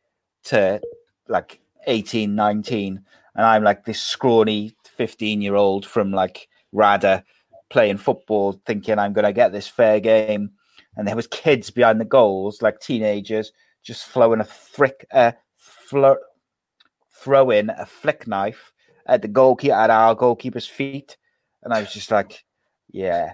to 0.44 0.82
like 1.28 1.60
18 1.88 2.36
19 2.36 3.02
and 3.36 3.46
i'm 3.46 3.64
like 3.64 3.86
this 3.86 4.02
scrawny 4.02 4.74
15 4.84 5.42
year 5.42 5.56
old 5.56 5.86
from 5.86 6.12
like 6.12 6.48
rada 6.72 7.24
playing 7.70 7.98
football 7.98 8.60
thinking 8.66 8.98
i'm 9.00 9.14
going 9.14 9.26
to 9.26 9.34
get 9.34 9.52
this 9.52 9.68
fair 9.68 10.00
game 10.00 10.52
and 10.98 11.08
there 11.08 11.16
was 11.16 11.28
kids 11.28 11.70
behind 11.70 12.00
the 12.00 12.06
goals 12.06 12.62
like 12.62 12.80
teenagers 12.80 13.52
just 13.84 14.08
throwing 14.08 14.42
a 14.42 14.44
frick 14.46 15.06
uh, 15.12 15.32
flo- 15.56 16.18
throwing 17.12 17.70
a 17.70 17.86
flick 17.86 18.28
knife 18.28 18.72
at 19.06 19.22
the 19.22 19.28
goalkeeper 19.28 19.74
at 19.74 19.90
our 19.90 20.16
goalkeeper's 20.16 20.68
feet 20.68 21.18
and 21.64 21.74
i 21.74 21.80
was 21.80 21.94
just 21.94 22.12
like 22.12 22.44
yeah 22.92 23.34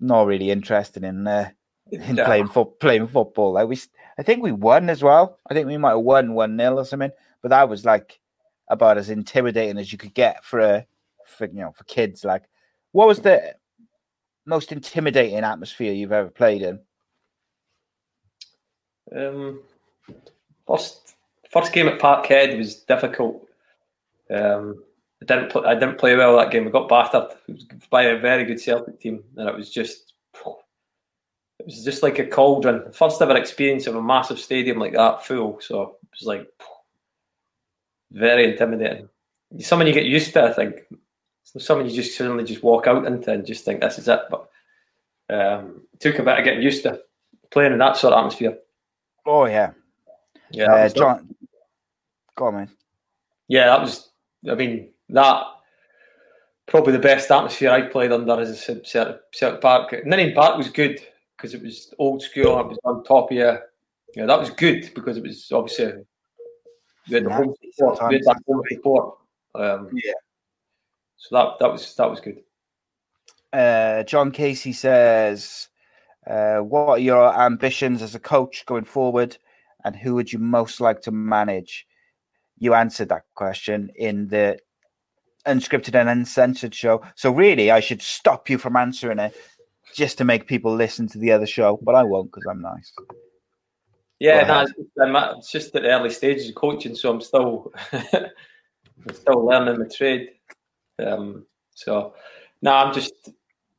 not 0.00 0.26
really 0.26 0.50
interested 0.50 1.04
in 1.04 1.26
uh, 1.26 1.50
in 1.92 2.16
Yeah. 2.16 2.24
playing 2.26 2.48
foot 2.48 2.78
playing 2.80 3.08
football. 3.08 3.52
Like 3.52 3.68
we, 3.68 3.78
I 4.18 4.22
think 4.22 4.42
we 4.42 4.52
won 4.52 4.90
as 4.90 5.02
well. 5.02 5.38
I 5.48 5.54
think 5.54 5.66
we 5.66 5.76
might 5.76 5.90
have 5.90 6.00
won 6.00 6.34
one 6.34 6.58
0 6.58 6.76
or 6.78 6.84
something. 6.84 7.10
But 7.42 7.50
that 7.50 7.68
was 7.68 7.84
like 7.84 8.20
about 8.68 8.98
as 8.98 9.10
intimidating 9.10 9.78
as 9.78 9.92
you 9.92 9.98
could 9.98 10.14
get 10.14 10.44
for 10.44 10.60
a, 10.60 10.86
for 11.26 11.46
you 11.46 11.60
know, 11.60 11.72
for 11.72 11.84
kids. 11.84 12.24
Like, 12.24 12.44
what 12.94 13.08
was 13.08 13.18
the 13.18 13.56
most 14.46 14.70
intimidating 14.70 15.40
atmosphere 15.40 15.92
you've 15.92 16.12
ever 16.12 16.30
played 16.30 16.62
in? 16.62 16.78
Um, 19.14 19.62
first 20.64 21.16
first 21.50 21.72
game 21.72 21.88
at 21.88 21.98
Parkhead 21.98 22.56
was 22.56 22.76
difficult. 22.76 23.48
Um, 24.30 24.84
I 25.20 25.24
didn't 25.24 25.50
play, 25.50 25.62
I 25.66 25.74
didn't 25.74 25.98
play 25.98 26.14
well 26.14 26.36
that 26.36 26.52
game. 26.52 26.64
We 26.64 26.70
got 26.70 26.88
battered 26.88 27.36
by 27.90 28.04
a 28.04 28.18
very 28.18 28.44
good 28.44 28.60
Celtic 28.60 29.00
team, 29.00 29.24
and 29.36 29.48
it 29.48 29.56
was 29.56 29.70
just 29.70 30.12
it 30.44 31.66
was 31.66 31.84
just 31.84 32.04
like 32.04 32.20
a 32.20 32.26
cauldron. 32.26 32.92
First 32.92 33.20
ever 33.20 33.36
experience 33.36 33.88
of 33.88 33.96
a 33.96 34.02
massive 34.02 34.38
stadium 34.38 34.78
like 34.78 34.92
that 34.92 35.26
full. 35.26 35.58
So 35.60 35.82
it 35.82 35.88
was 36.12 36.26
like 36.26 36.46
very 38.12 38.52
intimidating. 38.52 39.08
Something 39.58 39.88
you 39.88 39.94
get 39.94 40.04
used 40.04 40.32
to, 40.34 40.44
I 40.44 40.52
think. 40.52 40.76
You 41.54 41.90
just 41.90 42.16
suddenly 42.16 42.44
just 42.44 42.62
walk 42.62 42.86
out 42.86 43.06
into 43.06 43.30
and 43.30 43.46
just 43.46 43.64
think 43.64 43.80
this 43.80 43.98
is 43.98 44.08
it. 44.08 44.20
But 44.30 44.48
um, 45.30 45.82
it 45.92 46.00
took 46.00 46.18
a 46.18 46.22
bit 46.22 46.38
of 46.38 46.44
getting 46.44 46.62
used 46.62 46.82
to 46.82 47.00
playing 47.50 47.72
in 47.72 47.78
that 47.78 47.96
sort 47.96 48.12
of 48.12 48.18
atmosphere. 48.18 48.58
Oh 49.26 49.46
yeah, 49.46 49.70
Yeah, 50.50 50.72
uh, 50.74 50.88
John. 50.88 51.34
Go 52.36 52.46
on, 52.46 52.54
man. 52.54 52.70
yeah, 53.48 53.66
that 53.66 53.80
was. 53.80 54.10
I 54.50 54.54
mean, 54.54 54.90
that 55.10 55.44
probably 56.66 56.92
the 56.92 56.98
best 56.98 57.30
atmosphere 57.30 57.70
I 57.70 57.82
played 57.82 58.12
under 58.12 58.40
is 58.40 58.50
a 58.50 58.56
Celtic, 58.84 59.20
Celtic 59.32 59.60
Park. 59.60 59.94
Ninian 60.04 60.34
Park 60.34 60.58
was 60.58 60.68
good 60.68 61.00
because 61.36 61.54
it 61.54 61.62
was 61.62 61.94
old 61.98 62.22
school. 62.22 62.58
It 62.60 62.66
was 62.66 62.78
on 62.84 63.04
top 63.04 63.30
of 63.30 63.36
you. 63.36 63.56
Yeah, 64.16 64.26
that 64.26 64.38
was 64.38 64.50
good 64.50 64.90
because 64.94 65.16
it 65.16 65.22
was 65.22 65.50
obviously 65.52 66.04
we 67.08 67.14
had 67.14 67.24
the 67.24 67.32
home 67.32 67.54
support. 67.76 68.08
We 68.08 68.16
had 68.16 68.24
that 68.24 68.42
home 68.46 68.62
support. 68.70 69.18
Um, 69.54 69.90
Yeah. 69.92 70.12
So 71.28 71.36
that 71.36 71.58
that 71.60 71.72
was 71.72 71.94
that 71.94 72.10
was 72.10 72.20
good. 72.20 72.42
Uh, 73.52 74.02
John 74.02 74.30
Casey 74.30 74.72
says, 74.72 75.68
uh, 76.26 76.58
"What 76.58 76.88
are 76.88 76.98
your 76.98 77.34
ambitions 77.38 78.02
as 78.02 78.14
a 78.14 78.20
coach 78.20 78.66
going 78.66 78.84
forward, 78.84 79.38
and 79.84 79.96
who 79.96 80.14
would 80.16 80.32
you 80.32 80.38
most 80.38 80.80
like 80.80 81.00
to 81.02 81.10
manage?" 81.10 81.86
You 82.58 82.74
answered 82.74 83.08
that 83.08 83.24
question 83.34 83.90
in 83.96 84.28
the 84.28 84.58
unscripted 85.46 85.94
and 85.94 86.08
uncensored 86.08 86.74
show. 86.74 87.02
So 87.14 87.30
really, 87.30 87.70
I 87.70 87.80
should 87.80 88.02
stop 88.02 88.50
you 88.50 88.58
from 88.58 88.76
answering 88.76 89.18
it 89.18 89.34
just 89.94 90.18
to 90.18 90.24
make 90.24 90.46
people 90.46 90.74
listen 90.74 91.06
to 91.08 91.18
the 91.18 91.32
other 91.32 91.46
show, 91.46 91.78
but 91.82 91.94
I 91.94 92.02
won't 92.02 92.30
because 92.30 92.46
I'm 92.50 92.60
nice. 92.60 92.92
Yeah, 94.18 94.46
no, 94.46 94.60
it's, 94.62 94.72
it's 95.38 95.50
just 95.50 95.74
at 95.74 95.82
the 95.82 95.88
early 95.88 96.10
stages 96.10 96.48
of 96.48 96.54
coaching, 96.54 96.94
so 96.94 97.10
I'm 97.10 97.20
still 97.20 97.72
I'm 97.92 99.14
still 99.14 99.44
learning 99.44 99.78
my 99.78 99.86
trade. 99.86 100.30
Um, 100.98 101.46
so, 101.74 102.14
no, 102.62 102.72
I'm 102.72 102.94
just 102.94 103.12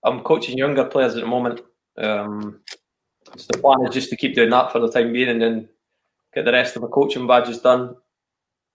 I'm 0.03 0.21
coaching 0.21 0.57
younger 0.57 0.85
players 0.85 1.15
at 1.15 1.21
the 1.21 1.27
moment. 1.27 1.61
Um, 1.97 2.59
so 3.35 3.47
the 3.51 3.57
plan 3.59 3.85
is 3.87 3.93
just 3.93 4.09
to 4.11 4.15
keep 4.15 4.35
doing 4.35 4.51
that 4.51 4.71
for 4.71 4.79
the 4.79 4.91
time 4.91 5.13
being, 5.13 5.29
and 5.29 5.41
then 5.41 5.69
get 6.33 6.45
the 6.45 6.51
rest 6.51 6.75
of 6.75 6.83
my 6.83 6.87
coaching 6.89 7.27
badges 7.27 7.59
done. 7.59 7.95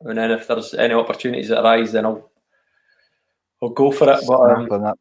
And 0.01 0.19
then 0.19 0.31
if 0.31 0.49
there's 0.49 0.75
any 0.75 0.95
opportunities 0.95 1.49
that 1.49 1.61
arise, 1.61 1.93
then 1.93 2.07
I'll 2.07 2.31
I'll 3.63 3.69
go 3.69 3.93
for 3.93 4.11
it. 4.11 4.25
But 4.27 4.41
um, 4.41 4.67
Snap 4.67 4.81
'em 4.81 4.85
up. 4.87 4.99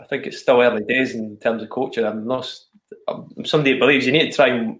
I 0.00 0.04
think 0.04 0.26
it's 0.26 0.40
still 0.40 0.60
early 0.60 0.84
days 0.84 1.14
in 1.14 1.36
terms 1.38 1.62
of 1.62 1.70
coaching. 1.70 2.04
I'm 2.04 2.26
not. 2.26 2.52
I'm 3.08 3.44
somebody 3.44 3.72
that 3.72 3.80
believes 3.80 4.06
you 4.06 4.12
need 4.12 4.30
to 4.30 4.36
try 4.36 4.48
and 4.48 4.78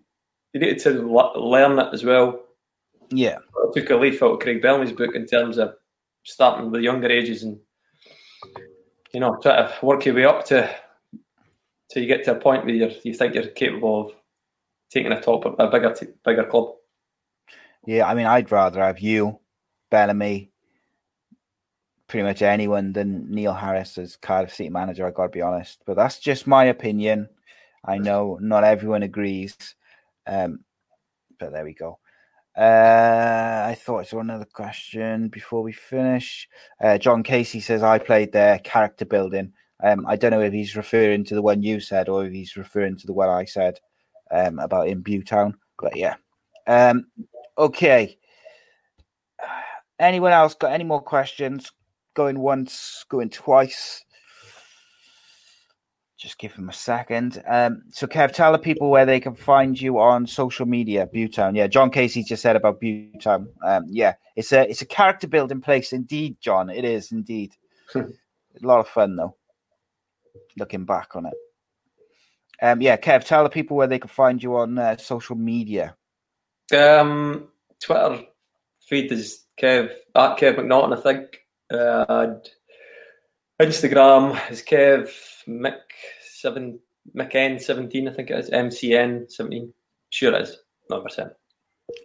you 0.53 0.61
need 0.61 0.79
to 0.81 0.91
learn 1.41 1.79
it 1.79 1.89
as 1.93 2.05
well. 2.05 2.41
yeah, 3.11 3.39
I 3.57 3.67
took 3.73 3.91
a 3.91 3.97
leaf 3.97 4.23
out 4.23 4.35
of 4.35 4.41
Craig 4.41 4.63
Bellamy's 4.63 4.93
book 4.93 5.15
in 5.15 5.27
terms 5.27 5.59
of 5.59 5.75
starting 6.25 6.71
with 6.71 6.83
younger 6.83 7.09
ages 7.09 7.43
and 7.43 7.59
you 9.13 9.21
know 9.21 9.37
try 9.37 9.57
to 9.57 9.87
work 9.87 10.05
your 10.05 10.15
way 10.15 10.25
up 10.25 10.45
to 10.45 10.69
till 11.91 12.03
you 12.03 12.09
get 12.09 12.25
to 12.25 12.33
a 12.33 12.41
point 12.41 12.65
where 12.65 12.75
you 12.75 13.15
think 13.15 13.35
you're 13.35 13.47
capable 13.49 14.07
of 14.07 14.13
taking 14.91 15.13
a 15.13 15.21
top 15.21 15.45
a 15.59 15.69
bigger 15.69 15.93
t- 15.93 16.07
bigger 16.25 16.45
club. 16.45 16.75
yeah. 17.87 18.07
I 18.07 18.15
mean, 18.15 18.27
I'd 18.27 18.53
rather 18.53 18.81
have 18.83 19.01
you, 19.01 19.41
Bellamy, 19.91 20.51
pretty 22.09 22.25
much 22.25 22.43
anyone 22.43 22.93
than 22.93 23.31
Neil 23.31 23.55
Harris 23.55 23.99
as 23.99 24.17
Cardiff 24.17 24.55
City 24.55 24.71
manager. 24.71 25.07
I 25.07 25.11
got 25.11 25.25
to 25.25 25.29
be 25.31 25.43
honest, 25.43 25.83
but 25.87 25.97
that's 25.97 26.19
just 26.19 26.47
my 26.47 26.65
opinion. 26.65 27.29
I 27.85 27.99
know 27.99 28.39
not 28.41 28.65
everyone 28.65 29.03
agrees, 29.03 29.57
um, 30.27 30.61
but 31.39 31.53
there 31.53 31.65
we 31.65 31.75
go. 31.75 31.99
Uh, 32.57 33.65
I 33.67 33.77
thought 33.79 34.01
I 34.01 34.05
saw 34.05 34.21
another 34.21 34.45
question 34.45 35.29
before 35.29 35.63
we 35.63 35.73
finish. 35.73 36.49
Uh, 36.81 36.99
John 36.99 37.23
Casey 37.23 37.61
says 37.61 37.83
I 37.83 37.99
played 37.99 38.33
there. 38.33 38.59
Character 38.59 39.05
building. 39.05 39.53
Um, 39.83 40.07
I 40.07 40.17
don't 40.17 40.31
know 40.31 40.41
if 40.41 40.53
he's 40.53 40.77
referring 40.77 41.25
to 41.25 41.35
the 41.35 41.43
one 41.43 41.63
you 41.63 41.81
said 41.81 42.09
or 42.09 42.25
if 42.27 42.33
he's 42.33 42.57
referring 42.57 42.97
to 42.99 43.07
the 43.07 43.13
one 43.13 43.29
I 43.29 43.45
said 43.47 43.81
um, 44.31 44.59
about 44.59 44.89
in 44.89 45.03
Butetown. 45.03 45.55
But 45.79 45.97
yeah. 45.97 46.17
Um, 46.67 47.07
okay. 47.57 48.19
Anyone 49.99 50.33
else 50.33 50.55
got 50.55 50.73
any 50.73 50.85
more 50.85 51.03
questions? 51.03 51.73
Going 52.15 52.39
once, 52.39 53.05
going 53.09 53.31
twice. 53.31 54.05
Just 56.23 56.39
give 56.39 56.55
him 56.55 56.69
a 56.69 56.73
second. 56.73 57.43
Um, 57.49 57.83
so, 57.91 58.07
Kev, 58.07 58.31
tell 58.31 58.53
the 58.53 58.59
people 58.59 58.91
where 58.91 59.05
they 59.05 59.19
can 59.19 59.35
find 59.35 59.79
you 59.79 59.99
on 59.99 60.25
social 60.25 60.67
media. 60.67 61.09
Butetown, 61.13 61.57
yeah. 61.57 61.67
John 61.67 61.91
Casey 61.91 62.23
just 62.23 62.43
said 62.43 62.55
about 62.55 62.81
Butetown. 62.81 63.49
Um, 63.67 63.87
yeah, 63.89 64.15
it's 64.37 64.53
a 64.53 64.71
it's 64.71 64.83
a 64.83 64.87
character 64.87 65.27
building 65.27 65.61
place, 65.61 65.93
indeed, 65.93 66.37
John. 66.41 66.71
It 66.71 66.85
is 66.85 67.11
indeed. 67.11 67.57
a 67.97 68.07
lot 68.61 68.79
of 68.79 68.87
fun 68.87 69.17
though. 69.17 69.35
Looking 70.57 70.85
back 70.85 71.17
on 71.17 71.27
it. 71.27 71.35
Um, 72.63 72.81
yeah, 72.81 72.97
Kev, 72.97 73.25
tell 73.25 73.43
the 73.43 73.51
people 73.51 73.77
where 73.77 73.89
they 73.89 73.99
can 73.99 74.09
find 74.09 74.41
you 74.41 74.55
on 74.55 74.79
uh, 74.79 74.97
social 74.99 75.35
media. 75.35 75.97
Um, 76.73 77.49
Twitter 77.83 78.23
feed 78.89 79.11
is 79.11 79.43
Kev 79.61 79.91
at 80.15 80.39
Kev 80.39 80.55
McNaughton, 80.55 80.97
I 80.97 81.01
think. 81.01 81.41
Uh, 81.69 82.05
and 82.09 82.49
Instagram 83.61 84.39
is 84.53 84.63
Kev 84.63 85.11
Mick 85.49 85.79
seven 86.21 86.79
McN 87.17 87.61
seventeen, 87.61 88.09
I 88.09 88.13
think 88.13 88.31
it 88.31 88.39
is 88.39 88.51
MCN 88.51 89.31
seventeen. 89.31 89.73
Sure 90.11 90.35
it 90.35 90.43
is, 90.43 90.59
not 90.91 91.03
percent. 91.03 91.33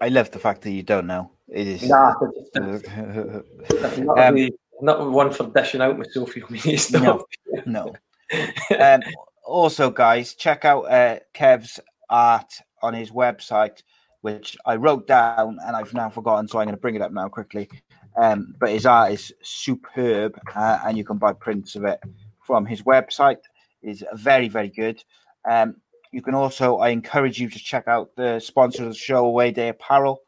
I 0.02 0.10
love 0.10 0.32
the 0.32 0.40
fact 0.40 0.62
that 0.64 0.72
you 0.72 0.84
don't 0.84 1.08
know. 1.08 1.32
It 1.50 1.68
is. 1.68 1.84
Nah, 1.84 2.14
not, 2.56 4.20
Um, 4.20 4.34
really- 4.36 4.54
not 4.82 5.10
one 5.10 5.32
for 5.32 5.48
dishing 5.48 5.82
out 5.82 5.98
my 5.98 6.06
social 6.12 6.42
media 6.50 6.78
stuff. 6.78 7.22
no. 7.66 7.94
um, 8.80 9.02
also, 9.46 9.90
guys, 9.90 10.34
check 10.36 10.66
out 10.66 10.82
uh, 10.84 11.20
Kev's 11.34 11.80
art 12.10 12.52
on 12.84 12.94
his 12.94 13.12
website, 13.12 13.82
which 14.22 14.58
I 14.66 14.76
wrote 14.76 15.08
down 15.08 15.58
and 15.66 15.76
I've 15.76 15.94
now 15.94 16.10
forgotten, 16.10 16.48
so 16.48 16.60
I'm 16.60 16.66
going 16.66 16.76
to 16.76 16.82
bring 16.82 16.96
it 16.96 17.02
up 17.02 17.12
now 17.12 17.28
quickly. 17.30 17.70
Um, 18.18 18.56
but 18.60 18.70
his 18.70 18.86
art 18.86 19.14
is 19.14 19.32
superb, 19.42 20.38
uh, 20.56 20.80
and 20.86 20.98
you 20.98 21.04
can 21.04 21.18
buy 21.18 21.34
prints 21.34 21.76
of 21.76 21.86
it 21.86 22.00
from 22.48 22.66
his 22.66 22.82
website. 22.84 23.44
is 23.84 24.04
very 24.14 24.48
very 24.48 24.70
good. 24.70 25.04
Um, 25.48 25.76
you 26.12 26.22
can 26.22 26.34
also, 26.34 26.78
I 26.78 26.90
encourage 26.90 27.40
you 27.40 27.50
to 27.50 27.60
check 27.60 27.88
out 27.88 28.16
the 28.16 28.40
sponsor 28.40 28.84
of 28.84 28.90
the 28.90 28.96
show, 28.96 29.26
Away 29.26 29.52
Day 29.52 29.70
Apparel, 29.70 30.22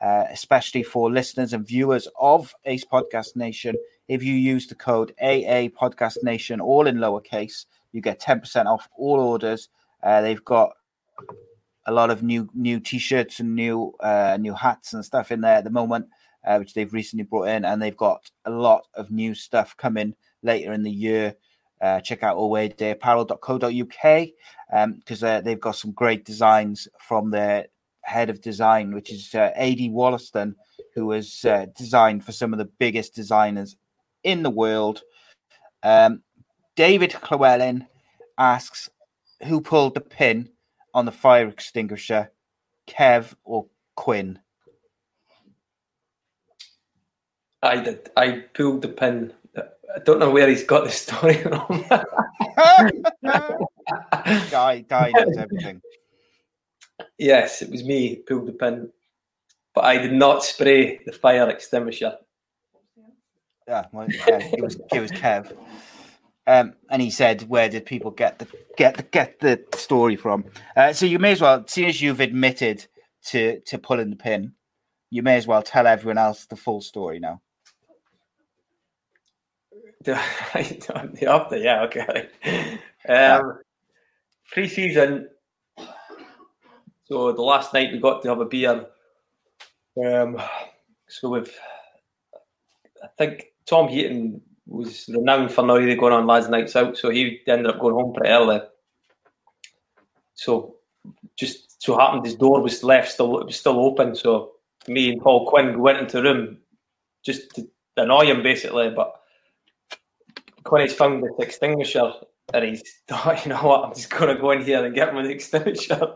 uh, 0.00 0.24
especially 0.30 0.82
for 0.82 1.10
listeners 1.10 1.52
and 1.52 1.66
viewers 1.66 2.08
of 2.18 2.54
Ace 2.64 2.84
Podcast 2.84 3.36
Nation. 3.36 3.76
If 4.08 4.22
you 4.22 4.34
use 4.34 4.66
the 4.66 4.74
code 4.74 5.12
AA 5.20 5.68
Podcast 5.68 6.22
Nation, 6.22 6.60
all 6.60 6.86
in 6.86 6.96
lowercase, 6.96 7.66
you 7.92 8.00
get 8.00 8.20
10% 8.20 8.66
off 8.66 8.88
all 8.96 9.20
orders. 9.20 9.68
Uh, 10.02 10.22
they've 10.22 10.44
got 10.44 10.72
a 11.86 11.92
lot 11.92 12.10
of 12.10 12.22
new 12.22 12.48
new 12.54 12.78
t-shirts 12.78 13.40
and 13.40 13.54
new 13.54 13.94
uh, 14.00 14.36
new 14.38 14.54
hats 14.54 14.92
and 14.92 15.04
stuff 15.04 15.32
in 15.32 15.40
there 15.40 15.56
at 15.56 15.64
the 15.64 15.70
moment, 15.70 16.06
uh, 16.46 16.58
which 16.58 16.74
they've 16.74 16.92
recently 16.92 17.24
brought 17.24 17.48
in, 17.48 17.64
and 17.64 17.80
they've 17.82 17.96
got 17.96 18.30
a 18.44 18.50
lot 18.50 18.84
of 18.94 19.10
new 19.10 19.34
stuff 19.34 19.76
coming 19.76 20.14
later 20.42 20.72
in 20.72 20.82
the 20.82 20.90
year. 20.90 21.34
Uh, 21.80 22.00
check 22.00 22.22
out 22.22 22.36
awaydayapparel.co.uk 22.36 24.28
because 24.98 25.22
um, 25.22 25.28
uh, 25.28 25.40
they've 25.40 25.60
got 25.60 25.76
some 25.76 25.92
great 25.92 26.24
designs 26.24 26.88
from 27.00 27.30
their 27.30 27.66
head 28.02 28.30
of 28.30 28.40
design, 28.40 28.94
which 28.94 29.12
is 29.12 29.34
uh, 29.34 29.50
AD 29.54 29.78
Wollaston, 29.90 30.56
who 30.94 31.10
has 31.12 31.44
uh, 31.44 31.66
designed 31.76 32.24
for 32.24 32.32
some 32.32 32.52
of 32.52 32.58
the 32.58 32.70
biggest 32.78 33.14
designers 33.14 33.76
in 34.24 34.42
the 34.42 34.50
world. 34.50 35.02
Um, 35.82 36.22
David 36.74 37.14
Llewellyn 37.30 37.86
asks, 38.36 38.90
who 39.46 39.60
pulled 39.60 39.94
the 39.94 40.00
pin 40.00 40.48
on 40.94 41.04
the 41.04 41.12
fire 41.12 41.48
extinguisher, 41.48 42.30
Kev 42.88 43.34
or 43.44 43.66
Quinn? 43.94 44.40
I 47.62 47.76
did. 47.80 48.10
I 48.16 48.44
pulled 48.54 48.82
the 48.82 48.88
pin. 48.88 49.32
I 49.94 50.00
don't 50.00 50.18
know 50.18 50.30
where 50.30 50.48
he's 50.48 50.64
got 50.64 50.84
the 50.84 50.90
story 50.90 51.34
from. 51.42 51.84
guy, 54.50 54.80
guy 54.80 55.12
knows 55.14 55.36
everything. 55.36 55.80
Yes, 57.18 57.62
it 57.62 57.70
was 57.70 57.84
me 57.84 58.16
who 58.16 58.22
pulled 58.22 58.48
the 58.48 58.52
pin, 58.52 58.90
but 59.74 59.84
I 59.84 59.98
did 59.98 60.12
not 60.12 60.44
spray 60.44 60.98
the 61.04 61.12
fire 61.12 61.48
extinguisher. 61.48 62.16
Yeah, 63.66 63.86
well, 63.92 64.08
yeah 64.10 64.38
it 64.38 64.62
was 64.62 64.80
it 64.92 65.00
was 65.00 65.10
Kev. 65.12 65.56
Um, 66.46 66.74
and 66.90 67.02
he 67.02 67.10
said, 67.10 67.42
"Where 67.42 67.68
did 67.68 67.84
people 67.84 68.10
get 68.10 68.38
the 68.38 68.46
get 68.76 68.96
the 68.96 69.02
get 69.02 69.40
the 69.40 69.62
story 69.74 70.16
from?" 70.16 70.46
Uh, 70.76 70.92
so 70.92 71.06
you 71.06 71.18
may 71.18 71.32
as 71.32 71.42
well, 71.42 71.64
seeing 71.66 71.88
as 71.88 72.00
you've 72.00 72.20
admitted 72.20 72.86
to 73.26 73.60
to 73.60 73.78
pulling 73.78 74.10
the 74.10 74.16
pin, 74.16 74.54
you 75.10 75.22
may 75.22 75.36
as 75.36 75.46
well 75.46 75.62
tell 75.62 75.86
everyone 75.86 76.18
else 76.18 76.46
the 76.46 76.56
full 76.56 76.80
story 76.80 77.20
now. 77.20 77.42
After, 80.06 81.56
yeah, 81.56 81.82
okay. 81.82 82.28
Um, 83.08 83.58
pre-season. 84.52 85.28
So 87.04 87.32
the 87.32 87.42
last 87.42 87.72
night 87.72 87.92
we 87.92 87.98
got 87.98 88.22
to 88.22 88.28
have 88.28 88.40
a 88.40 88.44
beer. 88.44 88.86
Um, 90.04 90.40
so 91.08 91.30
we've, 91.30 91.52
I 93.02 93.08
think 93.16 93.46
Tom 93.66 93.88
Heaton 93.88 94.40
was 94.66 95.08
renowned 95.08 95.50
for 95.50 95.64
not 95.64 95.74
really 95.74 95.96
going 95.96 96.12
on 96.12 96.26
lads' 96.26 96.48
nights 96.48 96.76
out, 96.76 96.96
so 96.96 97.10
he 97.10 97.40
ended 97.46 97.66
up 97.66 97.80
going 97.80 97.94
home 97.94 98.12
pretty 98.12 98.30
early. 98.30 98.60
So 100.34 100.76
just 101.36 101.82
so 101.82 101.98
happened 101.98 102.24
his 102.24 102.34
door 102.34 102.60
was 102.60 102.84
left 102.84 103.10
still 103.10 103.38
it 103.38 103.46
was 103.46 103.58
still 103.58 103.80
open. 103.80 104.14
So 104.14 104.52
me 104.86 105.10
and 105.10 105.20
Paul 105.20 105.48
Quinn 105.48 105.80
went 105.80 105.98
into 105.98 106.18
the 106.18 106.22
room 106.22 106.58
just 107.24 107.54
to 107.54 107.68
annoy 107.96 108.26
him 108.26 108.42
basically. 108.42 108.90
But 108.90 109.14
Quinny's 110.64 110.94
found 110.94 111.22
this 111.22 111.32
extinguisher 111.38 112.12
and 112.54 112.64
he's 112.64 112.82
thought, 113.06 113.44
you 113.44 113.50
know 113.50 113.56
what, 113.56 113.84
I'm 113.84 113.94
just 113.94 114.10
gonna 114.10 114.38
go 114.38 114.50
in 114.52 114.62
here 114.62 114.84
and 114.84 114.94
get 114.94 115.12
the 115.12 115.20
extinguisher. 115.30 116.14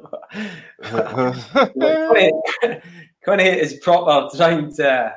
Quinny 3.24 3.50
uh, 3.50 3.54
is 3.54 3.74
proper 3.82 4.36
trying 4.36 4.74
to 4.76 5.14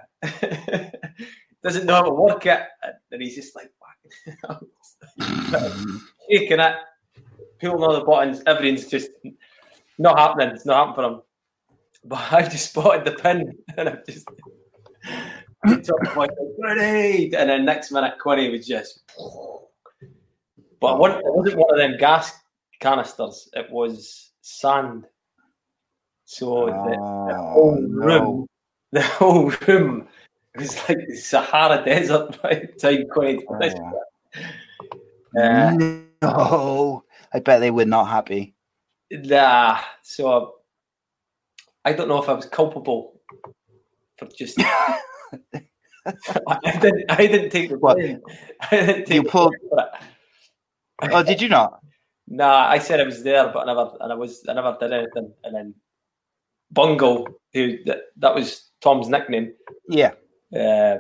doesn't 1.64 1.86
know 1.86 1.96
how 1.96 2.04
to 2.04 2.12
work 2.14 2.46
it, 2.46 2.62
and 3.12 3.22
he's 3.22 3.36
just 3.36 3.56
like 3.56 3.72
shaking 6.30 6.60
it, 6.60 6.76
pulling 7.60 7.84
all 7.84 7.94
the 7.94 8.04
buttons. 8.06 8.42
Everything's 8.46 8.88
just 8.88 9.10
not 9.98 10.20
happening. 10.20 10.50
It's 10.50 10.66
not 10.66 10.88
happening 10.88 10.96
for 10.96 11.16
him. 11.16 11.22
But 12.04 12.34
I've 12.34 12.52
just 12.52 12.70
spotted 12.70 13.06
the 13.06 13.20
pin, 13.20 13.58
and 13.78 13.90
I've 13.90 14.06
just 14.06 14.28
like 16.16 16.32
grenade, 16.60 17.34
and 17.34 17.50
then 17.50 17.66
next 17.66 17.92
minute 17.92 18.20
Quinny 18.20 18.50
was 18.50 18.68
just. 18.68 19.04
But 20.80 20.96
it 20.96 21.24
wasn't 21.24 21.58
one 21.58 21.74
of 21.74 21.78
them 21.78 21.98
gas 21.98 22.32
canisters. 22.80 23.50
It 23.54 23.70
was 23.72 24.32
sand. 24.42 25.08
So 26.26 26.66
the, 26.68 26.90
the 26.92 27.36
Oh, 27.36 27.50
whole 27.54 27.82
no. 27.82 28.06
room, 28.06 28.48
the 28.92 29.02
whole 29.02 29.52
room 29.68 30.08
was 30.56 30.78
like 30.88 31.08
the 31.08 31.16
Sahara 31.16 31.84
Desert 31.84 32.40
by 32.44 32.56
the 32.56 32.68
time 32.80 33.08
Quinny 33.12 33.46
Oh. 33.48 33.60
finished. 33.60 33.78
Uh, 35.38 35.72
no, 36.22 37.04
I 37.34 37.40
bet 37.40 37.60
they 37.60 37.72
were 37.72 37.86
not 37.86 38.06
happy. 38.06 38.56
Nah, 39.12 39.80
so 40.02 40.56
I 41.84 41.94
don't 41.94 42.08
know 42.08 42.22
if 42.22 42.30
I 42.30 42.34
was 42.34 42.46
culpable 42.46 43.20
for 44.18 44.28
just. 44.28 44.62
I 46.48 46.78
didn't. 46.80 47.12
I 47.12 47.28
didn't 47.28 47.50
take 47.50 47.70
the 47.70 47.78
What? 47.80 47.98
I 48.00 48.20
didn't 48.72 49.06
take 49.06 49.10
You 49.16 49.24
the 49.24 49.30
pulled-. 49.30 49.56
Oh, 51.02 51.24
did 51.24 51.42
you 51.42 51.50
not? 51.50 51.80
Nah, 52.28 52.68
I 52.68 52.80
said 52.80 53.00
I 53.00 53.04
was 53.04 53.24
there, 53.24 53.48
but 53.52 53.60
I 53.60 53.66
never, 53.66 53.92
and 54.00 54.12
I 54.12 54.16
was, 54.16 54.44
I 54.50 54.54
never 54.54 54.76
did 54.80 54.94
anything. 54.94 55.32
And 55.44 55.56
then 55.56 55.76
Bungle, 56.72 57.28
who 57.54 57.84
that, 57.86 58.02
that 58.18 58.34
was 58.34 58.70
Tom's 58.82 59.10
nickname, 59.10 59.54
Yeah. 59.88 60.14
uh, 60.58 61.00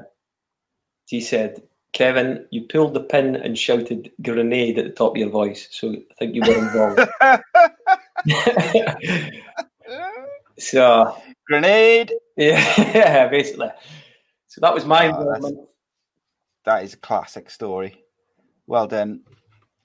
he 1.06 1.22
said, 1.22 1.64
"Kevin, 1.93 2.45
you 2.52 2.64
pulled 2.64 2.93
the 2.93 2.99
pin 3.02 3.35
and 3.35 3.57
shouted 3.57 4.11
grenade 4.22 4.77
at 4.77 4.85
the 4.85 4.91
top 4.91 5.14
of 5.14 5.18
your 5.18 5.30
voice, 5.30 5.68
so 5.72 5.91
I 5.91 6.14
think 6.19 6.35
you 6.35 6.41
were 6.41 6.57
involved." 6.57 6.99
so 10.60 11.15
Grenade. 11.47 12.14
yeah, 12.38 13.27
basically. 13.30 13.69
So 14.56 14.61
that 14.61 14.73
was 14.73 14.86
my 14.86 15.07
involvement. 15.07 15.68
That 16.64 16.86
is 16.86 16.94
a 16.94 16.98
classic 16.98 17.49
story. 17.49 18.06
Well 18.68 18.88
done. 18.88 19.23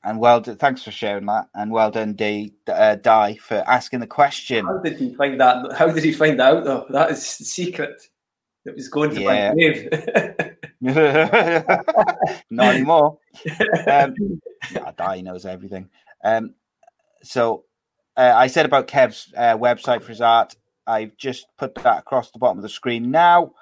And 0.04 0.20
well 0.20 0.40
done. 0.40 0.58
Thanks 0.58 0.84
for 0.84 0.92
sharing 0.92 1.26
that. 1.26 1.48
And 1.56 1.72
well 1.72 1.90
done, 1.90 2.12
D, 2.12 2.54
uh, 2.68 2.94
Dai, 2.94 3.34
for 3.34 3.64
asking 3.66 3.98
the 3.98 4.06
question. 4.06 4.64
How 4.64 4.78
did 4.78 4.96
he 4.96 5.12
find 5.16 5.40
that? 5.40 5.72
How 5.76 5.88
did 5.90 6.04
he 6.04 6.12
find 6.12 6.40
out 6.40 6.62
though? 6.62 6.86
That 6.88 7.10
is 7.10 7.36
the 7.38 7.44
secret. 7.46 8.00
It 8.64 8.76
was 8.76 8.86
going 8.88 9.10
to 9.16 9.20
Yeah. 9.20 9.48
my 9.48 9.54
grave. 9.54 9.88
Not 12.50 12.74
anymore. 12.76 13.18
Um, 13.88 14.14
yeah, 14.70 14.92
Dai 14.96 15.22
knows 15.22 15.46
everything. 15.46 15.90
Um, 16.22 16.54
so 17.24 17.64
uh, 18.16 18.34
I 18.36 18.46
said 18.46 18.66
about 18.66 18.86
Kev's 18.86 19.34
uh, 19.36 19.56
website 19.56 20.02
for 20.02 20.10
his 20.10 20.20
art. 20.20 20.54
I've 20.86 21.16
just 21.16 21.46
put 21.58 21.74
that 21.74 21.98
across 21.98 22.30
the 22.30 22.38
bottom 22.38 22.58
of 22.58 22.62
the 22.62 22.68
screen 22.68 23.10
now. 23.10 23.54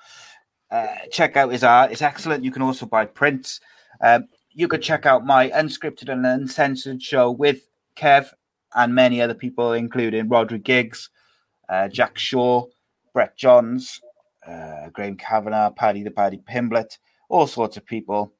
Uh, 0.70 0.86
check 1.10 1.36
out 1.36 1.52
his 1.52 1.64
art; 1.64 1.92
it's 1.92 2.02
excellent. 2.02 2.44
You 2.44 2.50
can 2.50 2.62
also 2.62 2.86
buy 2.86 3.06
prints. 3.06 3.60
Um, 4.00 4.28
you 4.50 4.68
could 4.68 4.82
check 4.82 5.06
out 5.06 5.24
my 5.24 5.50
unscripted 5.50 6.10
and 6.10 6.26
uncensored 6.26 7.02
show 7.02 7.30
with 7.30 7.68
Kev 7.96 8.32
and 8.74 8.94
many 8.94 9.22
other 9.22 9.34
people, 9.34 9.72
including 9.72 10.28
Rhodri 10.28 10.62
Giggs, 10.62 11.10
uh, 11.68 11.88
Jack 11.88 12.18
Shaw, 12.18 12.66
Brett 13.14 13.36
Johns, 13.36 14.00
uh, 14.46 14.88
Graham 14.92 15.16
Kavanagh, 15.16 15.70
Paddy 15.70 16.02
the 16.02 16.10
Paddy 16.10 16.38
Pimblett, 16.38 16.98
all 17.28 17.46
sorts 17.46 17.76
of 17.76 17.86
people. 17.86 18.32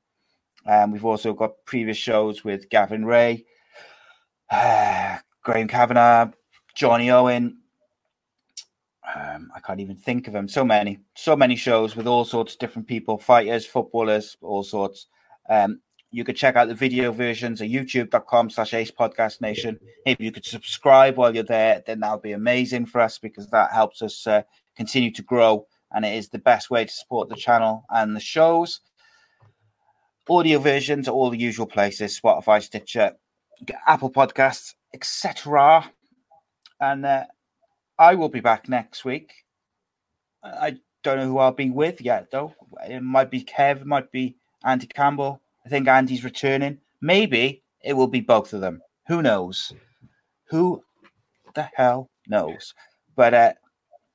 Um, 0.67 0.93
we've 0.93 1.05
also 1.05 1.33
got 1.33 1.65
previous 1.65 1.97
shows 1.97 2.45
with 2.45 2.69
Gavin 2.69 3.05
Ray, 3.05 3.45
Graham 4.51 5.69
Kavanagh, 5.69 6.33
Jonny 6.75 7.11
Owen. 7.11 7.59
Um, 9.15 9.51
I 9.55 9.61
can't 9.61 9.81
even 9.81 9.97
think 9.97 10.27
of 10.27 10.35
them. 10.35 10.49
So 10.49 10.65
many, 10.65 10.99
so 11.15 11.35
many 11.35 11.57
shows 11.57 11.97
with 11.97 12.07
all 12.07 12.25
sorts 12.25 12.53
of 12.53 12.59
different 12.59 12.89
people, 12.89 13.19
fighters, 13.19 13.65
footballers, 13.65 14.37
all 14.43 14.63
sorts. 14.63 15.07
Um, 15.49 15.81
you 16.11 16.25
could 16.25 16.37
check 16.37 16.57
out 16.57 16.69
the 16.69 16.75
video 16.75 17.13
versions 17.13 17.61
at 17.61 17.69
youtube.com 17.69 18.51
slash 18.51 18.75
ace 18.75 18.91
podcast 18.91 19.41
nation. 19.41 19.79
If 20.07 20.21
you 20.21 20.33
could 20.33 20.45
subscribe 20.45 21.17
while 21.17 21.35
you're 21.35 21.45
there, 21.45 21.83
then 21.87 22.01
that 22.01 22.13
would 22.13 22.23
be 22.23 22.33
amazing 22.33 22.87
for 22.87 23.01
us 23.01 23.19
because 23.19 23.49
that 23.49 23.73
helps 23.73 24.03
us 24.03 24.27
uh, 24.27 24.43
continue 24.77 25.11
to 25.13 25.23
grow 25.23 25.67
and 25.93 26.05
it 26.05 26.15
is 26.15 26.29
the 26.29 26.39
best 26.39 26.71
way 26.71 26.85
to 26.85 26.93
support 26.93 27.29
the 27.29 27.37
channel 27.37 27.85
and 27.91 28.15
the 28.15 28.21
shows. 28.21 28.81
Audio 30.29 30.59
versions 30.59 31.09
are 31.09 31.13
all 31.13 31.31
the 31.31 31.39
usual 31.39 31.67
places 31.67 32.19
Spotify, 32.19 32.63
Stitcher, 32.63 33.13
Apple 33.87 34.11
Podcasts, 34.11 34.75
etc. 34.93 35.91
And 36.81 37.07
uh, 37.07 37.25
I 37.99 38.15
will 38.15 38.29
be 38.29 38.41
back 38.41 38.69
next 38.69 39.05
week. 39.05 39.33
I 40.43 40.77
don't 41.03 41.19
know 41.19 41.27
who 41.27 41.39
I'll 41.39 41.53
be 41.53 41.71
with 41.71 42.01
yet, 42.01 42.31
though. 42.31 42.55
It 42.89 43.03
might 43.03 43.31
be 43.31 43.43
Kev, 43.43 43.81
it 43.81 43.87
might 43.87 44.11
be 44.13 44.37
Andy 44.65 44.87
Campbell. 44.87 45.41
I 45.67 45.69
think 45.69 45.89
Andy's 45.89 46.25
returning. 46.25 46.79
Maybe 47.01 47.63
it 47.83 47.95
will 47.95 48.07
be 48.07 48.21
both 48.21 48.53
of 48.53 48.61
them. 48.61 48.81
Who 49.09 49.23
knows? 49.23 49.73
Who 50.51 50.83
the 51.55 51.69
hell 51.75 52.09
knows? 52.27 52.75
But 53.17 53.35
uh, 53.35 53.53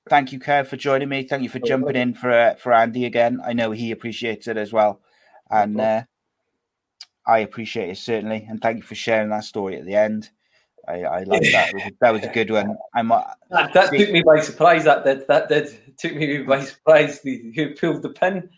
thank 0.09 0.31
you, 0.31 0.39
Kev, 0.39 0.67
for 0.67 0.77
joining 0.77 1.09
me. 1.09 1.23
Thank 1.23 1.43
you 1.43 1.49
for 1.49 1.59
jumping 1.59 1.95
in 1.95 2.13
for 2.13 2.31
uh, 2.31 2.55
for 2.55 2.73
Andy 2.73 3.05
again. 3.05 3.41
I 3.43 3.53
know 3.53 3.71
he 3.71 3.91
appreciates 3.91 4.47
it 4.47 4.57
as 4.57 4.71
well, 4.71 5.01
and 5.49 5.79
uh, 5.79 6.03
I 7.27 7.39
appreciate 7.39 7.89
it 7.89 7.97
certainly. 7.97 8.45
And 8.49 8.61
thank 8.61 8.77
you 8.77 8.83
for 8.83 8.95
sharing 8.95 9.29
that 9.29 9.43
story 9.43 9.77
at 9.77 9.85
the 9.85 9.95
end. 9.95 10.29
I, 10.87 11.03
I 11.03 11.23
like 11.23 11.43
that. 11.51 11.73
That 12.01 12.11
was 12.11 12.23
a 12.23 12.27
good 12.27 12.51
one. 12.51 12.77
I'm. 12.95 13.11
Uh, 13.11 13.23
That, 13.51 13.73
that 13.73 13.91
took 13.91 14.09
me 14.11 14.21
by 14.21 14.39
surprise. 14.41 14.83
That 14.83 15.03
did. 15.05 15.27
That 15.27 15.47
did. 15.47 15.97
Took 15.97 16.15
me 16.15 16.39
by 16.39 16.61
surprise. 16.63 17.19
Who 17.23 17.73
pulled 17.75 18.01
the 18.01 18.09
pin? 18.09 18.49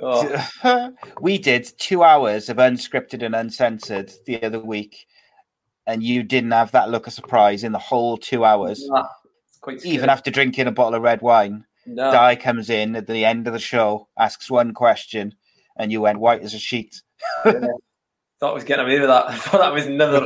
Oh, 0.00 0.92
we 1.20 1.38
did 1.38 1.70
two 1.78 2.02
hours 2.02 2.48
of 2.48 2.56
unscripted 2.58 3.22
and 3.24 3.34
uncensored 3.34 4.12
the 4.26 4.42
other 4.42 4.60
week, 4.60 5.06
and 5.86 6.02
you 6.02 6.22
didn't 6.22 6.50
have 6.50 6.72
that 6.72 6.90
look 6.90 7.06
of 7.06 7.12
surprise 7.12 7.64
in 7.64 7.72
the 7.72 7.78
whole 7.78 8.16
two 8.16 8.44
hours. 8.44 8.84
nah, 8.88 9.06
quite. 9.60 9.84
Even 9.84 10.10
after 10.10 10.30
drinking 10.30 10.66
a 10.66 10.72
bottle 10.72 10.94
of 10.94 11.02
red 11.02 11.22
wine, 11.22 11.64
No. 11.86 12.10
Dai 12.10 12.36
comes 12.36 12.70
in 12.70 12.96
at 12.96 13.06
the 13.06 13.24
end 13.24 13.46
of 13.46 13.52
the 13.52 13.58
show, 13.58 14.08
asks 14.18 14.50
one 14.50 14.74
question, 14.74 15.34
and 15.76 15.90
you 15.92 16.00
went 16.00 16.18
white 16.20 16.42
as 16.42 16.54
a 16.54 16.58
sheet. 16.58 17.00
thought 18.44 18.50
I 18.50 18.54
was 18.54 18.64
getting 18.64 18.84
away 18.84 19.00
with 19.00 19.08
that. 19.08 19.26
I 19.28 19.36
thought 19.36 19.60
that 19.60 19.72
was 19.72 19.86
never. 19.86 20.20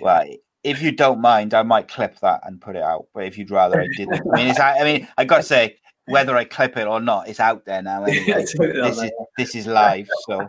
Well, 0.00 0.26
if 0.64 0.82
you 0.82 0.92
don't 0.92 1.20
mind, 1.20 1.54
I 1.54 1.62
might 1.62 1.88
clip 1.88 2.20
that 2.20 2.40
and 2.44 2.60
put 2.60 2.76
it 2.76 2.82
out. 2.82 3.06
But 3.14 3.24
if 3.24 3.38
you'd 3.38 3.50
rather 3.50 3.80
I 3.80 3.88
didn't, 3.96 4.22
I 4.32 4.36
mean, 4.36 4.48
it's, 4.48 4.60
I 4.60 4.84
mean, 4.84 5.08
I 5.16 5.24
got 5.24 5.38
to 5.38 5.42
say, 5.42 5.76
whether 6.06 6.36
I 6.36 6.44
clip 6.44 6.76
it 6.76 6.86
or 6.86 7.00
not, 7.00 7.28
it's 7.28 7.40
out 7.40 7.64
there 7.64 7.80
now. 7.80 8.04
Anyway. 8.04 8.24
It's 8.26 8.54
out 8.60 8.72
there 8.72 8.82
this 8.82 9.02
is 9.02 9.10
this 9.38 9.54
is 9.54 9.66
live, 9.66 10.08
so 10.26 10.46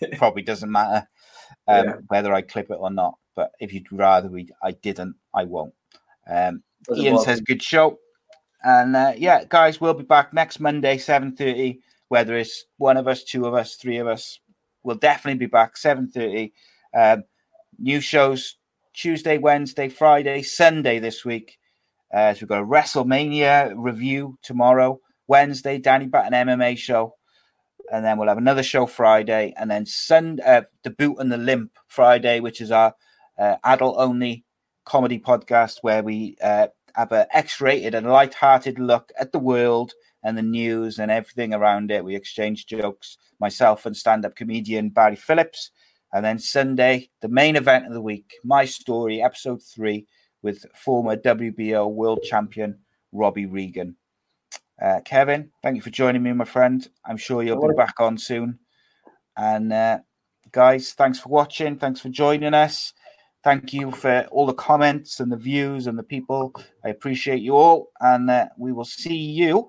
it 0.00 0.16
probably 0.16 0.42
doesn't 0.42 0.70
matter 0.70 1.08
um, 1.66 1.86
Yeah. 1.86 1.94
whether 2.06 2.32
I 2.32 2.42
clip 2.42 2.70
it 2.70 2.78
or 2.78 2.90
not. 2.90 3.14
But 3.34 3.50
if 3.58 3.72
you'd 3.72 3.90
rather 3.90 4.28
we, 4.28 4.48
I 4.62 4.72
didn't, 4.72 5.16
I 5.34 5.44
won't. 5.44 5.74
Um, 6.28 6.62
Doesn't 6.86 7.02
Ian 7.02 7.14
bother 7.14 7.24
says 7.24 7.40
good 7.40 7.62
show, 7.62 7.98
and 8.62 8.94
uh, 8.94 9.14
yeah, 9.16 9.42
guys, 9.48 9.80
we'll 9.80 9.94
be 9.94 10.04
back 10.04 10.32
next 10.32 10.60
Monday, 10.60 10.98
seven 10.98 11.34
thirty. 11.34 11.80
Whether 12.08 12.36
it's 12.36 12.66
one 12.76 12.98
of 12.98 13.08
us, 13.08 13.24
two 13.24 13.46
of 13.46 13.54
us, 13.54 13.76
three 13.76 13.96
of 13.96 14.06
us, 14.06 14.38
we'll 14.84 14.96
definitely 14.96 15.38
be 15.38 15.46
back 15.46 15.76
seven 15.76 16.08
thirty. 16.08 16.52
Um, 16.94 17.24
new 17.78 18.00
shows 18.00 18.56
Tuesday, 18.94 19.38
Wednesday, 19.38 19.88
Friday, 19.88 20.42
Sunday 20.42 20.98
this 20.98 21.24
week. 21.24 21.58
Uh, 22.12 22.34
so 22.34 22.40
we've 22.42 22.48
got 22.48 22.62
a 22.62 22.66
WrestleMania 22.66 23.72
review 23.76 24.38
tomorrow. 24.42 25.00
Wednesday, 25.26 25.78
Danny 25.78 26.06
Batten 26.06 26.32
MMA 26.32 26.76
show. 26.76 27.14
And 27.90 28.04
then 28.04 28.18
we'll 28.18 28.28
have 28.28 28.38
another 28.38 28.62
show 28.62 28.86
Friday. 28.86 29.54
And 29.56 29.70
then 29.70 29.86
Sunday, 29.86 30.42
uh, 30.42 30.62
The 30.82 30.90
Boot 30.90 31.16
and 31.18 31.32
the 31.32 31.38
Limp 31.38 31.72
Friday, 31.88 32.40
which 32.40 32.60
is 32.60 32.70
our 32.70 32.94
uh, 33.38 33.56
adult 33.64 33.96
only 33.98 34.44
comedy 34.84 35.18
podcast 35.18 35.78
where 35.82 36.02
we 36.02 36.36
uh, 36.42 36.68
have 36.94 37.12
an 37.12 37.26
X 37.32 37.60
rated 37.60 37.94
and 37.94 38.06
light-hearted 38.06 38.78
look 38.78 39.12
at 39.18 39.32
the 39.32 39.38
world 39.38 39.92
and 40.22 40.36
the 40.38 40.42
news 40.42 40.98
and 40.98 41.10
everything 41.10 41.54
around 41.54 41.90
it. 41.90 42.04
We 42.04 42.16
exchange 42.16 42.66
jokes, 42.66 43.18
myself 43.42 43.84
and 43.84 43.94
stand 43.94 44.24
up 44.24 44.36
comedian 44.36 44.88
Barry 44.88 45.16
Phillips. 45.16 45.70
And 46.14 46.24
then 46.24 46.38
Sunday, 46.38 47.10
the 47.20 47.28
main 47.28 47.56
event 47.56 47.86
of 47.86 47.92
the 47.92 48.00
week, 48.00 48.32
My 48.44 48.64
Story, 48.64 49.20
episode 49.22 49.62
three, 49.62 50.06
with 50.42 50.64
former 50.74 51.16
WBO 51.16 51.90
world 51.90 52.20
champion 52.22 52.78
Robbie 53.12 53.46
Regan. 53.46 53.96
Uh, 54.80 55.00
Kevin, 55.04 55.50
thank 55.62 55.76
you 55.76 55.82
for 55.82 55.90
joining 55.90 56.22
me, 56.22 56.32
my 56.32 56.44
friend. 56.44 56.88
I'm 57.04 57.16
sure 57.16 57.42
you'll 57.42 57.68
be 57.68 57.74
back 57.74 58.00
on 58.00 58.16
soon. 58.16 58.58
And 59.36 59.72
uh, 59.72 59.98
guys, 60.50 60.92
thanks 60.92 61.18
for 61.18 61.28
watching. 61.28 61.76
Thanks 61.76 62.00
for 62.00 62.08
joining 62.08 62.54
us. 62.54 62.92
Thank 63.44 63.72
you 63.72 63.90
for 63.90 64.26
all 64.30 64.46
the 64.46 64.54
comments 64.54 65.18
and 65.18 65.32
the 65.32 65.36
views 65.36 65.86
and 65.86 65.98
the 65.98 66.04
people. 66.04 66.54
I 66.84 66.90
appreciate 66.90 67.42
you 67.42 67.56
all. 67.56 67.90
And 68.00 68.30
uh, 68.30 68.48
we 68.56 68.72
will 68.72 68.84
see 68.84 69.16
you 69.16 69.68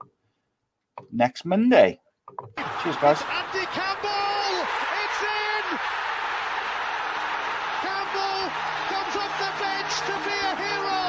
next 1.12 1.46
Monday. 1.46 2.00
Cheers, 2.34 2.98
guys. 2.98 3.22
Andy 3.30 3.66
Campbell! 3.68 4.66
It's 5.04 5.22
in! 5.22 5.66
Campbell 7.86 8.50
comes 8.90 9.16
off 9.22 9.34
the 9.38 9.52
bench 9.62 9.94
to 10.08 10.16
be 10.26 10.34
a 10.34 10.54
hero! 10.64 11.04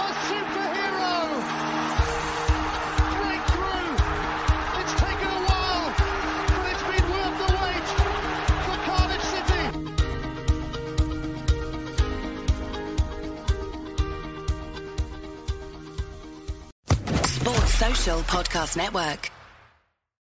A 0.00 0.08
superhero! 0.30 1.12
Breakthrough! 3.20 3.92
It's 4.80 4.94
taken 4.96 5.28
a 5.28 5.40
while, 5.44 5.86
but 6.56 6.64
it's 6.72 6.84
been 6.88 7.06
worth 7.10 7.36
the 7.42 7.50
wait 7.60 7.86
for 8.64 8.76
Cardiff 8.86 9.24
City! 9.34 9.64
Sports 17.28 17.74
Social 17.74 18.20
Podcast 18.22 18.76
Network. 18.76 19.29